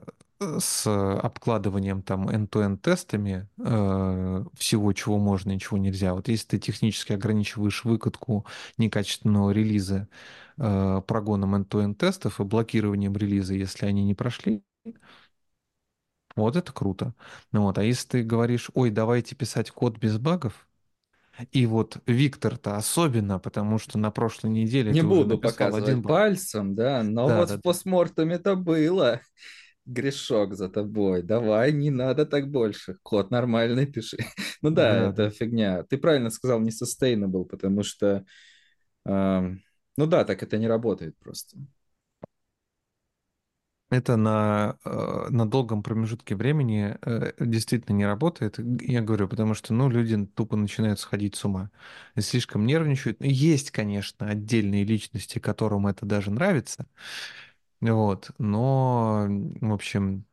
с 0.61 0.87
обкладыванием 0.89 2.03
там 2.03 2.29
end-to-end 2.29 2.79
тестами 2.79 3.49
э, 3.59 4.45
всего, 4.57 4.93
чего 4.93 5.19
можно 5.19 5.53
и 5.57 5.59
чего 5.59 5.79
нельзя. 5.79 6.15
Вот 6.15 6.29
если 6.29 6.47
ты 6.49 6.59
технически 6.61 7.13
ограничиваешь 7.15 7.85
выкатку 7.85 8.47
некачественного 8.79 9.51
релиза 9.51 10.09
э, 10.59 11.03
прогоном 11.07 11.57
end-to-end 11.57 11.97
тестов 11.97 12.41
и 12.41 12.45
блокированием 12.45 13.17
релиза, 13.17 13.55
если 13.55 13.87
они 13.87 14.05
не 14.05 14.15
прошли, 14.15 14.63
вот 16.45 16.57
это 16.57 16.73
круто. 16.73 17.15
Ну 17.53 17.63
вот, 17.63 17.79
а 17.79 17.85
если 17.85 18.09
ты 18.09 18.23
говоришь, 18.23 18.71
ой, 18.75 18.91
давайте 18.91 19.35
писать 19.37 19.71
код 19.71 19.99
без 19.99 20.19
багов, 20.19 20.67
и 21.53 21.67
вот 21.67 21.99
Виктор-то 22.07 22.77
особенно, 22.77 23.39
потому 23.39 23.79
что 23.79 23.99
на 23.99 24.11
прошлой 24.11 24.51
неделе 24.51 24.95
не 24.95 25.03
буду 25.03 25.39
показывать 25.39 25.89
один 25.89 26.03
баг. 26.03 26.19
пальцем, 26.19 26.75
да, 26.75 27.03
но 27.03 27.29
Да, 27.29 27.35
вот 27.35 27.51
да, 27.51 27.59
в 27.59 27.61
постмортуме 27.61 28.37
это 28.37 28.55
было. 28.57 29.21
Грешок 29.87 30.55
за 30.55 30.69
тобой. 30.69 31.23
Давай, 31.23 31.73
не 31.73 31.91
надо 31.91 32.27
так 32.27 32.51
больше. 32.51 32.97
Код 33.03 33.31
нормальный 33.33 33.87
пиши. 33.87 34.19
Ну 34.63 34.71
да, 34.71 34.97
Да, 34.97 35.09
это 35.09 35.31
да. 35.31 35.31
фигня. 35.31 35.85
Ты 35.85 35.99
правильно 35.99 36.31
сказал, 36.31 36.61
не 36.61 36.71
sustainable, 36.71 37.45
потому 37.47 37.83
что, 37.85 38.25
эм, 39.07 39.63
ну 39.97 40.07
да, 40.07 40.25
так 40.25 40.43
это 40.43 40.59
не 40.59 40.69
работает 40.69 41.17
просто. 41.19 41.59
Это 43.91 44.17
на, 44.17 44.79
э, 44.85 45.27
на 45.31 45.49
долгом 45.49 45.83
промежутке 45.83 46.37
времени 46.37 46.99
э, 47.03 47.33
действительно 47.41 47.97
не 47.97 48.05
работает. 48.07 48.59
Я 48.83 49.01
говорю, 49.01 49.29
потому 49.29 49.55
что 49.55 49.73
ну, 49.73 49.89
люди 49.89 50.27
тупо 50.27 50.57
начинают 50.57 51.01
сходить 51.01 51.37
с 51.37 51.45
ума. 51.47 51.71
Слишком 52.19 52.67
нервничают. 52.67 53.17
Есть, 53.21 53.71
конечно, 53.71 54.29
отдельные 54.29 54.85
личности, 54.85 55.39
которым 55.39 55.87
это 55.87 56.05
даже 56.05 56.31
нравится. 56.31 56.87
Вот. 57.81 58.31
Но, 58.39 59.27
в 59.29 59.73
общем, 59.75 60.27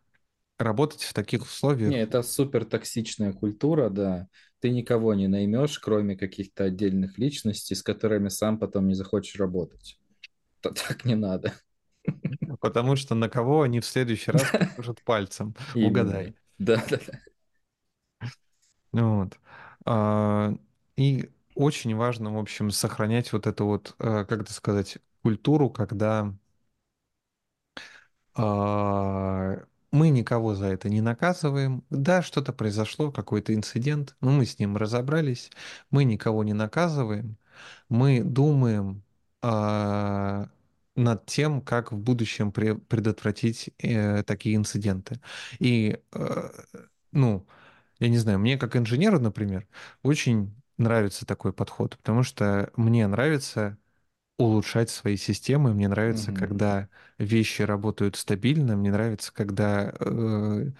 работать 0.60 1.04
в 1.04 1.14
таких 1.14 1.44
Не, 1.84 1.96
условиях 1.96 1.98
это 1.98 2.22
супер 2.24 2.66
токсичная 2.66 3.32
культура, 3.34 3.90
да. 3.90 4.28
Ты 4.60 4.70
никого 4.72 5.14
не 5.14 5.28
наймешь, 5.28 5.78
кроме 5.80 6.16
каких-то 6.18 6.64
отдельных 6.66 7.18
личностей, 7.20 7.76
с 7.76 7.84
которыми 7.84 8.30
сам 8.30 8.58
потом 8.60 8.88
не 8.88 8.96
захочешь 8.96 9.40
работать. 9.40 10.00
То 10.62 10.72
так 10.72 11.06
не 11.06 11.16
надо. 11.16 11.54
Потому 12.60 12.96
что 12.96 13.16
на 13.16 13.30
кого 13.30 13.62
они 13.64 13.80
в 13.80 13.86
следующий 13.86 14.32
раз 14.32 14.44
покажут 14.52 15.02
пальцем? 15.04 15.56
Угадай. 15.76 16.36
Да, 16.58 16.84
да, 16.90 16.98
да. 16.98 17.20
Вот. 18.92 19.38
А, 19.86 20.54
И 20.96 21.30
очень 21.56 21.96
важно, 21.96 22.34
в 22.34 22.38
общем, 22.38 22.72
сохранять 22.72 23.34
вот 23.34 23.48
эту 23.48 23.66
вот, 23.66 23.96
э, 24.00 24.26
как 24.26 24.42
это 24.42 24.54
сказать, 24.54 24.98
культуру, 25.22 25.70
когда 25.70 26.34
а, 28.36 29.64
мы 29.92 30.10
никого 30.10 30.56
за 30.56 30.68
это 30.68 30.90
не 30.90 31.02
наказываем. 31.02 31.84
Да, 31.90 32.22
что-то 32.22 32.54
произошло, 32.54 33.12
какой-то 33.12 33.54
инцидент, 33.54 34.16
но 34.22 34.32
мы 34.32 34.46
с 34.46 34.60
ним 34.60 34.78
разобрались. 34.78 35.52
Мы 35.92 36.04
никого 36.04 36.44
не 36.44 36.54
наказываем. 36.54 37.38
Мы 37.90 38.24
думаем 38.24 39.04
а, 39.42 40.50
над 40.96 41.26
тем, 41.26 41.62
как 41.62 41.92
в 41.92 41.98
будущем 41.98 42.50
пре- 42.50 42.78
предотвратить 42.80 43.70
э, 43.80 44.24
такие 44.24 44.56
инциденты. 44.56 45.20
И, 45.60 46.00
э, 46.14 46.50
ну, 47.12 47.46
я 48.00 48.10
не 48.10 48.18
знаю, 48.18 48.40
мне 48.40 48.58
как 48.58 48.76
инженеру, 48.76 49.20
например, 49.20 49.68
очень 50.04 50.54
нравится 50.78 51.26
такой 51.26 51.54
подход, 51.54 51.98
потому 51.98 52.24
что 52.24 52.72
мне 52.76 53.08
нравится 53.08 53.78
улучшать 54.38 54.90
свои 54.90 55.18
системы. 55.18 55.74
Мне 55.74 55.88
нравится, 55.88 56.32
Мгм. 56.32 56.34
когда 56.34 56.90
вещи 57.18 57.62
работают 57.62 58.16
стабильно. 58.18 58.76
Мне 58.76 58.92
нравится, 58.92 59.34
когда 59.34 59.94
э, 60.00 60.72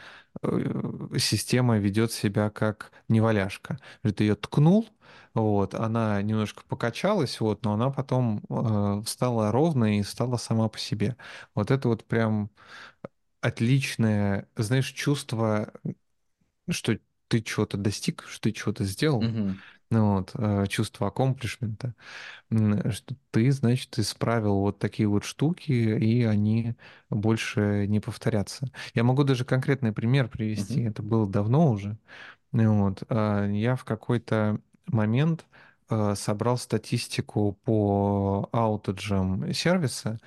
э, 0.44 1.18
система 1.20 1.78
ведет 1.80 2.12
себя 2.12 2.50
как 2.50 2.92
неваляшка. 3.08 3.80
Ты 4.04 4.24
ее 4.26 4.36
ткнул, 4.36 4.88
вот, 5.36 5.76
она 5.76 6.22
немножко 6.22 6.64
покачалась, 6.68 7.40
вот, 7.40 7.64
но 7.64 7.74
она 7.74 7.92
потом 7.92 8.42
э, 8.50 9.02
встала 9.06 9.52
ровно 9.52 10.00
и 10.00 10.04
стала 10.04 10.38
сама 10.38 10.70
по 10.70 10.80
себе. 10.80 11.18
Вот 11.54 11.72
это 11.72 11.90
вот 11.90 12.06
прям 12.06 12.50
отличное, 13.42 14.48
знаешь, 14.56 14.90
чувство, 14.92 15.72
что 16.70 16.98
ты 17.28 17.42
чего-то 17.42 17.78
достиг, 17.78 18.24
что 18.28 18.42
ты 18.44 18.52
чего-то 18.52 18.84
сделал. 18.84 19.22
Мгм. 19.22 19.60
Ну 19.92 20.16
вот, 20.16 20.32
э, 20.36 20.66
чувство 20.68 21.08
аккомплишмента. 21.08 21.94
Что 22.50 23.16
ты, 23.32 23.52
значит, 23.52 23.98
исправил 24.00 24.60
вот 24.60 24.80
такие 24.80 25.08
вот 25.08 25.26
штуки, 25.26 25.72
и 25.72 26.24
они 26.24 26.76
больше 27.10 27.86
не 27.88 28.00
повторятся. 28.00 28.68
Я 28.94 29.04
могу 29.04 29.24
даже 29.24 29.46
конкретный 29.46 29.94
пример 29.94 30.28
привести. 30.30 30.82
Мгм. 30.82 30.90
Это 30.90 31.04
было 31.04 31.28
давно 31.28 31.72
уже. 31.72 31.98
Ну 32.52 32.84
Вот. 32.84 33.04
а, 33.10 33.46
Я 33.48 33.76
в 33.76 33.86
какой-то 33.86 34.60
момент 34.88 35.46
а, 35.90 36.16
собрал 36.16 36.58
статистику 36.58 37.54
по 37.64 38.50
аутеджам 38.52 39.54
сервиса, 39.54 40.20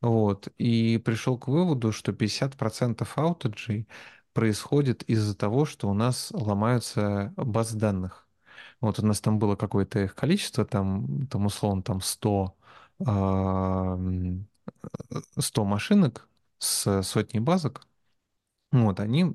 вот, 0.00 0.48
и 0.58 0.98
пришел 0.98 1.38
к 1.38 1.48
выводу, 1.48 1.92
что 1.92 2.12
50% 2.12 3.18
аутеджей 3.18 3.88
происходит 4.32 5.02
из-за 5.04 5.36
того, 5.36 5.64
что 5.66 5.88
у 5.90 5.94
нас 5.94 6.30
ломаются 6.32 7.32
базы 7.36 7.78
данных. 7.78 8.28
Вот 8.80 8.98
у 9.00 9.06
нас 9.06 9.20
там 9.20 9.38
было 9.38 9.56
какое-то 9.56 10.00
их 10.00 10.14
количество, 10.14 10.64
там, 10.64 11.26
там 11.28 11.46
условно, 11.46 11.82
там 11.82 12.00
100, 12.00 12.56
а, 13.06 13.94
м, 13.96 14.48
100 15.38 15.64
машинок 15.64 16.28
с 16.58 17.02
сотней 17.02 17.40
базок. 17.40 17.86
Вот, 18.72 19.00
они 19.00 19.34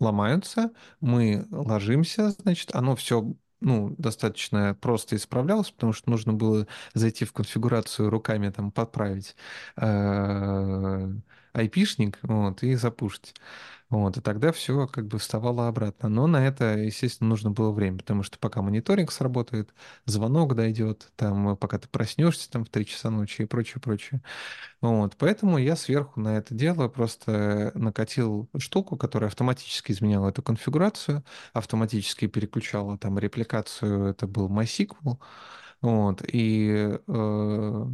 ломаются, 0.00 0.72
мы 1.00 1.46
ложимся, 1.50 2.30
значит, 2.32 2.74
оно 2.74 2.96
все 2.96 3.34
ну, 3.62 3.94
достаточно 3.98 4.76
просто 4.80 5.16
исправлялось, 5.16 5.70
потому 5.70 5.92
что 5.92 6.10
нужно 6.10 6.32
было 6.32 6.66
зайти 6.94 7.24
в 7.24 7.32
конфигурацию 7.32 8.10
руками, 8.10 8.50
там, 8.50 8.70
подправить 8.70 9.36
э, 9.76 11.08
айпишник, 11.52 12.18
вот, 12.22 12.62
и 12.62 12.74
запушить. 12.74 13.34
Вот, 13.92 14.16
и 14.16 14.22
тогда 14.22 14.52
все 14.52 14.86
как 14.86 15.06
бы 15.06 15.18
вставало 15.18 15.68
обратно. 15.68 16.08
Но 16.08 16.26
на 16.26 16.46
это, 16.46 16.78
естественно, 16.78 17.28
нужно 17.28 17.50
было 17.50 17.72
время, 17.72 17.98
потому 17.98 18.22
что 18.22 18.38
пока 18.38 18.62
мониторинг 18.62 19.12
сработает, 19.12 19.74
звонок 20.06 20.54
дойдет, 20.54 21.12
там, 21.16 21.58
пока 21.58 21.78
ты 21.78 21.88
проснешься 21.88 22.50
там 22.50 22.64
в 22.64 22.70
3 22.70 22.86
часа 22.86 23.10
ночи 23.10 23.42
и 23.42 23.44
прочее, 23.44 23.82
прочее. 23.82 24.22
Вот, 24.80 25.16
поэтому 25.18 25.58
я 25.58 25.76
сверху 25.76 26.20
на 26.20 26.38
это 26.38 26.54
дело 26.54 26.88
просто 26.88 27.70
накатил 27.74 28.48
штуку, 28.56 28.96
которая 28.96 29.28
автоматически 29.28 29.92
изменяла 29.92 30.30
эту 30.30 30.42
конфигурацию, 30.42 31.22
автоматически 31.52 32.28
переключала 32.28 32.96
там 32.96 33.18
репликацию, 33.18 34.06
это 34.06 34.26
был 34.26 34.48
MySQL, 34.48 35.18
вот, 35.82 36.22
и 36.32 36.98
э, 37.06 37.86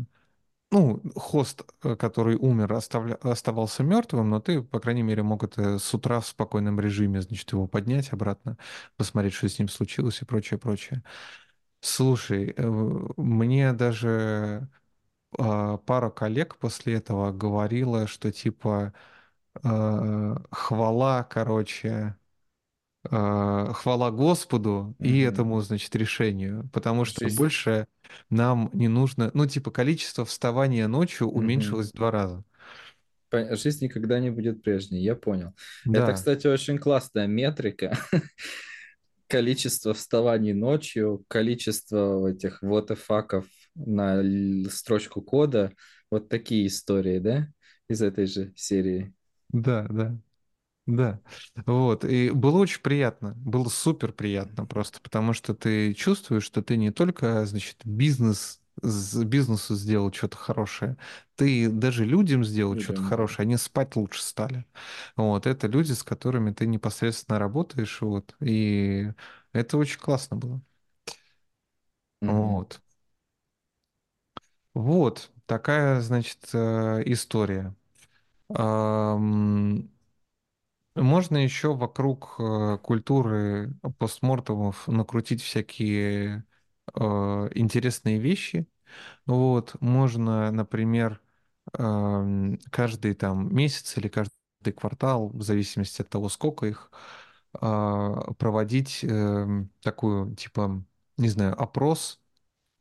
ну, 0.70 1.00
хост, 1.16 1.62
э, 1.82 1.96
который 1.96 2.36
умер, 2.36 2.72
оставля... 2.74 3.14
оставался 3.22 3.82
мертвым, 3.82 4.30
но 4.30 4.40
ты, 4.40 4.62
по 4.62 4.80
крайней 4.80 5.02
мере, 5.02 5.22
мог 5.22 5.44
это 5.44 5.78
с 5.78 5.94
утра 5.94 6.20
в 6.20 6.26
спокойном 6.26 6.78
режиме, 6.80 7.22
значит, 7.22 7.50
его 7.52 7.66
поднять 7.66 8.12
обратно, 8.12 8.58
посмотреть, 8.96 9.34
что 9.34 9.48
с 9.48 9.58
ним 9.58 9.68
случилось 9.68 10.20
и 10.22 10.24
прочее, 10.26 10.58
прочее. 10.58 11.02
Слушай, 11.80 12.54
э, 12.56 12.62
мне 13.16 13.72
даже 13.72 14.68
а, 15.38 15.78
пара 15.78 16.10
коллег 16.10 16.58
после 16.58 16.96
этого 16.96 17.32
говорила, 17.32 18.06
что 18.08 18.32
типа 18.32 18.94
э, 19.64 20.36
хвала, 20.52 21.24
короче, 21.24 22.17
хвала 23.08 24.10
Господу 24.10 24.94
и 25.00 25.20
Мгм. 25.20 25.20
этому, 25.20 25.60
значит, 25.60 25.94
решению, 25.96 26.68
потому 26.72 27.04
что 27.04 27.20
Жизнь. 27.20 27.30
больше 27.30 27.86
нам 28.30 28.70
не 28.72 28.88
нужно, 28.88 29.30
ну, 29.34 29.46
типа, 29.46 29.70
количество 29.70 30.24
вставания 30.24 30.88
ночью 30.88 31.28
уменьшилось 31.28 31.90
в 31.90 31.94
два 31.96 32.10
раза. 32.10 32.44
Жизнь 33.30 33.84
никогда 33.84 34.20
не 34.20 34.30
будет 34.30 34.62
прежней, 34.62 35.02
я 35.02 35.14
понял. 35.14 35.52
Это, 35.92 36.12
Да, 36.12 36.14
кстати, 36.14 36.46
очень 36.46 36.78
классная 36.78 37.26
метрика. 37.26 37.96
Количество 39.28 39.92
вставаний 39.92 40.54
ночью, 40.54 41.24
количество 41.28 42.28
этих 42.28 42.62
вот 42.62 42.96
факов 42.98 43.46
на 43.74 44.22
строчку 44.70 45.20
кода. 45.20 45.72
Вот 46.10 46.30
такие 46.30 46.66
истории, 46.66 47.18
да? 47.18 47.48
Из 47.88 48.00
этой 48.00 48.26
же 48.26 48.52
серии. 48.56 49.12
да, 49.52 49.86
да. 49.90 50.18
Да, 50.88 51.20
вот, 51.66 52.02
и 52.06 52.30
было 52.30 52.56
очень 52.58 52.80
приятно, 52.80 53.34
было 53.36 53.68
супер 53.68 54.10
приятно 54.10 54.64
просто, 54.64 55.00
потому 55.02 55.34
что 55.34 55.54
ты 55.54 55.92
чувствуешь, 55.92 56.44
что 56.44 56.62
ты 56.62 56.78
не 56.78 56.90
только, 56.90 57.44
значит, 57.44 57.76
бизнес, 57.84 58.62
бизнесу 58.82 59.74
сделал 59.74 60.10
что-то 60.10 60.38
хорошее, 60.38 60.96
ты 61.36 61.68
даже 61.68 62.06
людям 62.06 62.42
сделал 62.42 62.78
что-то 62.78 63.02
Людям, 63.02 63.08
да. 63.08 63.08
хорошее, 63.08 63.44
они 63.44 63.58
спать 63.58 63.96
лучше 63.96 64.22
стали. 64.22 64.64
Вот, 65.16 65.46
это 65.46 65.66
люди, 65.66 65.92
с 65.92 66.02
которыми 66.02 66.52
ты 66.54 66.66
непосредственно 66.66 67.38
работаешь, 67.38 68.00
вот, 68.00 68.34
и 68.40 69.12
это 69.52 69.76
очень 69.76 69.98
классно 70.00 70.38
было. 70.38 70.62
Мгм. 72.20 72.62
Вот, 72.62 72.80
вот, 74.74 75.30
такая, 75.46 76.00
значит, 76.00 76.38
э, 76.52 77.02
история. 77.06 77.74
Можно 80.98 81.36
еще 81.38 81.74
вокруг 81.74 82.34
э, 82.40 82.78
культуры 82.82 83.72
постмортемов 83.98 84.88
накрутить 84.88 85.42
всякие 85.42 86.44
э, 86.94 87.00
интересные 87.54 88.18
вещи. 88.18 88.66
Вот, 89.26 89.76
можно, 89.80 90.50
например, 90.52 91.20
эм, 91.78 92.58
каждый 92.72 93.14
там 93.14 93.54
месяц 93.54 93.96
или 93.98 94.08
каждый 94.08 94.34
квартал, 94.76 95.30
в 95.30 95.42
зависимости 95.42 96.02
от 96.02 96.10
того, 96.10 96.28
сколько 96.30 96.66
их, 96.66 96.90
а, 97.54 98.32
проводить 98.34 99.04
эм, 99.04 99.70
такую, 99.82 100.36
типа, 100.36 100.84
не 101.18 101.28
знаю, 101.30 101.60
опрос. 101.60 102.20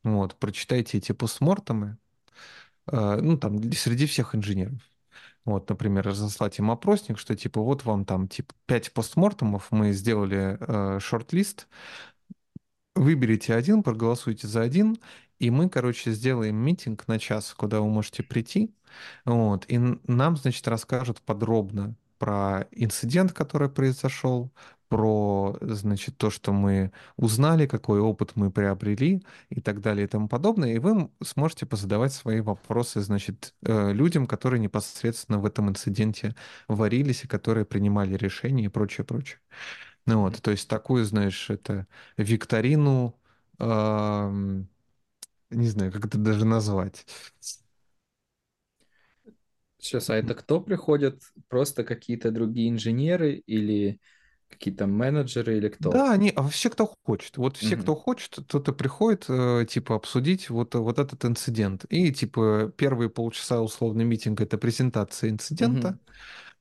Вот, 0.03 0.35
прочитайте 0.37 0.97
эти 0.99 1.11
постмортемы, 1.13 1.97
э, 2.87 3.19
ну, 3.21 3.37
там, 3.37 3.61
среди 3.73 4.05
всех 4.07 4.35
инженеров. 4.35 4.81
Вот, 5.47 5.69
например, 5.69 6.05
разослать 6.05 6.59
им 6.59 6.69
опросник, 6.71 7.17
что 7.17 7.33
типа 7.33 7.61
вот 7.61 7.85
вам 7.85 8.03
там 8.03 8.27
типа 8.27 8.53
5 8.65 8.91
постмортемов, 8.91 9.71
мы 9.71 9.93
сделали 9.93 10.57
э, 10.59 10.99
шорт-лист, 10.99 11.69
выберите 12.95 13.55
один, 13.55 13.81
проголосуйте 13.81 14.45
за 14.45 14.61
один, 14.61 14.97
и 15.39 15.49
мы, 15.49 15.69
короче, 15.69 16.11
сделаем 16.11 16.57
митинг 16.57 17.07
на 17.07 17.17
час, 17.17 17.53
куда 17.53 17.79
вы 17.79 17.87
можете 17.87 18.23
прийти, 18.23 18.75
вот, 19.23 19.63
и 19.69 19.77
нам, 19.77 20.35
значит, 20.35 20.67
расскажут 20.67 21.21
подробно 21.21 21.95
про 22.17 22.67
инцидент, 22.71 23.31
который 23.31 23.69
произошел, 23.69 24.51
про, 24.89 25.57
значит, 25.61 26.17
то, 26.17 26.29
что 26.29 26.53
мы 26.53 26.91
узнали, 27.17 27.65
какой 27.67 27.99
опыт 27.99 28.31
мы 28.35 28.51
приобрели 28.51 29.23
и 29.49 29.61
так 29.61 29.81
далее 29.81 30.05
и 30.05 30.07
тому 30.07 30.27
подобное, 30.27 30.73
и 30.75 30.79
вы 30.79 31.09
сможете 31.23 31.65
позадавать 31.65 32.13
свои 32.13 32.41
вопросы, 32.41 33.01
значит, 33.01 33.53
э, 33.63 33.91
людям, 33.93 34.27
которые 34.27 34.59
непосредственно 34.59 35.39
в 35.39 35.45
этом 35.45 35.69
инциденте 35.69 36.35
варились 36.67 37.23
и 37.23 37.27
которые 37.27 37.65
принимали 37.65 38.15
решения 38.15 38.65
и 38.65 38.69
прочее, 38.69 39.05
прочее. 39.05 39.39
Ну 40.05 40.21
вот, 40.21 40.41
то 40.41 40.51
есть 40.51 40.69
такую, 40.69 41.05
знаешь, 41.05 41.49
это 41.49 41.87
викторину, 42.17 43.15
ам, 43.59 44.67
не 45.51 45.67
знаю, 45.69 45.91
как 45.91 46.05
это 46.05 46.17
даже 46.17 46.45
назвать. 46.45 47.05
Сейчас, 49.77 50.09
а 50.09 50.15
это 50.15 50.33
кто 50.35 50.59
приходят? 50.59 51.21
Просто 51.49 51.83
какие-то 51.83 52.31
другие 52.31 52.69
инженеры 52.69 53.33
или 53.35 53.99
какие-то 54.49 54.87
менеджеры 54.87 55.57
или 55.57 55.69
кто? 55.69 55.91
Да, 55.91 56.11
они, 56.13 56.31
а 56.35 56.47
все, 56.49 56.69
кто 56.71 56.91
хочет. 57.05 57.37
Вот 57.37 57.55
все, 57.55 57.77
кто 57.77 57.93
Мгм. 57.93 57.95
хочет, 57.95 58.39
тот 58.47 58.67
и 58.67 58.73
приходит, 58.73 59.25
э, 59.29 59.65
типа, 59.69 59.95
обсудить 59.95 60.49
вот, 60.49 60.73
вот 60.73 60.97
этот 60.97 61.23
инцидент. 61.23 61.85
И, 61.89 62.11
типа, 62.11 62.73
первые 62.75 63.09
полчаса 63.11 63.61
условный 63.61 64.03
митинг– 64.03 64.41
это 64.41 64.57
презентация 64.57 65.29
инцидента, 65.29 65.95
Мгм. 65.95 65.99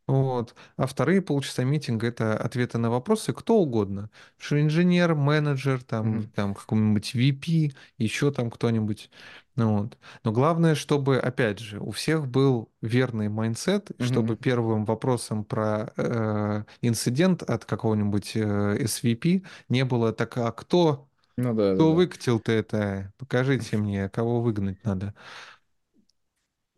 Вот. 0.07 0.55
А 0.77 0.87
вторые 0.87 1.21
полчаса 1.21 1.65
митинга 1.65 2.07
это 2.07 2.39
ответы 2.39 2.79
на 2.79 2.91
вопросы 2.91 3.33
кто 3.33 3.57
угодно. 3.59 4.09
Что 4.39 4.61
инженер, 4.61 5.17
менеджер, 5.17 5.83
там, 5.83 6.23
Мгм. 6.23 6.31
там 6.35 6.55
какой-нибудь 6.55 7.15
VP, 7.15 7.73
еще 7.99 8.31
там 8.31 8.51
кто-нибудь. 8.53 9.11
Ну, 9.57 9.79
вот. 9.83 9.99
Но 10.23 10.31
главное, 10.33 10.77
чтобы, 10.77 11.19
опять 11.19 11.59
же, 11.59 11.81
у 11.81 11.91
всех 11.91 12.29
был 12.29 12.71
верный 12.83 13.29
mindset, 13.29 13.91
чтобы 13.99 14.37
Мгм. 14.37 14.37
первым 14.37 14.85
вопросом 14.85 15.45
про 15.45 15.93
э, 15.97 16.65
инцидент 16.83 17.43
от 17.43 17.65
какого-нибудь 17.65 18.33
э, 18.37 18.77
SVP 18.85 19.43
не 19.69 19.85
было 19.85 20.13
так, 20.13 20.37
а 20.39 20.53
кто, 20.53 21.09
Ну 21.37 21.55
да, 21.55 21.75
да, 21.75 21.85
кто 21.85 21.93
да. 21.93 21.97
выкатил-то 21.97 22.53
это? 22.53 23.13
Покажите 23.19 23.77
мне, 23.79 24.09
кого 24.11 24.41
выгнать 24.43 24.85
надо. 24.85 25.15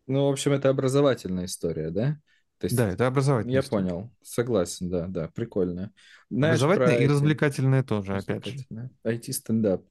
Ну, 0.07 0.27
в 0.27 0.33
общем, 0.33 0.53
это 0.53 0.71
образовательная 0.71 1.45
история, 1.45 1.91
да? 1.91 2.19
То 2.59 2.67
Да, 2.71 2.89
есть, 2.89 2.91
это 2.91 3.07
образовательная 3.07 3.63
я 3.63 3.63
понял, 3.63 4.11
согласен, 4.23 4.91
да, 4.91 5.07
да, 5.07 5.29
прикольно. 5.29 5.93
Знаешь, 6.31 6.71
про 6.71 6.89
Образовательная 6.89 7.05
и 7.05 7.07
эти... 7.07 7.07
развлекательная 7.07 7.85
тоже, 7.85 8.17
опять 8.17 8.45
же. 8.47 8.57
IT-стендап. 9.05 9.85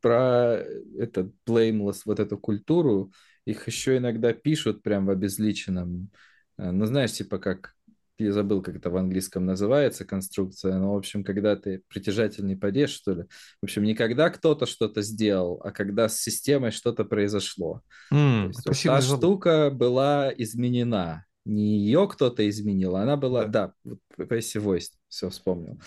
Про 0.00 0.62
этот 0.98 1.32
blameless, 1.46 2.02
вот 2.04 2.20
эту 2.20 2.38
культуру, 2.38 3.12
их 3.46 3.66
еще 3.66 3.96
иногда 3.96 4.32
пишут 4.34 4.82
прям 4.82 5.06
в 5.06 5.10
обезличенном. 5.10 6.10
Э, 6.58 6.70
Ну, 6.70 6.86
знаешь, 6.86 7.12
типа 7.12 7.38
как, 7.38 7.74
я 8.18 8.32
забыл, 8.32 8.62
как 8.62 8.76
это 8.76 8.90
в 8.90 8.96
английском 8.96 9.46
называется, 9.46 10.04
конструкция, 10.04 10.78
но, 10.78 10.94
в 10.94 10.98
общем, 10.98 11.24
когда 11.24 11.56
ты 11.56 11.82
притяжательный 11.88 12.56
падеж, 12.56 12.90
что 12.90 13.14
ли. 13.14 13.22
В 13.60 13.64
общем, 13.64 13.84
не 13.84 13.94
когда 13.94 14.30
кто-то 14.30 14.66
что-то 14.66 15.02
сделал, 15.02 15.60
а 15.64 15.72
когда 15.72 16.08
с 16.08 16.18
системой 16.20 16.70
что-то 16.70 17.04
произошло. 17.04 17.82
То 17.82 17.82
М, 18.12 18.50
есть 18.50 18.66
вот 18.66 18.84
та 18.84 19.00
штука 19.02 19.70
была 19.70 20.32
изменена. 20.36 21.24
Не 21.44 21.78
ее 21.78 22.08
кто-то 22.08 22.48
изменил, 22.48 22.96
а 22.96 23.02
она 23.02 23.16
была, 23.16 23.44
Да. 23.44 23.74
да, 23.84 23.94
Passive 24.18 24.62
Voice, 24.64 24.92
все 25.08 25.28
вспомнил. 25.28 25.78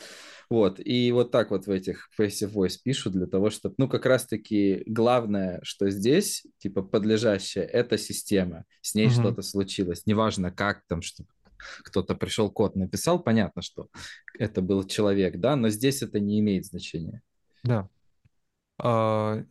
Вот, 0.50 0.80
и 0.80 1.12
вот 1.12 1.32
так 1.32 1.50
вот 1.52 1.66
в 1.66 1.72
этих 1.72 2.10
Passive 2.18 2.54
Voice 2.54 2.78
пишут 2.84 3.14
для 3.14 3.26
того, 3.26 3.50
чтобы, 3.50 3.76
ну, 3.78 3.90
как 3.90 4.06
раз-таки 4.06 4.84
главное, 4.86 5.60
что 5.64 5.90
здесь, 5.90 6.46
типа, 6.60 6.84
подлежащее, 6.84 7.66
это 7.66 7.98
система, 7.98 8.66
с 8.82 8.94
ней 8.96 9.08
Мгм. 9.08 9.14
что-то 9.14 9.42
случилось, 9.42 10.06
неважно 10.06 10.52
как 10.52 10.84
там, 10.88 11.02
что 11.02 11.24
кто-то 11.84 12.14
пришел, 12.16 12.52
код 12.52 12.76
написал, 12.76 13.20
понятно, 13.22 13.62
что 13.64 13.88
это 14.38 14.62
был 14.62 14.84
человек, 14.84 15.38
да, 15.40 15.56
но 15.56 15.70
здесь 15.70 16.04
это 16.04 16.20
не 16.20 16.40
имеет 16.40 16.66
значения. 16.66 17.24
Да. 17.64 17.90
А, 18.80 19.44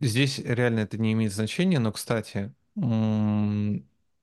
здесь 0.00 0.40
реально 0.40 0.80
это 0.80 0.98
не 0.98 1.12
имеет 1.12 1.32
значения, 1.32 1.78
но, 1.78 1.92
кстати, 1.92 2.52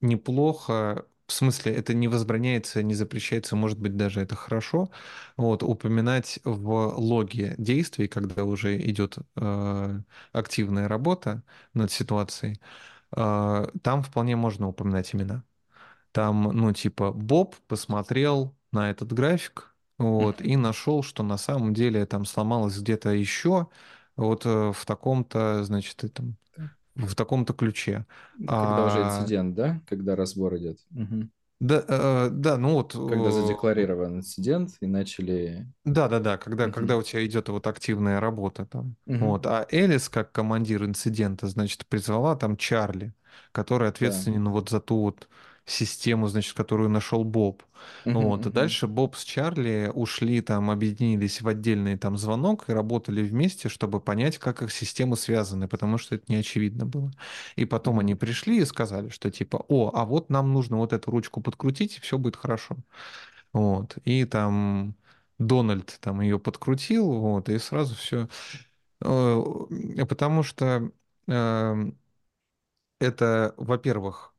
неплохо 0.02 1.06
в 1.30 1.34
смысле, 1.34 1.74
это 1.76 1.94
не 1.94 2.08
возбраняется, 2.08 2.84
не 2.84 2.96
запрещается, 2.96 3.56
может 3.56 3.80
быть, 3.80 3.96
даже 3.98 4.22
это 4.22 4.36
хорошо, 4.36 4.92
вот, 5.38 5.64
упоминать 5.64 6.40
в 6.44 6.96
логе 6.98 7.56
действий, 7.58 8.08
когда 8.08 8.44
уже 8.46 8.78
идет 8.82 9.18
э, 9.38 10.02
активная 10.34 10.88
работа 10.90 11.44
над 11.74 11.92
ситуацией, 11.92 12.60
э, 13.16 13.68
там 13.84 14.04
вполне 14.04 14.36
можно 14.36 14.68
упоминать 14.70 15.16
имена. 15.16 15.44
Там, 16.12 16.44
ну, 16.54 16.74
типа, 16.74 17.12
Боб 17.12 17.56
посмотрел 17.68 18.56
на 18.72 18.90
этот 18.92 19.14
график, 19.14 19.76
вот, 19.98 20.42
и 20.42 20.56
нашел, 20.58 21.04
что 21.04 21.24
на 21.24 21.38
самом 21.38 21.74
деле 21.74 22.06
там 22.06 22.26
сломалось 22.26 22.80
где-то 22.80 23.12
еще, 23.12 23.68
вот 24.16 24.46
э, 24.46 24.72
в 24.74 24.86
таком-то, 24.86 25.64
значит, 25.64 26.04
этом, 26.04 26.38
в 26.96 27.16
таком-то 27.16 27.54
ключе. 27.54 28.06
Когда 28.58 28.84
уже 28.86 29.02
А, 29.02 29.04
инцидент, 29.04 29.56
да? 29.56 29.82
Когда 29.88 30.16
разбор 30.16 30.58
идет. 30.58 30.80
Мгм. 30.92 31.32
да, 31.60 31.84
э, 31.88 32.30
да, 32.32 32.58
ну 32.58 32.74
вот, 32.74 32.96
Когда 33.08 33.32
э, 33.32 33.32
задекларирован 33.32 34.18
инцидент 34.18 34.72
и 34.80 34.88
начали... 34.88 35.68
да, 35.86 36.08
да, 36.08 36.20
да, 36.20 36.38
когда, 36.38 36.70
когда 36.70 36.94
Мгм. 36.94 37.00
у 37.00 37.04
тебя 37.04 37.26
идет 37.26 37.50
вот 37.50 37.68
активная 37.68 38.20
работа 38.20 38.66
там. 38.66 38.96
Мгм. 39.06 39.20
Вот. 39.20 39.46
А 39.48 39.66
Элис, 39.72 40.10
как 40.10 40.32
командир 40.32 40.84
инцидента, 40.86 41.48
значит, 41.48 41.86
призвала 41.88 42.36
там 42.36 42.58
Чарли, 42.58 43.14
который 43.52 43.90
Да. 43.90 43.90
ответственен 43.90 44.50
вот 44.50 44.70
за 44.70 44.80
ту 44.80 45.02
вот 45.02 45.28
систему, 45.70 46.28
значит, 46.28 46.54
которую 46.54 46.90
нашел 46.90 47.24
Боб. 47.24 47.64
Мгм, 48.06 48.20
Вот. 48.20 48.46
И 48.46 48.50
дальше 48.52 48.88
Боб 48.88 49.16
с 49.16 49.24
Чарли 49.24 49.92
ушли 49.94 50.42
там, 50.42 50.70
объединились 50.70 51.42
в 51.42 51.48
отдельный 51.48 51.98
там 51.98 52.18
звонок 52.18 52.70
и 52.70 52.74
работали 52.74 53.22
вместе, 53.22 53.70
чтобы 53.70 54.00
понять, 54.00 54.38
как 54.38 54.62
их 54.62 54.72
системы 54.72 55.16
связаны, 55.16 55.68
потому 55.68 55.98
что 55.98 56.16
это 56.16 56.26
не 56.28 56.36
очевидно 56.38 56.86
было. 56.86 57.12
И 57.56 57.66
потом 57.66 58.00
они 58.00 58.16
пришли 58.16 58.60
и 58.60 58.66
сказали, 58.66 59.10
что 59.10 59.32
типа, 59.32 59.66
о, 59.68 59.92
а 59.94 60.06
вот 60.06 60.30
нам 60.30 60.54
нужно 60.54 60.78
вот 60.78 60.94
эту 60.94 61.12
ручку 61.12 61.42
подкрутить, 61.42 61.98
и 61.98 62.02
все 62.02 62.18
будет 62.18 62.36
хорошо. 62.36 62.78
Вот. 63.54 63.98
И 64.06 64.26
там 64.26 64.96
Дональд 65.40 65.98
там 66.02 66.22
ее 66.22 66.40
подкрутил, 66.40 67.12
вот, 67.12 67.50
и 67.50 67.58
сразу 67.60 67.96
все. 67.96 68.28
Потому 69.00 70.44
что 70.44 70.92
э, 71.28 71.92
это, 73.00 73.54
во-первых, 73.58 74.34
э, 74.38 74.39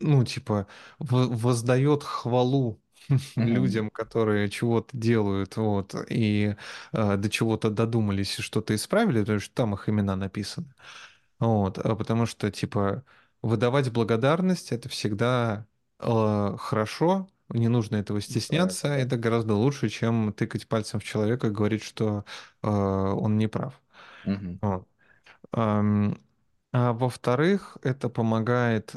ну, 0.00 0.24
типа, 0.24 0.66
воздает 0.98 2.02
хвалу 2.02 2.80
людям, 3.36 3.90
которые 3.90 4.48
чего-то 4.48 4.96
делают, 4.96 5.56
вот, 5.56 5.94
и 6.08 6.56
э, 6.92 7.16
до 7.16 7.30
чего-то 7.30 7.70
додумались 7.70 8.38
и 8.38 8.42
что-то 8.42 8.74
исправили, 8.74 9.20
потому 9.20 9.40
что 9.40 9.54
там 9.54 9.74
их 9.74 9.88
имена 9.88 10.16
написаны. 10.16 10.74
Вот, 11.38 11.78
а 11.78 11.96
потому 11.96 12.26
что, 12.26 12.50
типа, 12.50 13.04
выдавать 13.42 13.92
благодарность 13.92 14.72
это 14.72 14.88
всегда 14.88 15.66
э, 15.98 16.56
хорошо, 16.58 17.28
не 17.48 17.68
нужно 17.68 17.96
этого 17.96 18.20
стесняться, 18.20 18.88
да. 18.88 18.96
это 18.96 19.16
гораздо 19.16 19.54
лучше, 19.54 19.88
чем 19.88 20.32
тыкать 20.32 20.66
пальцем 20.68 21.00
в 21.00 21.04
человека 21.04 21.48
и 21.48 21.50
говорить, 21.50 21.82
что 21.82 22.24
э, 22.62 22.68
он 22.68 23.36
не 23.38 23.48
прав. 23.48 23.80
Мгм. 24.24 24.58
Вот. 24.62 24.86
А 26.72 26.92
во-вторых, 26.92 27.76
это 27.82 28.08
помогает 28.08 28.94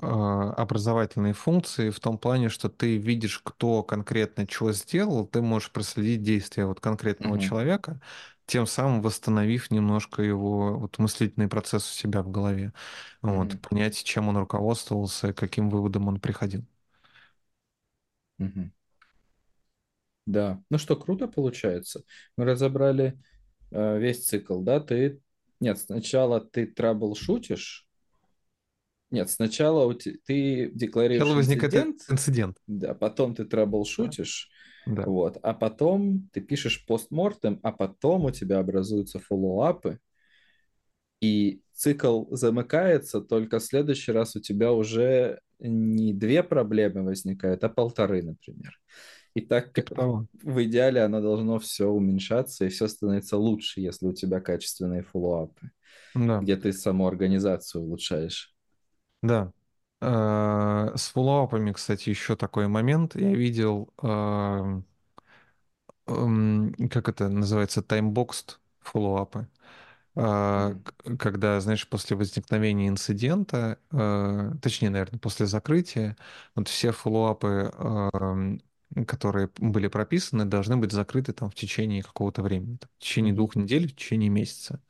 э, 0.00 0.06
образовательной 0.06 1.32
функции 1.34 1.90
в 1.90 2.00
том 2.00 2.16
плане, 2.18 2.48
что 2.48 2.68
ты 2.70 2.96
видишь, 2.96 3.40
кто 3.44 3.82
конкретно 3.82 4.46
что 4.50 4.72
сделал, 4.72 5.26
ты 5.26 5.42
можешь 5.42 5.70
проследить 5.72 6.22
действия 6.22 6.64
вот 6.66 6.80
конкретного 6.80 7.38
Мгм. 7.38 7.38
человека, 7.38 8.00
тем 8.46 8.66
самым 8.66 9.02
восстановив 9.02 9.70
немножко 9.70 10.22
его 10.22 10.78
вот 10.78 10.98
мыслительный 10.98 11.48
процесс 11.48 11.90
у 11.90 11.94
себя 11.94 12.22
в 12.22 12.30
голове. 12.30 12.72
Вот, 13.22 13.54
Мгм. 13.54 13.60
понять, 13.60 14.02
чем 14.02 14.28
он 14.28 14.38
руководствовался, 14.38 15.32
каким 15.34 15.68
выводом 15.70 16.08
он 16.08 16.20
приходил. 16.20 16.64
Мгм. 18.38 18.70
Да. 20.26 20.62
Ну 20.70 20.78
что, 20.78 20.96
круто 20.96 21.28
получается. 21.28 22.02
Мы 22.36 22.44
разобрали 22.44 23.18
э, 23.70 23.98
весь 23.98 24.26
цикл, 24.26 24.60
да? 24.62 24.80
Ты... 24.80 25.20
Нет, 25.60 25.78
сначала 25.78 26.40
ты 26.40 26.66
трабл-шутишь. 26.66 27.86
Нет, 29.10 29.28
сначала 29.30 29.86
у 29.86 29.92
те- 29.94 30.18
ты 30.24 30.66
Сначала 30.66 30.78
декларируешь 30.78 31.36
возникает 31.36 31.74
инцидент, 31.74 32.00
инцидент. 32.08 32.56
да, 32.66 32.94
потом 32.94 33.34
ты 33.34 33.44
трабл-шутишь, 33.44 34.48
Да. 34.86 35.04
вот, 35.04 35.38
а 35.42 35.52
потом 35.52 36.28
ты 36.32 36.40
пишешь 36.40 36.86
постмортем, 36.86 37.58
а 37.62 37.72
потом 37.72 38.26
у 38.26 38.30
тебя 38.30 38.60
образуются 38.60 39.18
фоллоуапы, 39.18 39.98
и 41.20 41.60
цикл 41.74 42.24
замыкается, 42.34 43.20
только 43.20 43.58
в 43.58 43.64
следующий 43.64 44.12
раз 44.12 44.36
у 44.36 44.40
тебя 44.40 44.72
уже 44.72 45.40
не 45.58 46.14
две 46.14 46.42
проблемы 46.42 47.02
возникают, 47.02 47.62
а 47.64 47.68
полторы, 47.68 48.22
например. 48.22 48.80
И 49.34 49.40
так 49.42 49.72
Типа 49.74 49.94
того. 49.94 50.26
в 50.42 50.62
идеале 50.64 51.02
оно 51.02 51.20
должно 51.20 51.58
все 51.58 51.86
уменьшаться, 51.86 52.64
и 52.66 52.68
все 52.68 52.88
становится 52.88 53.36
лучше, 53.36 53.80
если 53.80 54.06
у 54.06 54.12
тебя 54.12 54.40
качественные 54.40 55.02
фоллоуапы, 55.02 55.70
Да. 56.14 56.40
где 56.40 56.56
ты 56.56 56.72
саму 56.72 57.06
организацию 57.08 57.84
улучшаешь. 57.84 58.54
Да. 59.22 59.52
Э, 60.00 60.92
С 60.96 61.08
follow-up 61.10 61.53
ами, 61.53 61.72
кстати, 61.72 62.08
еще 62.10 62.36
такой 62.36 62.68
момент. 62.68 63.16
Я 63.16 63.34
видел, 63.34 63.92
э, 64.02 64.82
эм, 66.06 66.72
как 66.90 67.08
это 67.08 67.28
называется, 67.28 67.82
timeboxed 67.82 68.60
follow-up 68.80 69.36
ы. 69.36 69.48
Э, 70.16 70.76
Когда, 71.18 71.60
знаешь, 71.60 71.88
после 71.88 72.16
возникновения 72.16 72.88
инцидента, 72.88 73.78
точнее, 74.62 74.90
наверное, 74.90 75.20
после 75.20 75.46
закрытия, 75.46 76.16
вот 76.54 76.68
все 76.68 76.92
follow-up 76.92 77.57
ы, 77.57 77.72
эм, 77.78 78.62
которые 79.06 79.50
были 79.58 79.88
прописаны, 79.88 80.44
должны 80.44 80.76
быть 80.76 80.92
закрыты 80.92 81.32
там 81.32 81.50
в 81.50 81.54
течение 81.54 82.02
какого-то 82.02 82.42
времени, 82.42 82.76
там, 82.76 82.90
в 82.98 83.02
течение 83.02 83.32
двух 83.32 83.56
недель, 83.56 83.88
в 83.88 83.96
течение 83.96 84.30
месяца. 84.30 84.80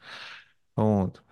Вот. 0.77 1.23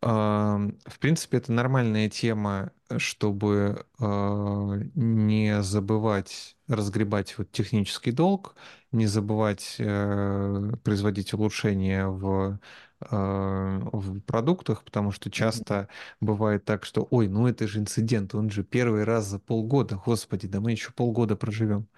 В 0.00 0.98
принципе, 1.00 1.38
это 1.38 1.52
нормальная 1.52 2.08
тема, 2.08 2.70
чтобы 2.98 3.84
а, 3.98 4.76
не 4.94 5.60
забывать 5.62 6.56
разгребать 6.68 7.36
вот 7.38 7.50
технический 7.50 8.12
долг, 8.12 8.54
не 8.92 9.06
забывать 9.06 9.76
э, 9.78 10.72
производить 10.84 11.32
улучшения 11.32 12.06
в, 12.06 12.58
в 13.00 14.20
продуктах, 14.22 14.84
потому 14.84 15.12
что 15.12 15.30
часто 15.30 15.88
бывает 16.20 16.64
так, 16.64 16.84
что, 16.84 17.06
ой, 17.10 17.28
ну 17.28 17.46
это 17.46 17.68
же 17.68 17.78
инцидент, 17.80 18.34
он 18.34 18.50
же 18.50 18.64
первый 18.64 19.04
раз 19.04 19.26
за 19.26 19.38
полгода, 19.38 19.96
господи, 20.04 20.48
да 20.48 20.60
мы 20.60 20.72
еще 20.72 20.92
полгода 20.92 21.36
проживем. 21.36 21.88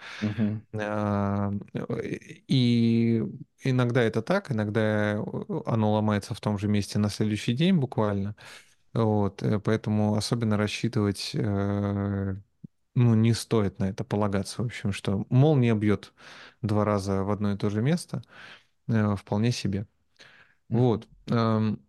А, 0.74 1.52
И 2.48 3.22
иногда 3.62 4.02
это 4.02 4.22
так, 4.22 4.50
иногда 4.52 5.12
оно 5.66 5.92
ломается 5.92 6.34
в 6.34 6.40
том 6.40 6.58
же 6.58 6.68
месте 6.68 6.98
на 6.98 7.08
следующий 7.10 7.54
день 7.54 7.76
буквально. 7.76 8.36
Вот, 8.94 9.42
э, 9.42 9.60
поэтому 9.60 10.16
особенно 10.16 10.56
рассчитывать, 10.56 11.32
э, 11.34 12.36
ну, 12.94 13.14
не 13.14 13.32
стоит 13.34 13.78
на 13.78 13.88
это 13.90 14.04
полагаться, 14.04 14.62
в 14.62 14.66
общем, 14.66 14.92
что 14.92 15.26
молния 15.30 15.74
бьет 15.74 16.12
два 16.62 16.84
раза 16.84 17.22
в 17.24 17.30
одно 17.30 17.52
и 17.52 17.56
то 17.56 17.70
же 17.70 17.82
место, 17.82 18.22
э, 18.88 19.16
вполне 19.16 19.52
себе. 19.52 19.86
Вот. 20.70 21.08
эм, 21.28 21.80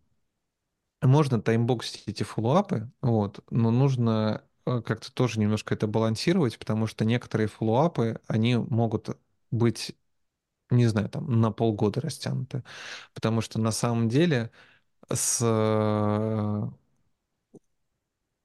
Можно 1.02 1.42
таймбоксить 1.42 2.04
эти 2.08 2.22
фоллоуапы, 2.24 2.92
вот, 3.02 3.44
но 3.50 3.72
нужно 3.72 4.44
э, 4.68 4.82
как-то 4.82 5.12
тоже 5.12 5.40
немножко 5.40 5.74
это 5.74 5.88
балансировать, 5.88 6.60
потому 6.60 6.86
что 6.86 7.06
некоторые 7.06 7.48
фоллоуапы, 7.48 8.20
они 8.28 8.56
могут 8.56 9.10
быть 9.50 9.96
не 10.72 10.88
знаю, 10.88 11.10
там 11.10 11.42
на 11.42 11.52
полгода 11.52 12.02
растянуты. 12.02 12.64
Потому 13.14 13.42
что 13.42 13.60
на 13.62 13.72
самом 13.72 14.10
деле 14.10 14.52
с 15.12 15.40
э, 15.42 16.70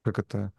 как 0.02 0.18
это 0.18 0.52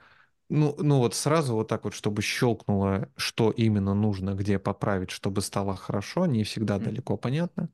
ну, 0.50 0.76
ну 0.80 1.00
вот 1.00 1.16
сразу 1.16 1.56
вот 1.56 1.70
так 1.70 1.86
вот, 1.86 1.94
чтобы 1.96 2.22
щелкнуло, 2.22 3.10
что 3.18 3.52
именно 3.52 3.96
нужно, 3.96 4.36
где 4.36 4.60
поправить, 4.60 5.12
чтобы 5.12 5.42
стало 5.42 5.76
хорошо, 5.78 6.26
не 6.28 6.44
всегда 6.44 6.76
Мгм. 6.78 6.86
далеко 6.86 7.18
понятно. 7.18 7.70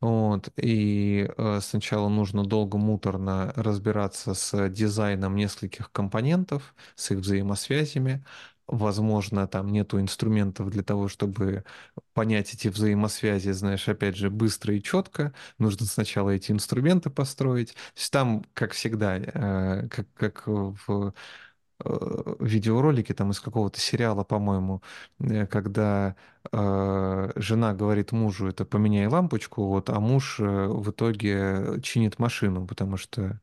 Вот, 0.00 0.48
и 0.56 1.28
э, 1.36 1.60
сначала 1.60 2.08
нужно 2.08 2.44
долго 2.44 2.78
муторно 2.78 3.52
разбираться 3.54 4.32
с 4.32 4.68
дизайном 4.70 5.36
нескольких 5.36 5.92
компонентов, 5.92 6.74
с 6.94 7.10
их 7.10 7.18
взаимосвязями. 7.18 8.24
Возможно, 8.66 9.46
там 9.48 9.68
нету 9.72 10.00
инструментов 10.00 10.70
для 10.70 10.82
того, 10.82 11.08
чтобы 11.08 11.64
понять 12.14 12.54
эти 12.54 12.68
взаимосвязи, 12.68 13.50
знаешь, 13.50 13.88
опять 13.88 14.16
же, 14.16 14.30
быстро 14.30 14.74
и 14.74 14.82
четко. 14.82 15.34
Нужно 15.58 15.84
сначала 15.86 16.30
эти 16.30 16.52
инструменты 16.52 17.10
построить. 17.10 17.72
То 17.74 17.80
есть 17.96 18.12
там, 18.12 18.44
как 18.54 18.72
всегда, 18.72 19.18
э, 19.18 19.88
как, 19.88 20.06
как 20.14 20.46
в 20.46 21.12
видеоролике 22.40 23.14
там 23.14 23.30
из 23.30 23.40
какого-то 23.40 23.80
сериала, 23.80 24.24
по-моему, 24.24 24.82
э, 25.20 25.46
когда 25.46 26.16
э, 26.52 27.32
жена 27.36 27.74
говорит 27.74 28.12
мужу, 28.12 28.48
это 28.48 28.64
поменяй 28.64 29.06
лампочку, 29.06 29.66
вот, 29.66 29.90
а 29.90 30.00
муж 30.00 30.40
э, 30.40 30.44
в 30.44 30.90
итоге 30.90 31.80
чинит 31.82 32.18
машину, 32.18 32.66
потому 32.66 32.96
что 32.96 33.40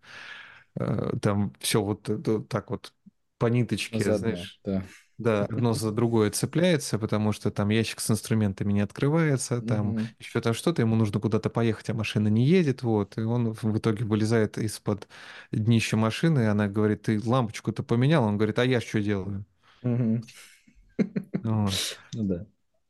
э, 0.76 1.12
там 1.22 1.54
все 1.60 1.82
вот 1.82 2.10
э, 2.10 2.42
так 2.50 2.70
вот 2.70 2.94
по 3.38 3.48
ниточке, 3.48 4.04
Заодно, 4.04 4.18
знаешь, 4.30 4.60
да. 4.66 4.84
Да, 5.18 5.46
одно 5.46 5.74
за 5.74 5.92
другое 5.92 6.32
цепляется, 6.32 7.00
потому 7.00 7.32
что 7.32 7.52
там 7.52 7.70
ящик 7.70 8.00
с 8.00 8.12
инструментами 8.12 8.74
не 8.74 8.82
открывается, 8.82 9.62
там 9.62 9.96
Мгм. 9.96 10.16
еще 10.20 10.42
там 10.42 10.54
что-то, 10.54 10.82
ему 10.82 10.96
нужно 10.96 11.20
куда-то 11.20 11.50
поехать, 11.50 11.90
а 11.90 11.94
машина 11.94 12.28
не 12.28 12.46
едет, 12.46 12.84
вот, 12.84 13.18
и 13.18 13.22
он 13.22 13.54
в 13.54 13.78
итоге 13.78 14.06
вылезает 14.06 14.58
из-под 14.58 15.08
днища 15.52 15.98
машины, 15.98 16.42
и 16.42 16.44
она 16.46 16.68
говорит, 16.68 17.04
ты 17.04 17.20
лампочку-то 17.24 17.84
поменял? 17.84 18.24
Он 18.26 18.38
говорит, 18.38 18.60
а 18.60 18.66
я 18.66 18.82
что 18.82 19.02
делаю? 19.02 19.46
Мгм. 19.84 20.22
Вот. 21.44 22.02
Ну 22.14 22.24
да. 22.24 22.46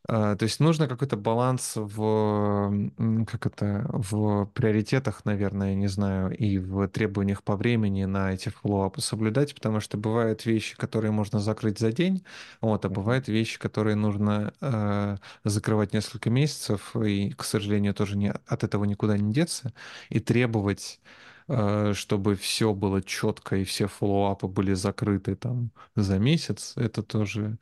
А, 0.09 0.35
То 0.38 0.43
есть 0.43 0.59
нужно 0.61 0.88
какой-то 0.88 1.17
баланс 1.17 1.73
в, 1.75 2.91
как 3.25 3.45
это, 3.45 3.85
в 3.89 4.45
приоритетах, 4.53 5.25
наверное, 5.25 5.75
не 5.75 5.88
знаю, 5.88 6.35
и 6.35 6.59
в 6.59 6.88
требованиях 6.88 7.43
по 7.43 7.57
времени 7.57 8.05
на 8.05 8.34
эти 8.34 8.49
фоллоуапы 8.49 9.01
соблюдать, 9.01 9.53
потому 9.53 9.81
что 9.81 9.97
бывают 9.97 10.45
вещи, 10.45 10.77
которые 10.77 11.11
можно 11.11 11.39
закрыть 11.39 11.79
за 11.79 11.91
день, 11.91 12.23
вот, 12.61 12.85
а 12.85 12.89
бывают 12.89 13.27
вещи, 13.27 13.59
которые 13.59 13.95
нужно 13.95 14.53
э, 14.61 15.17
закрывать 15.43 15.93
несколько 15.93 16.29
месяцев, 16.29 16.95
и, 16.95 17.31
к 17.31 17.43
сожалению, 17.43 17.93
тоже 17.93 18.17
не, 18.17 18.31
от 18.31 18.63
этого 18.63 18.85
никуда 18.85 19.17
не 19.17 19.34
деться, 19.34 19.73
и 20.09 20.19
требовать 20.21 21.01
э, 21.49 21.91
чтобы 21.93 22.35
все 22.35 22.73
было 22.73 23.01
четко 23.01 23.57
и 23.57 23.63
все 23.65 23.88
фоллоуапы 23.88 24.47
были 24.47 24.73
закрыты 24.73 25.35
там 25.35 25.71
за 25.95 26.17
месяц, 26.17 26.73
это 26.77 27.03
тоже 27.03 27.57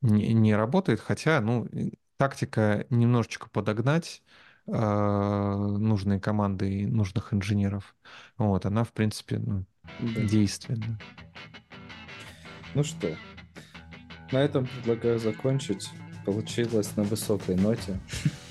не, 0.00 0.32
не 0.34 0.54
работает, 0.54 1.00
хотя, 1.00 1.40
ну, 1.40 1.68
тактика 2.16 2.86
немножечко 2.90 3.48
подогнать 3.48 4.22
э, 4.66 4.72
нужные 4.72 6.20
команды 6.20 6.70
и 6.82 6.86
нужных 6.86 7.32
инженеров, 7.32 7.96
вот, 8.36 8.66
она, 8.66 8.84
в 8.84 8.92
принципе, 8.92 9.38
ну, 9.38 9.64
Да. 10.00 10.20
действенна. 10.22 10.98
Ну 12.74 12.84
что, 12.84 13.16
на 14.30 14.38
этом 14.38 14.66
предлагаю 14.66 15.18
закончить. 15.18 15.90
Получилось 16.26 16.94
на 16.96 17.04
высокой 17.04 17.56
ноте. 17.56 17.98